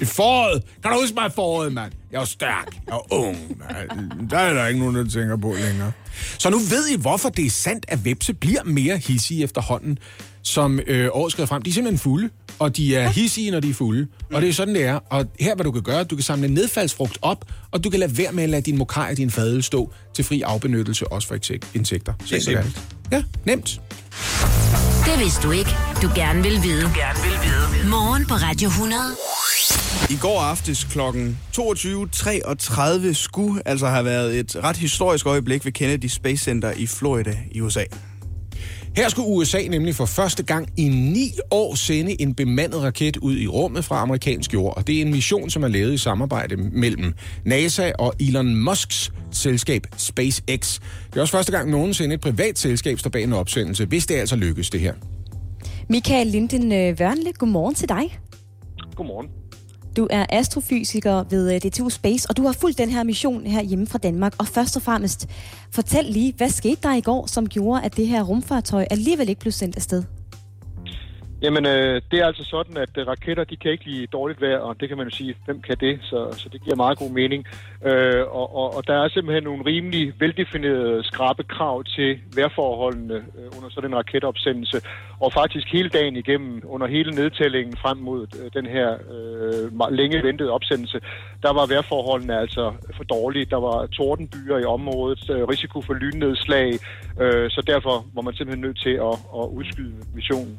I 0.00 0.04
foråret. 0.04 0.62
Kan 0.82 0.92
du 0.92 1.00
huske 1.00 1.14
mig 1.14 1.26
i 1.26 1.30
foråret, 1.34 1.72
mand? 1.72 1.92
Jeg 2.12 2.18
var 2.20 2.24
stærk. 2.26 2.68
Jeg 2.86 2.92
var 2.94 3.12
ung, 3.14 3.36
mand. 3.58 4.28
Der 4.30 4.38
er 4.38 4.54
der 4.54 4.66
ikke 4.66 4.80
nogen, 4.80 4.96
der 4.96 5.08
tænker 5.08 5.36
på 5.36 5.54
længere. 5.66 5.92
Så 6.38 6.50
nu 6.50 6.58
ved 6.58 6.88
I, 6.88 6.96
hvorfor 7.00 7.28
det 7.28 7.46
er 7.46 7.50
sandt, 7.50 7.84
at 7.88 8.04
vepse 8.04 8.34
bliver 8.34 8.64
mere 8.64 8.96
hissige 8.96 9.44
efterhånden, 9.44 9.98
som 10.42 10.80
øh, 10.86 11.08
året 11.12 11.32
skrider 11.32 11.46
frem. 11.46 11.62
De 11.62 11.70
er 11.70 11.74
simpelthen 11.74 11.98
fulde, 11.98 12.28
og 12.58 12.76
de 12.76 12.96
er 12.96 13.08
hissige, 13.08 13.50
når 13.50 13.60
de 13.60 13.70
er 13.70 13.74
fulde. 13.74 14.06
Og 14.32 14.42
det 14.42 14.48
er 14.48 14.52
sådan, 14.52 14.74
det 14.74 14.84
er. 14.84 14.94
Og 15.10 15.26
her, 15.40 15.54
hvad 15.54 15.64
du 15.64 15.70
kan 15.72 15.82
gøre, 15.82 16.04
du 16.04 16.16
kan 16.16 16.22
samle 16.22 16.48
nedfaldsfrugt 16.48 17.18
op, 17.22 17.44
og 17.70 17.84
du 17.84 17.90
kan 17.90 18.00
lade 18.00 18.18
være 18.18 18.32
med 18.32 18.42
at 18.44 18.50
lade 18.50 18.62
din 18.62 18.78
mokaj 18.78 19.08
og 19.10 19.16
din 19.16 19.30
fadøl 19.30 19.62
stå 19.62 19.92
til 20.14 20.24
fri 20.24 20.42
afbenyttelse, 20.42 21.12
også 21.12 21.28
for 21.28 21.34
insek- 21.34 21.66
insekter. 21.74 22.12
Det 22.30 22.32
er 22.32 22.40
simpelt. 22.40 22.82
Ja, 23.12 23.22
nemt. 23.44 23.80
Det 25.04 25.18
vidste 25.18 25.42
du 25.42 25.50
ikke. 25.50 25.70
Du 26.02 26.10
gerne 26.14 26.42
vil 26.42 26.62
vide. 26.62 26.82
Du 26.82 26.88
gerne 26.94 27.18
vil 27.22 27.32
vide. 27.82 27.88
Morgen 27.90 28.26
på 28.26 28.34
Radio 28.34 28.68
100. 28.68 29.00
I 30.10 30.16
går 30.20 30.40
aftes 30.40 30.84
kl. 30.84 30.98
22.33 31.58 33.12
skulle 33.12 33.62
altså 33.68 33.86
have 33.86 34.04
været 34.04 34.38
et 34.38 34.56
ret 34.64 34.76
historisk 34.76 35.26
øjeblik 35.26 35.64
ved 35.64 35.72
Kennedy 35.72 36.06
Space 36.06 36.44
Center 36.44 36.72
i 36.76 36.86
Florida 36.86 37.38
i 37.50 37.60
USA. 37.60 37.84
Her 38.98 39.08
skulle 39.08 39.28
USA 39.28 39.58
nemlig 39.70 39.94
for 39.94 40.06
første 40.06 40.42
gang 40.42 40.68
i 40.76 40.88
ni 40.88 41.30
år 41.50 41.74
sende 41.74 42.22
en 42.22 42.34
bemandet 42.34 42.82
raket 42.82 43.16
ud 43.16 43.36
i 43.36 43.46
rummet 43.46 43.84
fra 43.84 44.02
amerikansk 44.02 44.54
jord. 44.54 44.76
Og 44.76 44.86
det 44.86 44.96
er 44.96 45.02
en 45.02 45.10
mission, 45.10 45.50
som 45.50 45.62
er 45.62 45.68
lavet 45.68 45.92
i 45.92 45.98
samarbejde 45.98 46.56
mellem 46.56 47.14
NASA 47.44 47.92
og 47.98 48.14
Elon 48.20 48.54
Musks 48.54 49.12
selskab 49.30 49.86
SpaceX. 49.96 50.80
Det 51.10 51.16
er 51.16 51.20
også 51.20 51.32
første 51.32 51.52
gang 51.52 51.70
nogensinde 51.70 52.14
et 52.14 52.20
privat 52.20 52.58
selskab 52.58 52.98
står 52.98 53.10
bag 53.10 53.22
en 53.22 53.32
opsendelse, 53.32 53.84
hvis 53.84 54.06
det 54.06 54.14
altså 54.14 54.36
lykkes 54.36 54.70
det 54.70 54.80
her. 54.80 54.94
Michael 55.88 56.26
Linden 56.26 56.72
øh, 56.72 56.98
Vørnle, 56.98 57.32
godmorgen 57.32 57.74
til 57.74 57.88
dig. 57.88 58.18
Godmorgen. 58.96 59.28
Du 59.98 60.06
er 60.10 60.26
astrofysiker 60.28 61.24
ved 61.30 61.54
øh, 61.54 61.60
DTU 61.60 61.88
Space, 61.88 62.30
og 62.30 62.36
du 62.36 62.42
har 62.42 62.52
fulgt 62.52 62.78
den 62.78 62.90
her 62.90 63.02
mission 63.02 63.46
her 63.46 63.62
hjemme 63.62 63.86
fra 63.86 63.98
Danmark. 63.98 64.34
Og 64.38 64.46
først 64.46 64.76
og 64.76 64.82
fremmest, 64.82 65.28
fortæl 65.70 66.04
lige, 66.04 66.34
hvad 66.36 66.48
skete 66.48 66.78
der 66.82 66.94
i 66.94 67.00
går, 67.00 67.26
som 67.26 67.48
gjorde, 67.48 67.82
at 67.82 67.96
det 67.96 68.06
her 68.06 68.22
rumfartøj 68.22 68.86
alligevel 68.90 69.28
ikke 69.28 69.40
blev 69.40 69.52
sendt 69.52 69.76
afsted? 69.76 70.02
Jamen, 71.42 71.66
øh, 71.66 72.02
det 72.10 72.18
er 72.20 72.26
altså 72.26 72.44
sådan, 72.44 72.76
at 72.76 72.98
øh, 72.98 73.06
raketter, 73.06 73.44
de 73.44 73.56
kan 73.56 73.70
ikke 73.70 73.84
lide 73.84 74.06
dårligt 74.06 74.40
vejr, 74.40 74.58
og 74.58 74.80
det 74.80 74.88
kan 74.88 74.98
man 74.98 75.08
jo 75.08 75.16
sige, 75.16 75.34
hvem 75.44 75.60
kan 75.60 75.76
det? 75.80 75.98
Så, 76.02 76.32
så 76.32 76.48
det 76.48 76.62
giver 76.62 76.76
meget 76.76 76.98
god 76.98 77.10
mening. 77.10 77.46
Øh, 77.84 78.22
og, 78.30 78.56
og, 78.56 78.76
og 78.76 78.86
der 78.86 78.94
er 78.94 79.08
simpelthen 79.08 79.44
nogle 79.44 79.66
rimelig 79.66 80.12
veldefinerede 80.20 81.04
skrabe 81.04 81.42
krav 81.44 81.84
til 81.84 82.18
vejrforholdene 82.36 83.14
øh, 83.14 83.56
under 83.56 83.70
sådan 83.70 83.90
en 83.90 83.96
raketopsendelse. 83.96 84.80
Og 85.20 85.32
faktisk 85.32 85.72
hele 85.72 85.88
dagen 85.88 86.16
igennem, 86.16 86.62
under 86.64 86.86
hele 86.86 87.10
nedtællingen 87.14 87.76
frem 87.76 87.96
mod 87.96 88.26
øh, 88.40 88.50
den 88.54 88.66
her 88.66 88.88
øh, 88.92 89.90
længe 89.90 90.22
ventede 90.22 90.50
opsendelse, 90.50 91.00
der 91.42 91.52
var 91.52 91.66
vejrforholdene 91.66 92.38
altså 92.38 92.72
for 92.96 93.04
dårlige. 93.04 93.44
Der 93.44 93.60
var 93.60 93.86
tordenbyer 93.86 94.58
i 94.58 94.64
området, 94.64 95.30
øh, 95.30 95.42
risiko 95.48 95.80
for 95.82 95.94
lynnedslag, 95.94 96.68
øh, 97.20 97.50
så 97.50 97.62
derfor 97.66 98.04
var 98.14 98.22
man 98.22 98.34
simpelthen 98.34 98.64
nødt 98.66 98.80
til 98.80 98.94
at, 99.08 99.14
at 99.40 99.44
udskyde 99.58 99.94
missionen. 100.14 100.58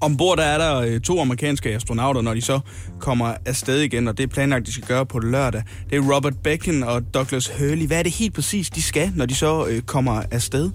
Ombord 0.00 0.36
der 0.38 0.44
er 0.44 0.58
der 0.58 0.76
øh, 0.76 1.00
to 1.00 1.20
amerikanske 1.20 1.70
astronauter, 1.70 2.22
når 2.22 2.34
de 2.34 2.40
så 2.40 2.60
kommer 3.00 3.34
afsted 3.46 3.80
igen, 3.80 4.08
og 4.08 4.18
det 4.18 4.24
er 4.24 4.28
planlagt, 4.28 4.66
de 4.66 4.72
skal 4.72 4.88
gøre 4.88 5.06
på 5.06 5.18
lørdag. 5.18 5.62
Det 5.90 5.96
er 5.96 6.14
Robert 6.14 6.38
Becken 6.38 6.82
og 6.82 7.14
Douglas 7.14 7.48
Hurley. 7.58 7.86
Hvad 7.86 7.98
er 7.98 8.02
det 8.02 8.12
helt 8.12 8.34
præcis, 8.34 8.70
de 8.70 8.82
skal, 8.82 9.12
når 9.16 9.26
de 9.26 9.34
så 9.34 9.66
øh, 9.66 9.82
kommer 9.82 10.22
afsted? 10.30 10.70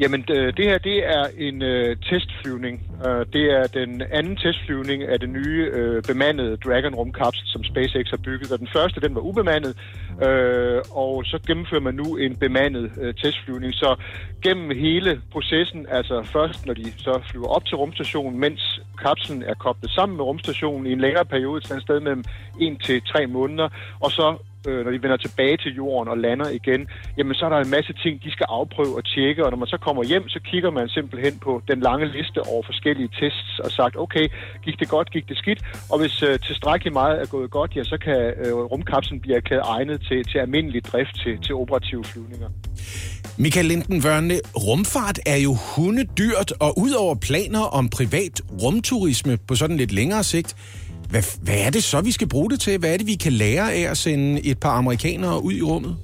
Jamen, 0.00 0.24
øh, 0.30 0.56
det 0.56 0.64
her 0.64 0.78
det 0.78 0.98
er 1.16 1.24
en 1.38 1.62
øh, 1.62 1.96
testflyvning. 1.96 2.82
Øh, 3.06 3.26
det 3.32 3.44
er 3.58 3.66
den 3.66 4.02
anden 4.12 4.36
testflyvning 4.36 5.02
af 5.02 5.20
den 5.20 5.32
nye 5.32 5.70
øh, 5.72 6.02
bemandede 6.02 6.56
Dragon 6.56 6.94
rumkapsel, 6.94 7.46
som 7.46 7.64
SpaceX 7.64 8.10
har 8.10 8.16
bygget. 8.16 8.52
Og 8.52 8.58
den 8.58 8.68
første, 8.72 9.00
den 9.00 9.14
var 9.14 9.20
ubemandet, 9.20 9.76
øh, 10.22 10.82
og 10.90 11.24
så 11.24 11.38
gennemfører 11.46 11.80
man 11.80 11.94
nu 11.94 12.16
en 12.16 12.36
bemandet 12.36 12.92
øh, 13.00 13.14
testflyvning. 13.14 13.74
Så 13.74 13.96
gennem 14.42 14.70
hele 14.70 15.20
processen, 15.32 15.86
altså 15.90 16.22
først 16.22 16.66
når 16.66 16.74
de 16.74 16.92
så 16.96 17.20
flyver 17.30 17.48
op 17.48 17.64
til 17.66 17.76
rumstationen, 17.76 18.40
mens 18.40 18.80
kapslen 19.02 19.42
er 19.42 19.54
koblet 19.54 19.90
sammen 19.90 20.16
med 20.16 20.24
rumstationen 20.24 20.86
i 20.86 20.92
en 20.92 21.00
længere 21.00 21.24
periode, 21.24 21.58
et 21.76 21.82
sted 21.82 22.00
mellem 22.00 22.24
1 22.60 22.80
til 22.84 23.02
3 23.02 23.26
måneder, 23.26 23.68
og 24.00 24.10
så 24.10 24.36
øh, 24.68 24.84
når 24.84 24.90
de 24.90 25.02
vender 25.02 25.16
tilbage 25.16 25.56
til 25.56 25.72
jorden 25.74 26.08
og 26.08 26.18
lander 26.18 26.48
igen, 26.48 26.88
jamen 27.18 27.34
så 27.34 27.44
er 27.44 27.48
der 27.48 27.58
en 27.58 27.70
masse 27.70 27.92
ting, 28.02 28.22
de 28.24 28.30
skal 28.30 28.46
afprøve 28.48 28.96
og 28.96 29.04
tjekke, 29.04 29.44
og 29.44 29.50
når 29.50 29.58
man 29.58 29.68
så 29.68 29.78
kommer 29.86 30.02
hjem, 30.04 30.28
så 30.28 30.40
kigger 30.50 30.70
man 30.70 30.88
simpelthen 30.88 31.38
på 31.38 31.62
den 31.68 31.80
lange 31.80 32.06
liste 32.16 32.40
over 32.52 32.62
forskellige 32.62 33.10
tests 33.20 33.58
og 33.64 33.70
sagt, 33.70 33.96
okay, 33.96 34.28
gik 34.64 34.80
det 34.80 34.88
godt, 34.88 35.10
gik 35.10 35.28
det 35.28 35.38
skidt, 35.38 35.60
og 35.90 35.98
hvis 36.00 36.22
øh, 36.22 36.38
tilstrækkeligt 36.40 36.92
meget 36.92 37.20
er 37.22 37.26
gået 37.26 37.50
godt, 37.50 37.76
ja, 37.76 37.84
så 37.84 37.98
kan 37.98 38.20
øh, 38.42 38.52
rumkapslen 38.72 39.20
blive 39.20 39.36
erklæret 39.36 39.62
egnet 39.66 40.00
til, 40.08 40.24
til 40.24 40.38
almindelig 40.38 40.84
drift 40.84 41.14
til, 41.22 41.38
til 41.42 41.54
operative 41.54 42.04
flyvninger. 42.04 42.48
Michael 43.38 43.66
Linden 43.66 44.04
Vørne, 44.04 44.34
rumfart 44.56 45.18
er 45.26 45.36
jo 45.36 45.52
hundedyrt, 45.76 46.52
og 46.60 46.78
udover 46.78 47.14
planer 47.14 47.60
om 47.60 47.88
privat 47.88 48.40
rumturisme 48.62 49.38
på 49.48 49.54
sådan 49.54 49.76
lidt 49.76 49.92
længere 49.92 50.24
sigt, 50.24 50.56
hvad, 51.10 51.44
hvad 51.44 51.58
er 51.66 51.70
det 51.70 51.84
så, 51.84 52.00
vi 52.00 52.12
skal 52.12 52.28
bruge 52.28 52.50
det 52.50 52.60
til? 52.60 52.78
Hvad 52.78 52.92
er 52.92 52.96
det, 52.96 53.06
vi 53.06 53.14
kan 53.14 53.32
lære 53.32 53.72
af 53.72 53.90
at 53.90 53.96
sende 53.96 54.46
et 54.50 54.58
par 54.60 54.70
amerikanere 54.70 55.44
ud 55.44 55.52
i 55.52 55.62
rummet? 55.62 55.96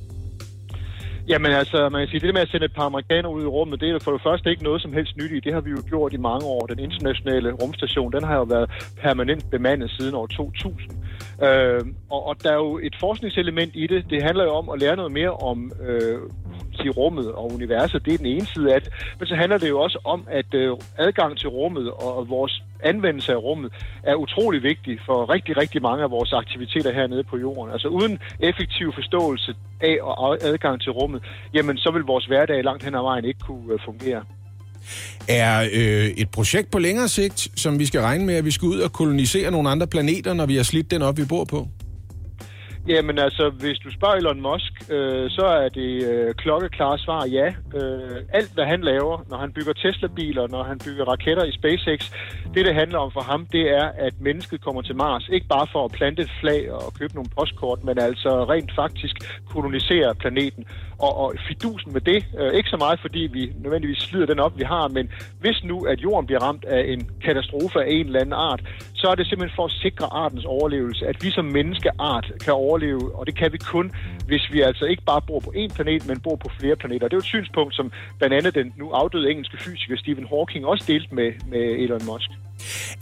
Jamen 1.29 1.53
altså, 1.53 1.89
man 1.89 2.01
kan 2.01 2.09
sige, 2.09 2.21
det 2.21 2.35
med 2.35 2.43
at 2.43 2.49
sende 2.49 2.67
et 2.67 2.75
par 2.75 2.83
amerikanere 2.83 3.33
ud 3.33 3.43
i 3.43 3.47
rummet, 3.47 3.81
det 3.81 3.91
er 3.91 3.99
for 3.99 4.13
det 4.13 4.23
første 4.23 4.51
ikke 4.51 4.65
noget 4.65 4.83
som 4.83 4.93
helst 4.93 5.17
nyt 5.17 5.33
i. 5.33 5.41
Det 5.41 5.53
har 5.55 5.61
vi 5.61 5.71
jo 5.71 5.83
gjort 5.89 6.13
i 6.13 6.17
mange 6.17 6.47
år. 6.47 6.67
Den 6.67 6.79
internationale 6.79 7.53
rumstation, 7.53 8.13
den 8.13 8.25
har 8.25 8.37
jo 8.37 8.43
været 8.43 8.71
permanent 9.03 9.51
bemandet 9.51 9.91
siden 9.91 10.15
år 10.15 10.27
2000. 10.27 10.91
Øh, 11.43 11.81
og, 12.11 12.27
og 12.27 12.43
der 12.43 12.51
er 12.51 12.55
jo 12.55 12.79
et 12.83 12.97
forskningselement 13.01 13.73
i 13.75 13.87
det. 13.87 14.11
Det 14.11 14.23
handler 14.23 14.45
jo 14.45 14.51
om 14.51 14.69
at 14.69 14.81
lære 14.81 14.97
noget 14.97 15.13
mere 15.13 15.31
om 15.31 15.73
øh, 15.89 16.19
sige, 16.77 16.91
rummet 16.91 17.33
og 17.33 17.55
universet. 17.55 18.05
Det 18.05 18.15
er 18.15 18.19
den 18.19 18.27
ene 18.27 18.47
side 18.47 18.75
af 18.75 18.83
det. 18.83 18.93
Men 19.19 19.27
så 19.27 19.35
handler 19.35 19.59
det 19.59 19.69
jo 19.69 19.81
også 19.81 19.99
om, 20.05 20.27
at 20.31 20.55
øh, 20.55 20.77
adgang 20.99 21.39
til 21.39 21.49
rummet 21.49 21.91
og, 21.91 22.19
og 22.19 22.29
vores 22.29 22.63
anvendelse 22.83 23.33
af 23.33 23.37
rummet 23.37 23.73
er 24.03 24.15
utrolig 24.15 24.63
vigtig 24.63 24.99
for 25.07 25.31
rigtig, 25.35 25.57
rigtig 25.57 25.83
mange 25.83 26.05
af 26.05 26.11
vores 26.11 26.33
aktiviteter 26.33 26.93
hernede 26.93 27.25
på 27.25 27.37
jorden. 27.39 27.73
Altså 27.73 27.89
uden 27.89 28.19
effektiv 28.41 28.93
forståelse 28.93 29.55
af 29.81 29.97
og 30.01 30.39
adgang 30.43 30.81
til 30.81 30.93
rummet, 30.93 31.23
jamen 31.55 31.77
så 31.77 31.91
vil 31.91 32.03
vores 32.03 32.27
hverdag 32.27 32.65
langt 32.65 32.85
hen 32.85 32.95
ad 32.95 33.01
vejen 33.01 33.25
ikke 33.25 33.41
kunne 33.41 33.73
øh, 33.73 33.79
fungere. 33.85 34.23
Er 35.29 35.63
øh, 35.63 36.07
et 36.07 36.31
projekt 36.31 36.71
på 36.71 36.79
længere 36.79 37.09
sigt, 37.09 37.49
som 37.57 37.79
vi 37.79 37.87
skal 37.87 38.01
regne 38.01 38.27
med, 38.27 38.35
at 38.35 38.45
vi 38.45 38.51
skal 38.51 38.67
ud 38.67 38.81
og 38.81 38.93
kolonisere 38.93 39.51
nogle 39.51 39.71
andre 39.71 39.87
planeter, 39.87 40.35
når 40.35 40.47
vi 40.47 40.57
har 40.57 40.63
slidt 40.63 40.91
den 40.91 41.03
op, 41.03 41.17
vi 41.17 41.25
bor 41.29 41.45
på? 41.45 41.69
Jamen 42.89 43.19
altså, 43.19 43.51
hvis 43.51 43.79
du 43.79 43.91
spørger 43.93 44.15
Elon 44.15 44.41
Musk, 44.41 44.73
øh, 44.91 45.31
så 45.31 45.47
er 45.47 45.69
det 45.69 46.05
øh, 46.05 46.35
klokkeklare 46.35 46.99
svar 46.99 47.27
ja. 47.27 47.47
Øh, 47.79 48.17
alt, 48.33 48.55
hvad 48.55 48.65
han 48.65 48.81
laver, 48.81 49.25
når 49.31 49.37
han 49.37 49.53
bygger 49.53 49.73
Tesla-biler, 49.73 50.47
når 50.49 50.63
han 50.63 50.79
bygger 50.85 51.05
raketter 51.05 51.45
i 51.45 51.53
SpaceX, 51.53 52.11
det, 52.55 52.67
det 52.67 52.75
handler 52.75 52.99
om 52.99 53.11
for 53.13 53.21
ham, 53.21 53.47
det 53.47 53.71
er, 53.71 53.89
at 53.99 54.15
mennesket 54.21 54.61
kommer 54.61 54.83
til 54.83 54.97
Mars. 54.97 55.29
Ikke 55.33 55.47
bare 55.47 55.67
for 55.73 55.85
at 55.85 55.93
plante 55.93 56.23
et 56.23 56.31
flag 56.41 56.73
og 56.73 56.95
købe 56.99 57.15
nogle 57.15 57.31
postkort, 57.39 57.85
men 57.85 57.99
altså 57.99 58.45
rent 58.45 58.73
faktisk 58.75 59.17
kolonisere 59.51 60.15
planeten. 60.15 60.65
Og, 60.99 61.17
og 61.17 61.35
fidusen 61.49 61.93
med 61.93 62.01
det, 62.01 62.27
øh, 62.39 62.53
ikke 62.53 62.69
så 62.69 62.77
meget 62.77 63.01
fordi 63.01 63.29
vi 63.33 63.53
nødvendigvis 63.63 63.99
slider 63.99 64.27
den 64.27 64.41
op, 64.41 64.59
vi 64.59 64.65
har, 64.65 64.89
men 64.89 65.11
hvis 65.41 65.65
nu, 65.65 65.85
at 65.85 66.01
jorden 66.01 66.27
bliver 66.27 66.43
ramt 66.43 66.65
af 66.65 66.85
en 66.93 67.11
katastrofe 67.25 67.79
af 67.81 67.87
en 67.89 68.07
eller 68.07 68.21
anden 68.21 68.33
art, 68.33 68.63
så 68.95 69.07
er 69.07 69.15
det 69.15 69.27
simpelthen 69.27 69.57
for 69.57 69.65
at 69.65 69.71
sikre 69.71 70.07
artens 70.13 70.45
overlevelse, 70.45 71.07
at 71.07 71.17
vi 71.23 71.31
som 71.31 71.45
menneskeart 71.45 72.33
kan 72.45 72.53
overleve, 72.53 72.76
og 73.15 73.27
det 73.27 73.39
kan 73.39 73.53
vi 73.53 73.59
kun, 73.59 73.93
hvis 74.27 74.43
vi 74.53 74.61
altså 74.61 74.85
ikke 74.85 75.03
bare 75.07 75.21
bor 75.27 75.41
på 75.41 75.53
én 75.57 75.75
planet, 75.75 76.07
men 76.07 76.21
bor 76.21 76.37
på 76.37 76.51
flere 76.61 76.77
planeter. 76.77 77.09
Det 77.09 77.13
er 77.13 77.17
jo 77.17 77.19
et 77.19 77.25
synspunkt, 77.25 77.75
som 77.75 77.93
blandt 78.19 78.35
andet 78.35 78.55
den 78.55 78.73
nu 78.79 78.91
afdøde 78.91 79.31
engelske 79.31 79.57
fysiker 79.57 79.97
Stephen 79.97 80.27
Hawking 80.31 80.67
også 80.67 80.85
delte 80.87 81.15
med, 81.15 81.33
med 81.51 81.59
Elon 81.59 82.05
Musk. 82.07 82.31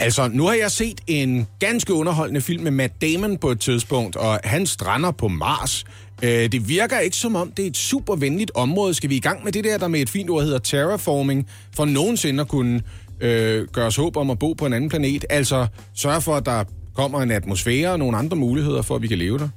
Altså, 0.01 0.29
nu 0.29 0.47
har 0.47 0.55
jeg 0.55 0.71
set 0.71 1.01
en 1.07 1.47
ganske 1.59 1.95
underholdende 1.95 2.41
film 2.41 2.63
med 2.63 2.71
Matt 2.71 3.03
Damon 3.03 3.39
på 3.39 3.49
et 3.51 3.61
tidspunkt, 3.61 4.17
og 4.17 4.41
han 4.45 4.67
strander 4.67 5.11
på 5.11 5.29
Mars. 5.29 5.85
Øh, 6.23 6.31
det 6.31 6.69
virker 6.69 6.99
ikke 6.99 7.17
som 7.17 7.37
om, 7.37 7.51
det 7.51 7.63
er 7.63 7.67
et 7.67 7.77
super 7.77 8.17
venligt 8.17 8.51
område. 8.55 8.95
Skal 8.95 9.11
vi 9.11 9.17
i 9.17 9.21
gang 9.21 9.45
med 9.45 9.53
det 9.53 9.65
der, 9.65 9.79
der 9.79 9.89
med 9.89 10.01
et 10.01 10.11
fint 10.11 10.31
ord 10.31 10.43
hedder 10.43 10.59
terraforming, 10.59 11.49
for 11.77 11.85
nogensinde 11.85 12.41
at 12.41 12.49
kunne 12.49 12.83
øh, 13.21 13.69
gøre 13.73 13.87
os 13.87 13.97
håb 13.97 14.17
om 14.17 14.31
at 14.31 14.39
bo 14.39 14.53
på 14.53 14.67
en 14.67 14.73
anden 14.73 14.91
planet? 14.91 15.25
Altså, 15.31 15.67
sørge 15.95 16.21
for, 16.21 16.35
at 16.35 16.47
der 16.47 16.65
kommer 16.95 17.23
en 17.23 17.31
atmosfære 17.31 17.93
og 17.93 17.99
nogle 17.99 18.17
andre 18.17 18.37
muligheder 18.37 18.83
for, 18.83 18.95
at 18.95 19.03
vi 19.03 19.07
kan 19.07 19.19
leve 19.19 19.39
der? 19.39 19.49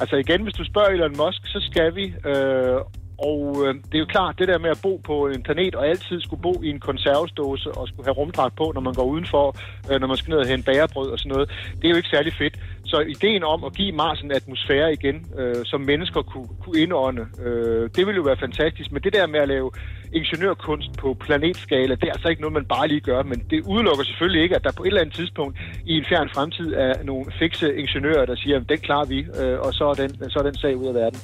Altså 0.00 0.16
igen, 0.16 0.42
hvis 0.42 0.54
du 0.54 0.64
spørger 0.64 0.88
Elon 0.88 1.16
Musk, 1.16 1.40
så 1.46 1.68
skal 1.70 1.94
vi. 1.94 2.14
Øh, 2.30 2.80
og 3.18 3.42
øh, 3.64 3.74
det 3.74 3.94
er 3.94 3.98
jo 3.98 4.04
klart, 4.16 4.38
det 4.38 4.48
der 4.48 4.58
med 4.58 4.70
at 4.70 4.80
bo 4.82 5.00
på 5.04 5.26
en 5.26 5.42
planet 5.42 5.74
og 5.74 5.88
altid 5.88 6.20
skulle 6.20 6.42
bo 6.42 6.62
i 6.62 6.68
en 6.70 6.80
konservesdåse 6.80 7.70
og 7.72 7.88
skulle 7.88 8.06
have 8.06 8.14
rumdragt 8.14 8.56
på, 8.56 8.72
når 8.74 8.80
man 8.80 8.94
går 8.94 9.04
udenfor, 9.04 9.56
øh, 9.90 10.00
når 10.00 10.06
man 10.06 10.16
skal 10.16 10.30
ned 10.30 10.38
og 10.38 10.46
hente 10.46 10.64
bagerbrød 10.64 11.10
og 11.10 11.18
sådan 11.18 11.32
noget, 11.32 11.50
det 11.76 11.84
er 11.84 11.90
jo 11.90 11.96
ikke 11.96 12.08
særlig 12.08 12.32
fedt. 12.32 12.58
Så 12.84 12.98
ideen 13.00 13.44
om 13.44 13.64
at 13.64 13.74
give 13.74 13.92
Mars 13.92 14.20
en 14.20 14.32
atmosfære 14.32 14.92
igen, 14.92 15.26
øh, 15.38 15.56
som 15.64 15.80
mennesker 15.80 16.22
kunne, 16.22 16.48
kunne 16.62 16.80
indånde, 16.80 17.26
øh, 17.44 17.90
det 17.96 18.06
ville 18.06 18.16
jo 18.16 18.22
være 18.22 18.36
fantastisk. 18.36 18.92
Men 18.92 19.02
det 19.02 19.12
der 19.12 19.26
med 19.26 19.40
at 19.40 19.48
lave 19.48 19.70
ingeniørkunst 20.12 20.92
på 21.02 21.14
planetskala, 21.14 21.94
det 21.94 22.08
er 22.08 22.12
altså 22.12 22.28
ikke 22.28 22.42
noget, 22.42 22.52
man 22.52 22.64
bare 22.64 22.88
lige 22.88 23.00
gør. 23.00 23.22
Men 23.22 23.42
det 23.50 23.60
udelukker 23.62 24.04
selvfølgelig 24.04 24.42
ikke, 24.42 24.56
at 24.56 24.64
der 24.64 24.72
på 24.72 24.82
et 24.82 24.86
eller 24.86 25.00
andet 25.00 25.14
tidspunkt 25.14 25.58
i 25.86 25.92
en 25.98 26.04
fjern 26.08 26.28
fremtid 26.34 26.72
er 26.74 27.02
nogle 27.02 27.24
fikse 27.38 27.76
ingeniører, 27.76 28.26
der 28.26 28.36
siger, 28.36 28.56
at 28.60 28.68
den 28.68 28.78
klarer 28.78 29.04
vi, 29.04 29.18
øh, 29.40 29.60
og 29.60 29.74
så 29.74 29.84
er, 29.84 29.94
den, 29.94 30.30
så 30.30 30.38
er 30.38 30.42
den 30.42 30.56
sag 30.56 30.76
ud 30.76 30.86
af 30.86 30.94
verden. 30.94 31.20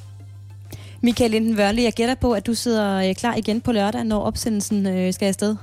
Michael 1.02 1.30
Linden 1.30 1.56
Vørle, 1.58 1.82
jeg 1.82 1.92
gætter 1.92 2.14
på, 2.14 2.32
at 2.32 2.46
du 2.46 2.54
sidder 2.54 3.08
øh, 3.08 3.14
klar 3.14 3.34
igen 3.34 3.60
på 3.60 3.72
lørdag, 3.72 4.04
når 4.04 4.20
opsendelsen 4.20 4.86
øh, 4.86 5.12
skal 5.12 5.26
afsted. 5.26 5.56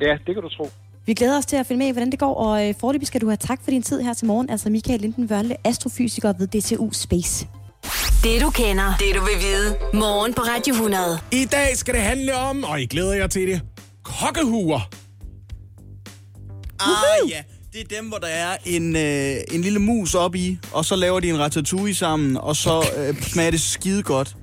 Ja, 0.00 0.18
det 0.26 0.34
kan 0.34 0.42
du 0.42 0.48
tro. 0.48 0.68
Vi 1.06 1.14
glæder 1.14 1.38
os 1.38 1.46
til 1.46 1.56
at 1.56 1.66
finde 1.66 1.84
med, 1.84 1.92
hvordan 1.92 2.10
det 2.10 2.18
går, 2.18 2.34
og 2.34 2.74
forløbig 2.80 3.06
skal 3.06 3.20
du 3.20 3.26
have 3.26 3.36
tak 3.36 3.60
for 3.64 3.70
din 3.70 3.82
tid 3.82 4.00
her 4.00 4.14
til 4.14 4.26
morgen. 4.26 4.50
Altså 4.50 4.70
Michael 4.70 5.00
Linden 5.00 5.30
Vørle, 5.30 5.56
astrofysiker 5.64 6.32
ved 6.38 6.46
DTU 6.46 6.92
Space. 6.92 7.48
Det 8.24 8.40
du 8.42 8.50
kender, 8.50 8.94
det 8.98 9.14
du 9.14 9.20
vil 9.20 9.40
vide. 9.40 9.76
Morgen 9.94 10.34
på 10.34 10.42
Radio 10.42 10.74
100. 10.74 11.18
I 11.32 11.44
dag 11.44 11.76
skal 11.76 11.94
det 11.94 12.02
handle 12.02 12.36
om, 12.36 12.64
og 12.64 12.80
I 12.82 12.86
glæder 12.86 13.14
jer 13.14 13.26
til 13.26 13.48
det, 13.48 13.60
kokkehuer. 14.02 14.80
Ah 16.80 17.30
ja, 17.30 17.42
det 17.72 17.80
er 17.80 17.96
dem, 17.96 18.08
hvor 18.08 18.18
der 18.18 18.26
er 18.26 18.56
en, 18.64 18.96
øh, 18.96 19.36
en 19.52 19.60
lille 19.62 19.78
mus 19.78 20.14
op 20.14 20.34
i, 20.34 20.58
og 20.72 20.84
så 20.84 20.96
laver 20.96 21.20
de 21.20 21.28
en 21.28 21.38
ratatouille 21.38 21.94
sammen, 21.94 22.36
og 22.36 22.56
så 22.56 22.84
øh, 22.96 23.22
smager 23.22 23.50
det 23.50 23.60
skide 23.60 24.02
godt. 24.02 24.36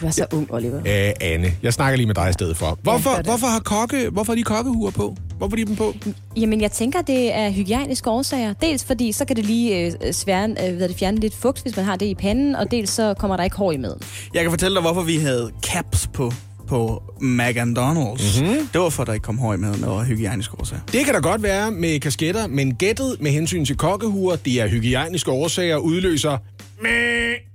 Du 0.00 0.06
er 0.06 0.10
så 0.10 0.26
ung, 0.32 0.54
Oliver. 0.54 0.76
Øh, 0.76 1.12
Anne, 1.20 1.52
jeg 1.62 1.72
snakker 1.72 1.96
lige 1.96 2.06
med 2.06 2.14
dig 2.14 2.30
i 2.30 2.32
stedet 2.32 2.56
for. 2.56 2.78
Hvorfor, 2.82 3.10
ja, 3.10 3.16
det. 3.16 3.26
hvorfor, 3.26 3.46
har 3.46 3.60
kokke, 3.60 4.08
hvorfor 4.10 4.32
har 4.32 4.36
de 4.36 4.42
kokkehuer 4.42 4.90
på? 4.90 5.16
Hvorfor 5.38 5.56
har 5.56 5.64
de 5.64 5.68
dem 5.68 5.76
på? 5.76 5.94
Jamen, 6.36 6.60
jeg 6.60 6.72
tænker, 6.72 7.02
det 7.02 7.34
er 7.34 7.50
hygiejniske 7.50 8.10
årsager. 8.10 8.52
Dels 8.52 8.84
fordi, 8.84 9.12
så 9.12 9.24
kan 9.24 9.36
det 9.36 9.44
lige 9.44 9.92
øh, 10.06 10.12
svære, 10.12 10.48
øh, 10.50 10.76
hvad 10.76 10.88
det, 10.88 10.96
fjerne 10.96 11.20
lidt 11.20 11.34
fugt, 11.34 11.62
hvis 11.62 11.76
man 11.76 11.84
har 11.84 11.96
det 11.96 12.06
i 12.06 12.14
panden, 12.14 12.56
og 12.56 12.70
dels 12.70 12.90
så 12.90 13.14
kommer 13.14 13.36
der 13.36 13.44
ikke 13.44 13.56
hår 13.56 13.72
i 13.72 13.76
maden. 13.76 14.00
Jeg 14.34 14.42
kan 14.42 14.50
fortælle 14.50 14.74
dig, 14.74 14.82
hvorfor 14.82 15.02
vi 15.02 15.16
havde 15.16 15.50
caps 15.62 16.06
på 16.06 16.32
på 16.70 17.02
McDonald's. 17.22 18.40
Mm-hmm. 18.40 18.68
Det 18.72 18.80
var 18.80 18.88
for, 18.88 19.02
at 19.02 19.06
der 19.06 19.12
ikke 19.12 19.24
kom 19.24 19.36
i 19.36 19.56
maden 19.56 19.84
og 19.84 20.04
hygiejniske 20.04 20.54
årsager. 20.60 20.82
Det 20.92 21.04
kan 21.04 21.14
da 21.14 21.20
godt 21.20 21.42
være 21.42 21.70
med 21.70 22.00
kasketter, 22.00 22.46
men 22.46 22.74
gættet 22.74 23.16
med 23.20 23.30
hensyn 23.30 23.64
til 23.64 23.76
kokkehuer, 23.76 24.36
det 24.36 24.60
er 24.60 24.68
hygiejniske 24.68 25.30
årsager, 25.30 25.76
udløser... 25.76 26.38
Mæh. 26.82 27.49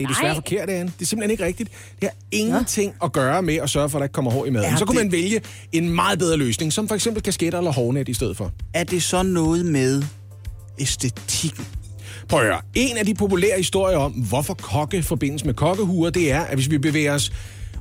Det 0.00 0.06
er 0.06 0.08
desværre 0.08 0.28
Nej. 0.28 0.34
forkert, 0.34 0.70
Anne. 0.70 0.92
Det 0.98 1.02
er 1.02 1.06
simpelthen 1.06 1.30
ikke 1.30 1.44
rigtigt. 1.44 1.70
Det 2.00 2.08
har 2.08 2.14
ingenting 2.32 2.94
at 3.04 3.12
gøre 3.12 3.42
med 3.42 3.54
at 3.54 3.70
sørge 3.70 3.88
for, 3.90 3.98
at 3.98 4.00
der 4.00 4.04
ikke 4.04 4.12
kommer 4.12 4.30
hår 4.30 4.46
i 4.46 4.50
maden. 4.50 4.70
Ja, 4.70 4.76
så 4.76 4.84
kunne 4.84 4.98
det- 4.98 5.04
man 5.06 5.12
vælge 5.12 5.40
en 5.72 5.90
meget 5.90 6.18
bedre 6.18 6.36
løsning, 6.36 6.72
som 6.72 6.88
for 6.88 6.94
eksempel 6.94 7.22
kasketter 7.22 7.58
eller 7.58 7.72
hårnet 7.72 8.08
i 8.08 8.14
stedet 8.14 8.36
for. 8.36 8.52
Er 8.74 8.84
det 8.84 9.02
så 9.02 9.22
noget 9.22 9.66
med 9.66 10.02
æstetikken? 10.78 11.66
Prøv 12.28 12.40
at 12.40 12.46
høre. 12.46 12.60
En 12.74 12.96
af 12.96 13.06
de 13.06 13.14
populære 13.14 13.56
historier 13.56 13.98
om, 13.98 14.12
hvorfor 14.12 14.54
kokke 14.54 15.02
forbindes 15.02 15.44
med 15.44 15.54
kokkehuer, 15.54 16.10
det 16.10 16.32
er, 16.32 16.40
at 16.40 16.54
hvis 16.54 16.70
vi 16.70 16.78
bevæger 16.78 17.14
os 17.14 17.32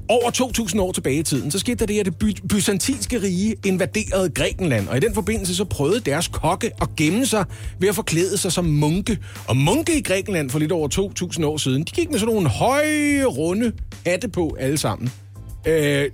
over 0.09 0.31
2.000 0.31 0.81
år 0.81 0.91
tilbage 0.91 1.19
i 1.19 1.23
tiden, 1.23 1.51
så 1.51 1.59
skete 1.59 1.75
der 1.75 1.85
det, 1.85 1.99
at 1.99 2.05
det 2.05 2.15
by- 2.15 2.47
byzantinske 2.49 3.21
rige 3.21 3.55
invaderede 3.65 4.29
Grækenland, 4.29 4.87
og 4.87 4.97
i 4.97 4.99
den 4.99 5.13
forbindelse 5.13 5.55
så 5.55 5.65
prøvede 5.65 5.99
deres 5.99 6.27
kokke 6.27 6.71
at 6.81 6.87
gemme 6.97 7.25
sig 7.25 7.45
ved 7.79 7.89
at 7.89 7.95
forklæde 7.95 8.37
sig 8.37 8.51
som 8.51 8.65
munke. 8.65 9.17
Og 9.47 9.57
munke 9.57 9.97
i 9.97 10.01
Grækenland 10.01 10.49
for 10.49 10.59
lidt 10.59 10.71
over 10.71 11.11
2.000 11.37 11.45
år 11.45 11.57
siden, 11.57 11.83
de 11.83 11.91
gik 11.91 12.11
med 12.11 12.19
sådan 12.19 12.33
nogle 12.33 12.49
høje, 12.49 13.23
runde 13.25 13.71
hatte 14.05 14.27
på 14.27 14.57
alle 14.59 14.77
sammen. 14.77 15.11
Øh, 15.65 16.09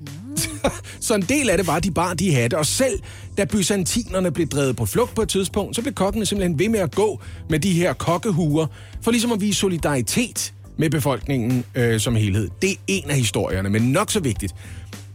så 0.99 1.15
en 1.15 1.21
del 1.21 1.49
af 1.49 1.57
det 1.57 1.67
var, 1.67 1.75
at 1.75 1.83
de 1.83 1.91
bar 1.91 2.13
de 2.13 2.33
hatte, 2.33 2.57
og 2.57 2.65
selv 2.65 2.99
da 3.37 3.45
byzantinerne 3.45 4.31
blev 4.31 4.47
drevet 4.47 4.75
på 4.75 4.85
flugt 4.85 5.15
på 5.15 5.21
et 5.21 5.29
tidspunkt, 5.29 5.75
så 5.75 5.81
blev 5.81 5.93
kokkene 5.93 6.25
simpelthen 6.25 6.59
ved 6.59 6.69
med 6.69 6.79
at 6.79 6.95
gå 6.95 7.21
med 7.49 7.59
de 7.59 7.73
her 7.73 7.93
kokkehuer, 7.93 8.67
for 9.01 9.11
ligesom 9.11 9.31
at 9.31 9.41
vise 9.41 9.59
solidaritet 9.59 10.53
med 10.77 10.89
befolkningen 10.89 11.65
øh, 11.75 11.99
som 11.99 12.15
helhed. 12.15 12.49
Det 12.61 12.71
er 12.71 12.75
en 12.87 13.09
af 13.09 13.15
historierne, 13.15 13.69
men 13.69 13.81
nok 13.81 14.11
så 14.11 14.19
vigtigt. 14.19 14.55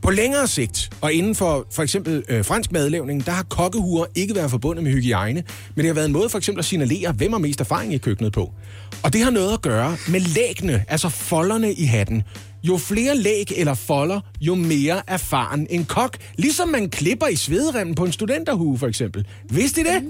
På 0.03 0.11
længere 0.11 0.47
sigt, 0.47 0.91
og 1.01 1.13
inden 1.13 1.35
for 1.35 1.67
for 1.73 1.83
eksempel 1.83 2.23
øh, 2.29 2.45
fransk 2.45 2.73
madlavning, 2.73 3.27
der 3.27 3.33
har 3.33 3.43
kokkehuer 3.43 4.05
ikke 4.15 4.35
været 4.35 4.51
forbundet 4.51 4.85
med 4.85 4.93
hygiejne, 4.93 5.43
men 5.75 5.83
det 5.83 5.87
har 5.87 5.95
været 5.95 6.07
en 6.07 6.13
måde 6.13 6.29
for 6.29 6.39
eksempel 6.39 6.59
at 6.59 6.65
signalere, 6.65 7.13
hvem 7.13 7.33
har 7.33 7.39
mest 7.39 7.61
erfaring 7.61 7.95
i 7.95 7.99
køkkenet 7.99 8.33
på. 8.33 8.53
Og 9.03 9.13
det 9.13 9.21
har 9.21 9.31
noget 9.31 9.53
at 9.53 9.63
gøre 9.63 9.97
med 10.09 10.21
læggene, 10.21 10.85
altså 10.89 11.09
folderne 11.09 11.73
i 11.73 11.85
hatten. 11.85 12.23
Jo 12.63 12.77
flere 12.77 13.17
læg 13.17 13.53
eller 13.57 13.75
folder, 13.75 14.21
jo 14.41 14.55
mere 14.55 15.03
erfaren 15.07 15.67
en 15.71 15.85
kok. 15.85 16.17
Ligesom 16.37 16.69
man 16.69 16.91
klipper 16.91 17.27
i 17.27 17.37
svedremmen 17.37 17.95
på 17.95 18.05
en 18.05 18.13
studenterhue, 18.13 18.79
for 18.79 18.87
eksempel. 18.87 19.27
Vidste 19.51 19.81
I 19.81 19.85
det? 19.85 20.03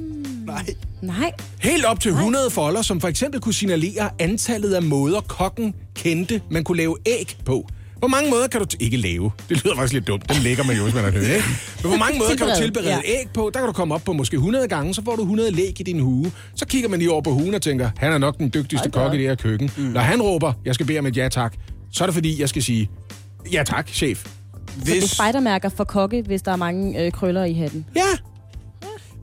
Nej. 0.46 0.66
Nej. 1.02 1.32
Helt 1.60 1.84
op 1.84 2.00
til 2.00 2.10
100 2.10 2.50
folder, 2.50 2.82
som 2.82 3.00
for 3.00 3.08
eksempel 3.08 3.40
kunne 3.40 3.54
signalere 3.54 4.10
antallet 4.18 4.74
af 4.74 4.82
måder, 4.82 5.20
kokken 5.20 5.74
kendte, 5.94 6.40
man 6.50 6.64
kunne 6.64 6.76
lave 6.78 6.96
æg 7.06 7.36
på. 7.44 7.68
Hvor 7.98 8.08
mange 8.08 8.30
måder 8.30 8.46
kan 8.48 8.60
du... 8.60 8.66
T- 8.72 8.76
ikke 8.80 8.96
lave. 8.96 9.30
Det 9.48 9.64
lyder 9.64 9.76
faktisk 9.76 9.92
lidt 9.92 10.06
dumt. 10.06 10.28
Den 10.28 10.42
lægger 10.42 10.64
man 10.64 10.76
jo, 10.76 10.82
hvis 10.82 10.94
man 10.94 11.04
er 11.04 11.10
nødt, 11.10 11.28
ikke? 11.28 11.44
Men 11.82 11.88
hvor 11.88 11.96
mange 11.98 12.18
måder 12.20 12.36
kan 12.36 12.46
du 12.48 12.52
Tilberede, 12.56 12.88
ja. 12.88 13.00
æg 13.04 13.26
på? 13.34 13.50
Der 13.54 13.60
kan 13.60 13.66
du 13.66 13.72
komme 13.72 13.94
op 13.94 14.04
på 14.04 14.12
måske 14.12 14.34
100 14.36 14.68
gange, 14.68 14.94
så 14.94 15.02
får 15.04 15.16
du 15.16 15.22
100 15.22 15.50
læg 15.50 15.80
i 15.80 15.82
din 15.82 16.00
hue. 16.00 16.32
Så 16.54 16.66
kigger 16.66 16.88
man 16.88 16.98
lige 16.98 17.10
over 17.12 17.22
på 17.22 17.30
hugen 17.30 17.54
og 17.54 17.62
tænker, 17.62 17.90
han 17.96 18.12
er 18.12 18.18
nok 18.18 18.38
den 18.38 18.50
dygtigste 18.54 18.88
da 18.88 18.98
kok 18.98 19.14
i 19.14 19.18
det 19.18 19.26
her 19.26 19.34
køkken. 19.34 19.70
Mm. 19.76 19.82
Når 19.82 20.00
han 20.00 20.22
råber, 20.22 20.52
jeg 20.64 20.74
skal 20.74 20.86
bede 20.86 20.98
om 20.98 21.06
et 21.06 21.16
ja 21.16 21.28
tak, 21.28 21.54
så 21.92 22.04
er 22.04 22.06
det 22.06 22.14
fordi, 22.14 22.40
jeg 22.40 22.48
skal 22.48 22.62
sige, 22.62 22.90
ja 23.52 23.62
tak, 23.66 23.88
chef. 23.88 24.24
Så 24.24 24.84
det 24.84 24.98
er 25.02 25.06
spejdermærker 25.06 25.68
for 25.68 25.84
kokke, 25.84 26.22
hvis 26.22 26.42
der 26.42 26.52
er 26.52 26.56
mange 26.56 27.04
øh, 27.04 27.12
krøller 27.12 27.44
i 27.44 27.52
hatten. 27.54 27.86
Ja. 27.96 28.00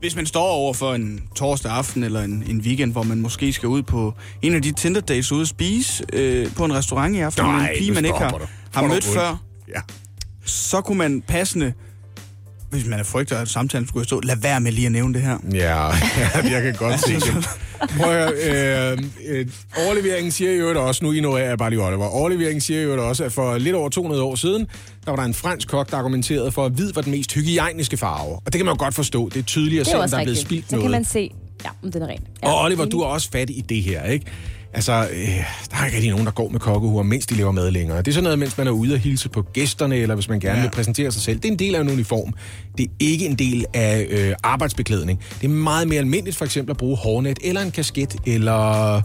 Hvis 0.00 0.16
man 0.16 0.26
står 0.26 0.42
over 0.48 0.74
for 0.74 0.94
en 0.94 1.20
torsdag 1.36 1.72
aften 1.72 2.02
eller 2.04 2.22
en, 2.22 2.44
en 2.46 2.60
weekend, 2.60 2.92
hvor 2.92 3.02
man 3.02 3.20
måske 3.20 3.52
skal 3.52 3.68
ud 3.68 3.82
på 3.82 4.14
en 4.42 4.54
af 4.54 4.62
de 4.62 4.72
Tinder 4.72 5.00
dates 5.00 5.32
ude 5.32 5.42
at 5.42 5.48
spise 5.48 6.04
øh, 6.12 6.54
på 6.54 6.64
en 6.64 6.74
restaurant 6.74 7.16
i 7.16 7.18
aften, 7.18 7.44
med 7.44 7.52
Nej, 7.52 7.70
en 7.70 7.78
pige, 7.78 7.92
man 7.92 8.04
ikke 8.04 8.18
har, 8.18 8.30
du. 8.30 8.44
har 8.74 8.86
mødt 8.86 9.04
før, 9.04 9.42
Ja. 9.68 9.80
så 10.44 10.80
kunne 10.80 10.98
man 10.98 11.22
passende, 11.22 11.72
hvis 12.70 12.86
man 12.86 12.98
er 12.98 13.04
frygter, 13.04 13.38
at 13.38 13.48
samtalen 13.48 13.88
skulle 13.88 14.04
stå, 14.04 14.20
lad 14.20 14.36
være 14.36 14.60
med 14.60 14.72
lige 14.72 14.86
at 14.86 14.92
nævne 14.92 15.14
det 15.14 15.22
her. 15.22 15.38
Ja, 15.52 15.86
ja 16.20 16.52
jeg 16.52 16.62
kan 16.62 16.74
godt 16.74 17.00
se 17.00 17.14
det. 17.14 17.48
Prøv 17.96 18.10
at 18.10 18.32
høre, 18.46 18.92
øh, 18.92 18.98
øh, 19.28 19.46
overleveringen 19.86 20.32
siger 20.32 20.52
jo 20.52 20.86
også, 20.86 21.04
nu 21.04 21.12
ignorerer 21.12 21.48
jeg 21.48 21.58
bare 21.58 21.70
lige 21.70 21.82
Oliver, 21.82 22.06
overleveringen 22.06 22.60
siger 22.60 22.82
jo 22.82 23.08
også, 23.08 23.24
at 23.24 23.32
for 23.32 23.58
lidt 23.58 23.74
over 23.74 23.88
200 23.88 24.22
år 24.22 24.34
siden, 24.34 24.66
der 25.04 25.10
var 25.10 25.16
der 25.16 25.22
en 25.22 25.34
fransk 25.34 25.68
kok, 25.68 25.90
der 25.90 25.96
argumenterede 25.96 26.52
for, 26.52 26.66
at 26.66 26.72
hvid 26.72 26.92
var 26.92 27.02
den 27.02 27.10
mest 27.10 27.34
hygiejniske 27.34 27.96
farve. 27.96 28.32
Og 28.34 28.42
det 28.46 28.54
kan 28.54 28.64
man 28.64 28.74
jo 28.74 28.84
godt 28.84 28.94
forstå. 28.94 29.28
Det 29.28 29.38
er 29.38 29.42
tydeligt 29.42 29.80
at 29.80 29.94
er 29.94 30.06
der 30.06 30.18
er 30.18 30.22
blevet 30.22 30.38
spildt 30.38 30.70
Så 30.70 30.76
noget. 30.76 30.84
kan 30.84 30.90
man 30.90 31.04
se, 31.04 31.30
ja, 31.64 31.70
om 31.82 31.92
den 31.92 32.02
er 32.02 32.06
ren. 32.06 32.20
Ja, 32.42 32.48
Og 32.48 32.64
Oliver, 32.64 32.84
du 32.84 33.00
er 33.00 33.06
også 33.06 33.30
fat 33.30 33.50
i 33.50 33.64
det 33.68 33.82
her, 33.82 34.04
ikke? 34.04 34.26
Altså, 34.72 35.08
øh, 35.12 35.28
der 35.70 35.76
er 35.76 35.84
ikke 35.84 35.96
rigtig 35.96 36.10
nogen, 36.10 36.26
der 36.26 36.32
går 36.32 36.48
med 36.48 36.60
kokkehuer, 36.60 37.02
mens 37.02 37.26
de 37.26 37.34
lever 37.34 37.52
mad 37.52 37.70
længere. 37.70 37.98
Det 37.98 38.08
er 38.08 38.12
sådan 38.12 38.24
noget, 38.24 38.38
mens 38.38 38.58
man 38.58 38.66
er 38.66 38.70
ude 38.70 38.94
og 38.94 38.98
hilse 39.00 39.28
på 39.28 39.42
gæsterne, 39.42 39.96
eller 39.96 40.14
hvis 40.14 40.28
man 40.28 40.40
gerne 40.40 40.54
ja. 40.54 40.58
Ja. 40.58 40.68
vil 40.68 40.74
præsentere 40.74 41.12
sig 41.12 41.22
selv. 41.22 41.36
Det 41.38 41.44
er 41.44 41.52
en 41.52 41.58
del 41.58 41.74
af 41.74 41.80
en 41.80 41.90
uniform. 41.90 42.34
Det 42.78 42.84
er 42.84 42.88
ikke 43.00 43.26
en 43.26 43.34
del 43.34 43.66
af 43.74 44.06
øh, 44.10 44.34
arbejdsbeklædning. 44.42 45.20
Det 45.40 45.44
er 45.44 45.48
meget 45.52 45.88
mere 45.88 45.98
almindeligt 45.98 46.36
for 46.36 46.44
eksempel 46.44 46.70
at 46.70 46.76
bruge 46.76 46.96
hårnet, 46.96 47.38
eller 47.44 47.60
en 47.60 47.70
kasket, 47.70 48.16
eller 48.26 49.00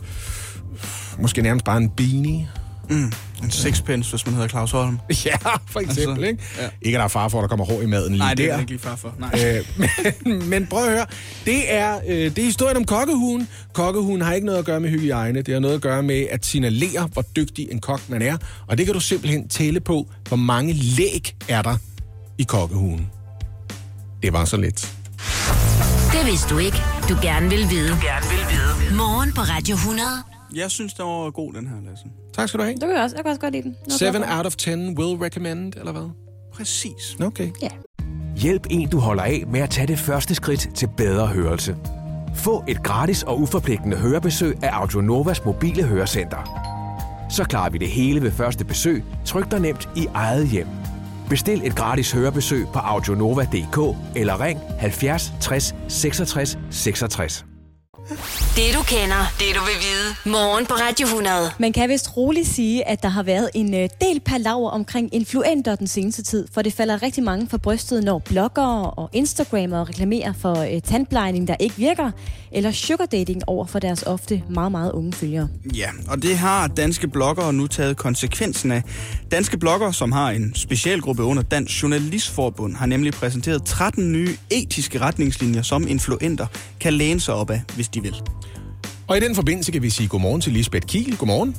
måske 1.22 1.42
nærmest 1.42 1.66
bare 1.66 1.78
en 1.78 1.90
beanie. 1.90 2.48
Mm. 2.90 3.12
En 3.44 3.52
sixpence, 3.52 4.10
hvis 4.10 4.26
man 4.26 4.36
hedder 4.36 4.48
Claus 4.50 4.72
Holm. 4.72 5.00
Ja, 5.26 5.36
for 5.68 5.80
eksempel, 5.80 6.10
Altså, 6.10 6.22
ikke? 6.26 6.44
ja. 6.62 6.70
Ikke 6.82 6.98
at 6.98 7.00
der 7.00 7.04
er 7.04 7.08
far 7.08 7.28
for, 7.28 7.38
at 7.40 7.42
der 7.42 7.48
kommer 7.48 7.66
hår 7.66 7.82
i 7.82 7.86
maden 7.86 8.10
lige 8.12 8.20
Nej, 8.20 8.34
det 8.34 8.44
er 8.44 8.48
der. 8.48 8.54
jeg 8.54 8.62
ikke 8.62 8.72
lige 8.72 8.82
far 8.82 8.96
for. 8.96 9.16
Nej. 9.20 9.56
Øh, 9.58 9.88
men, 10.26 10.50
men 10.50 10.68
prøv 10.68 10.84
at 10.86 10.92
høre, 10.92 11.06
det 11.46 11.74
er, 11.74 12.00
øh, 12.08 12.16
det 12.18 12.38
er 12.40 12.44
historien 12.44 12.78
om 12.78 12.86
kokkehuen. 12.86 13.48
Kokkehuen 13.74 14.22
har 14.22 14.34
ikke 14.34 14.46
noget 14.46 14.60
at 14.60 14.66
gøre 14.66 14.80
med 14.80 14.90
hygiejne, 14.90 15.42
det 15.42 15.54
har 15.54 15.62
noget 15.62 15.76
at 15.76 15.82
gøre 15.82 16.04
med 16.04 16.28
at 16.32 16.46
signalere, 16.46 17.10
hvor 17.14 17.22
dygtig 17.36 17.68
en 17.72 17.80
kok 17.80 18.02
man 18.10 18.22
er. 18.22 18.38
Og 18.68 18.78
det 18.78 18.86
kan 18.86 18.94
du 18.94 19.00
simpelthen 19.00 19.48
tælle 19.50 19.80
på, 19.80 20.08
hvor 20.28 20.38
mange 20.38 20.74
læg 20.74 21.36
er 21.48 21.62
der 21.62 21.78
i 22.38 22.44
kokkehuen. 22.44 23.10
Det 24.24 24.34
var 24.34 24.46
så 24.46 24.58
lidt. 24.58 24.94
Det 26.12 26.26
vidste 26.26 26.50
du 26.50 26.58
ikke. 26.58 26.78
Du 27.10 27.18
gerne 27.22 27.50
vil 27.50 27.70
vide. 27.70 27.90
Du 27.90 27.96
gerne 28.02 28.26
vil 28.30 28.40
vide. 28.90 28.96
Morgen 28.98 29.34
på 29.34 29.42
Radio 29.42 29.76
100. 29.76 30.08
Jeg 30.56 30.72
synes, 30.72 30.94
den 30.94 31.06
var 31.06 31.30
god, 31.30 31.54
den 31.54 31.68
her, 31.68 31.76
Lasse. 31.90 32.06
Tak 32.34 32.48
skal 32.50 32.58
du 32.60 32.64
have. 32.64 32.74
Det 32.74 32.82
kan 32.82 32.92
jeg 32.92 33.04
også. 33.04 33.16
Jeg 33.16 33.24
kan 33.26 33.30
også 33.30 33.42
godt 33.42 33.54
lide 33.54 33.64
den. 33.64 33.76
Nå, 33.90 33.96
7 33.98 34.06
hvorfor? 34.12 34.38
out 34.38 34.46
of 34.46 34.56
10 34.56 34.70
will 34.70 35.18
recommend, 35.18 35.74
eller 35.76 35.92
hvad? 35.92 36.10
Præcis. 36.54 37.18
Okay. 37.22 37.52
Ja. 37.62 37.70
Hjælp 38.38 38.68
en, 38.70 38.90
du 38.90 39.00
holder 39.00 39.24
af 39.24 39.44
med 39.48 39.60
at 39.60 39.70
tage 39.70 39.88
det 39.88 40.00
første 40.00 40.36
skridt 40.36 40.70
til 40.76 40.90
bedre 40.98 41.28
hørelse. 41.28 41.76
Få 42.36 42.64
et 42.68 42.84
gratis 42.84 43.24
og 43.24 43.40
uforpligtende 43.40 43.98
hørebesøg 43.98 44.64
af 44.64 44.70
Audionovas 44.72 45.46
mobile 45.46 45.84
hørecenter. 45.84 46.70
Så 47.30 47.44
klarer 47.44 47.70
vi 47.70 47.78
det 47.78 47.88
hele 47.88 48.22
ved 48.22 48.32
første 48.32 48.66
besøg, 48.66 49.04
tryk 49.26 49.52
dig 49.52 49.60
nemt 49.60 49.90
i 49.96 50.08
eget 50.14 50.48
hjem. 50.48 50.68
Bestil 51.30 51.62
et 51.68 51.76
gratis 51.76 52.12
hørebesøg 52.12 52.68
på 52.74 52.80
audionova.dk 52.80 53.98
eller 54.16 54.42
ring 54.42 54.60
70 54.80 55.34
60 55.42 55.76
66 55.88 56.58
66. 56.72 57.46
Det 58.10 58.74
du 58.74 58.84
kender, 58.84 59.34
det 59.40 59.56
du 59.56 59.62
vil 59.66 59.78
vide. 59.82 60.34
Morgen 60.36 60.66
på 60.66 60.74
Radio 60.74 61.06
100. 61.06 61.52
Man 61.60 61.74
kan 61.74 61.90
vist 61.90 62.18
roligt 62.18 62.48
sige, 62.48 62.88
at 62.88 63.04
der 63.04 63.10
har 63.10 63.24
været 63.24 63.50
en 63.54 63.74
øh, 63.74 63.90
del 64.02 64.20
palaver 64.20 64.70
omkring 64.70 65.16
influenter 65.16 65.76
den 65.76 65.88
seneste 65.88 66.24
tid, 66.24 66.48
for 66.54 66.62
det 66.62 66.74
falder 66.74 67.04
rigtig 67.04 67.24
mange 67.24 67.50
for 67.50 67.58
brystet, 67.58 68.04
når 68.04 68.20
bloggere 68.20 68.90
og 68.90 69.10
Instagrammere 69.14 69.84
reklamerer 69.84 70.34
for 70.34 70.60
øh, 70.60 70.82
tandplejning, 70.82 71.48
der 71.48 71.56
ikke 71.60 71.76
virker, 71.76 72.12
eller 72.54 72.72
sugar 72.72 73.06
dating 73.06 73.42
over 73.48 73.66
for 73.66 73.80
deres 73.80 74.04
ofte 74.04 74.44
meget, 74.50 74.72
meget 74.72 74.92
unge 74.92 75.14
følgere. 75.14 75.48
Ja, 75.76 75.90
og 76.08 76.24
det 76.24 76.38
har 76.38 76.68
danske 76.68 77.08
bloggere 77.08 77.54
nu 77.54 77.68
taget 77.68 77.98
konsekvensen 77.98 78.72
af. 78.72 78.84
Danske 79.32 79.58
bloggere, 79.58 79.94
som 79.94 80.12
har 80.12 80.32
en 80.32 80.56
specialgruppe 80.56 81.24
under 81.24 81.44
Dansk 81.44 81.84
Journalistforbund, 81.84 82.76
har 82.76 82.86
nemlig 82.86 83.14
præsenteret 83.14 83.64
13 83.66 84.12
nye 84.12 84.30
etiske 84.52 85.00
retningslinjer, 85.00 85.62
som 85.62 85.88
influenter 85.88 86.48
kan 86.80 86.94
læne 86.94 87.20
sig 87.20 87.34
op 87.34 87.50
af, 87.50 87.62
hvis 87.76 87.90
de 87.90 88.02
vil. 88.02 88.16
Og 89.08 89.18
i 89.18 89.20
den 89.20 89.36
forbindelse 89.36 89.72
kan 89.72 89.82
vi 89.82 89.90
sige 89.90 90.08
godmorgen 90.08 90.42
til 90.42 90.54
Lisbeth 90.54 90.88
Kiel. 90.88 91.18
Godmorgen. 91.18 91.56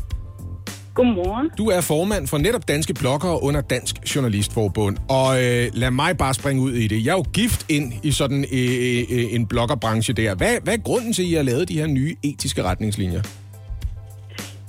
Godmorgen. 0.95 1.51
Du 1.59 1.67
er 1.67 1.81
formand 1.81 2.27
for 2.27 2.39
netop 2.39 2.69
Danske 2.69 2.95
Bloggere 2.95 3.43
under 3.43 3.61
Dansk 3.61 4.17
Journalistforbund. 4.17 4.97
Og 5.09 5.45
øh, 5.45 5.67
lad 5.73 5.91
mig 5.91 6.17
bare 6.19 6.35
springe 6.35 6.63
ud 6.63 6.73
i 6.73 6.87
det. 6.87 7.07
Jeg 7.07 7.13
er 7.13 7.17
jo 7.17 7.25
gift 7.33 7.71
ind 7.71 7.93
i 8.03 8.11
sådan 8.11 8.45
øh, 8.53 8.99
øh, 9.17 9.35
en 9.35 9.47
bloggerbranche 9.47 10.15
der. 10.15 10.35
Hvad, 10.35 10.55
hvad 10.65 10.75
er 10.75 10.83
grunden 10.83 11.13
til, 11.13 11.23
at 11.23 11.29
I 11.29 11.33
har 11.33 11.43
lavet 11.43 11.69
de 11.69 11.79
her 11.79 11.87
nye 11.87 12.17
etiske 12.23 12.63
retningslinjer? 12.63 13.23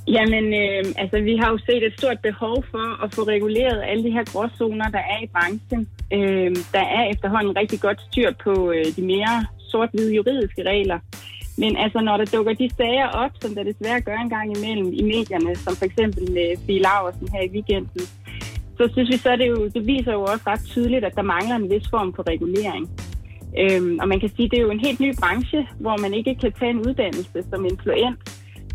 Jamen, 0.08 0.46
øh, 0.54 0.84
altså, 0.98 1.18
vi 1.30 1.36
har 1.42 1.50
jo 1.52 1.58
set 1.58 1.84
et 1.86 1.94
stort 1.98 2.20
behov 2.20 2.64
for 2.72 3.04
at 3.04 3.16
få 3.16 3.22
reguleret 3.24 3.84
alle 3.90 4.04
de 4.04 4.12
her 4.12 4.24
gråzoner, 4.24 4.90
der 4.90 5.04
er 5.14 5.20
i 5.24 5.28
branchen. 5.28 5.88
Øh, 6.14 6.56
der 6.76 6.86
er 6.98 7.04
efterhånden 7.14 7.58
rigtig 7.58 7.80
godt 7.80 8.00
styr 8.10 8.30
på 8.44 8.72
øh, 8.72 8.86
de 8.96 9.02
mere 9.02 9.46
sort-hvide 9.72 10.16
juridiske 10.16 10.64
regler. 10.64 11.00
Men 11.58 11.78
altså, 11.78 12.00
når 12.02 12.18
der 12.18 12.26
dukker 12.26 12.54
de 12.54 12.70
sager 12.78 13.08
op, 13.08 13.32
som 13.42 13.56
der 13.56 13.64
desværre 13.64 14.02
gør 14.02 14.18
en 14.18 14.30
gang 14.30 14.58
imellem 14.58 14.90
i 14.94 15.04
medierne, 15.04 15.56
som 15.56 15.76
for 15.76 15.86
eksempel 15.86 16.32
med 16.32 16.66
Fie 16.66 16.82
Laversen 16.82 17.28
her 17.34 17.42
i 17.42 17.52
weekenden, 17.56 18.02
så 18.78 18.90
synes 18.94 19.10
vi 19.14 19.18
så, 19.18 19.36
det, 19.36 19.48
jo, 19.48 19.68
det 19.76 19.88
viser 19.88 20.14
jo 20.14 20.22
også 20.22 20.44
ret 20.48 20.64
tydeligt, 20.66 21.06
at 21.06 21.16
der 21.16 21.22
mangler 21.22 21.56
en 21.56 21.70
vis 21.70 21.88
form 21.90 22.14
for 22.14 22.24
regulering. 22.34 22.90
Øhm, 23.62 24.00
og 24.02 24.08
man 24.08 24.20
kan 24.20 24.30
sige, 24.36 24.46
at 24.46 24.52
det 24.52 24.58
er 24.58 24.62
jo 24.68 24.72
en 24.72 24.86
helt 24.88 25.00
ny 25.00 25.12
branche, 25.22 25.68
hvor 25.80 25.98
man 25.98 26.14
ikke 26.14 26.36
kan 26.36 26.52
tage 26.60 26.72
en 26.72 26.88
uddannelse 26.88 27.44
som 27.50 27.66
influent. 27.66 28.20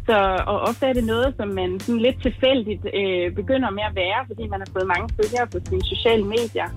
Så, 0.07 0.19
og 0.47 0.61
ofte 0.61 0.87
er 0.87 0.93
det 0.93 1.05
noget, 1.05 1.35
som 1.37 1.49
man 1.49 1.81
sådan 1.81 2.01
lidt 2.01 2.23
tilfældigt 2.23 2.85
øh, 3.01 3.35
begynder 3.35 3.71
med 3.71 3.83
at 3.89 3.97
være, 3.97 4.21
fordi 4.27 4.49
man 4.49 4.61
har 4.61 4.71
fået 4.73 4.87
mange 4.95 5.09
følgere 5.19 5.47
på 5.53 5.59
sine 5.69 5.85
sociale 5.85 6.25
medier. 6.25 6.69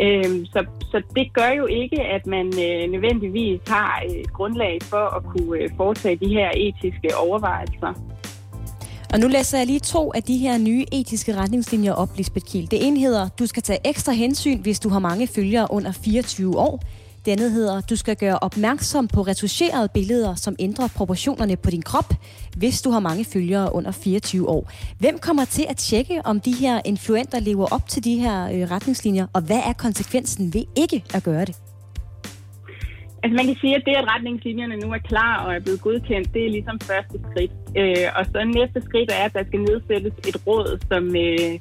Øhm, 0.00 0.46
så, 0.46 0.64
så 0.90 1.02
det 1.16 1.32
gør 1.32 1.48
jo 1.48 1.66
ikke, 1.66 2.02
at 2.02 2.26
man 2.26 2.46
øh, 2.46 2.90
nødvendigvis 2.90 3.60
har 3.66 4.02
et 4.08 4.32
grundlag 4.32 4.78
for 4.82 5.16
at 5.16 5.22
kunne 5.24 5.58
øh, 5.58 5.70
foretage 5.76 6.16
de 6.16 6.28
her 6.28 6.50
etiske 6.56 7.16
overvejelser. 7.16 7.92
Og 9.12 9.18
nu 9.18 9.28
læser 9.28 9.58
jeg 9.58 9.66
lige 9.66 9.80
to 9.80 10.12
af 10.14 10.22
de 10.22 10.36
her 10.36 10.58
nye 10.58 10.84
etiske 10.92 11.36
retningslinjer 11.36 11.92
op, 11.92 12.08
Lisbeth 12.16 12.46
Kiel. 12.46 12.70
Det 12.70 12.86
ene 12.86 13.00
hedder, 13.00 13.28
du 13.38 13.46
skal 13.46 13.62
tage 13.62 13.78
ekstra 13.84 14.12
hensyn, 14.12 14.60
hvis 14.60 14.80
du 14.80 14.88
har 14.88 14.98
mange 14.98 15.26
følgere 15.26 15.66
under 15.70 15.92
24 15.92 16.58
år. 16.58 16.82
Denne 17.26 17.50
hedder, 17.50 17.80
du 17.80 17.96
skal 17.96 18.16
gøre 18.16 18.38
opmærksom 18.38 19.08
på 19.08 19.20
retuscherede 19.22 19.88
billeder, 19.94 20.34
som 20.34 20.56
ændrer 20.58 20.88
proportionerne 20.96 21.56
på 21.56 21.70
din 21.70 21.82
krop, 21.82 22.14
hvis 22.56 22.82
du 22.82 22.90
har 22.90 23.00
mange 23.00 23.24
følgere 23.24 23.74
under 23.74 23.92
24 23.92 24.48
år. 24.48 24.72
Hvem 24.98 25.18
kommer 25.18 25.44
til 25.44 25.66
at 25.68 25.76
tjekke, 25.76 26.20
om 26.24 26.40
de 26.40 26.52
her 26.52 26.80
influenter 26.84 27.40
lever 27.40 27.66
op 27.74 27.88
til 27.88 28.04
de 28.04 28.14
her 28.16 28.36
øh, 28.44 28.70
retningslinjer, 28.70 29.26
og 29.32 29.42
hvad 29.42 29.60
er 29.66 29.72
konsekvensen 29.72 30.54
ved 30.54 30.64
ikke 30.76 31.04
at 31.14 31.22
gøre 31.22 31.44
det? 31.44 31.56
Altså 33.22 33.36
man 33.36 33.46
kan 33.46 33.56
sige, 33.60 33.76
at 33.76 33.82
det, 33.86 33.94
at 33.96 34.06
retningslinjerne 34.14 34.76
nu 34.76 34.92
er 34.92 34.98
klar 34.98 35.44
og 35.44 35.54
er 35.54 35.60
blevet 35.60 35.80
godkendt, 35.80 36.34
det 36.34 36.46
er 36.46 36.50
ligesom 36.50 36.80
første 36.80 37.16
skridt. 37.30 37.52
Øh, 37.80 38.06
og 38.16 38.24
så 38.32 38.38
næste 38.58 38.78
skridt 38.88 39.10
er, 39.12 39.24
at 39.24 39.34
der 39.34 39.44
skal 39.44 39.60
nedsættes 39.60 40.14
et 40.28 40.46
råd, 40.46 40.68
som, 40.90 41.04
øh, 41.26 41.52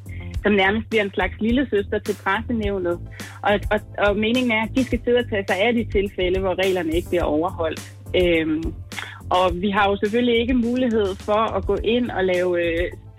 som 0.43 0.51
nærmest 0.51 0.89
bliver 0.89 1.03
en 1.03 1.13
slags 1.13 1.33
lille 1.39 1.67
søster 1.69 1.99
til 1.99 2.15
pressenævnet. 2.23 2.99
Og, 3.41 3.59
og, 3.71 3.79
og 3.97 4.17
meningen 4.17 4.51
er, 4.51 4.61
at 4.61 4.75
de 4.75 4.83
skal 4.83 4.99
sidde 5.03 5.17
og 5.17 5.29
tage 5.29 5.45
sig 5.47 5.61
af 5.61 5.73
de 5.73 5.83
tilfælde, 5.91 6.39
hvor 6.39 6.55
reglerne 6.63 6.91
ikke 6.91 7.09
bliver 7.09 7.23
overholdt. 7.23 7.81
Øhm, 8.21 8.73
og 9.29 9.61
vi 9.61 9.69
har 9.69 9.89
jo 9.89 9.95
selvfølgelig 9.95 10.39
ikke 10.39 10.53
mulighed 10.53 11.15
for 11.15 11.41
at 11.57 11.65
gå 11.65 11.77
ind 11.83 12.09
og 12.11 12.23
lave 12.25 12.51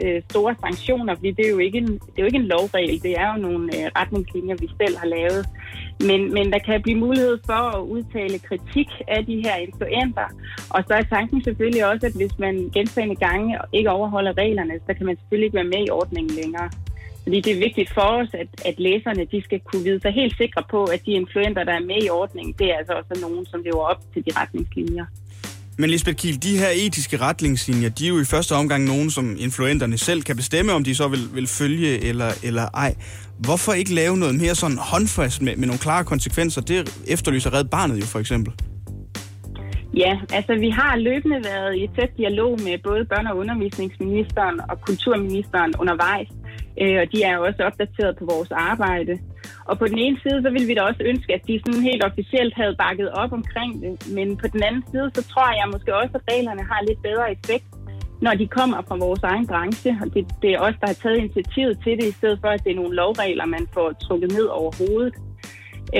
øh, 0.04 0.22
store 0.30 0.54
sanktioner, 0.60 1.14
fordi 1.14 1.30
det 1.30 1.46
er, 1.46 1.50
jo 1.50 1.58
ikke 1.58 1.78
en, 1.78 1.86
det 1.86 2.16
er 2.18 2.22
jo 2.22 2.30
ikke 2.30 2.42
en 2.44 2.52
lovregel, 2.54 3.02
det 3.02 3.12
er 3.22 3.26
jo 3.32 3.42
nogle 3.42 3.64
øh, 3.76 3.90
retningslinjer, 3.98 4.56
vi 4.60 4.68
selv 4.80 4.96
har 4.98 5.06
lavet. 5.06 5.46
Men, 6.08 6.34
men 6.34 6.52
der 6.52 6.58
kan 6.58 6.82
blive 6.82 6.98
mulighed 6.98 7.38
for 7.46 7.62
at 7.76 7.82
udtale 7.94 8.38
kritik 8.38 8.88
af 9.08 9.26
de 9.26 9.36
her 9.44 9.56
influenter. 9.56 10.28
Og 10.70 10.84
så 10.88 10.94
er 10.94 11.02
tanken 11.02 11.44
selvfølgelig 11.44 11.86
også, 11.86 12.06
at 12.06 12.16
hvis 12.20 12.38
man 12.38 12.70
gentagende 12.74 13.16
gange 13.16 13.58
ikke 13.72 13.90
overholder 13.90 14.32
reglerne, 14.38 14.74
så 14.86 14.94
kan 14.94 15.06
man 15.06 15.16
selvfølgelig 15.16 15.46
ikke 15.46 15.60
være 15.60 15.74
med 15.74 15.82
i 15.86 15.90
ordningen 15.90 16.34
længere. 16.42 16.70
Fordi 17.22 17.40
det 17.40 17.52
er 17.52 17.58
vigtigt 17.58 17.90
for 17.94 18.08
os, 18.20 18.28
at, 18.42 18.48
at 18.64 18.74
læserne 18.78 19.24
de 19.32 19.42
skal 19.44 19.60
kunne 19.60 19.84
vide 19.84 20.00
sig 20.00 20.12
helt 20.12 20.36
sikre 20.36 20.62
på, 20.70 20.84
at 20.84 21.00
de 21.06 21.10
influenter, 21.10 21.64
der 21.64 21.72
er 21.72 21.84
med 21.90 22.02
i 22.06 22.10
ordningen, 22.10 22.54
det 22.58 22.66
er 22.72 22.76
altså 22.76 22.92
også 22.92 23.20
nogen, 23.20 23.46
som 23.46 23.60
lever 23.64 23.84
op 23.90 24.00
til 24.12 24.24
de 24.26 24.30
retningslinjer. 24.40 25.06
Men 25.78 25.90
Lisbeth 25.90 26.16
Kiel, 26.16 26.42
de 26.42 26.58
her 26.58 26.68
etiske 26.86 27.16
retningslinjer, 27.16 27.88
de 27.88 28.04
er 28.04 28.08
jo 28.08 28.20
i 28.20 28.24
første 28.24 28.52
omgang 28.52 28.84
nogen, 28.84 29.10
som 29.10 29.36
influenterne 29.38 29.98
selv 29.98 30.22
kan 30.22 30.36
bestemme, 30.36 30.72
om 30.72 30.84
de 30.84 30.94
så 30.94 31.08
vil, 31.08 31.34
vil 31.34 31.46
følge 31.46 32.04
eller, 32.04 32.30
eller 32.42 32.66
ej. 32.74 32.94
Hvorfor 33.38 33.72
ikke 33.72 33.94
lave 33.94 34.16
noget 34.16 34.34
mere 34.34 34.54
sådan 34.54 34.78
håndfast 34.78 35.42
med, 35.42 35.56
med 35.56 35.66
nogle 35.66 35.80
klare 35.80 36.04
konsekvenser? 36.04 36.60
Det 36.60 36.78
efterlyser 37.08 37.54
Red 37.54 37.64
Barnet 37.64 38.00
jo 38.00 38.06
for 38.06 38.18
eksempel. 38.18 38.52
Ja, 39.96 40.12
altså 40.32 40.54
vi 40.54 40.70
har 40.70 40.96
løbende 40.96 41.38
været 41.44 41.76
i 41.76 41.88
tæt 41.96 42.10
dialog 42.16 42.52
med 42.66 42.78
både 42.84 43.06
børne- 43.12 43.30
og 43.32 43.36
undervisningsministeren 43.36 44.60
og 44.70 44.80
kulturministeren 44.80 45.72
undervejs, 45.78 46.28
øh, 46.80 46.96
og 47.02 47.06
de 47.12 47.18
er 47.22 47.36
også 47.38 47.60
opdateret 47.68 48.16
på 48.18 48.24
vores 48.32 48.50
arbejde. 48.50 49.14
Og 49.64 49.78
på 49.78 49.86
den 49.86 49.98
ene 49.98 50.16
side, 50.22 50.42
så 50.42 50.50
ville 50.50 50.66
vi 50.66 50.74
da 50.74 50.82
også 50.90 51.02
ønske, 51.12 51.34
at 51.34 51.46
de 51.48 51.60
sådan 51.64 51.82
helt 51.90 52.04
officielt 52.04 52.54
havde 52.60 52.74
bakket 52.84 53.08
op 53.22 53.32
omkring 53.32 53.72
det, 53.82 53.92
men 54.16 54.36
på 54.36 54.46
den 54.54 54.62
anden 54.62 54.84
side, 54.90 55.10
så 55.14 55.22
tror 55.32 55.48
jeg 55.60 55.72
måske 55.72 55.90
også, 56.00 56.14
at 56.18 56.24
reglerne 56.32 56.64
har 56.70 56.80
lidt 56.88 57.02
bedre 57.02 57.32
effekt, 57.36 57.68
når 58.26 58.34
de 58.34 58.46
kommer 58.58 58.82
fra 58.88 58.96
vores 58.96 59.22
egen 59.22 59.46
branche, 59.46 59.90
og 60.02 60.14
det, 60.14 60.22
det 60.42 60.50
er 60.52 60.60
os, 60.66 60.76
der 60.80 60.86
har 60.86 60.98
taget 61.02 61.18
initiativet 61.18 61.74
til 61.84 61.92
det, 61.98 62.06
i 62.08 62.18
stedet 62.20 62.38
for, 62.42 62.48
at 62.48 62.64
det 62.64 62.70
er 62.72 62.80
nogle 62.82 62.94
lovregler, 62.94 63.46
man 63.46 63.66
får 63.74 63.92
trukket 63.92 64.32
ned 64.32 64.46
over 64.60 64.72
hovedet. 64.80 65.14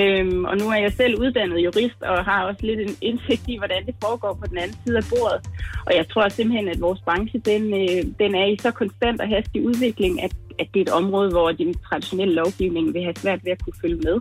Øhm, 0.01 0.45
og 0.45 0.57
nu 0.57 0.65
er 0.75 0.79
jeg 0.85 0.91
selv 0.91 1.19
uddannet 1.19 1.63
jurist 1.65 2.01
og 2.01 2.25
har 2.25 2.45
også 2.49 2.65
lidt 2.65 2.79
en 2.79 2.95
indsigt 3.01 3.43
i, 3.47 3.57
hvordan 3.57 3.85
det 3.85 3.95
foregår 4.03 4.33
på 4.41 4.45
den 4.49 4.57
anden 4.57 4.77
side 4.85 4.97
af 4.97 5.03
bordet. 5.11 5.41
Og 5.87 5.91
jeg 5.95 6.05
tror 6.09 6.29
simpelthen, 6.29 6.67
at 6.67 6.81
vores 6.81 7.01
branche 7.05 7.39
den, 7.39 7.63
øh, 7.81 8.03
den 8.19 8.35
er 8.35 8.45
i 8.45 8.57
så 8.59 8.71
konstant 8.71 9.21
og 9.21 9.27
hastig 9.27 9.65
udvikling, 9.65 10.23
at, 10.23 10.33
at 10.59 10.67
det 10.73 10.79
er 10.79 10.83
et 10.83 10.89
område, 10.89 11.29
hvor 11.31 11.51
den 11.51 11.73
traditionelle 11.89 12.33
lovgivning 12.33 12.93
vil 12.93 13.03
have 13.03 13.13
svært 13.17 13.39
ved 13.45 13.51
at 13.51 13.63
kunne 13.63 13.73
følge 13.81 14.01
med. 14.03 14.19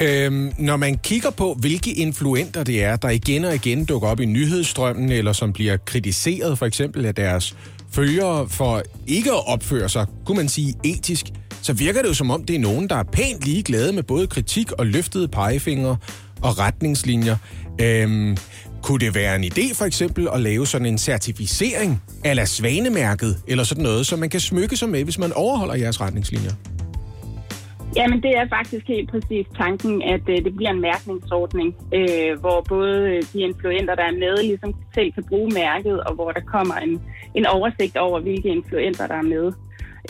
Øhm, 0.00 0.52
når 0.58 0.76
man 0.76 0.98
kigger 0.98 1.30
på, 1.30 1.54
hvilke 1.54 1.92
influenter 1.92 2.64
det 2.64 2.84
er, 2.84 2.96
der 2.96 3.10
igen 3.10 3.44
og 3.44 3.54
igen 3.54 3.84
dukker 3.84 4.08
op 4.08 4.20
i 4.20 4.24
nyhedsstrømmen, 4.24 5.12
eller 5.12 5.32
som 5.32 5.52
bliver 5.52 5.76
kritiseret 5.76 6.58
for 6.58 6.66
eksempel 6.66 7.06
af 7.06 7.14
deres 7.14 7.56
følgere 7.90 8.48
for 8.48 8.82
ikke 9.06 9.32
at 9.32 9.48
opføre 9.48 9.88
sig, 9.88 10.06
kunne 10.26 10.36
man 10.36 10.48
sige, 10.48 10.74
etisk, 10.84 11.26
så 11.62 11.72
virker 11.72 12.02
det 12.02 12.08
jo 12.08 12.14
som 12.14 12.30
om, 12.30 12.44
det 12.44 12.56
er 12.56 12.60
nogen, 12.60 12.88
der 12.88 12.96
er 12.96 13.02
pænt 13.02 13.44
ligeglade 13.44 13.92
med 13.92 14.02
både 14.02 14.26
kritik 14.26 14.72
og 14.72 14.86
løftede 14.86 15.28
pegefingre 15.28 15.96
og 16.42 16.58
retningslinjer. 16.58 17.36
Øhm, 17.80 18.36
kunne 18.86 18.98
det 19.06 19.14
være 19.14 19.36
en 19.36 19.44
idé 19.44 19.66
for 19.78 19.84
eksempel 19.84 20.28
at 20.34 20.40
lave 20.40 20.66
sådan 20.66 20.86
en 20.86 20.98
certificering 20.98 22.02
ala 22.24 22.44
svanemærket, 22.44 23.32
eller 23.48 23.64
sådan 23.64 23.82
noget, 23.82 24.06
som 24.06 24.18
man 24.18 24.30
kan 24.30 24.40
smykke 24.40 24.76
sig 24.76 24.88
med, 24.88 25.04
hvis 25.04 25.18
man 25.18 25.32
overholder 25.32 25.74
jeres 25.74 26.00
retningslinjer? 26.00 26.54
Jamen, 27.96 28.22
det 28.22 28.32
er 28.40 28.46
faktisk 28.48 28.84
helt 28.88 29.10
præcis 29.10 29.46
tanken, 29.56 30.02
at 30.02 30.24
øh, 30.28 30.44
det 30.44 30.56
bliver 30.56 30.70
en 30.70 30.80
mærkningsordning, 30.80 31.76
øh, 31.94 32.40
hvor 32.40 32.58
både 32.68 32.98
øh, 33.12 33.22
de 33.32 33.38
influenter, 33.40 33.94
der 33.94 34.02
er 34.02 34.16
med, 34.24 34.42
ligesom 34.42 34.74
selv 34.94 35.12
kan 35.12 35.24
bruge 35.28 35.50
mærket, 35.54 36.00
og 36.00 36.14
hvor 36.14 36.30
der 36.30 36.40
kommer 36.40 36.74
en, 36.74 37.02
en 37.34 37.46
oversigt 37.46 37.96
over, 37.96 38.20
hvilke 38.20 38.48
influenter, 38.48 39.06
der 39.06 39.14
er 39.14 39.28
med. 39.34 39.52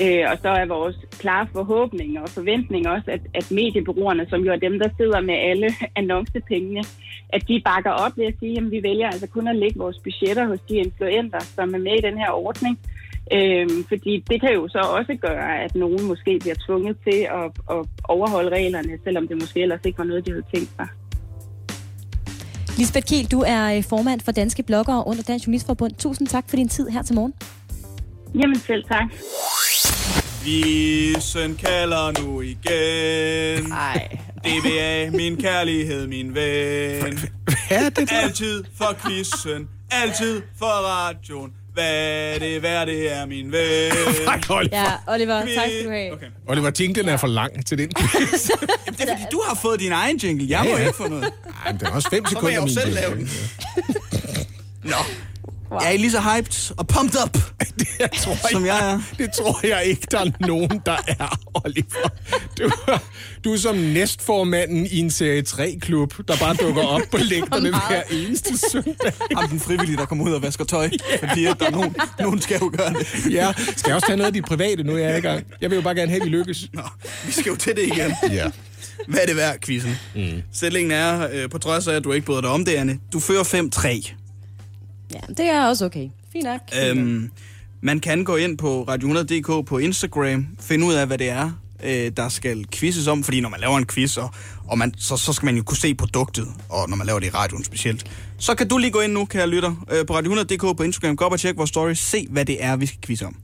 Øh, 0.03 0.24
og 0.32 0.38
så 0.42 0.49
er 0.49 0.66
vores 0.66 0.97
klare 1.11 1.47
forhåbning 1.53 2.20
og 2.20 2.28
forventning 2.28 2.88
også, 2.88 3.11
at, 3.11 3.20
at 3.34 3.51
mediebrugerne, 3.51 4.26
som 4.28 4.40
jo 4.40 4.53
er 4.53 4.57
dem, 4.57 4.78
der 4.78 4.88
sidder 4.97 5.20
med 5.20 5.34
alle 5.34 5.68
annoncepengene, 6.01 6.82
at 7.28 7.49
de 7.49 7.62
bakker 7.64 7.90
op 7.90 8.12
ved 8.16 8.26
at 8.26 8.34
sige, 8.40 8.57
at 8.59 8.70
vi 8.70 8.82
vælger 8.82 9.09
altså 9.09 9.26
kun 9.26 9.49
at 9.49 9.57
lægge 9.57 9.78
vores 9.78 9.99
budgetter 9.99 10.47
hos 10.47 10.61
de 10.68 10.74
influenter, 10.74 11.40
som 11.40 11.74
er 11.74 11.78
med 11.78 11.94
i 11.99 12.07
den 12.09 12.18
her 12.18 12.30
ordning. 12.30 12.78
Øhm, 13.32 13.84
fordi 13.88 14.24
det 14.30 14.40
kan 14.40 14.53
jo 14.55 14.68
så 14.68 14.78
også 14.78 15.14
gøre, 15.20 15.62
at 15.64 15.74
nogen 15.74 16.03
måske 16.07 16.38
bliver 16.40 16.57
tvunget 16.66 16.97
til 17.05 17.20
at, 17.40 17.51
at 17.70 17.86
overholde 18.05 18.51
reglerne, 18.51 18.99
selvom 19.05 19.28
det 19.28 19.36
måske 19.40 19.62
ellers 19.62 19.80
ikke 19.84 19.99
var 19.99 20.05
noget, 20.05 20.26
de 20.26 20.30
havde 20.30 20.47
tænkt 20.55 20.70
sig. 20.76 20.88
Lisbeth 22.78 23.07
Kiel, 23.07 23.30
du 23.30 23.40
er 23.47 23.76
øh, 23.76 23.82
formand 23.82 24.20
for 24.20 24.32
Danske 24.32 24.62
Bloggere 24.62 25.07
under 25.07 25.22
Dansk 25.22 25.47
Journalistforbund. 25.47 25.92
Tusind 25.94 26.28
tak 26.28 26.44
for 26.49 26.57
din 26.57 26.68
tid 26.68 26.88
her 26.88 27.03
til 27.03 27.14
morgen. 27.14 27.34
Jamen 28.34 28.57
selv 28.57 28.84
tak. 28.84 29.07
Visen 30.47 31.57
kalder 31.57 32.20
nu 32.22 32.40
igen. 32.40 33.64
Nej. 33.68 34.09
DBA, 34.44 35.11
min 35.16 35.36
kærlighed, 35.36 36.07
min 36.07 36.34
ven. 36.34 37.18
Hvad 37.44 37.55
er 37.70 37.88
det 37.90 38.11
der? 38.11 38.16
Altid 38.16 38.64
for 38.78 38.97
quizzen, 39.07 39.68
altid 39.90 40.42
for 40.59 40.66
radioen. 40.66 41.51
Hvad 41.74 42.40
det 42.40 42.62
værd, 42.62 42.86
det 42.86 43.12
er 43.12 43.26
min 43.26 43.53
ven. 43.53 43.92
Tak, 44.26 44.47
Oliver. 44.51 44.76
Ja, 44.82 44.92
Oliver, 45.14 45.40
tak 45.40 45.49
skal 45.68 45.84
du 45.84 45.90
have. 45.90 46.12
Okay. 46.12 46.26
Oliver, 46.49 46.70
jinglen 46.80 47.09
er 47.09 47.16
for 47.16 47.26
lang 47.26 47.66
til 47.66 47.78
den. 47.78 47.90
Jamen, 47.97 48.28
det 48.99 49.01
er 49.01 49.16
fordi, 49.16 49.22
du 49.32 49.42
har 49.49 49.55
fået 49.62 49.80
din 49.80 49.92
egen 49.92 50.16
jingle. 50.16 50.47
Jeg 50.49 50.61
må 50.64 50.70
Ja, 50.70 50.76
ja. 50.80 50.86
ikke 50.86 50.97
få 50.97 51.09
noget. 51.09 51.24
Ej, 51.64 51.72
men 51.72 51.80
det 51.80 51.88
er 51.88 51.92
også 51.92 52.11
fem 52.11 52.24
Så 52.24 52.34
må 52.34 52.40
sekunder. 52.40 52.51
jeg 52.51 52.57
jo 52.61 52.64
min 52.64 52.74
selv 52.74 52.94
lave 52.94 53.14
den. 53.14 53.30
Nå. 54.84 54.97
Jeg 55.70 55.94
er 55.94 55.98
lige 55.98 56.10
så 56.10 56.20
hyped 56.20 56.74
og 56.76 56.86
pumped 56.86 57.22
up, 57.24 57.38
Det 57.78 58.10
tror 58.12 58.36
som 58.52 58.66
jeg 58.66 58.92
er. 58.92 59.00
Det 59.18 59.30
tror 59.32 59.66
jeg 59.66 59.84
ikke, 59.84 60.06
der 60.10 60.18
er 60.20 60.30
nogen, 60.46 60.80
der 60.86 60.96
er, 61.08 61.38
Oliver. 61.64 62.08
Du, 62.58 62.70
du 63.44 63.52
er 63.52 63.56
som 63.56 63.76
næstformanden 63.76 64.86
i 64.86 64.98
en 64.98 65.10
serie 65.10 65.42
3-klub, 65.48 66.14
der 66.28 66.36
bare 66.36 66.54
dukker 66.54 66.82
op 66.82 67.00
på 67.10 67.16
lægterne 67.32 67.70
hver 67.70 68.02
eneste 68.10 68.58
søndag. 68.70 69.12
Ham 69.36 69.48
den 69.48 69.60
frivillige, 69.60 69.96
der 69.96 70.04
kommer 70.04 70.24
ud 70.24 70.32
og 70.32 70.42
vasker 70.42 70.64
tøj. 70.64 70.90
Fordi 71.28 71.44
at 71.44 71.56
der 71.60 71.66
er 71.66 71.70
nogen, 71.70 71.96
nogen 72.20 72.40
skal 72.40 72.58
jo 72.60 72.72
gøre 72.78 72.92
det. 72.92 73.32
Ja, 73.32 73.52
skal 73.76 73.88
jeg 73.90 73.94
også 73.94 74.06
tage 74.06 74.16
noget 74.16 74.26
af 74.26 74.32
dit 74.32 74.44
private, 74.44 74.82
nu 74.82 74.94
er 74.94 74.98
jeg 74.98 75.18
i 75.18 75.20
gang? 75.20 75.46
Jeg 75.60 75.70
vil 75.70 75.76
jo 75.76 75.82
bare 75.82 75.94
gerne 75.94 76.10
have, 76.10 76.20
at 76.20 76.24
vi 76.24 76.30
lykkes. 76.30 76.68
Nå, 76.72 76.82
vi 77.26 77.32
skal 77.32 77.50
jo 77.50 77.56
til 77.56 77.76
det 77.76 77.82
igen. 77.82 78.14
Ja. 78.30 78.46
Hvad 79.08 79.20
er 79.22 79.26
det 79.26 79.36
værd, 79.36 79.56
quizzen? 79.64 79.98
Mm. 80.14 80.42
Stillingen 80.52 80.92
er, 80.92 81.28
øh, 81.32 81.50
på 81.50 81.58
trods 81.58 81.88
af, 81.88 81.94
at 81.94 82.04
du 82.04 82.12
ikke 82.12 82.26
bryder 82.26 82.40
dig 82.40 82.50
om 82.50 82.64
det, 82.64 82.72
Anne, 82.72 82.98
du 83.12 83.20
fører 83.20 83.44
5-3. 83.44 84.26
Ja, 85.14 85.20
det 85.28 85.46
er 85.46 85.66
også 85.66 85.84
okay. 85.84 86.09
Fint 86.32 86.44
nok. 86.44 86.61
Øhm, 86.88 87.30
man 87.80 88.00
kan 88.00 88.24
gå 88.24 88.36
ind 88.36 88.59
på 88.59 88.86
radio100.dk 88.90 89.66
på 89.66 89.78
Instagram, 89.78 90.46
finde 90.61 90.86
ud 90.86 90.94
af, 90.94 91.07
hvad 91.07 91.18
det 91.18 91.28
er, 91.28 91.50
øh, 91.84 92.12
der 92.16 92.28
skal 92.28 92.66
quizzes 92.72 93.07
om. 93.07 93.24
Fordi 93.24 93.40
når 93.40 93.48
man 93.48 93.61
laver 93.61 93.78
en 93.78 93.86
quiz, 93.86 94.16
og, 94.16 94.30
og 94.68 94.78
man, 94.78 94.94
så, 94.98 95.16
så 95.16 95.32
skal 95.32 95.46
man 95.46 95.57
jo 95.57 95.62
kunne 95.62 95.76
se 95.76 95.94
produktet, 95.94 96.48
og 96.68 96.88
når 96.88 96.96
man 96.96 97.07
laver 97.07 97.20
det 97.20 97.26
i 97.26 97.30
radioen 97.30 97.64
specielt. 97.64 98.11
Så 98.38 98.54
kan 98.54 98.68
du 98.68 98.78
lige 98.78 98.90
gå 98.90 99.00
ind 99.00 99.12
nu, 99.12 99.24
kære 99.24 99.48
lytter, 99.48 99.84
øh, 99.92 100.07
på 100.07 100.18
radio100.dk 100.18 100.76
på 100.76 100.82
Instagram. 100.82 101.16
Gå 101.16 101.24
op 101.24 101.32
og 101.32 101.40
tjek 101.40 101.57
vores 101.57 101.70
story. 101.70 101.94
Se, 101.94 102.26
hvad 102.30 102.44
det 102.44 102.64
er, 102.64 102.76
vi 102.76 102.86
skal 102.86 102.98
quizze 103.00 103.26
om. 103.26 103.36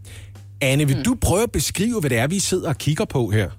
Anne, 0.61 0.87
vil 0.87 1.05
du 1.05 1.15
prøve 1.21 1.43
at 1.43 1.53
beskrive, 1.53 2.01
hvad 2.01 2.11
det 2.11 2.19
er, 2.19 2.27
vi 2.27 2.39
sidder 2.39 2.69
og 2.69 2.79
kigger 2.79 3.05
på 3.05 3.31
her? 3.31 3.51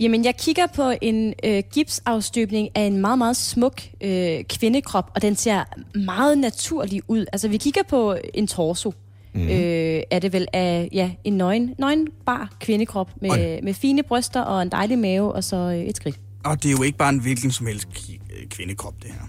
Jamen, 0.00 0.24
jeg 0.24 0.36
kigger 0.36 0.66
på 0.66 0.92
en 1.02 1.34
øh, 1.44 1.62
gipsafstøbning 1.72 2.68
af 2.74 2.82
en 2.82 2.98
meget, 2.98 3.18
meget 3.18 3.36
smuk 3.36 3.82
øh, 4.00 4.44
kvindekrop, 4.44 5.10
og 5.14 5.22
den 5.22 5.36
ser 5.36 5.64
meget 5.94 6.38
naturlig 6.38 7.02
ud. 7.08 7.26
Altså, 7.32 7.48
vi 7.48 7.56
kigger 7.56 7.82
på 7.88 8.16
en 8.34 8.46
torso. 8.46 8.94
Mm. 9.34 9.48
Øh, 9.48 10.02
er 10.10 10.18
det 10.18 10.32
vel 10.32 10.46
af 10.52 10.88
ja, 10.92 11.10
en 11.24 11.32
nøgen, 11.32 11.74
nøgenbar 11.78 12.56
kvindekrop 12.60 13.10
med, 13.22 13.62
med 13.62 13.74
fine 13.74 14.02
bryster 14.02 14.40
og 14.40 14.62
en 14.62 14.68
dejlig 14.68 14.98
mave, 14.98 15.32
og 15.32 15.44
så 15.44 15.56
øh, 15.56 15.78
et 15.78 15.96
skridt. 15.96 16.20
Og 16.44 16.62
det 16.62 16.68
er 16.68 16.72
jo 16.72 16.82
ikke 16.82 16.98
bare 16.98 17.08
en 17.08 17.18
hvilken 17.18 17.50
som 17.50 17.66
helst 17.66 17.88
øh, 18.10 18.46
kvindekrop, 18.48 18.94
det 19.02 19.10
her. 19.10 19.20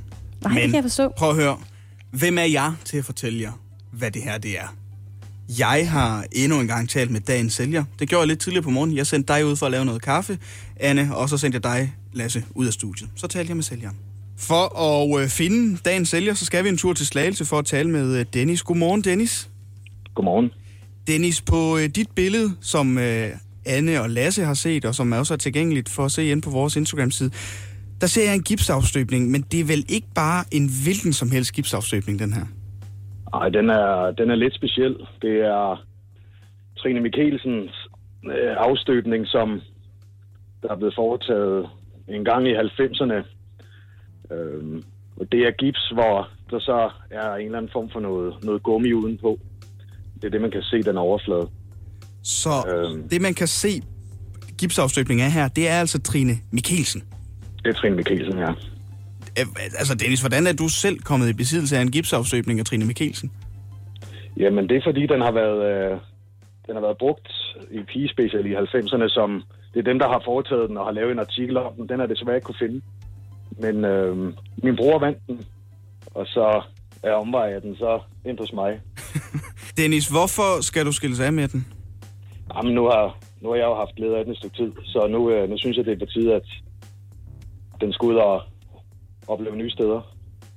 Nej, 0.42 0.54
det 0.54 0.64
kan 0.64 0.76
jeg 0.76 0.84
forstå. 0.84 1.10
prøv 1.18 1.30
at 1.30 1.36
høre. 1.36 1.58
Hvem 2.12 2.38
er 2.38 2.44
jeg 2.44 2.74
til 2.86 2.98
at 2.98 3.06
fortælle 3.06 3.42
jer, 3.42 3.52
hvad 3.92 4.12
det 4.12 4.22
her 4.24 4.38
det 4.38 4.60
er? 4.60 4.76
Jeg 5.58 5.92
har 5.92 6.26
endnu 6.32 6.60
en 6.60 6.68
gang 6.68 6.90
talt 6.90 7.12
med 7.12 7.22
dagens 7.22 7.54
sælger. 7.54 7.84
Det 8.00 8.10
gjorde 8.10 8.20
jeg 8.20 8.28
lidt 8.28 8.40
tidligere 8.40 8.64
på 8.64 8.70
morgenen. 8.70 8.98
Jeg 8.98 9.08
sendte 9.08 9.34
dig 9.34 9.46
ud 9.46 9.56
for 9.56 9.66
at 9.66 9.72
lave 9.72 9.86
noget 9.86 10.02
kaffe, 10.02 10.38
Anne, 10.76 11.16
og 11.16 11.30
så 11.30 11.38
sendte 11.38 11.56
jeg 11.56 11.64
dig, 11.64 11.94
Lasse, 12.14 12.46
ud 12.56 12.68
af 12.68 12.74
studiet. 12.74 13.10
Så 13.16 13.28
talte 13.28 13.50
jeg 13.50 13.58
med 13.58 13.64
sælgeren. 13.64 13.96
For 14.38 14.80
at 14.80 15.24
øh, 15.24 15.30
finde 15.30 15.78
dagens 15.86 16.10
sælger, 16.10 16.34
så 16.34 16.46
skal 16.46 16.64
vi 16.64 16.70
en 16.70 16.78
tur 16.78 16.94
til 16.94 17.06
Slagelse 17.06 17.46
for 17.46 17.60
at 17.60 17.66
tale 17.66 17.90
med 17.90 18.20
øh, 18.20 18.26
Dennis. 18.34 18.64
Godmorgen, 18.64 19.02
Dennis. 19.02 19.50
Godmorgen. 20.16 20.50
Dennis, 21.08 21.42
på 21.42 21.78
øh, 21.78 21.90
dit 21.90 22.10
billede, 22.16 22.54
som 22.62 22.98
øh, 22.98 23.30
Anne 23.66 24.02
og 24.02 24.10
Lasse 24.10 24.46
har 24.46 24.54
set, 24.54 24.86
og 24.86 24.96
som 24.96 25.14
er 25.14 25.18
også 25.18 25.34
er 25.34 25.38
tilgængeligt 25.38 25.90
for 25.90 26.06
at 26.06 26.12
se 26.12 26.30
ind 26.30 26.42
på 26.42 26.50
vores 26.50 26.76
Instagram-side, 26.76 27.32
der 28.02 28.08
ser 28.08 28.24
jeg 28.24 28.36
en 28.36 28.44
gipsafstøbning, 28.44 29.32
men 29.32 29.42
det 29.52 29.60
er 29.60 29.64
vel 29.64 29.86
ikke 29.90 30.08
bare 30.16 30.44
en 30.52 30.70
hvilken 30.84 31.14
som 31.14 31.32
helst 31.32 31.54
gipsafstøbning, 31.54 32.20
den 32.20 32.34
her? 32.34 32.46
Ej, 33.34 33.50
den 33.50 33.70
er, 33.70 34.12
den 34.12 34.32
er 34.32 34.36
lidt 34.36 34.56
speciel. 34.56 34.96
Det 35.22 35.36
er 35.42 35.86
Trine 36.78 37.00
Mikkelsens 37.00 37.90
øh, 38.26 38.56
afstøbning, 38.58 39.28
som 39.28 39.62
der 40.64 40.70
er 40.70 40.76
blevet 40.78 40.96
foretaget 40.96 41.70
en 42.08 42.26
gang 42.26 42.48
i 42.48 42.54
90'erne. 42.56 43.14
Øhm, 44.34 44.84
og 45.20 45.32
det 45.32 45.40
er 45.48 45.52
gips, 45.52 45.90
hvor 45.94 46.30
der 46.52 46.60
så 46.60 46.90
er 47.12 47.36
en 47.36 47.46
eller 47.46 47.58
anden 47.58 47.72
form 47.72 47.90
for 47.90 48.00
noget, 48.00 48.44
noget 48.44 48.64
gummi 48.64 48.94
udenpå. 48.94 49.40
Det 50.16 50.24
er 50.24 50.30
det, 50.30 50.42
man 50.42 50.52
kan 50.52 50.64
se, 50.64 50.84
den 50.84 50.98
overflade. 50.98 51.50
Så 52.24 52.50
øhm. 52.68 53.10
det, 53.10 53.22
man 53.22 53.34
kan 53.34 53.48
se 53.48 53.82
gipsafstøbning 54.58 55.22
af 55.22 55.32
her, 55.32 55.48
det 55.48 55.70
er 55.70 55.80
altså 55.80 56.02
Trine 56.02 56.34
Mikkelsen. 56.52 57.04
Det 57.64 57.70
er 57.70 57.74
Trine 57.74 57.96
Mikkelsen, 57.96 58.40
ja. 58.40 58.54
Altså, 59.80 59.96
Dennis, 59.96 60.22
hvordan 60.22 60.48
er 60.48 60.54
du 60.54 60.68
selv 60.68 61.00
kommet 61.00 61.30
i 61.30 61.34
besiddelse 61.34 61.78
af 61.78 61.82
en 61.82 61.92
gipsafstøbning 61.92 62.60
af 62.60 62.66
Trine 62.66 62.86
Mikkelsen? 62.86 63.32
Jamen, 64.38 64.70
det 64.70 64.78
er 64.78 64.82
fordi, 64.86 65.08
den 65.08 65.22
har 65.22 65.32
været, 65.32 65.60
øh, 65.72 65.98
den 66.68 66.76
har 66.76 66.82
været 66.82 66.98
brugt 66.98 67.28
i 67.72 67.80
pigespecial 67.94 68.46
i 68.46 68.56
90'erne, 68.56 69.10
som 69.10 69.44
det 69.74 69.80
er 69.80 69.84
dem, 69.92 70.00
der 70.00 70.08
har 70.08 70.22
foretaget 70.26 70.70
den 70.70 70.78
og 70.78 70.86
har 70.86 70.92
lavet 70.92 71.12
en 71.12 71.20
artikel 71.20 71.58
om 71.58 71.74
den. 71.78 71.90
Den 71.90 72.00
er 72.00 72.06
desværre 72.06 72.36
ikke 72.36 72.46
kunne 72.46 72.64
finde. 72.66 72.82
Men 73.60 73.86
øh, 73.86 74.34
min 74.64 74.76
bror 74.76 75.00
vandt 75.00 75.20
den, 75.28 75.46
og 76.06 76.26
så 76.26 76.62
er 77.04 77.12
omvejer 77.12 77.60
den 77.60 77.76
så 77.76 78.00
ind 78.26 78.40
hos 78.40 78.54
mig. 78.54 78.82
Dennis, 79.78 80.08
hvorfor 80.08 80.62
skal 80.62 80.86
du 80.86 80.92
skille 80.92 81.16
sig 81.16 81.26
af 81.26 81.34
med 81.34 81.48
den? 81.48 81.68
Jamen, 82.56 82.74
nu 82.76 82.84
har, 82.86 83.18
nu 83.42 83.50
har 83.50 83.56
jeg 83.56 83.66
jo 83.66 83.76
haft 83.76 83.96
glæde 83.96 84.18
af 84.18 84.24
den 84.24 84.32
et 84.32 84.38
stykke 84.38 84.58
tid, 84.58 84.72
så 84.86 85.08
nu, 85.08 85.32
øh, 85.32 85.50
nu 85.50 85.58
synes 85.58 85.78
jeg, 85.78 85.86
det 85.86 85.94
er 85.94 86.06
på 86.06 86.06
tide, 86.06 86.36
at 86.36 86.48
den 87.82 87.94
skal 87.94 88.06
ud 88.06 88.16
og 88.16 88.42
opleve 89.30 89.56
nye 89.56 89.70
steder. 89.70 90.02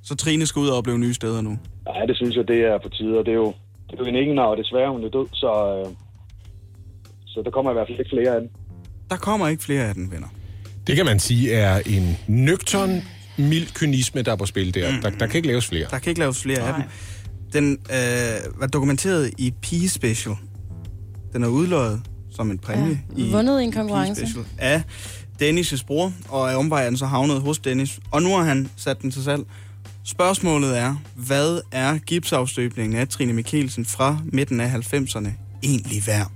Så 0.02 0.14
Trine 0.16 0.46
skal 0.46 0.60
ud 0.60 0.68
og 0.68 0.76
opleve 0.76 0.98
nye 0.98 1.14
steder 1.14 1.40
nu? 1.40 1.58
Ja, 1.94 2.06
det 2.08 2.16
synes 2.16 2.36
jeg, 2.36 2.48
det 2.48 2.60
er 2.64 2.78
på 2.82 2.88
tide, 2.88 3.18
og 3.18 3.24
det 3.26 3.32
er 3.32 3.40
jo, 3.44 3.52
det 3.90 3.94
er 3.94 4.04
jo 4.04 4.04
en 4.04 4.16
ingen, 4.16 4.38
og 4.38 4.56
desværre 4.56 4.90
hun 4.90 5.04
er 5.04 5.08
død, 5.08 5.26
så, 5.32 5.50
øh, 5.78 5.92
så 7.26 7.42
der 7.44 7.50
kommer 7.50 7.70
i 7.70 7.74
hvert 7.74 7.86
fald 7.88 7.98
ikke 7.98 8.10
flere 8.10 8.34
af 8.34 8.40
den. 8.40 8.50
Der 9.10 9.16
kommer 9.16 9.48
ikke 9.48 9.62
flere 9.62 9.84
af 9.84 9.94
den, 9.94 10.10
venner. 10.12 10.28
Det 10.86 10.96
kan 10.96 11.06
man 11.06 11.18
sige 11.18 11.54
er 11.54 11.80
en 11.86 12.18
nøgtern, 12.28 13.02
mild 13.38 13.74
kynisme, 13.74 14.22
der 14.22 14.32
er 14.32 14.36
på 14.36 14.46
spil 14.46 14.74
der. 14.74 14.90
Mm. 14.90 15.02
Der, 15.02 15.10
der 15.10 15.26
kan 15.26 15.36
ikke 15.36 15.48
laves 15.48 15.66
flere. 15.66 15.86
Der 15.90 15.98
kan 15.98 16.10
ikke 16.10 16.20
laves 16.20 16.42
flere 16.42 16.58
Nej. 16.58 16.68
af 16.68 16.74
dem. 16.74 16.84
Den 17.52 17.72
øh, 17.72 18.60
var 18.60 18.66
dokumenteret 18.66 19.30
i 19.38 19.54
Pige 19.62 19.88
Special. 19.88 20.34
Den 21.32 21.44
er 21.44 21.48
udløjet 21.48 22.00
som 22.30 22.50
en 22.50 22.58
præmie 22.58 23.00
ja, 23.16 23.22
i 23.22 23.32
vundet 23.32 23.60
i 23.60 23.64
en 23.64 23.72
konkurrence. 23.72 24.26
Special 24.26 24.44
af 24.58 24.82
Dennis' 25.42 25.84
bror, 25.86 26.12
og 26.28 26.52
af 26.52 26.56
omvejen 26.56 26.96
så 26.96 27.06
havnet 27.06 27.40
hos 27.40 27.58
Dennis. 27.58 28.00
Og 28.10 28.22
nu 28.22 28.36
har 28.36 28.42
han 28.42 28.70
sat 28.76 29.02
den 29.02 29.10
til 29.10 29.22
salg. 29.22 29.42
Spørgsmålet 30.04 30.78
er, 30.78 30.96
hvad 31.14 31.60
er 31.72 31.98
gipsafstøbningen 31.98 32.98
af 32.98 33.08
Trine 33.08 33.32
Mikkelsen 33.32 33.84
fra 33.84 34.18
midten 34.24 34.60
af 34.60 34.68
90'erne 34.68 35.28
egentlig 35.62 36.06
værd? 36.06 36.30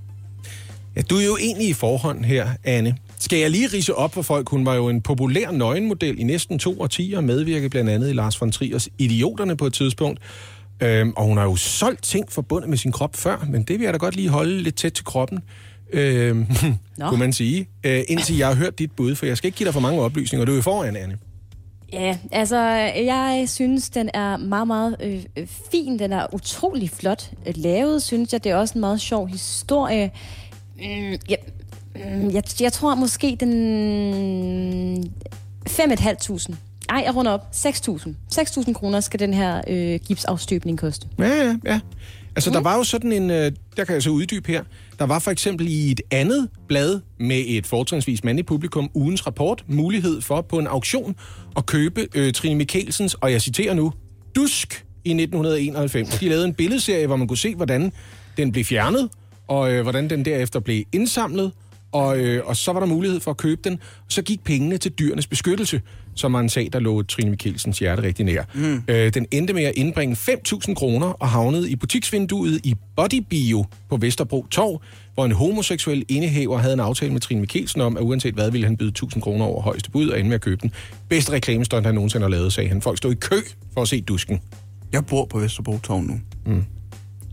Ja, 0.96 1.00
du 1.00 1.16
er 1.16 1.24
jo 1.24 1.36
egentlig 1.36 1.68
i 1.68 1.72
forhånd 1.72 2.24
her, 2.24 2.48
Anne. 2.64 2.96
Skal 3.18 3.38
jeg 3.38 3.50
lige 3.50 3.68
rise 3.72 3.94
op 3.94 4.14
for 4.14 4.22
folk? 4.22 4.48
Hun 4.48 4.66
var 4.66 4.74
jo 4.74 4.88
en 4.88 5.02
populær 5.02 5.50
nøgenmodel 5.50 6.20
i 6.20 6.22
næsten 6.22 6.58
to 6.58 6.80
årtier, 6.80 7.20
medvirkede 7.20 7.70
blandt 7.70 7.90
andet 7.90 8.10
i 8.10 8.12
Lars 8.12 8.40
von 8.40 8.52
Triers 8.52 8.88
Idioterne 8.98 9.56
på 9.56 9.66
et 9.66 9.72
tidspunkt. 9.72 10.20
Øhm, 10.80 11.12
og 11.16 11.24
hun 11.24 11.36
har 11.36 11.44
jo 11.44 11.56
solgt 11.56 12.02
ting 12.02 12.32
forbundet 12.32 12.70
med 12.70 12.78
sin 12.78 12.92
krop 12.92 13.16
før, 13.16 13.46
men 13.50 13.62
det 13.62 13.78
vil 13.78 13.84
jeg 13.84 13.92
da 13.92 13.98
godt 13.98 14.16
lige 14.16 14.28
holde 14.28 14.62
lidt 14.62 14.76
tæt 14.76 14.92
til 14.92 15.04
kroppen, 15.04 15.38
øhm, 15.92 16.46
kunne 17.08 17.20
man 17.20 17.32
sige, 17.32 17.68
øh, 17.84 18.02
indtil 18.08 18.36
jeg 18.36 18.46
har 18.46 18.54
hørt 18.54 18.78
dit 18.78 18.92
bud, 18.92 19.14
for 19.14 19.26
jeg 19.26 19.36
skal 19.36 19.48
ikke 19.48 19.58
give 19.58 19.66
dig 19.66 19.74
for 19.74 19.80
mange 19.80 20.00
oplysninger. 20.00 20.44
Du 20.44 20.52
er 20.52 20.56
jo 20.56 20.62
foran, 20.62 20.96
Anne. 20.96 21.18
Ja, 21.92 22.18
altså, 22.32 22.58
jeg 22.96 23.44
synes, 23.46 23.90
den 23.90 24.10
er 24.14 24.36
meget, 24.36 24.66
meget 24.66 24.96
øh, 25.02 25.24
øh, 25.36 25.46
fin. 25.70 25.98
Den 25.98 26.12
er 26.12 26.34
utrolig 26.34 26.90
flot 26.90 27.30
lavet, 27.54 28.02
synes 28.02 28.32
jeg. 28.32 28.44
Det 28.44 28.52
er 28.52 28.56
også 28.56 28.74
en 28.74 28.80
meget 28.80 29.00
sjov 29.00 29.28
historie. 29.28 30.10
Mm, 30.76 31.16
ja, 31.28 31.36
mm, 31.94 32.30
jeg, 32.30 32.42
jeg 32.60 32.72
tror 32.72 32.94
måske 32.94 33.36
den... 33.40 35.12
5.500. 35.68 36.54
Ej, 36.88 37.02
jeg 37.06 37.16
runder 37.16 37.32
op. 37.32 37.48
6.000. 37.54 38.08
6.000 38.34 38.72
kroner 38.72 39.00
skal 39.00 39.20
den 39.20 39.34
her 39.34 39.60
øh, 39.68 40.00
gipsafstøbning 40.06 40.78
koste. 40.78 41.08
Ja, 41.18 41.28
ja, 41.28 41.56
ja. 41.64 41.80
Altså, 42.36 42.50
mm. 42.50 42.54
der 42.54 42.60
var 42.60 42.76
jo 42.76 42.84
sådan 42.84 43.12
en... 43.12 43.30
Øh, 43.30 43.52
der 43.76 43.84
kan 43.84 43.94
jeg 43.94 44.02
så 44.02 44.10
uddybe 44.10 44.52
her. 44.52 44.64
Der 44.98 45.06
var 45.06 45.18
for 45.18 45.30
eksempel 45.30 45.68
i 45.68 45.90
et 45.90 46.00
andet 46.10 46.48
blad 46.68 47.00
med 47.18 47.44
et 47.46 47.66
fortrinsvis 47.66 48.24
mandligt 48.24 48.48
publikum, 48.48 48.90
ugens 48.94 49.26
rapport, 49.26 49.64
mulighed 49.68 50.20
for 50.20 50.40
på 50.40 50.58
en 50.58 50.66
auktion 50.66 51.16
at 51.56 51.66
købe 51.66 52.08
øh, 52.14 52.32
Trine 52.32 52.54
Mikkelsens, 52.54 53.14
og 53.14 53.32
jeg 53.32 53.42
citerer 53.42 53.74
nu, 53.74 53.92
Dusk 54.36 54.84
i 55.04 55.10
1991. 55.10 56.18
De 56.18 56.28
lavede 56.28 56.44
en 56.44 56.54
billedserie, 56.54 57.06
hvor 57.06 57.16
man 57.16 57.28
kunne 57.28 57.38
se, 57.38 57.54
hvordan 57.54 57.92
den 58.36 58.52
blev 58.52 58.64
fjernet, 58.64 59.08
og 59.48 59.72
øh, 59.72 59.82
hvordan 59.82 60.10
den 60.10 60.24
derefter 60.24 60.60
blev 60.60 60.84
indsamlet, 60.92 61.52
og, 61.96 62.18
øh, 62.18 62.42
og 62.46 62.56
så 62.56 62.72
var 62.72 62.80
der 62.80 62.86
mulighed 62.86 63.20
for 63.20 63.30
at 63.30 63.36
købe 63.36 63.60
den. 63.64 63.72
Og 63.72 64.06
så 64.08 64.22
gik 64.22 64.44
pengene 64.44 64.78
til 64.78 64.92
dyrenes 64.92 65.26
beskyttelse, 65.26 65.80
som 66.14 66.32
var 66.32 66.40
en 66.40 66.48
sag, 66.48 66.68
der 66.72 66.78
lå 66.78 67.02
Trine 67.02 67.30
Mikkelsens 67.30 67.78
hjerte 67.78 68.02
rigtig 68.02 68.24
nær. 68.24 68.42
Mm. 68.54 68.82
Øh, 68.88 69.14
den 69.14 69.26
endte 69.30 69.52
med 69.54 69.64
at 69.64 69.72
indbringe 69.76 70.16
5.000 70.16 70.74
kroner 70.74 71.06
og 71.06 71.28
havnede 71.28 71.70
i 71.70 71.76
butiksvinduet 71.76 72.60
i 72.64 72.74
Body 72.96 73.24
Bio 73.30 73.64
på 73.88 73.96
Vesterbro 73.96 74.46
Torv, 74.50 74.82
hvor 75.14 75.24
en 75.24 75.32
homoseksuel 75.32 76.04
indehaver 76.08 76.58
havde 76.58 76.74
en 76.74 76.80
aftale 76.80 77.12
med 77.12 77.20
Trine 77.20 77.40
Mikkelsen 77.40 77.80
om, 77.80 77.96
at 77.96 78.02
uanset 78.02 78.34
hvad, 78.34 78.50
ville 78.50 78.66
han 78.66 78.76
byde 78.76 78.92
1.000 79.04 79.20
kroner 79.20 79.44
over 79.44 79.62
højeste 79.62 79.90
bud 79.90 80.08
og 80.08 80.18
ende 80.18 80.28
med 80.28 80.34
at 80.34 80.40
købe 80.40 80.62
den. 80.62 80.72
Bedste 81.08 81.32
reklamestund, 81.32 81.86
han 81.86 81.94
nogensinde 81.94 82.24
har 82.24 82.30
lavet, 82.30 82.52
sagde 82.52 82.68
han. 82.68 82.82
Folk 82.82 82.98
stod 82.98 83.12
i 83.12 83.14
kø 83.14 83.36
for 83.74 83.82
at 83.82 83.88
se 83.88 84.00
dusken. 84.00 84.40
Jeg 84.92 85.06
bor 85.06 85.24
på 85.24 85.38
Vesterbro 85.38 85.78
Torv 85.78 86.02
nu. 86.02 86.20
Mm. 86.46 86.64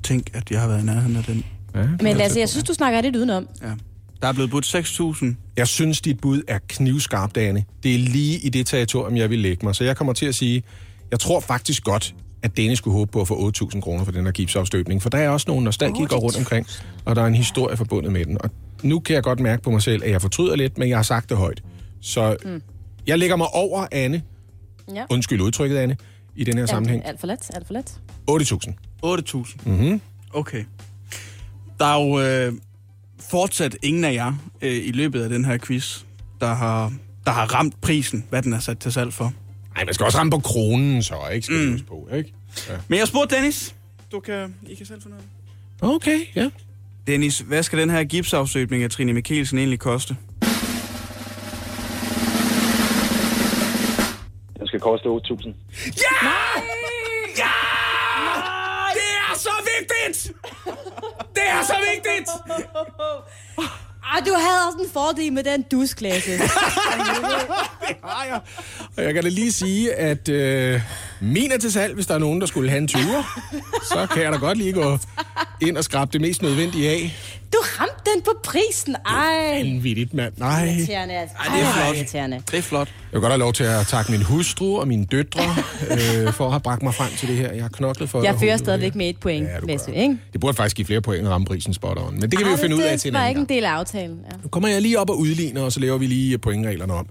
Tænk, 0.04 0.30
at 0.34 0.52
jeg 0.52 0.62
har 0.62 0.68
været 0.68 0.82
i 0.82 0.86
nærheden 0.86 1.16
af 1.16 1.24
den. 1.24 1.46
Ja, 1.76 1.88
Men 2.02 2.22
altså, 2.22 2.40
jeg 2.40 2.50
synes, 2.50 2.64
du 2.64 2.74
snakker 2.74 3.02
lidt 3.02 3.16
udenom. 3.16 3.48
Ja. 3.62 3.68
Der 4.24 4.30
er 4.30 4.34
blevet 4.34 4.52
budt 4.52 4.76
6.000. 4.76 5.26
Jeg 5.58 5.68
synes, 5.68 6.02
dit 6.02 6.20
bud 6.20 6.42
er 6.48 6.60
knivskarpt, 6.68 7.38
Anne. 7.38 7.66
Det 7.84 7.96
er 7.96 8.00
lige 8.00 8.40
i 8.40 8.50
det 8.50 8.68
territorium, 8.68 9.18
jeg 9.18 9.30
vil 9.30 9.40
lægge 9.40 9.66
mig. 9.66 9.76
Så 9.76 9.84
jeg 9.84 9.98
kommer 9.98 10.14
til 10.14 10.26
at 10.26 10.36
sige, 10.36 10.64
jeg 11.12 11.20
tror 11.20 11.40
faktisk 11.40 11.84
godt, 11.84 12.16
at 12.44 12.58
Dane 12.58 12.76
skulle 12.76 12.98
håbe 12.98 13.12
på 13.12 13.22
at 13.22 13.28
få 13.28 13.52
8.000 13.52 13.82
kroner 13.82 14.04
for 14.04 14.12
den 14.12 14.26
her 14.26 14.32
gipsafstøbning. 14.32 15.02
For 15.02 15.10
der 15.10 15.18
er 15.18 15.30
også 15.30 15.46
nogle 15.48 15.64
nostalgikere 15.64 16.20
rundt 16.20 16.38
omkring, 16.38 16.68
og 17.06 17.16
der 17.16 17.22
er 17.22 17.26
en 17.26 17.36
historie 17.36 17.78
forbundet 17.78 18.12
med 18.12 18.26
den. 18.26 18.42
Og 18.42 18.50
nu 18.84 19.00
kan 19.00 19.16
jeg 19.16 19.24
godt 19.24 19.40
mærke 19.40 19.64
på 19.64 19.72
mig 19.72 19.82
selv, 19.82 20.04
at 20.04 20.12
jeg 20.12 20.22
fortryder 20.22 20.56
lidt, 20.56 20.78
men 20.78 20.90
jeg 20.90 20.98
har 20.98 21.04
sagt 21.04 21.30
det 21.30 21.38
højt. 21.38 21.64
Så 22.02 22.38
mm. 22.46 22.62
jeg 23.08 23.20
lægger 23.20 23.36
mig 23.36 23.48
over 23.54 23.88
Anne. 23.92 24.22
Ja. 24.96 25.04
Undskyld 25.10 25.42
udtrykket, 25.42 25.78
Anne, 25.78 25.98
i 26.36 26.44
den 26.44 26.58
her 26.58 26.66
sammenhæng. 26.66 27.06
Alt 27.06 27.20
for 27.20 27.28
let, 27.28 27.52
alt 27.54 27.68
for 27.68 27.74
let. 27.74 28.00
8.000. 28.32 28.74
8.000? 29.06 29.70
Mm-hmm. 29.70 30.02
Okay. 30.34 30.64
Der 31.80 31.86
er 31.86 32.04
jo 32.04 32.20
øh, 32.22 32.54
fortsat 33.32 33.78
ingen 33.82 34.04
af 34.04 34.14
jer 34.14 34.34
øh, 34.62 34.72
i 34.88 34.92
løbet 34.92 35.24
af 35.24 35.30
den 35.30 35.46
her 35.46 35.58
quiz, 35.58 36.04
der 36.42 36.54
har, 36.54 36.94
der 37.26 37.32
har 37.32 37.46
ramt 37.46 37.82
prisen, 37.82 38.26
hvad 38.30 38.42
den 38.42 38.54
er 38.54 38.60
sat 38.60 38.80
til 38.80 38.92
salg 38.94 39.14
for. 39.14 39.34
Nej, 39.76 39.86
man 39.86 39.94
skal 39.94 40.06
også 40.06 40.18
ramme 40.18 40.32
på 40.32 40.40
kronen, 40.40 41.04
så 41.04 41.16
ikke? 41.34 41.46
Skal 41.46 41.70
mm. 41.70 41.80
på, 41.88 42.10
ikke? 42.16 42.34
Ja. 42.70 42.74
Men 42.88 43.00
jeg 43.00 43.08
spurgte 43.08 43.36
Dennis. 43.36 43.76
Du 44.12 44.20
kan, 44.20 44.56
I 44.68 44.76
kan 44.76 44.86
selv 44.86 45.02
finde 45.02 45.18
ud 45.18 45.22
af 45.22 45.26
Okay, 45.96 46.20
ja. 46.36 46.50
Dennis, 47.08 47.40
hvad 47.40 47.64
skal 47.64 47.80
den 47.80 47.90
her 47.90 48.04
gipsafstøbning 48.04 48.84
af 48.84 48.90
Trine 48.90 49.14
Mikkelsen 49.14 49.58
egentlig 49.58 49.80
koste? 49.80 50.16
Den 54.60 54.68
skal 54.68 54.80
koste 54.80 55.06
8.000. 55.10 55.48
Ja! 55.86 56.30
Ja! 57.38 57.52
Det 58.94 59.10
er 59.30 59.38
så 59.38 59.50
vigtigt! 59.80 60.32
Det 61.36 61.44
er 61.50 61.64
så 61.64 61.76
vigtigt! 61.94 62.30
Ah, 64.16 64.26
du 64.26 64.34
havde 64.34 64.68
også 64.68 64.80
en 64.84 64.90
fordel 64.94 65.34
med 65.34 65.44
den 65.44 65.62
dusklasse. 65.72 66.32
det 66.38 66.40
har 68.04 68.26
jeg. 68.26 68.40
Og 68.98 69.04
jeg 69.04 69.14
kan 69.14 69.24
da 69.24 69.30
lige 69.30 69.52
sige, 69.52 69.94
at 69.96 70.30
øh, 70.30 70.82
min 71.24 71.52
er 71.52 71.58
til 71.58 71.72
salg, 71.72 71.94
hvis 71.96 72.06
der 72.06 72.14
er 72.16 72.20
nogen, 72.20 72.42
der 72.42 72.48
skulle 72.48 72.70
have 72.70 72.82
en 72.82 72.90
20'er. 72.92 73.40
Så 73.84 74.08
kan 74.14 74.24
jeg 74.24 74.32
da 74.32 74.38
godt 74.38 74.58
lige 74.58 74.74
gå 74.74 74.98
ind 75.62 75.78
og 75.78 75.84
skrabe 75.84 76.10
det 76.14 76.22
mest 76.22 76.42
nødvendige 76.42 76.90
af. 76.90 77.16
Du 77.54 77.58
ramte 77.80 78.12
den 78.16 78.22
på 78.22 78.32
prisen. 78.44 78.96
Ej. 79.06 79.58
Vanvittigt, 79.64 80.14
mand. 80.14 80.34
Nej. 80.38 80.66
Irriterende, 80.66 81.14
altså. 81.14 81.36
Ej, 81.40 81.56
det 81.56 81.66
er 81.66 81.72
flot. 81.74 81.96
Irriterende. 81.96 82.42
Det 82.52 82.58
er 82.58 82.62
flot. 82.62 82.88
Jeg 82.88 82.96
vil 83.12 83.22
godt 83.22 83.32
have 83.32 83.40
lov 83.40 83.54
til 83.54 83.64
at 83.64 83.88
takke 83.88 84.12
min 84.12 84.22
hustru 84.22 84.80
og 84.80 84.88
mine 84.88 85.06
døtre 85.06 85.44
øh, 85.92 86.34
for 86.34 86.46
at 86.46 86.52
have 86.52 86.60
bragt 86.60 86.84
mig 86.84 86.94
frem 86.94 87.10
til 87.18 87.28
det 87.28 87.38
her. 87.38 87.52
Jeg 87.52 87.64
har 87.64 87.70
knoklet 87.70 88.10
for 88.10 88.24
Jeg 88.24 88.36
fører 88.40 88.58
stadigvæk 88.58 88.96
med 88.96 89.10
et 89.10 89.18
point, 89.18 89.48
ja, 89.48 89.60
Læsø, 89.68 89.92
ikke? 89.92 90.18
Det 90.34 90.42
burde 90.42 90.56
faktisk 90.58 90.76
give 90.76 90.86
flere 90.86 91.02
point 91.02 91.20
end 91.20 91.28
ramme 91.28 91.46
prisen 91.46 91.74
spot 91.74 91.98
on. 91.98 92.14
Men 92.14 92.22
det 92.22 92.32
kan 92.32 92.40
Ej, 92.40 92.44
vi 92.44 92.52
jo 92.52 92.58
finde 92.58 92.76
ud 92.76 92.82
af 92.82 93.00
til 93.00 93.10
en 93.10 93.14
Det 93.14 93.22
var 93.22 93.28
ikke 93.28 93.42
en 93.42 93.50
del 93.50 93.66
af 93.66 93.72
aftalen. 93.72 94.20
Ja. 94.32 94.36
Nu 94.44 94.50
kommer 94.50 94.70
jeg 94.70 94.82
lige 94.82 95.00
op 95.00 95.10
og 95.10 95.20
udligner, 95.20 95.62
og 95.62 95.72
så 95.72 95.80
laver 95.80 95.98
vi 95.98 96.06
lige 96.08 96.38
pointreglerne 96.38 96.94
om. 96.94 97.08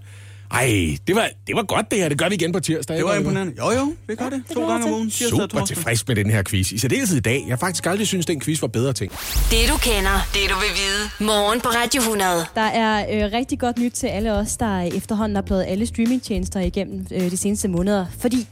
Ej, 0.53 0.97
det 1.07 1.15
var, 1.15 1.29
det 1.47 1.55
var 1.55 1.63
godt 1.63 1.91
det 1.91 1.99
her. 1.99 2.09
Det 2.09 2.17
gør 2.17 2.29
vi 2.29 2.35
igen 2.35 2.51
på 2.51 2.59
tirsdag. 2.59 2.97
Det 2.97 3.05
var 3.05 3.15
imponerende. 3.15 3.53
Jo, 3.57 3.71
jo, 3.71 3.93
vi 4.07 4.15
gør 4.15 4.29
det. 4.29 4.43
To 4.53 4.67
gange 4.67 4.85
om 4.85 4.91
ugen. 4.93 5.09
Tirsdag 5.09 5.25
og 5.25 5.29
Super 5.49 5.59
torsdag. 5.59 5.75
tilfreds 5.75 6.07
med 6.07 6.15
den 6.15 6.29
her 6.29 6.43
quiz. 6.43 6.71
I 6.71 6.77
særdeleshed 6.77 7.17
i 7.17 7.21
dag. 7.21 7.45
Jeg 7.47 7.59
faktisk 7.59 7.85
aldrig 7.85 8.07
synes, 8.07 8.25
den 8.25 8.41
quiz 8.41 8.61
var 8.61 8.67
bedre 8.67 8.93
ting. 8.93 9.11
Det 9.11 9.69
du 9.69 9.77
kender, 9.77 10.27
det 10.33 10.41
du 10.49 10.55
vil 10.55 10.69
vide. 10.75 11.27
Morgen 11.31 11.61
på 11.61 11.67
Radio 11.69 12.01
100. 12.01 12.45
Der 12.55 12.61
er 12.61 13.25
øh, 13.25 13.31
rigtig 13.33 13.59
godt 13.59 13.77
nyt 13.77 13.91
til 13.91 14.07
alle 14.07 14.33
os, 14.33 14.57
der 14.57 14.81
efterhånden 14.81 15.35
har 15.35 15.41
pløjet 15.43 15.65
alle 15.67 15.85
streamingtjenester 15.85 16.59
igennem 16.59 17.07
øh, 17.11 17.21
de 17.31 17.37
seneste 17.37 17.67
måneder. 17.67 18.05
Fordi 18.19 18.47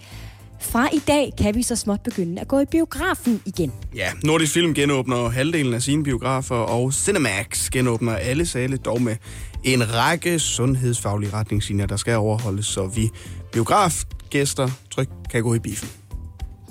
fra 0.60 0.90
i 0.94 1.00
dag 1.08 1.34
kan 1.38 1.56
vi 1.56 1.64
så 1.64 1.76
småt 1.76 2.02
begynde 2.02 2.42
at 2.42 2.48
gå 2.48 2.60
i 2.60 2.66
biografen 2.72 3.42
igen. 3.46 3.72
Ja, 3.96 4.08
Nordisk 4.24 4.54
Film 4.54 4.74
genåbner 4.74 5.30
halvdelen 5.30 5.74
af 5.74 5.82
sine 5.82 6.04
biografer, 6.04 6.56
og 6.56 6.94
Cinemax 6.94 7.70
genåbner 7.70 8.16
alle 8.16 8.46
sale, 8.46 8.78
dog 8.78 9.02
med 9.02 9.16
en 9.64 9.94
række 9.94 10.40
sundhedsfaglige 10.40 11.34
retningslinjer, 11.34 11.86
der 11.86 11.98
skal 11.98 12.18
overholdes, 12.18 12.66
så 12.66 12.88
vi 12.88 13.10
biografgæster 13.52 14.70
trygt 14.92 15.12
kan 15.32 15.44
gå 15.44 15.54
i 15.54 15.60
biffen. 15.60 15.90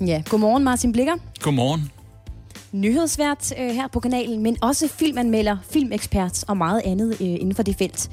Ja, 0.07 0.23
godmorgen 0.29 0.63
Martin 0.63 0.91
Blikker. 0.91 1.13
Godmorgen. 1.41 1.91
nyhedsvært 2.71 3.53
øh, 3.59 3.69
her 3.69 3.87
på 3.87 3.99
kanalen, 3.99 4.43
men 4.43 4.57
også 4.61 4.87
filmanmelder, 4.87 5.57
filmekspert 5.71 6.43
og 6.47 6.57
meget 6.57 6.81
andet 6.85 7.11
øh, 7.11 7.27
inden 7.27 7.55
for 7.55 7.63
det 7.63 7.75
felt. 7.75 8.09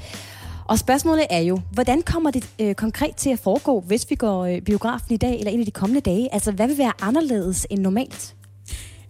Og 0.64 0.78
spørgsmålet 0.78 1.26
er 1.30 1.40
jo, 1.40 1.60
hvordan 1.72 2.02
kommer 2.02 2.30
det 2.30 2.48
øh, 2.60 2.74
konkret 2.74 3.16
til 3.16 3.30
at 3.30 3.38
foregå, 3.38 3.80
hvis 3.80 4.06
vi 4.10 4.14
går 4.14 4.44
øh, 4.44 4.60
biografen 4.60 5.14
i 5.14 5.16
dag 5.16 5.38
eller 5.38 5.50
en 5.50 5.60
af 5.60 5.66
de 5.66 5.70
kommende 5.70 6.00
dage? 6.00 6.34
Altså, 6.34 6.52
hvad 6.52 6.68
vil 6.68 6.78
være 6.78 6.92
anderledes 7.02 7.66
end 7.70 7.80
normalt? 7.80 8.34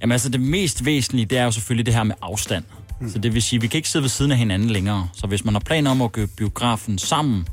Jamen 0.01 0.13
altså, 0.13 0.29
det 0.29 0.41
mest 0.41 0.85
væsentlige, 0.85 1.27
det 1.27 1.39
er 1.39 1.45
jo 1.45 1.51
selvfølgelig 1.51 1.87
det 1.87 1.95
her 1.95 2.03
med 2.03 2.15
afstand. 2.23 2.65
Mm. 3.01 3.11
Så 3.11 3.19
det 3.19 3.35
vil 3.35 3.43
sige, 3.43 3.59
at 3.59 3.63
vi 3.63 3.67
kan 3.67 3.79
ikke 3.79 3.89
sidde 3.89 4.03
ved 4.03 4.09
siden 4.09 4.33
af 4.33 4.39
hinanden 4.39 4.71
længere. 4.71 5.09
Så 5.15 5.27
hvis 5.27 5.45
man 5.45 5.55
har 5.55 5.61
planer 5.61 5.91
om 5.91 6.03
at 6.03 6.13
gå 6.13 6.27
biografen 6.37 6.99
sammen, 6.99 7.49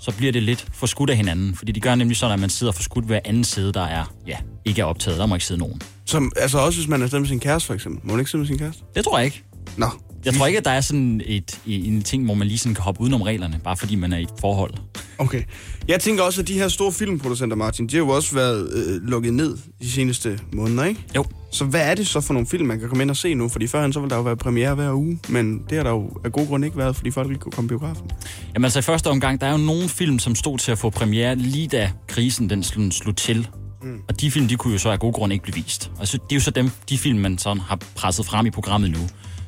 så 0.00 0.16
bliver 0.16 0.32
det 0.32 0.42
lidt 0.42 0.66
for 0.72 0.86
skudt 0.86 1.10
af 1.10 1.16
hinanden. 1.16 1.54
Fordi 1.54 1.72
de 1.72 1.80
gør 1.80 1.94
nemlig 1.94 2.16
sådan, 2.16 2.32
at 2.34 2.40
man 2.40 2.50
sidder 2.50 2.72
for 2.72 2.82
skudt 2.82 3.04
hver 3.04 3.20
anden 3.24 3.44
side, 3.44 3.72
der 3.72 3.82
er, 3.82 4.04
ja, 4.26 4.36
ikke 4.64 4.80
er 4.80 4.84
optaget. 4.84 5.18
Der 5.18 5.26
må 5.26 5.34
ikke 5.34 5.44
sidde 5.44 5.60
nogen. 5.60 5.80
Som, 6.04 6.32
altså 6.36 6.58
også 6.58 6.78
hvis 6.78 6.88
man 6.88 7.02
er 7.02 7.06
stedet 7.06 7.22
med 7.22 7.28
sin 7.28 7.40
kæreste, 7.40 7.66
for 7.66 7.74
eksempel. 7.74 8.06
Må 8.06 8.12
man 8.12 8.20
ikke 8.20 8.30
sidde 8.30 8.40
med 8.40 8.46
sin 8.48 8.58
kæreste? 8.58 8.82
Det 8.94 9.04
tror 9.04 9.18
jeg 9.18 9.24
ikke. 9.24 9.42
Nå. 9.76 9.86
Jeg 10.24 10.34
tror 10.34 10.46
ikke, 10.46 10.58
at 10.58 10.64
der 10.64 10.70
er 10.70 10.80
sådan 10.80 11.20
et, 11.24 11.60
en 11.66 12.02
ting, 12.02 12.24
hvor 12.24 12.34
man 12.34 12.46
lige 12.46 12.58
sådan 12.58 12.74
kan 12.74 12.84
hoppe 12.84 13.00
udenom 13.00 13.22
reglerne, 13.22 13.60
bare 13.64 13.76
fordi 13.76 13.94
man 13.94 14.12
er 14.12 14.18
i 14.18 14.22
et 14.22 14.30
forhold. 14.40 14.74
Okay. 15.18 15.42
Jeg 15.88 16.00
tænker 16.00 16.22
også, 16.22 16.40
at 16.40 16.48
de 16.48 16.54
her 16.54 16.68
store 16.68 16.92
filmproducenter, 16.92 17.56
Martin, 17.56 17.86
de 17.86 17.96
har 17.96 18.04
jo 18.04 18.08
også 18.08 18.34
været 18.34 18.72
øh, 18.72 19.02
lukket 19.02 19.34
ned 19.34 19.56
de 19.82 19.90
seneste 19.90 20.38
måneder, 20.52 20.84
ikke? 20.84 21.04
Jo. 21.16 21.24
Så 21.52 21.64
hvad 21.64 21.90
er 21.90 21.94
det 21.94 22.06
så 22.06 22.20
for 22.20 22.32
nogle 22.32 22.46
film, 22.46 22.66
man 22.66 22.80
kan 22.80 22.88
komme 22.88 23.02
ind 23.02 23.10
og 23.10 23.16
se 23.16 23.34
nu? 23.34 23.48
Fordi 23.48 23.66
førhen 23.66 23.92
så 23.92 24.00
ville 24.00 24.10
der 24.10 24.16
jo 24.16 24.22
være 24.22 24.36
premiere 24.36 24.74
hver 24.74 24.92
uge, 24.92 25.18
men 25.28 25.62
det 25.70 25.76
har 25.76 25.82
der 25.82 25.90
jo 25.90 26.10
af 26.24 26.32
god 26.32 26.46
grund 26.46 26.64
ikke 26.64 26.76
været, 26.76 26.96
fordi 26.96 27.10
folk 27.10 27.30
ikke 27.30 27.40
kunne 27.40 27.52
komme 27.52 27.66
i 27.66 27.68
biografen. 27.68 28.10
Jamen 28.54 28.64
altså 28.64 28.78
i 28.78 28.82
første 28.82 29.10
omgang, 29.10 29.40
der 29.40 29.46
er 29.46 29.50
jo 29.52 29.58
nogle 29.58 29.88
film, 29.88 30.18
som 30.18 30.34
stod 30.34 30.58
til 30.58 30.72
at 30.72 30.78
få 30.78 30.90
premiere 30.90 31.36
lige 31.36 31.68
da 31.68 31.90
krisen 32.08 32.50
den 32.50 32.62
slog, 32.62 32.92
slog 32.92 33.16
til. 33.16 33.48
Mm. 33.82 33.98
Og 34.08 34.20
de 34.20 34.30
film, 34.30 34.48
de 34.48 34.56
kunne 34.56 34.72
jo 34.72 34.78
så 34.78 34.90
af 34.90 34.98
god 34.98 35.12
grund 35.12 35.32
ikke 35.32 35.42
blive 35.42 35.54
vist. 35.54 35.90
Og 35.98 36.08
så, 36.08 36.16
det 36.16 36.32
er 36.32 36.36
jo 36.36 36.40
så 36.40 36.50
dem, 36.50 36.70
de 36.88 36.98
film, 36.98 37.18
man 37.18 37.38
sådan 37.38 37.60
har 37.60 37.78
presset 37.94 38.26
frem 38.26 38.46
i 38.46 38.50
programmet 38.50 38.90
nu. 38.90 38.98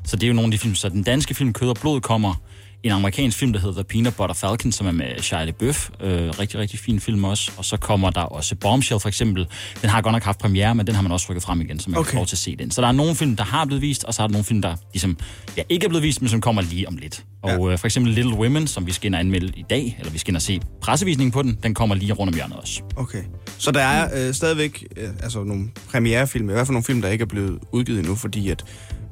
Så 0.05 0.17
det 0.17 0.23
er 0.23 0.29
jo 0.29 0.35
nogle 0.35 0.47
af 0.47 0.51
de 0.51 0.59
film, 0.59 0.75
så 0.75 0.89
den 0.89 1.03
danske 1.03 1.35
film 1.35 1.53
Kød 1.53 1.69
og 1.69 1.77
Blod 1.81 2.01
kommer, 2.01 2.35
en 2.83 2.93
amerikansk 2.93 3.39
film, 3.39 3.53
der 3.53 3.61
hedder 3.61 3.75
The 3.75 3.85
Peanut 3.85 4.17
Butter 4.17 4.35
Falcon, 4.35 4.73
som 4.73 4.87
er 4.87 4.93
med 4.93 5.19
Shia 5.19 5.45
LaBeouf. 5.45 5.91
Øh, 6.01 6.29
rigtig, 6.39 6.61
rigtig 6.61 6.79
fin 6.79 7.01
film 7.01 7.25
også. 7.25 7.53
Og 7.57 7.65
så 7.65 7.77
kommer 7.77 8.11
der 8.11 8.21
også 8.21 8.55
Bombshell 8.55 9.01
for 9.01 9.09
eksempel. 9.09 9.47
Den 9.83 9.91
har 9.91 10.03
godt 10.03 10.13
nok 10.13 10.23
haft 10.23 10.39
premiere, 10.39 10.75
men 10.75 10.87
den 10.87 10.95
har 10.95 11.03
man 11.03 11.13
også 11.13 11.27
rykket 11.31 11.43
frem 11.43 11.61
igen, 11.61 11.79
så 11.79 11.91
man 11.91 11.99
okay. 11.99 12.07
kan 12.07 12.13
få 12.13 12.17
lov 12.17 12.27
til 12.27 12.35
at 12.35 12.39
se 12.39 12.57
den. 12.57 12.71
Så 12.71 12.81
der 12.81 12.89
er 12.89 12.93
nogle 12.93 13.15
film, 13.15 13.37
der 13.37 13.45
har 13.45 13.65
blevet 13.65 13.83
vist, 13.83 14.05
og 14.05 14.15
så 14.15 14.23
er 14.23 14.27
der 14.27 14.33
nogle 14.33 14.45
film, 14.45 14.63
der 14.63 14.77
ligesom, 14.93 15.17
ja, 15.57 15.63
ikke 15.69 15.85
er 15.85 15.89
blevet 15.89 16.03
vist, 16.03 16.23
men 16.23 16.29
som 16.29 16.41
kommer 16.41 16.63
lige 16.63 16.89
om 16.89 16.97
lidt. 16.97 17.25
Og 17.43 17.51
ja. 17.51 17.73
øh, 17.73 17.79
for 17.79 17.87
eksempel 17.87 18.13
Little 18.13 18.35
Women, 18.35 18.67
som 18.67 18.87
vi 18.87 18.93
skal 18.93 19.07
ind 19.07 19.15
og 19.15 19.21
anmelde 19.21 19.53
i 19.57 19.65
dag, 19.71 19.97
eller 19.99 20.13
vi 20.13 20.19
skal 20.19 20.31
ind 20.31 20.37
og 20.37 20.43
se 20.43 20.61
pressevisningen 20.81 21.33
på 21.33 21.43
den, 21.43 21.59
den 21.63 21.75
kommer 21.75 21.95
lige 21.95 22.13
rundt 22.13 22.33
om 22.33 22.35
hjørnet 22.35 22.57
også. 22.57 22.83
Okay. 22.97 23.23
Så 23.59 23.71
der 23.71 23.81
er 23.81 24.29
øh, 24.29 24.35
stadigvæk 24.35 24.85
øh, 24.97 25.09
altså 25.23 25.45
nogle 25.45 25.71
premierefilm, 25.91 26.51
i 26.51 26.53
hvert 26.53 26.67
fald 26.67 26.75
nogle 26.75 26.85
film, 26.85 27.03
der 27.03 27.09
ikke 27.09 27.23
er 27.23 27.27
blevet 27.27 27.59
udgivet 27.73 27.99
endnu, 27.99 28.15
fordi 28.15 28.51
at 28.51 28.65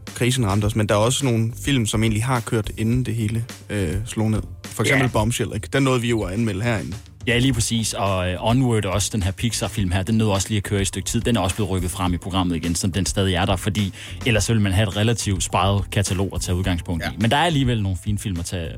krisen 0.06 0.46
ramte 0.46 0.64
os, 0.64 0.76
men 0.76 0.88
der 0.88 0.94
er 0.94 0.98
også 0.98 1.24
nogle 1.24 1.52
film, 1.64 1.86
som 1.86 2.02
egentlig 2.02 2.24
har 2.24 2.40
kørt, 2.40 2.70
inden 2.78 3.04
det 3.04 3.14
hele 3.14 3.44
øh, 3.70 3.94
slog 4.06 4.30
ned. 4.30 4.42
For 4.64 4.82
eksempel 4.82 5.04
Ja. 5.04 5.10
Bombshell, 5.12 5.50
ikke? 5.54 5.68
Den 5.72 5.82
nåede 5.82 6.00
vi 6.00 6.08
jo 6.08 6.22
at 6.22 6.32
anmelde 6.32 6.62
herinde. 6.62 6.96
Ja, 7.26 7.38
lige 7.38 7.52
præcis. 7.52 7.92
Og 7.94 8.32
uh, 8.32 8.48
Onward 8.50 8.84
også, 8.84 9.10
den 9.12 9.22
her 9.22 9.30
Pixar-film 9.32 9.90
her, 9.90 10.02
den 10.02 10.14
nåede 10.14 10.32
også 10.32 10.48
lige 10.48 10.56
at 10.56 10.62
køre 10.62 10.78
i 10.78 10.82
et 10.82 10.88
stykke 10.88 11.08
tid. 11.08 11.20
Den 11.20 11.36
er 11.36 11.40
også 11.40 11.56
blevet 11.56 11.70
rykket 11.70 11.90
frem 11.90 12.14
i 12.14 12.16
programmet 12.16 12.56
igen, 12.56 12.74
så 12.74 12.86
den 12.86 13.06
stadig 13.06 13.34
er 13.34 13.44
der, 13.44 13.56
fordi 13.56 13.92
ellers 14.26 14.48
ville 14.48 14.62
man 14.62 14.72
have 14.72 14.88
et 14.88 14.96
relativt 14.96 15.42
sparet 15.42 15.90
katalog 15.90 16.30
at 16.34 16.40
tage 16.40 16.56
udgangspunkt 16.56 17.04
ja. 17.04 17.10
i. 17.10 17.14
Men 17.20 17.30
der 17.30 17.36
er 17.36 17.44
alligevel 17.44 17.82
nogle 17.82 17.98
fine 18.04 18.18
film 18.18 18.38
at 18.38 18.44
tage, 18.44 18.68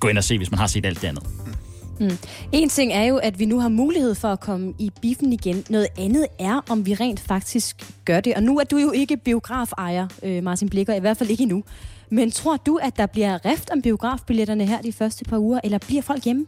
gå 0.00 0.08
ind 0.08 0.18
og 0.18 0.24
se, 0.24 0.36
hvis 0.38 0.50
man 0.50 0.58
har 0.58 0.66
set 0.66 0.86
alt 0.86 1.02
det 1.02 1.08
andet. 1.08 1.24
Mm. 1.46 1.52
En 2.52 2.68
ting 2.68 2.92
er 2.92 3.04
jo, 3.04 3.16
at 3.16 3.38
vi 3.38 3.44
nu 3.44 3.60
har 3.60 3.68
mulighed 3.68 4.14
for 4.14 4.28
at 4.28 4.40
komme 4.40 4.74
i 4.78 4.90
biffen 5.02 5.32
igen. 5.32 5.64
Noget 5.70 5.86
andet 5.98 6.26
er, 6.38 6.60
om 6.70 6.86
vi 6.86 6.94
rent 6.94 7.20
faktisk 7.20 7.86
gør 8.04 8.20
det. 8.20 8.34
Og 8.34 8.42
nu 8.42 8.58
er 8.58 8.64
du 8.64 8.76
jo 8.76 8.90
ikke 8.90 9.16
biografejer, 9.16 10.08
øh, 10.22 10.42
Martin 10.42 10.68
Blikker, 10.68 10.94
i 10.94 11.00
hvert 11.00 11.16
fald 11.16 11.30
ikke 11.30 11.42
endnu. 11.42 11.64
Men 12.10 12.30
tror 12.30 12.56
du, 12.56 12.76
at 12.76 12.96
der 12.96 13.06
bliver 13.06 13.44
rift 13.44 13.70
om 13.70 13.82
biografbilletterne 13.82 14.66
her 14.66 14.82
de 14.82 14.92
første 14.92 15.24
par 15.24 15.38
uger, 15.38 15.60
eller 15.64 15.78
bliver 15.78 16.02
folk 16.02 16.24
hjemme? 16.24 16.46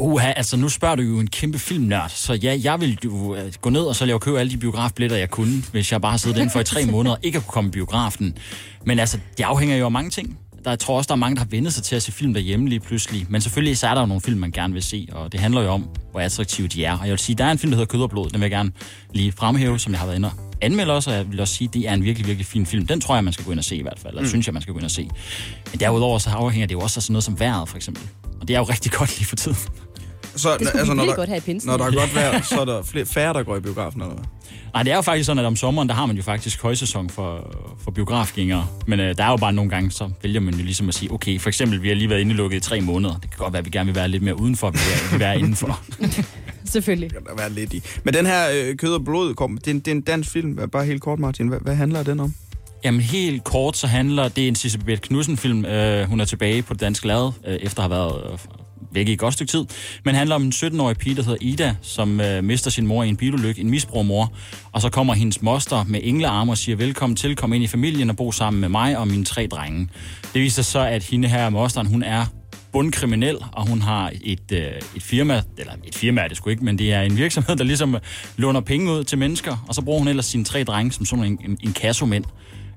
Uha, 0.00 0.32
altså 0.36 0.56
nu 0.56 0.68
spørger 0.68 0.96
du 0.96 1.02
jo 1.02 1.18
en 1.18 1.26
kæmpe 1.26 1.58
filmnørd, 1.58 2.08
så 2.10 2.32
ja, 2.32 2.58
jeg 2.62 2.80
vil 2.80 2.98
jo 3.04 3.34
øh, 3.34 3.52
gå 3.60 3.70
ned 3.70 3.82
og 3.82 3.96
så 3.96 4.04
lave 4.04 4.20
købe 4.20 4.40
alle 4.40 4.52
de 4.52 4.56
biografbilletter, 4.56 5.16
jeg 5.16 5.30
kunne, 5.30 5.62
hvis 5.72 5.92
jeg 5.92 6.00
bare 6.00 6.10
har 6.10 6.18
siddet 6.18 6.36
inden 6.36 6.50
for 6.50 6.60
i 6.60 6.64
tre 6.64 6.86
måneder 6.92 7.14
og 7.14 7.20
ikke 7.22 7.38
at 7.38 7.44
kunne 7.44 7.52
komme 7.52 7.68
i 7.68 7.70
biografen. 7.70 8.38
Men 8.84 8.98
altså, 8.98 9.18
det 9.38 9.44
afhænger 9.44 9.76
jo 9.76 9.84
af 9.84 9.92
mange 9.92 10.10
ting. 10.10 10.38
Der, 10.64 10.70
jeg 10.70 10.78
tror 10.78 10.96
også, 10.96 11.08
der 11.08 11.12
er 11.14 11.16
mange, 11.16 11.34
der 11.36 11.40
har 11.40 11.48
vendt 11.50 11.72
sig 11.72 11.82
til 11.82 11.96
at 11.96 12.02
se 12.02 12.12
film 12.12 12.34
derhjemme 12.34 12.68
lige 12.68 12.80
pludselig. 12.80 13.26
Men 13.28 13.40
selvfølgelig 13.40 13.78
så 13.78 13.86
er 13.86 13.94
der 13.94 14.00
jo 14.00 14.06
nogle 14.06 14.20
film, 14.20 14.40
man 14.40 14.50
gerne 14.52 14.72
vil 14.72 14.82
se, 14.82 15.08
og 15.12 15.32
det 15.32 15.40
handler 15.40 15.62
jo 15.62 15.68
om, 15.68 15.88
hvor 16.10 16.20
attraktive 16.20 16.68
de 16.68 16.84
er. 16.84 16.92
Og 16.98 17.04
jeg 17.04 17.10
vil 17.10 17.18
sige, 17.18 17.36
der 17.36 17.44
er 17.44 17.50
en 17.52 17.58
film, 17.58 17.70
der 17.70 17.76
hedder 17.76 17.86
Kød 17.92 18.02
og 18.02 18.10
Blod, 18.10 18.24
den 18.30 18.34
vil 18.40 18.44
jeg 18.44 18.50
gerne 18.50 18.72
lige 19.12 19.32
fremhæve, 19.32 19.78
som 19.78 19.92
jeg 19.92 20.00
har 20.00 20.06
været 20.06 20.16
inde 20.16 20.28
og 20.28 20.34
anmelde 20.60 20.92
også, 20.92 21.10
og 21.10 21.16
jeg 21.16 21.30
vil 21.30 21.40
også 21.40 21.54
sige, 21.54 21.68
det 21.72 21.88
er 21.88 21.92
en 21.94 22.04
virkelig, 22.04 22.26
virkelig 22.26 22.46
fin 22.46 22.66
film. 22.66 22.86
Den 22.86 23.00
tror 23.00 23.14
jeg, 23.14 23.24
man 23.24 23.32
skal 23.32 23.44
gå 23.44 23.50
ind 23.50 23.58
og 23.58 23.64
se 23.64 23.76
i 23.76 23.82
hvert 23.82 23.98
fald, 23.98 24.12
eller 24.12 24.20
Mm. 24.22 24.24
mm. 24.24 24.28
synes 24.28 24.46
jeg, 24.46 24.52
man 24.52 24.62
skal 24.62 24.72
gå 24.74 24.78
ind 24.78 24.84
og 24.84 24.90
se. 24.90 25.08
Men 25.70 25.80
derudover 25.80 26.18
så 26.18 26.30
afhænger 26.30 26.66
det 26.66 26.74
jo 26.74 26.80
også 26.80 26.98
af 26.98 27.02
sådan 27.02 27.12
noget 27.12 27.24
som 27.24 27.40
vejret, 27.40 27.68
for 27.68 27.76
eksempel. 27.76 28.02
Og 28.40 28.48
det 28.48 28.54
er 28.56 28.58
jo 28.58 28.64
rigtig 28.64 28.92
godt 28.92 29.18
lige 29.18 29.26
for 29.26 29.36
tiden. 29.36 29.56
Så, 30.36 30.56
Det 30.58 30.68
skulle 30.68 30.82
vi 30.84 30.90
virkelig 30.90 31.16
godt 31.16 31.28
have 31.28 31.38
i 31.38 31.40
pinsen. 31.40 31.70
Når 31.70 31.76
der 31.76 31.84
er 31.84 31.90
godt 31.90 32.14
vejr, 32.14 32.42
så 32.50 32.60
er 32.60 32.64
der 32.64 32.82
flere, 32.82 33.06
færre, 33.06 33.32
der 33.32 33.42
går 33.42 33.56
i 33.56 33.60
biografen, 33.60 34.00
eller 34.02 34.14
hvad? 34.14 34.24
Nej, 34.74 34.82
det 34.82 34.92
er 34.92 34.96
jo 34.96 35.02
faktisk 35.02 35.26
sådan, 35.26 35.38
at 35.38 35.46
om 35.46 35.56
sommeren, 35.56 35.88
der 35.88 35.94
har 35.94 36.06
man 36.06 36.16
jo 36.16 36.22
faktisk 36.22 36.62
højsæson 36.62 37.10
for, 37.10 37.54
for 37.84 37.90
biografgængere. 37.90 38.66
Men 38.86 39.00
øh, 39.00 39.16
der 39.16 39.24
er 39.24 39.30
jo 39.30 39.36
bare 39.36 39.52
nogle 39.52 39.70
gange, 39.70 39.90
så 39.90 40.10
vælger 40.22 40.40
man 40.40 40.54
jo 40.54 40.64
ligesom 40.64 40.88
at 40.88 40.94
sige, 40.94 41.12
okay, 41.12 41.40
for 41.40 41.48
eksempel, 41.48 41.82
vi 41.82 41.88
har 41.88 41.94
lige 41.94 42.10
været 42.10 42.20
indelukket 42.20 42.56
i 42.56 42.60
tre 42.60 42.80
måneder. 42.80 43.14
Det 43.14 43.30
kan 43.30 43.38
godt 43.38 43.52
være, 43.52 43.58
at 43.60 43.64
vi 43.64 43.70
gerne 43.70 43.86
vil 43.86 43.94
være 43.94 44.08
lidt 44.08 44.22
mere 44.22 44.40
udenfor, 44.40 44.70
vi 44.70 44.78
vil 45.10 45.20
være 45.20 45.38
indenfor. 45.38 45.80
Selvfølgelig. 46.64 47.10
Det 47.10 47.18
kan 47.18 47.26
der 47.26 47.42
være 47.42 47.52
lidt 47.52 47.72
i. 47.72 47.82
Men 48.04 48.14
den 48.14 48.26
her 48.26 48.44
øh, 48.54 48.76
Kød 48.76 48.94
og 48.94 49.04
Blod, 49.04 49.34
kom, 49.34 49.58
det, 49.58 49.66
er 49.66 49.70
en, 49.70 49.78
det 49.78 49.88
er 49.88 49.92
en 49.92 50.00
dansk 50.00 50.30
film. 50.30 50.70
Bare 50.72 50.84
helt 50.84 51.02
kort, 51.02 51.18
Martin. 51.18 51.48
Hvad, 51.48 51.58
hvad 51.60 51.74
handler 51.74 52.02
den 52.02 52.20
om? 52.20 52.34
Jamen 52.84 53.00
helt 53.00 53.44
kort, 53.44 53.76
så 53.76 53.86
handler 53.86 54.28
det 54.28 54.44
er 54.44 54.48
en 54.48 54.54
Sisse 54.54 54.78
Knudsen-film. 55.02 55.64
Øh, 55.64 56.08
hun 56.08 56.20
er 56.20 56.24
tilbage 56.24 56.62
på 56.62 56.74
det 56.74 56.80
danske 56.80 57.06
lade, 57.06 57.32
øh, 57.46 57.54
efter 57.54 57.82
at 57.82 57.90
have 57.90 57.98
været 57.98 58.32
øh, 58.32 58.38
væk 58.94 59.08
i 59.08 59.12
et 59.12 59.18
godt 59.18 59.34
stykke 59.34 59.50
tid. 59.50 59.64
Men 60.04 60.14
handler 60.14 60.34
om 60.34 60.42
en 60.42 60.52
17-årig 60.52 60.96
pige, 60.96 61.16
der 61.16 61.22
hedder 61.22 61.38
Ida, 61.40 61.74
som 61.82 62.20
øh, 62.20 62.44
mister 62.44 62.70
sin 62.70 62.86
mor 62.86 63.02
i 63.02 63.08
en 63.08 63.16
bilulykke, 63.16 63.60
en 63.60 63.70
misbrugermor. 63.70 64.32
Og 64.72 64.80
så 64.80 64.88
kommer 64.88 65.14
hendes 65.14 65.42
moster 65.42 65.84
med 65.84 66.00
englearme 66.02 66.52
og 66.52 66.58
siger, 66.58 66.76
velkommen 66.76 67.16
til, 67.16 67.36
kom 67.36 67.52
ind 67.52 67.64
i 67.64 67.66
familien 67.66 68.10
og 68.10 68.16
bo 68.16 68.32
sammen 68.32 68.60
med 68.60 68.68
mig 68.68 68.98
og 68.98 69.08
mine 69.08 69.24
tre 69.24 69.46
drenge. 69.46 69.88
Det 70.34 70.42
viser 70.42 70.62
sig 70.62 70.72
så, 70.72 70.80
at 70.80 71.02
hende 71.02 71.28
her, 71.28 71.50
mosteren, 71.50 71.86
hun 71.86 72.02
er 72.02 72.26
bundkriminel, 72.72 73.38
og 73.52 73.68
hun 73.68 73.82
har 73.82 74.12
et, 74.22 74.52
øh, 74.52 74.60
et 74.96 75.02
firma, 75.02 75.42
eller 75.58 75.72
et 75.84 75.94
firma 75.94 76.20
er 76.20 76.28
det 76.28 76.36
sgu 76.36 76.50
ikke, 76.50 76.64
men 76.64 76.78
det 76.78 76.92
er 76.92 77.00
en 77.00 77.16
virksomhed, 77.16 77.56
der 77.56 77.64
ligesom 77.64 77.94
øh, 77.94 78.00
låner 78.36 78.60
penge 78.60 78.92
ud 78.92 79.04
til 79.04 79.18
mennesker, 79.18 79.64
og 79.68 79.74
så 79.74 79.82
bruger 79.82 79.98
hun 79.98 80.08
ellers 80.08 80.26
sine 80.26 80.44
tre 80.44 80.64
drenge 80.64 80.92
som 80.92 81.06
sådan 81.06 81.24
en, 81.24 81.38
en, 81.44 81.58
en 81.60 81.72
kassomænd. 81.72 82.24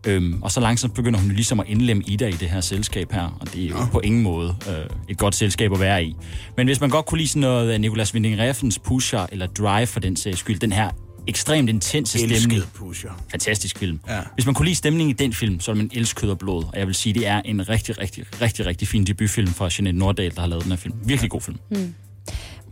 Øhm, 0.05 0.43
og 0.43 0.51
så 0.51 0.59
langsomt 0.59 0.93
begynder 0.93 1.19
hun 1.19 1.29
jo 1.29 1.35
ligesom 1.35 1.59
at 1.59 1.65
indlemme 1.69 2.03
Ida 2.07 2.27
i 2.27 2.31
det 2.31 2.49
her 2.49 2.61
selskab 2.61 3.11
her, 3.11 3.37
og 3.41 3.53
det 3.53 3.65
er 3.65 3.69
jo 3.69 3.77
på 3.91 3.99
ingen 3.99 4.23
måde 4.23 4.55
øh, 4.69 4.85
et 5.09 5.17
godt 5.17 5.35
selskab 5.35 5.73
at 5.73 5.79
være 5.79 6.03
i. 6.03 6.15
Men 6.57 6.67
hvis 6.67 6.81
man 6.81 6.89
godt 6.89 7.05
kunne 7.05 7.17
lide 7.17 7.29
sådan 7.29 7.41
noget 7.41 7.71
af 7.71 7.81
Nicolas 7.81 8.13
Winding 8.13 8.39
Refns 8.39 8.79
Pusher, 8.79 9.25
eller 9.31 9.47
Drive 9.47 9.87
for 9.87 9.99
den 9.99 10.15
sags 10.15 10.39
skyld, 10.39 10.59
den 10.59 10.71
her 10.71 10.89
ekstremt 11.27 11.69
intense 11.69 12.19
Elsket 12.19 12.39
stemning. 12.39 12.63
Pusher. 12.73 13.09
Fantastisk 13.31 13.77
film. 13.77 13.99
Ja. 14.07 14.19
Hvis 14.33 14.45
man 14.45 14.55
kunne 14.55 14.65
lide 14.65 14.75
stemningen 14.75 15.09
i 15.09 15.13
den 15.13 15.33
film, 15.33 15.59
så 15.59 15.71
vil 15.71 15.77
man 15.77 15.89
elske 15.93 16.21
kød 16.21 16.29
og 16.29 16.37
blod. 16.37 16.63
Og 16.63 16.79
jeg 16.79 16.87
vil 16.87 16.95
sige, 16.95 17.13
det 17.13 17.27
er 17.27 17.41
en 17.45 17.69
rigtig, 17.69 17.97
rigtig, 18.01 18.25
rigtig, 18.41 18.65
rigtig 18.65 18.87
fin 18.87 19.03
debutfilm 19.03 19.47
fra 19.47 19.69
Jeanette 19.77 19.99
Nordahl, 19.99 20.35
der 20.35 20.41
har 20.41 20.47
lavet 20.47 20.63
den 20.63 20.71
her 20.71 20.77
film. 20.77 20.95
Virkelig 21.05 21.31
god 21.31 21.41
film. 21.41 21.57
Hmm. 21.69 21.95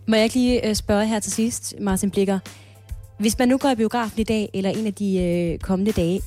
Må 0.07 0.15
jeg 0.15 0.23
ikke 0.23 0.35
lige 0.35 0.69
øh, 0.69 0.75
spørge 0.75 1.07
her 1.07 1.19
til 1.19 1.31
sidst, 1.31 1.75
Martin 1.81 2.11
Blikker. 2.11 2.39
Hvis 3.19 3.39
man 3.39 3.47
nu 3.47 3.57
går 3.57 3.69
i 3.69 3.75
biografen 3.75 4.19
i 4.19 4.23
dag, 4.23 4.49
eller 4.53 4.69
en 4.69 4.87
af 4.87 4.93
de 4.93 5.17
øh, 5.19 5.59
kommende 5.59 5.91
dage, 5.91 6.21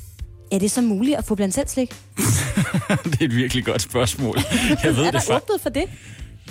er 0.52 0.58
det 0.58 0.70
så 0.70 0.80
muligt 0.80 1.16
at 1.16 1.24
få 1.24 1.34
blandt 1.34 1.54
selv 1.54 1.68
slik? 1.68 1.90
det 3.04 3.20
er 3.20 3.24
et 3.24 3.34
virkelig 3.36 3.64
godt 3.64 3.82
spørgsmål. 3.82 4.38
Jeg 4.84 4.96
ved 4.96 5.02
er 5.04 5.04
det 5.04 5.12
der 5.12 5.20
for... 5.20 5.34
åbnet 5.34 5.60
for 5.62 5.68
det? 5.70 5.84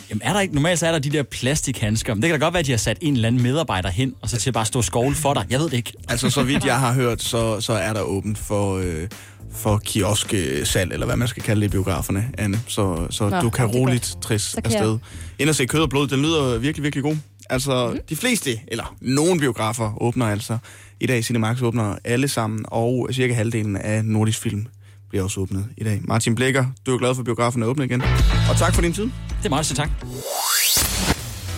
Jamen 0.10 0.22
er 0.24 0.34
der 0.34 0.40
ikke, 0.40 0.54
normalt 0.56 0.80
så 0.80 0.88
er 0.88 0.92
der 0.92 1.00
de 1.00 1.10
der 1.10 1.24
plastikhandsker. 1.24 2.14
Men 2.14 2.22
det 2.24 2.30
kan 2.30 2.40
da 2.40 2.46
godt 2.46 2.54
være, 2.54 2.60
at 2.60 2.66
de 2.66 2.72
har 2.72 2.78
sat 2.78 2.98
en 3.02 3.14
eller 3.14 3.28
anden 3.28 3.44
medarbejder 3.44 3.90
hen, 3.90 4.14
og 4.22 4.30
så 4.30 4.38
til 4.38 4.50
at 4.50 4.54
bare 4.54 4.66
stå 4.66 4.80
og 4.80 4.86
skovle 4.86 5.16
for 5.16 5.34
dig. 5.34 5.46
Jeg 5.50 5.60
ved 5.60 5.70
det 5.70 5.78
ikke. 5.78 5.94
Altså, 6.10 6.30
så 6.30 6.44
vidt 6.44 6.66
jeg 6.66 6.80
har 6.80 6.94
hørt, 7.02 7.24
så, 7.24 7.62
så 7.62 7.74
er 7.74 7.94
der 7.94 8.02
åbent 8.02 8.38
for, 8.38 8.78
øh, 8.78 9.08
for 9.54 9.78
kiosksalg, 9.78 10.94
eller 10.94 11.06
hvad 11.06 11.16
man 11.16 11.28
skal 11.28 11.44
kalde 11.44 11.62
det 11.62 11.68
i 11.68 11.70
biograferne, 11.70 12.30
Anne. 12.38 12.60
Så, 12.68 13.08
så 13.10 13.30
Nå, 13.30 13.40
du 13.42 13.50
kan 13.50 13.68
det 13.68 13.76
roligt 13.76 14.10
godt. 14.14 14.24
tris 14.24 14.42
Så 14.42 14.62
kan 14.62 14.72
jeg- 14.72 14.82
afsted. 14.82 15.00
Ind 15.40 15.50
og 15.50 15.56
se 15.56 15.66
kød 15.66 15.82
og 15.82 15.90
blod, 15.90 16.08
den 16.08 16.22
lyder 16.22 16.58
virkelig, 16.58 16.84
virkelig 16.84 17.04
god. 17.04 17.16
Altså, 17.50 17.90
mm. 17.94 18.00
de 18.10 18.16
fleste, 18.16 18.60
eller 18.68 18.96
nogle 19.02 19.40
biografer 19.40 20.02
åbner 20.04 20.26
altså. 20.28 20.58
I 21.00 21.06
dag 21.06 21.24
Cinemax 21.26 21.62
åbner 21.62 21.96
alle 22.04 22.28
sammen, 22.28 22.66
og 22.68 23.10
cirka 23.12 23.34
halvdelen 23.34 23.78
af 23.78 24.06
Nordisk 24.06 24.42
Film 24.42 24.66
bliver 25.10 25.24
også 25.24 25.40
åbnet 25.40 25.66
i 25.78 25.84
dag. 25.84 26.02
Martin 26.04 26.36
Blikker, 26.36 26.66
du 26.86 26.94
er 26.94 26.98
glad 26.98 27.16
for 27.16 27.24
biografen 27.24 27.64
er 27.64 27.68
åbnet 27.68 27.86
igen. 27.86 28.02
Og 28.50 28.58
tak 28.58 28.74
for 28.76 28.82
din 28.82 28.94
tid. 28.94 29.04
Det 29.04 29.46
er 29.46 29.50
meget 29.50 29.66
så 29.66 29.76
tak. 29.76 29.90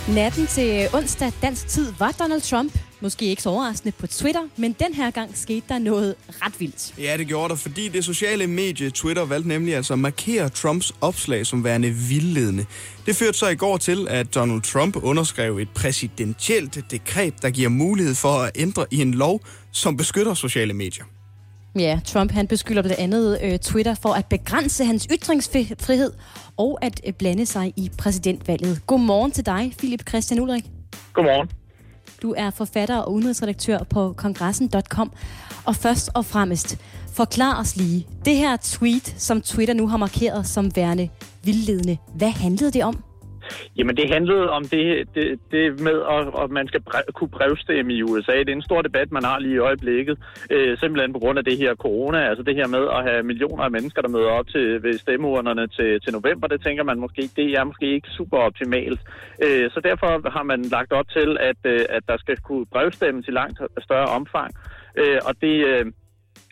Natten 0.08 0.46
til 0.46 0.88
onsdag 0.92 1.32
dansk 1.42 1.68
tid 1.68 1.92
var 1.98 2.12
Donald 2.18 2.40
Trump, 2.40 2.78
måske 3.00 3.24
ikke 3.24 3.42
så 3.42 3.48
overraskende, 3.48 3.92
på 3.98 4.06
Twitter, 4.06 4.40
men 4.56 4.72
den 4.72 4.94
her 4.94 5.10
gang 5.10 5.36
skete 5.36 5.66
der 5.68 5.78
noget 5.78 6.14
ret 6.28 6.60
vildt. 6.60 6.94
Ja, 6.98 7.16
det 7.16 7.26
gjorde 7.26 7.48
der, 7.48 7.54
fordi 7.54 7.88
det 7.88 8.04
sociale 8.04 8.46
medie 8.46 8.90
Twitter 8.90 9.24
valgte 9.24 9.48
nemlig 9.48 9.76
altså 9.76 9.92
at 9.92 9.98
markere 9.98 10.48
Trumps 10.48 10.92
opslag 11.00 11.46
som 11.46 11.64
værende 11.64 11.90
vildledende. 11.90 12.66
Det 13.06 13.16
førte 13.16 13.38
så 13.38 13.48
i 13.48 13.54
går 13.54 13.76
til, 13.76 14.06
at 14.10 14.34
Donald 14.34 14.62
Trump 14.62 14.96
underskrev 14.96 15.58
et 15.58 15.70
præsidentielt 15.70 16.90
dekret, 16.90 17.42
der 17.42 17.50
giver 17.50 17.68
mulighed 17.68 18.14
for 18.14 18.32
at 18.32 18.50
ændre 18.54 18.86
i 18.90 19.00
en 19.00 19.14
lov, 19.14 19.40
som 19.72 19.96
beskytter 19.96 20.34
sociale 20.34 20.72
medier. 20.72 21.04
Ja, 21.78 22.00
Trump 22.04 22.32
han 22.32 22.46
beskylder 22.46 22.82
blandt 22.82 22.98
andet 22.98 23.38
øh, 23.42 23.58
Twitter 23.58 23.94
for 23.94 24.08
at 24.08 24.26
begrænse 24.26 24.84
hans 24.84 25.08
ytringsfrihed 25.12 26.12
og 26.56 26.78
at 26.82 27.00
øh, 27.06 27.12
blande 27.12 27.46
sig 27.46 27.72
i 27.76 27.90
præsidentvalget. 27.98 28.86
Godmorgen 28.86 29.30
til 29.30 29.46
dig, 29.46 29.74
Philip 29.78 30.08
Christian 30.08 30.40
Ulrik. 30.40 30.64
Godmorgen. 31.12 31.50
Du 32.22 32.34
er 32.36 32.50
forfatter 32.50 32.96
og 32.98 33.12
udenrigsredaktør 33.12 33.78
på 33.82 34.14
kongressen.com. 34.16 35.12
Og 35.64 35.76
først 35.76 36.10
og 36.14 36.24
fremmest, 36.24 36.78
forklar 37.12 37.60
os 37.60 37.76
lige. 37.76 38.06
Det 38.24 38.36
her 38.36 38.56
tweet, 38.62 39.14
som 39.18 39.40
Twitter 39.40 39.74
nu 39.74 39.88
har 39.88 39.96
markeret 39.96 40.46
som 40.46 40.76
værende 40.76 41.08
vildledende, 41.44 41.96
hvad 42.14 42.30
handlede 42.30 42.70
det 42.70 42.84
om? 42.84 43.09
Jamen, 43.76 43.96
det 43.96 44.12
handlede 44.12 44.50
om 44.50 44.62
det, 44.64 45.08
det, 45.14 45.40
det 45.50 45.80
med, 45.80 45.98
at, 46.14 46.42
at 46.42 46.50
man 46.50 46.68
skal 46.68 46.82
brev, 46.82 47.02
kunne 47.14 47.28
brevstemme 47.28 47.92
i 47.92 48.02
USA. 48.02 48.32
Det 48.32 48.48
er 48.48 48.52
en 48.52 48.62
stor 48.70 48.82
debat, 48.82 49.12
man 49.12 49.24
har 49.24 49.38
lige 49.38 49.54
i 49.54 49.58
øjeblikket, 49.58 50.18
øh, 50.50 50.78
simpelthen 50.78 51.12
på 51.12 51.18
grund 51.18 51.38
af 51.38 51.44
det 51.44 51.56
her 51.58 51.74
corona. 51.74 52.18
Altså 52.28 52.42
det 52.42 52.54
her 52.56 52.66
med 52.66 52.84
at 52.96 53.02
have 53.08 53.22
millioner 53.22 53.64
af 53.64 53.70
mennesker, 53.70 54.02
der 54.02 54.08
møder 54.08 54.30
op 54.30 54.48
til 54.48 54.82
ved 54.82 54.98
stemmeurnerne 54.98 55.66
til, 55.66 56.00
til 56.00 56.12
november, 56.12 56.46
det 56.48 56.62
tænker 56.62 56.84
man 56.84 56.98
måske, 57.00 57.22
det 57.36 57.52
er 57.58 57.64
måske 57.64 57.94
ikke 57.94 58.08
super 58.08 58.38
optimalt. 58.38 59.00
Øh, 59.44 59.70
så 59.70 59.80
derfor 59.80 60.30
har 60.30 60.42
man 60.42 60.62
lagt 60.62 60.92
op 60.92 61.08
til, 61.08 61.36
at, 61.40 61.60
øh, 61.64 61.80
at 61.88 62.02
der 62.08 62.16
skal 62.18 62.36
kunne 62.36 62.66
brevstemmes 62.66 63.28
i 63.28 63.30
langt 63.30 63.58
større 63.78 64.06
omfang. 64.06 64.50
Øh, 64.96 65.18
og 65.24 65.34
det... 65.40 65.66
Øh, 65.66 65.86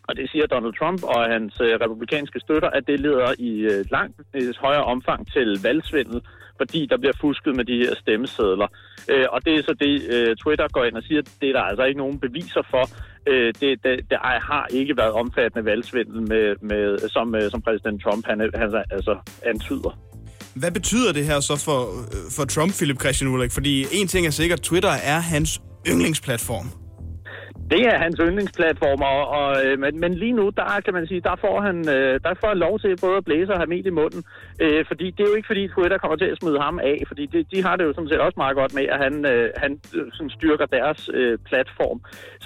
og 0.09 0.16
det 0.16 0.31
siger 0.31 0.47
Donald 0.47 0.75
Trump 0.81 1.03
og 1.03 1.20
hans 1.35 1.61
øh, 1.61 1.81
republikanske 1.85 2.41
støtter, 2.41 2.70
at 2.70 2.87
det 2.87 3.01
leder 3.01 3.31
i 3.39 3.53
øh, 3.73 3.85
langt 3.91 4.16
øh, 4.35 4.55
højere 4.61 4.85
omfang 4.85 5.33
til 5.33 5.49
valgsvindel, 5.62 6.20
fordi 6.61 6.87
der 6.91 6.99
bliver 7.03 7.17
fusket 7.21 7.57
med 7.57 7.65
de 7.65 7.77
her 7.83 7.95
stemmesedler. 8.03 8.69
Øh, 9.13 9.27
og 9.33 9.45
det 9.45 9.55
er 9.55 9.63
så 9.63 9.75
det, 9.85 9.93
øh, 10.15 10.37
Twitter 10.37 10.69
går 10.69 10.85
ind 10.85 10.97
og 10.97 11.03
siger, 11.03 11.23
det 11.41 11.49
er 11.49 11.53
der 11.53 11.63
altså 11.71 11.85
ikke 11.85 12.01
nogen 12.05 12.19
beviser 12.21 12.63
for. 12.71 12.85
Øh, 13.31 13.55
det, 13.61 13.71
det, 13.85 13.95
det 14.11 14.19
har 14.51 14.67
ikke 14.71 14.97
været 14.97 15.13
omfattende 15.13 15.65
valgsvindel, 15.65 16.21
med, 16.33 16.47
med, 16.71 17.09
som, 17.09 17.35
øh, 17.35 17.51
som 17.51 17.63
præsident 17.63 18.03
Trump 18.03 18.27
han, 18.27 18.39
han 18.55 18.85
altså 18.91 19.15
antyder. 19.47 19.93
Hvad 20.55 20.71
betyder 20.71 21.13
det 21.13 21.25
her 21.25 21.41
så 21.41 21.63
for, 21.65 21.81
øh, 22.15 22.31
for 22.37 22.45
Trump, 22.45 22.73
Philip 22.79 23.01
Christian 23.01 23.31
Ulrik? 23.31 23.53
Fordi 23.53 23.87
en 23.93 24.09
ting 24.09 24.27
er 24.27 24.31
sikkert, 24.31 24.61
Twitter 24.61 24.95
er 25.13 25.19
hans 25.19 25.61
yndlingsplatform. 25.89 26.88
Det 27.74 27.82
er 27.93 27.99
hans 28.05 28.16
yndlingsplatform, 28.20 29.01
og, 29.12 29.20
og, 29.39 29.51
øh, 29.65 29.78
men, 29.82 30.01
men 30.01 30.12
lige 30.15 30.32
nu, 30.40 30.51
der 30.61 30.81
kan 30.85 30.95
man 30.95 31.07
sige, 31.07 31.20
der 31.20 31.36
får 31.45 31.57
han, 31.61 31.77
øh, 31.97 32.20
der 32.24 32.35
får 32.40 32.49
han 32.49 32.59
lov 32.66 32.74
til 32.81 32.93
både 33.05 33.16
at 33.16 33.24
blæse 33.24 33.53
og 33.53 33.59
have 33.61 33.73
med 33.74 33.86
i 33.86 33.99
munden. 34.01 34.23
Øh, 34.65 34.85
fordi 34.89 35.07
det 35.11 35.20
er 35.23 35.31
jo 35.31 35.36
ikke 35.36 35.51
fordi 35.53 35.69
Twitter 35.69 35.99
kommer 35.99 36.16
til 36.16 36.32
at 36.32 36.39
smide 36.40 36.61
ham 36.61 36.78
af, 36.78 36.99
fordi 37.11 37.24
det, 37.27 37.40
de 37.53 37.62
har 37.66 37.77
det 37.77 37.85
jo 37.85 37.93
sådan 37.95 38.09
set 38.09 38.20
også 38.27 38.39
meget 38.45 38.57
godt 38.57 38.74
med, 38.74 38.86
at 38.95 38.99
han, 39.05 39.15
øh, 39.32 39.51
han 39.57 39.73
øh, 39.97 40.07
sådan 40.12 40.31
styrker 40.31 40.66
deres 40.66 41.11
øh, 41.15 41.39
platform. 41.49 41.99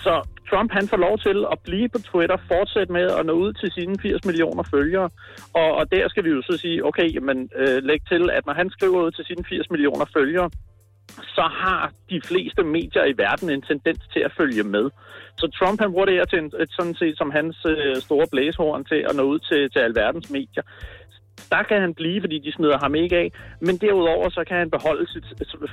Så 0.04 0.14
Trump 0.50 0.70
han 0.72 0.88
får 0.88 1.00
lov 1.06 1.18
til 1.18 1.38
at 1.52 1.58
blive 1.66 1.88
på 1.88 1.98
Twitter, 2.10 2.36
fortsætte 2.52 2.92
med 2.92 3.06
at 3.18 3.26
nå 3.26 3.32
ud 3.32 3.52
til 3.52 3.70
sine 3.72 3.94
80 4.02 4.24
millioner 4.24 4.64
følgere. 4.74 5.08
Og, 5.60 5.70
og 5.78 5.84
der 5.92 6.08
skal 6.08 6.24
vi 6.24 6.30
jo 6.30 6.42
så 6.42 6.54
sige, 6.64 6.86
okay, 6.88 7.08
men 7.28 7.36
øh, 7.62 7.78
læg 7.88 8.00
til, 8.12 8.22
at 8.36 8.46
når 8.46 8.54
han 8.60 8.70
skriver 8.70 8.98
ud 9.04 9.10
til 9.10 9.24
sine 9.24 9.44
80 9.44 9.70
millioner 9.70 10.06
følgere, 10.16 10.50
så 11.36 11.42
har 11.62 11.92
de 12.10 12.20
fleste 12.24 12.62
medier 12.62 13.04
i 13.04 13.14
verden 13.16 13.50
en 13.50 13.62
tendens 13.62 14.02
til 14.12 14.20
at 14.20 14.32
følge 14.36 14.62
med. 14.62 14.90
Så 15.40 15.46
Trump 15.58 15.80
han 15.80 15.92
bruger 15.92 16.06
det 16.06 16.14
her 16.14 16.24
til 16.24 16.38
en, 16.38 16.52
et, 16.60 16.70
sådan 16.78 16.94
set 16.94 17.18
som 17.18 17.30
hans 17.30 17.56
øh, 17.66 17.96
store 17.96 18.26
blæshorn 18.32 18.84
til 18.84 19.00
at 19.08 19.16
nå 19.16 19.22
ud 19.22 19.38
til, 19.38 19.70
til 19.70 19.78
alverdens 19.78 20.30
medier. 20.30 20.62
Der 21.50 21.62
kan 21.62 21.80
han 21.80 21.94
blive, 21.94 22.20
fordi 22.20 22.38
de 22.38 22.52
smider 22.52 22.78
ham 22.82 22.94
ikke 22.94 23.16
af. 23.16 23.32
Men 23.60 23.76
derudover 23.76 24.28
så 24.30 24.44
kan 24.48 24.56
han 24.58 24.70
beholde 24.70 25.06
sit, 25.12 25.24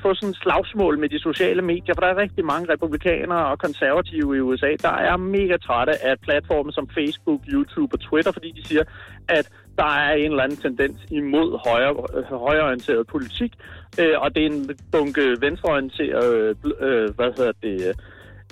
få 0.02 0.14
sådan 0.14 0.30
et 0.30 0.38
slagsmål 0.44 0.99
med 0.99 1.10
de 1.10 1.20
sociale 1.20 1.61
medier, 1.61 1.94
for 1.95 2.02
der 2.02 2.07
er 2.07 2.18
rigtig 2.18 2.45
mange 2.45 2.74
republikanere 2.74 3.45
og 3.45 3.60
konservative 3.60 4.38
i 4.38 4.40
USA, 4.40 4.72
der 4.82 4.95
er 5.10 5.18
mega 5.18 5.57
trætte 5.57 5.94
af 6.06 6.20
platforme 6.20 6.72
som 6.72 6.90
Facebook, 6.98 7.41
YouTube 7.53 7.94
og 7.95 7.99
Twitter, 7.99 8.32
fordi 8.32 8.52
de 8.52 8.68
siger, 8.68 8.84
at 9.28 9.49
der 9.81 9.91
er 10.07 10.14
en 10.14 10.31
eller 10.31 10.43
anden 10.43 10.57
tendens 10.57 10.99
imod 11.11 11.49
højre, 11.68 11.93
højreorienteret 12.45 13.07
politik, 13.07 13.51
øh, 13.99 14.15
og 14.23 14.35
det 14.35 14.41
er 14.43 14.49
en 14.56 14.69
bunke 14.91 15.26
venstreorienteret, 15.41 16.57
øh, 16.88 17.10
hvad 17.15 17.31
hedder 17.38 17.51
det, 17.61 17.95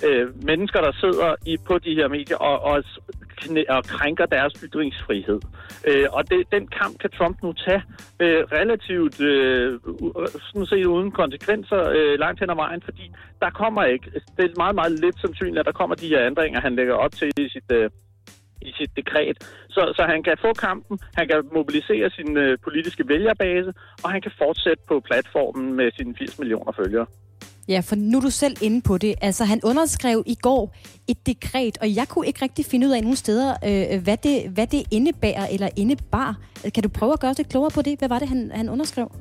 øh, 0.07 0.45
mennesker, 0.45 0.81
der 0.81 0.91
sidder 0.91 1.35
i 1.45 1.57
på 1.67 1.77
de 1.77 1.95
her 1.95 2.07
medier 2.07 2.37
og, 2.37 2.57
og, 2.71 2.83
og 3.69 3.83
krænker 3.83 4.25
deres 4.25 4.53
ytringsfrihed. 4.65 5.39
Øh, 5.87 6.07
og 6.11 6.29
det, 6.29 6.51
den 6.51 6.67
kamp 6.67 6.99
kan 6.99 7.09
Trump 7.17 7.43
nu 7.43 7.53
tage 7.53 7.83
øh, 8.19 8.43
relativt 8.57 9.21
øh, 9.21 9.79
sådan 10.47 10.65
set 10.65 10.85
uden 10.85 11.11
konsekvenser 11.11 11.81
øh, 11.97 12.19
langt 12.19 12.39
hen 12.39 12.49
ad 12.49 12.55
vejen, 12.55 12.81
fordi 12.81 13.11
der 13.41 13.49
kommer 13.49 13.83
ikke, 13.83 14.11
det 14.37 14.45
er 14.45 14.49
meget, 14.57 14.75
meget 14.75 14.99
lidt 14.99 15.19
sandsynligt, 15.21 15.59
at 15.59 15.65
der 15.65 15.79
kommer 15.79 15.95
de 15.95 16.07
her 16.07 16.25
ændringer, 16.25 16.61
han 16.61 16.75
lægger 16.75 16.93
op 16.93 17.11
til 17.11 17.31
i 17.37 17.49
sit... 17.49 17.71
Øh, 17.71 17.89
i 18.69 18.71
sit 18.79 18.91
dekret. 18.99 19.37
Så, 19.69 19.81
så 19.97 20.03
han 20.13 20.23
kan 20.23 20.35
få 20.45 20.53
kampen, 20.53 20.99
han 21.17 21.27
kan 21.27 21.39
mobilisere 21.53 22.09
sin 22.09 22.37
øh, 22.37 22.57
politiske 22.63 23.03
vælgerbase, 23.07 23.73
og 24.03 24.11
han 24.11 24.21
kan 24.21 24.31
fortsætte 24.37 24.83
på 24.87 24.95
platformen 24.99 25.73
med 25.73 25.87
sine 25.97 26.15
80 26.15 26.39
millioner 26.39 26.71
følgere. 26.71 27.05
Ja, 27.67 27.79
for 27.79 27.95
nu 27.95 28.17
er 28.17 28.21
du 28.21 28.29
selv 28.29 28.55
inde 28.61 28.81
på 28.81 28.97
det. 28.97 29.15
Altså, 29.21 29.45
han 29.45 29.59
underskrev 29.63 30.23
i 30.25 30.35
går 30.35 30.75
et 31.07 31.25
dekret, 31.25 31.77
og 31.81 31.95
jeg 31.95 32.07
kunne 32.07 32.27
ikke 32.27 32.41
rigtig 32.41 32.65
finde 32.65 32.87
ud 32.87 32.91
af 32.91 33.01
nogen 33.01 33.15
steder, 33.15 33.49
øh, 33.65 33.95
øh 33.95 34.03
hvad, 34.03 34.17
det, 34.17 34.49
hvad 34.49 34.67
det 34.67 34.83
indebærer 34.91 35.47
eller 35.47 35.69
indebar. 35.75 36.35
Kan 36.73 36.83
du 36.83 36.89
prøve 36.89 37.13
at 37.13 37.19
gøre 37.19 37.33
det 37.33 37.49
klogere 37.49 37.71
på 37.71 37.81
det? 37.81 37.99
Hvad 37.99 38.09
var 38.09 38.19
det, 38.19 38.27
han, 38.27 38.51
han 38.53 38.69
underskrev? 38.69 39.11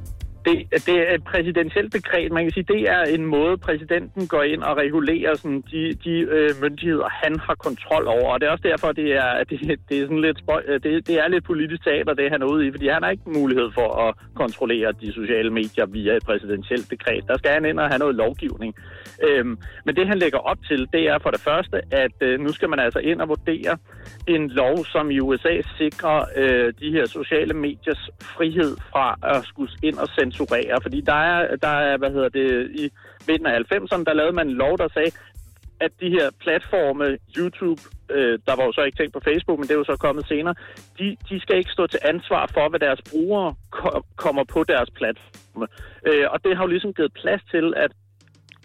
Det, 0.47 0.87
det 0.87 0.97
er 1.09 1.15
et 1.15 1.25
præsidentielt 1.25 1.93
dekret. 1.93 2.33
Man 2.33 2.45
kan 2.45 2.53
sige, 2.53 2.73
det 2.75 2.83
er 2.97 3.03
en 3.17 3.27
måde, 3.27 3.57
præsidenten 3.57 4.27
går 4.27 4.43
ind 4.43 4.63
og 4.63 4.77
regulerer 4.77 5.35
sådan, 5.35 5.63
de, 5.73 5.83
de 6.05 6.15
øh, 6.37 6.51
myndigheder, 6.63 7.09
han 7.25 7.39
har 7.47 7.55
kontrol 7.55 8.07
over. 8.07 8.29
Og 8.33 8.41
det 8.41 8.47
er 8.47 8.51
også 8.51 8.69
derfor, 8.71 8.93
det 8.93 9.09
er, 9.25 9.45
det, 9.51 9.59
det 9.89 9.95
er, 9.99 10.03
sådan 10.03 10.21
lidt, 10.21 10.39
spøj, 10.39 10.63
øh, 10.69 10.81
det, 10.83 11.07
det 11.09 11.17
er 11.23 11.29
lidt 11.29 11.45
politisk 11.45 11.85
teater, 11.85 12.15
det 12.15 12.31
han 12.31 12.43
er 12.43 12.47
ude 12.47 12.67
i, 12.67 12.71
fordi 12.71 12.89
han 12.89 13.03
har 13.03 13.11
ikke 13.11 13.31
mulighed 13.41 13.69
for 13.75 13.89
at 14.05 14.15
kontrollere 14.35 14.93
de 15.01 15.13
sociale 15.13 15.51
medier 15.51 15.87
via 15.87 16.13
et 16.17 16.25
præsidentielt 16.25 16.91
dekret. 16.91 17.25
Der 17.29 17.39
skal 17.39 17.51
han 17.51 17.65
ind 17.65 17.81
og 17.81 17.89
have 17.89 17.99
noget 17.99 18.15
lovgivning. 18.15 18.75
Øhm, 19.23 19.59
men 19.85 19.97
det, 19.97 20.09
han 20.09 20.19
lægger 20.19 20.39
op 20.39 20.59
til, 20.69 20.89
det 20.93 21.03
er 21.13 21.19
for 21.19 21.31
det 21.31 21.41
første, 21.41 21.77
at 21.91 22.17
øh, 22.21 22.41
nu 22.41 22.53
skal 22.53 22.69
man 22.69 22.79
altså 22.79 22.99
ind 22.99 23.21
og 23.21 23.29
vurdere 23.29 23.79
en 24.27 24.49
lov, 24.49 24.85
som 24.85 25.11
i 25.11 25.21
USA 25.21 25.55
sikrer 25.79 26.25
øh, 26.37 26.73
de 26.81 26.91
her 26.91 27.07
sociale 27.07 27.55
mediers 27.55 28.11
frihed 28.37 28.77
fra 28.93 29.19
at 29.23 29.45
skulle 29.45 29.73
ind 29.83 29.99
og 29.99 30.09
sende 30.09 30.36
censurere, 30.37 30.81
fordi 30.83 31.01
der 31.01 31.21
er, 31.33 31.57
der 31.57 31.75
er 31.89 31.97
hvad 31.97 32.11
hedder 32.11 32.29
det, 32.29 32.71
i 32.71 32.91
midten 33.29 33.47
af 33.47 33.59
90'erne, 33.59 34.05
der 34.05 34.15
lavede 34.15 34.33
man 34.33 34.49
en 34.49 34.55
lov, 34.55 34.79
der 34.79 34.89
sagde, 34.89 35.11
at 35.81 35.93
de 36.01 36.11
her 36.11 36.31
platforme, 36.41 37.19
YouTube, 37.39 37.81
øh, 38.11 38.39
der 38.47 38.57
var 38.57 38.65
jo 38.65 38.73
så 38.73 38.83
ikke 38.83 38.99
tænkt 38.99 39.13
på 39.13 39.21
Facebook, 39.29 39.59
men 39.59 39.69
det 39.69 39.75
er 39.75 39.83
jo 39.83 39.93
så 39.93 39.97
kommet 39.97 40.29
senere, 40.29 40.55
de, 40.99 41.17
de 41.29 41.41
skal 41.41 41.57
ikke 41.59 41.71
stå 41.71 41.87
til 41.87 42.01
ansvar 42.03 42.51
for, 42.55 42.69
hvad 42.69 42.81
deres 42.81 43.01
brugere 43.11 43.55
ko- 43.71 44.03
kommer 44.17 44.45
på 44.45 44.65
deres 44.65 44.91
platforme. 44.91 45.67
Øh, 46.07 46.27
og 46.33 46.45
det 46.45 46.57
har 46.57 46.63
jo 46.65 46.73
ligesom 46.75 46.95
givet 46.95 47.13
plads 47.13 47.43
til, 47.51 47.75
at 47.77 47.93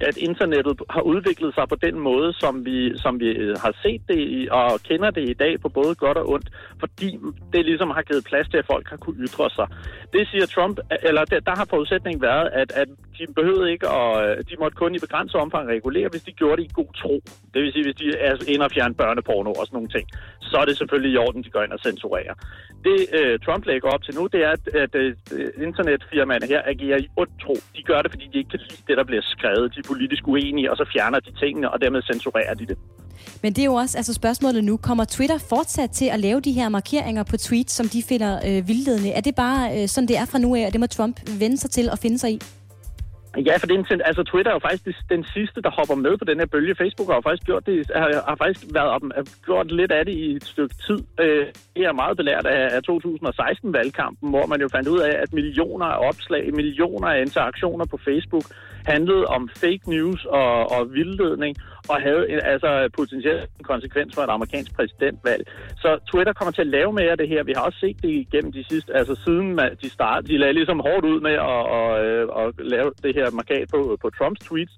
at 0.03 0.18
internettet 0.18 0.82
har 0.90 1.02
udviklet 1.02 1.53
sig 1.56 1.65
på 1.69 1.76
den 1.76 1.99
måde, 1.99 2.34
som 2.34 2.65
vi, 2.65 2.98
som 2.98 3.19
vi 3.19 3.30
øh, 3.44 3.57
har 3.64 3.73
set 3.84 4.02
det 4.07 4.19
i, 4.19 4.48
og 4.52 4.80
kender 4.90 5.11
det 5.11 5.30
i 5.30 5.34
dag 5.34 5.61
på 5.61 5.69
både 5.69 5.95
godt 5.95 6.18
og 6.18 6.30
ondt, 6.30 6.49
fordi 6.80 7.10
det 7.53 7.65
ligesom 7.65 7.90
har 7.90 8.02
givet 8.02 8.26
plads 8.26 8.48
til, 8.49 8.57
at 8.57 8.65
folk 8.65 8.90
har 8.90 8.98
kunne 8.98 9.23
ytre 9.26 9.49
sig. 9.49 9.68
Det 10.14 10.28
siger 10.28 10.45
Trump, 10.45 10.80
eller 11.03 11.26
der, 11.26 11.40
der 11.40 11.56
har 11.56 11.68
forudsætningen 11.69 12.22
været, 12.22 12.49
at, 12.53 12.72
at 12.72 12.88
de 13.27 13.34
behøvede 13.39 13.72
ikke, 13.73 13.88
og 13.99 14.10
øh, 14.23 14.38
de 14.49 14.56
måtte 14.61 14.77
kun 14.81 14.95
i 14.95 14.99
begrænset 15.06 15.38
omfang 15.45 15.65
regulere, 15.76 16.07
hvis 16.11 16.23
de 16.27 16.31
gjorde 16.31 16.57
det 16.57 16.65
i 16.69 16.73
god 16.80 16.91
tro. 17.02 17.15
Det 17.53 17.60
vil 17.61 17.73
sige, 17.73 17.85
hvis 17.88 17.99
de 18.02 18.07
er 18.27 18.34
ind 18.53 18.61
og 18.68 18.72
fjerne 18.76 18.95
børneporno 19.02 19.52
og 19.60 19.65
sådan 19.65 19.77
nogle 19.77 19.93
ting, 19.95 20.06
så 20.49 20.56
er 20.61 20.65
det 20.65 20.77
selvfølgelig 20.77 21.11
i 21.14 21.18
orden, 21.26 21.43
de 21.43 21.49
går 21.56 21.64
ind 21.64 21.73
og 21.77 21.81
censurerer. 21.85 22.35
Det 22.88 22.98
øh, 23.19 23.39
Trump 23.45 23.64
lægger 23.65 23.89
op 23.89 24.03
til 24.03 24.14
nu, 24.19 24.23
det 24.34 24.41
er, 24.48 24.52
at, 24.57 24.64
at 24.84 24.93
uh, 25.02 25.64
internetfirmaerne 25.68 26.48
her 26.53 26.61
agerer 26.73 26.99
i 27.06 27.07
ond 27.22 27.34
tro. 27.43 27.56
De 27.76 27.81
gør 27.89 27.99
det, 28.02 28.11
fordi 28.11 28.26
de 28.34 28.38
ikke 28.38 28.49
kan 28.49 28.60
lide 28.69 28.84
det, 28.88 28.98
der 28.98 29.06
bliver 29.10 29.26
skrevet. 29.35 29.65
De 29.76 29.80
er 29.84 29.88
politisk 29.93 30.23
uenige, 30.27 30.72
og 30.72 30.77
så 30.77 30.85
fjerner 30.93 31.19
de 31.19 31.31
tingene, 31.41 31.72
og 31.72 31.81
dermed 31.81 32.02
censurerer 32.02 32.53
de 32.53 32.65
det. 32.65 32.77
Men 33.43 33.53
det 33.53 33.61
er 33.61 33.65
jo 33.65 33.73
også 33.73 33.98
altså 33.98 34.14
spørgsmålet 34.14 34.64
nu. 34.64 34.77
Kommer 34.77 35.06
Twitter 35.06 35.38
fortsat 35.38 35.91
til 35.91 36.06
at 36.06 36.19
lave 36.19 36.39
de 36.41 36.52
her 36.52 36.69
markeringer 36.69 37.23
på 37.23 37.38
tweets, 37.38 37.73
som 37.73 37.85
de 37.85 38.03
finder 38.03 38.39
øh, 38.48 38.68
vildledende? 38.68 39.11
Er 39.11 39.22
det 39.22 39.35
bare 39.35 39.81
øh, 39.81 39.88
sådan, 39.88 40.07
det 40.07 40.18
er 40.18 40.26
fra 40.26 40.39
nu 40.39 40.56
af, 40.56 40.65
og 40.65 40.72
det 40.73 40.80
må 40.80 40.88
Trump 40.88 41.19
vende 41.39 41.57
sig 41.57 41.69
til 41.69 41.89
og 41.89 41.99
finde 41.99 42.19
sig 42.19 42.31
i? 42.31 42.39
Ja, 43.37 43.57
for 43.57 43.67
den, 43.67 43.85
altså 44.05 44.23
Twitter 44.23 44.51
er 44.51 44.55
jo 44.55 44.69
faktisk 44.69 44.99
den 45.09 45.23
sidste, 45.23 45.61
der 45.61 45.69
hopper 45.69 45.95
med 45.95 46.17
på 46.17 46.25
den 46.25 46.39
her 46.39 46.45
bølge. 46.45 46.75
Facebook 46.75 47.07
har 47.09 47.15
jo 47.15 47.21
faktisk 47.21 47.45
gjort 47.45 47.65
det, 47.65 47.91
har, 47.95 48.23
har 48.27 48.35
faktisk 48.35 48.65
været 48.73 48.89
op, 48.89 49.01
gjort 49.45 49.71
lidt 49.71 49.91
af 49.91 50.05
det 50.05 50.13
i 50.13 50.31
et 50.35 50.43
stykke 50.43 50.75
tid. 50.87 50.99
Øh, 51.19 51.45
det 51.75 51.83
er 51.85 51.93
meget 51.93 52.17
belært 52.17 52.45
af, 52.45 52.63
af 52.75 52.81
2016-valgkampen, 52.91 54.29
hvor 54.29 54.45
man 54.45 54.61
jo 54.61 54.67
fandt 54.71 54.87
ud 54.87 54.99
af, 54.99 55.13
at 55.23 55.33
millioner 55.33 55.85
af 55.85 56.07
opslag, 56.09 56.53
millioner 56.53 57.07
af 57.07 57.21
interaktioner 57.21 57.85
på 57.85 57.97
Facebook 57.97 58.45
handlede 58.85 59.25
om 59.25 59.49
fake 59.55 59.85
news 59.85 60.25
og, 60.25 60.71
og 60.71 60.93
vildledning, 60.93 61.55
og 61.89 62.01
havde 62.01 62.29
en, 62.29 62.39
altså 62.43 62.89
potentielt 62.97 63.49
en 63.59 63.63
konsekvens 63.63 64.15
for 64.15 64.21
et 64.21 64.29
amerikansk 64.29 64.75
præsidentvalg. 64.75 65.43
Så 65.77 65.99
Twitter 66.11 66.33
kommer 66.33 66.51
til 66.51 66.61
at 66.61 66.67
lave 66.67 66.93
mere 66.93 67.11
af 67.11 67.17
det 67.17 67.27
her. 67.27 67.43
Vi 67.43 67.53
har 67.55 67.63
også 67.65 67.79
set 67.79 68.01
det 68.01 68.09
igennem 68.09 68.51
de 68.51 68.63
sidste, 68.69 68.93
altså 68.93 69.15
siden 69.25 69.59
de 69.83 69.89
startede, 69.89 70.33
de 70.33 70.37
lagde 70.37 70.53
ligesom 70.53 70.79
hårdt 70.79 71.05
ud 71.05 71.19
med 71.27 71.35
at, 71.51 71.63
at, 71.79 71.89
at, 72.41 72.47
at 72.59 72.65
lave 72.73 72.91
det 73.03 73.15
her 73.15 73.31
markat 73.31 73.67
på, 73.73 73.97
på 74.01 74.09
Trumps 74.09 74.39
tweets. 74.39 74.73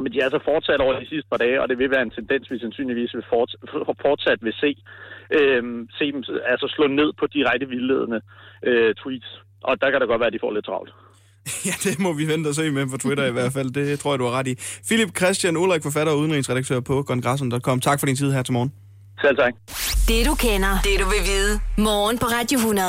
Men 0.00 0.12
de 0.12 0.18
er 0.20 0.24
altså 0.24 0.40
fortsat 0.44 0.80
over 0.80 1.00
de 1.00 1.08
sidste 1.08 1.28
par 1.30 1.36
dage, 1.36 1.62
og 1.62 1.68
det 1.68 1.78
vil 1.78 1.90
være 1.90 2.02
en 2.02 2.10
tendens, 2.10 2.50
vi 2.50 2.58
sandsynligvis 2.58 3.14
vil 3.14 3.24
fortsat, 3.28 3.60
fortsat 4.02 4.38
vil 4.42 4.52
se. 4.52 4.76
Øhm, 5.38 5.88
se 5.98 6.12
dem 6.12 6.24
altså 6.44 6.66
slå 6.68 6.86
ned 6.86 7.12
på 7.20 7.26
direkte 7.26 7.68
vildledende 7.68 8.20
øh, 8.62 8.94
tweets. 8.94 9.42
Og 9.62 9.80
der 9.80 9.90
kan 9.90 10.00
det 10.00 10.08
godt 10.08 10.20
være, 10.20 10.26
at 10.26 10.32
de 10.32 10.44
får 10.44 10.52
lidt 10.52 10.64
travlt. 10.64 10.92
Ja, 11.68 11.74
det 11.84 11.98
må 11.98 12.12
vi 12.12 12.28
vente 12.28 12.48
og 12.48 12.54
se 12.54 12.70
med 12.70 12.86
på 12.86 12.96
Twitter 12.96 13.24
i 13.24 13.32
hvert 13.32 13.52
fald. 13.52 13.70
Det 13.70 14.00
tror 14.00 14.12
jeg, 14.12 14.18
du 14.18 14.24
har 14.24 14.38
ret 14.38 14.46
i. 14.46 14.54
Philip 14.86 15.16
Christian 15.18 15.56
Ulrik, 15.56 15.82
forfatter 15.82 16.12
og 16.12 16.18
udenrigsredaktør 16.18 16.80
på 16.80 17.02
kongressen.com. 17.02 17.80
Tak 17.80 18.00
for 18.00 18.06
din 18.06 18.16
tid 18.16 18.32
her 18.32 18.42
til 18.42 18.52
morgen. 18.52 18.72
Selv 19.20 19.36
tak. 19.36 19.52
Det 20.08 20.26
du 20.26 20.34
kender, 20.34 20.74
det 20.84 20.96
du 21.00 21.06
vil 21.14 21.22
vide. 21.32 21.60
Morgen 21.78 22.18
på 22.18 22.26
Radio 22.26 22.58
100. 22.58 22.86